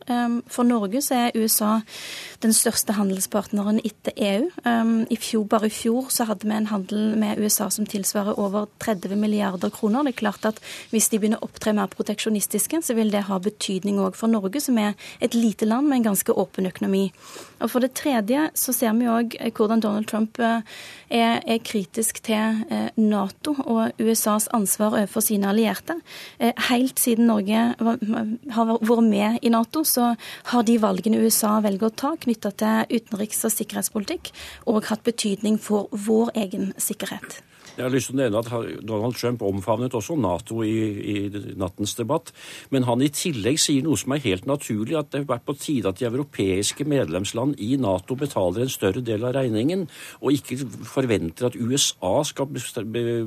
For 0.51 0.67
Norge 0.67 1.01
så 1.05 1.25
er 1.27 1.37
USA 1.37 1.79
den 2.43 2.53
største 2.55 2.95
handelspartneren 2.97 3.81
etter 3.85 4.15
EU. 4.15 4.49
I 5.09 5.19
fjor, 5.19 5.45
bare 5.51 5.69
i 5.69 5.73
fjor 5.73 6.09
så 6.13 6.27
hadde 6.29 6.47
vi 6.47 6.55
en 6.55 6.69
handel 6.71 7.13
med 7.19 7.41
USA 7.41 7.69
som 7.73 7.87
tilsvarer 7.89 8.39
over 8.39 8.67
30 8.83 9.15
milliarder 9.19 9.71
kroner. 9.73 10.07
Det 10.07 10.15
er 10.15 10.23
klart 10.23 10.45
at 10.45 10.61
Hvis 10.89 11.09
de 11.09 11.19
begynner 11.19 11.39
å 11.41 11.47
opptre 11.49 11.73
mer 11.73 11.89
proteksjonistiske, 11.91 12.81
så 12.81 12.95
vil 12.97 13.11
det 13.11 13.27
ha 13.27 13.39
betydning 13.39 13.99
òg 14.01 14.17
for 14.17 14.31
Norge, 14.31 14.61
som 14.61 14.77
er 14.77 14.95
et 15.21 15.33
lite 15.33 15.65
land 15.65 15.87
med 15.87 15.99
en 15.99 16.11
ganske 16.11 16.33
åpen 16.33 16.69
økonomi. 16.69 17.09
Og 17.59 17.71
For 17.71 17.83
det 17.83 17.91
tredje 17.97 18.49
så 18.57 18.73
ser 18.75 18.95
vi 18.97 19.09
òg 19.09 19.35
hvordan 19.55 19.83
Donald 19.83 20.07
Trump 20.09 20.39
eh, 20.39 20.61
er, 21.09 21.41
er 21.43 21.59
kritisk 21.65 22.21
til 22.25 22.61
eh, 22.71 22.89
Nato 22.99 23.55
og 23.59 23.99
USAs 23.99 24.49
ansvar 24.55 24.95
overfor 24.95 25.25
sine 25.25 25.49
allierte. 25.51 25.99
Eh, 26.39 26.53
helt 26.69 26.99
siden 26.99 27.27
Norge 27.29 27.65
har 27.79 28.71
vært 28.71 29.09
med 29.09 29.43
i 29.43 29.51
Nato, 29.53 29.83
så 29.83 30.13
har 30.53 30.65
de 30.67 30.79
valgene 30.81 31.21
USA 31.25 31.57
velger 31.63 31.89
å 31.89 31.97
ta 32.05 32.15
knytta 32.19 32.53
til 32.59 32.99
utenriks- 32.99 33.45
og 33.47 33.55
sikkerhetspolitikk, 33.55 34.33
òg 34.69 34.89
hatt 34.91 35.05
betydning 35.07 35.59
for 35.61 35.91
vår 35.91 36.33
egen 36.39 36.73
sikkerhet. 36.79 37.41
Jeg 37.79 37.87
har 37.87 37.93
lyst 37.93 38.09
til 38.11 38.17
å 38.17 38.19
nevne 38.19 38.39
at 38.43 38.81
Donald 38.83 39.15
Trump 39.15 39.43
omfavnet 39.47 39.93
også 39.95 40.17
Nato 40.19 40.59
i, 40.67 40.73
i, 40.99 41.19
nattens 41.55 41.93
debatt. 41.95 42.33
Men 42.75 42.83
han 42.83 42.99
i 42.99 43.07
tillegg 43.07 43.55
sier 43.63 43.85
noe 43.85 43.95
som 43.99 44.11
er 44.11 44.23
helt 44.25 44.49
naturlig, 44.49 44.97
at 44.99 45.13
det 45.13 45.21
har 45.21 45.29
vært 45.29 45.45
på 45.47 45.55
tide 45.55 45.87
at 45.87 46.01
de 46.01 46.07
europeiske 46.09 46.83
medlemsland 46.83 47.55
i 47.63 47.77
Nato 47.79 48.17
betaler 48.19 48.65
en 48.65 48.73
større 48.73 48.99
del 49.05 49.23
av 49.23 49.37
regningen, 49.37 49.85
og 50.19 50.35
ikke 50.35 50.57
forventer 50.89 51.47
at 51.47 51.55
USA 51.55 52.11
skal 52.27 52.51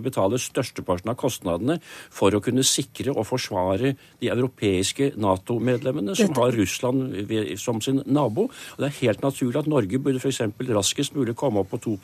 betale 0.04 0.42
størsteparten 0.42 1.14
av 1.14 1.16
kostnadene 1.22 1.78
for 2.12 2.36
å 2.36 2.42
kunne 2.44 2.66
sikre 2.66 3.16
og 3.16 3.24
forsvare 3.30 3.94
de 4.20 4.32
europeiske 4.34 5.14
Nato-medlemmene, 5.16 6.18
som 6.18 6.36
har 6.36 6.52
Russland 6.58 7.24
som 7.56 7.80
sin 7.80 8.04
nabo. 8.04 8.50
Og 8.52 8.84
det 8.84 8.90
er 8.90 9.00
helt 9.00 9.24
naturlig 9.24 9.64
at 9.64 9.72
Norge 9.72 10.02
burde 10.02 10.20
f.eks. 10.20 10.44
raskest 10.76 11.16
mulig 11.16 11.38
komme 11.40 11.64
opp 11.64 11.72
på 11.72 11.80
2 11.88 11.96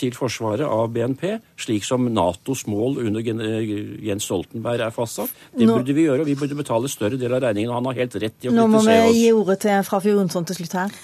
til 0.00 0.14
forsvaret 0.16 0.64
av 0.66 0.88
BNP, 0.94 1.36
slik 1.60 1.84
som 1.86 2.06
Natos 2.10 2.64
mål 2.70 2.98
under 3.04 3.22
Jens 3.22 4.26
Stoltenberg 4.26 4.86
er 4.86 4.94
fastsatt. 4.94 5.30
Det 5.52 5.68
Nå, 5.68 5.76
burde 5.78 5.96
vi 5.96 6.06
gjøre, 6.08 6.24
og 6.24 6.30
vi 6.30 6.36
burde 6.38 6.58
betale 6.58 6.90
større 6.90 7.20
del 7.20 7.34
av 7.36 7.42
regningen. 7.44 7.70
og 7.70 7.80
Han 7.80 7.90
har 7.92 8.00
helt 8.02 8.16
rett 8.16 8.38
i 8.40 8.48
å 8.48 8.52
kritisere 8.52 8.64
oss. 8.64 8.72
Nå 8.72 8.72
må 8.72 9.12
vi 9.12 9.18
gi 9.20 9.32
ordet 9.36 9.58
til 9.66 9.84
Frafjord 9.88 10.22
Jonsson 10.22 10.48
til 10.48 10.60
slutt 10.62 10.78
her. 10.80 10.96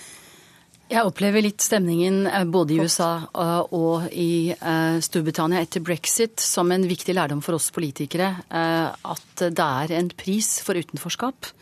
Jeg 0.88 1.04
opplever 1.04 1.44
litt 1.44 1.60
stemningen 1.60 2.22
eh, 2.24 2.46
både 2.48 2.72
i 2.72 2.78
USA 2.80 3.10
eh, 3.28 3.74
og 3.76 4.06
i 4.08 4.54
eh, 4.56 4.96
Storbritannia 5.04 5.60
etter 5.60 5.84
brexit 5.84 6.40
som 6.40 6.72
en 6.72 6.86
viktig 6.88 7.12
lærdom 7.12 7.42
for 7.44 7.58
oss 7.58 7.68
politikere. 7.76 8.30
At 8.48 9.44
det 9.44 9.64
er 9.64 9.92
en 9.98 10.08
pris 10.16 10.58
for 10.64 10.78
utenforskap. 10.78 11.52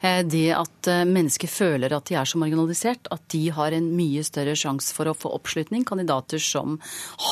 Det 0.00 0.46
at 0.56 0.88
mennesker 1.04 1.50
føler 1.52 1.92
at 1.92 2.08
de 2.08 2.14
er 2.16 2.28
så 2.28 2.38
marginalisert, 2.40 3.10
at 3.12 3.20
de 3.34 3.42
har 3.52 3.74
en 3.76 3.90
mye 3.92 4.22
større 4.24 4.54
sjanse 4.56 4.94
for 4.96 5.10
å 5.10 5.14
få 5.14 5.28
oppslutning. 5.36 5.84
Kandidater 5.84 6.40
som 6.40 6.78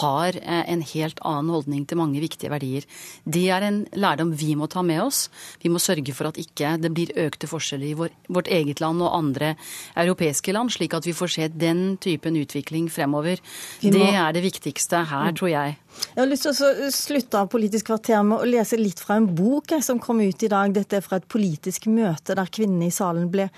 har 0.03 0.37
en 0.45 0.85
helt 0.91 1.23
annen 1.25 1.49
holdning 1.55 1.87
til 1.89 1.99
mange 1.99 2.21
viktige 2.21 2.53
verdier. 2.53 2.85
Det 3.25 3.47
er 3.57 3.65
en 3.65 3.81
lærdom 3.97 4.35
vi 4.37 4.53
må 4.61 4.69
ta 4.69 4.85
med 4.85 5.01
oss. 5.07 5.25
Vi 5.65 5.73
må 5.73 5.81
sørge 5.81 6.13
for 6.13 6.29
at 6.29 6.41
ikke 6.43 6.75
det 6.83 6.93
blir 6.93 7.15
økte 7.17 7.49
forskjeller 7.49 7.89
i 7.89 7.97
vår, 7.97 8.13
vårt 8.37 8.53
eget 8.53 8.85
land 8.85 9.01
og 9.01 9.17
andre 9.17 9.55
europeiske 9.97 10.53
land, 10.53 10.77
slik 10.77 10.99
at 10.99 11.09
vi 11.09 11.17
får 11.17 11.38
se 11.39 11.49
den 11.55 11.97
typen 12.03 12.37
utvikling 12.39 12.89
fremover. 12.93 13.43
Må... 13.83 13.93
Det 13.95 14.11
er 14.11 14.35
det 14.37 14.45
viktigste 14.45 15.05
her, 15.09 15.33
tror 15.39 15.53
jeg. 15.53 15.79
Jeg 15.99 16.21
har 16.21 16.31
lyst 16.31 16.47
til 16.47 16.53
å 16.53 16.91
slutte 16.95 17.41
av 17.41 17.51
Politisk 17.51 17.89
kvarter 17.91 18.23
med 18.27 18.43
å 18.43 18.49
lese 18.49 18.79
litt 18.79 19.01
fra 19.03 19.17
en 19.19 19.29
bok 19.35 19.73
som 19.83 19.99
kom 20.03 20.21
ut 20.23 20.43
i 20.45 20.51
dag. 20.51 20.75
Dette 20.75 20.99
er 20.99 21.05
fra 21.05 21.19
et 21.19 21.29
politisk 21.31 21.89
møte 21.91 22.37
der 22.39 22.51
kvinnene 22.55 22.91
i 22.91 22.95
salen 22.95 23.31
ble 23.33 23.49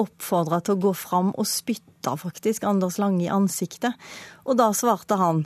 oppfordra 0.00 0.60
til 0.64 0.76
å 0.76 0.82
gå 0.86 0.92
fram 0.96 1.32
og 1.34 1.48
spytte 1.48 2.14
faktisk 2.16 2.64
Anders 2.64 2.96
Lange 3.00 3.26
i 3.26 3.32
ansiktet. 3.32 3.96
Og 4.48 4.56
da 4.56 4.70
svarte 4.76 5.18
han 5.20 5.42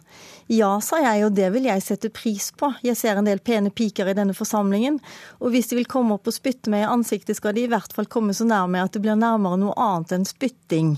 ja, 0.53 0.77
sa 0.85 1.01
jeg, 1.03 1.25
og 1.27 1.35
det 1.35 1.49
vil 1.55 1.67
jeg 1.67 1.83
sette 1.83 2.13
pris 2.15 2.51
på. 2.55 2.71
Jeg 2.87 2.99
ser 3.01 3.19
en 3.19 3.27
del 3.27 3.43
pene 3.45 3.73
piker 3.75 4.11
i 4.11 4.17
denne 4.17 4.37
forsamlingen, 4.37 5.01
og 5.41 5.55
hvis 5.55 5.73
de 5.73 5.81
vil 5.81 5.91
komme 5.91 6.19
opp 6.19 6.31
og 6.31 6.37
spytte 6.37 6.71
meg 6.73 6.85
i 6.85 6.93
ansiktet, 6.93 7.39
skal 7.41 7.57
de 7.57 7.65
i 7.65 7.73
hvert 7.73 7.97
fall 7.97 8.09
komme 8.11 8.37
så 8.37 8.47
nær 8.47 8.69
meg 8.71 8.87
at 8.87 8.95
det 8.95 9.03
blir 9.05 9.19
nærmere 9.19 9.59
noe 9.65 9.75
annet 9.81 10.15
enn 10.19 10.29
spytting. 10.29 10.95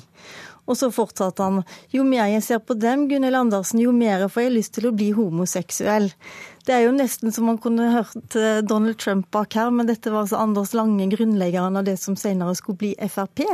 Og 0.67 0.79
så 0.79 0.91
fortsatte 0.95 1.47
han. 1.47 1.63
Jo 1.95 2.05
mer 2.07 2.27
jeg 2.31 2.43
ser 2.43 2.61
på 2.63 2.75
dem, 2.79 3.07
Gunhild 3.11 3.39
Andersen, 3.39 3.81
jo 3.83 3.95
mer 3.95 4.27
får 4.33 4.49
jeg 4.49 4.55
lyst 4.57 4.75
til 4.77 4.89
å 4.89 4.95
bli 4.97 5.13
homoseksuell. 5.17 6.11
Det 6.67 6.75
er 6.75 6.83
jo 6.83 6.95
nesten 6.97 7.31
som 7.35 7.47
man 7.47 7.61
kunne 7.63 7.93
hørt 7.95 8.35
eh, 8.35 8.59
Donald 8.67 8.99
Trump 8.99 9.29
bak 9.35 9.55
her, 9.55 9.71
men 9.71 9.87
dette 9.87 10.11
var 10.11 10.25
altså 10.25 10.41
Anders 10.43 10.75
Lange, 10.75 11.07
grunnleggeren 11.13 11.79
av 11.79 11.87
det 11.87 11.95
som 12.03 12.19
senere 12.19 12.57
skulle 12.59 12.81
bli 12.81 12.91
Frp, 12.99 13.45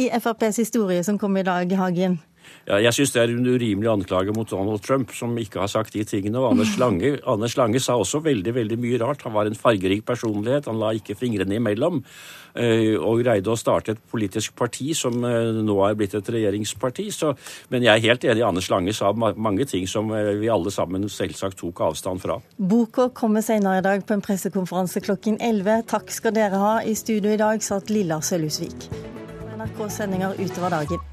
i 0.00 0.08
FrPs 0.16 0.62
historie 0.64 1.04
som 1.04 1.20
kom 1.20 1.36
i 1.36 1.44
dag, 1.44 1.76
Hagen. 1.76 2.16
Ja, 2.66 2.80
jeg 2.82 2.96
syns 2.96 3.12
det 3.14 3.20
er 3.22 3.30
en 3.30 3.46
urimelig 3.46 3.86
anklage 3.92 4.32
mot 4.34 4.50
Donald 4.50 4.82
Trump, 4.82 5.12
som 5.14 5.36
ikke 5.38 5.60
har 5.62 5.70
sagt 5.70 5.94
de 5.94 6.02
tingene. 6.04 6.40
Og 6.40 6.50
Anders 6.50 6.74
Lange, 6.82 7.12
Anders 7.32 7.54
Lange 7.56 7.78
sa 7.82 7.94
også 7.94 8.18
veldig 8.24 8.54
veldig 8.56 8.78
mye 8.82 8.98
rart. 9.04 9.22
Han 9.22 9.36
var 9.36 9.46
en 9.46 9.54
fargerik 9.54 10.02
personlighet. 10.06 10.66
Han 10.66 10.80
la 10.82 10.90
ikke 10.98 11.14
fingrene 11.14 11.60
imellom. 11.60 12.02
Eh, 12.58 12.96
og 12.98 13.22
greide 13.22 13.52
å 13.52 13.58
starte 13.60 13.94
et 13.94 14.02
politisk 14.10 14.56
parti 14.58 14.90
som 14.98 15.22
eh, 15.28 15.62
nå 15.62 15.78
er 15.86 15.94
blitt 15.94 16.18
et 16.18 16.32
regjeringsparti. 16.38 17.06
Så, 17.14 17.36
men 17.70 17.86
jeg 17.86 17.94
er 17.94 18.06
helt 18.08 18.26
enig. 18.26 18.46
Anders 18.50 18.70
Lange 18.74 18.98
sa 18.98 19.14
mange 19.14 19.70
ting 19.70 19.86
som 19.86 20.10
eh, 20.10 20.34
vi 20.42 20.50
alle 20.50 20.74
sammen 20.74 21.06
selvsagt 21.06 21.60
tok 21.62 21.86
avstand 21.86 22.26
fra. 22.26 22.40
Boka 22.58 23.12
kommer 23.14 23.46
senere 23.46 23.78
i 23.78 23.86
dag 23.86 24.02
på 24.02 24.18
en 24.18 24.26
pressekonferanse 24.26 25.06
klokken 25.06 25.38
11. 25.38 25.86
Takk 25.94 26.10
skal 26.10 26.34
dere 26.34 26.58
ha. 26.66 26.78
I 26.82 26.98
studio 26.98 27.30
i 27.30 27.38
dag 27.38 27.62
satt 27.62 27.94
Lilla 27.94 28.18
Sølhusvik. 28.18 28.90
NRK-sendinger 29.54 30.40
utover 30.42 30.80
dagen. 30.80 31.12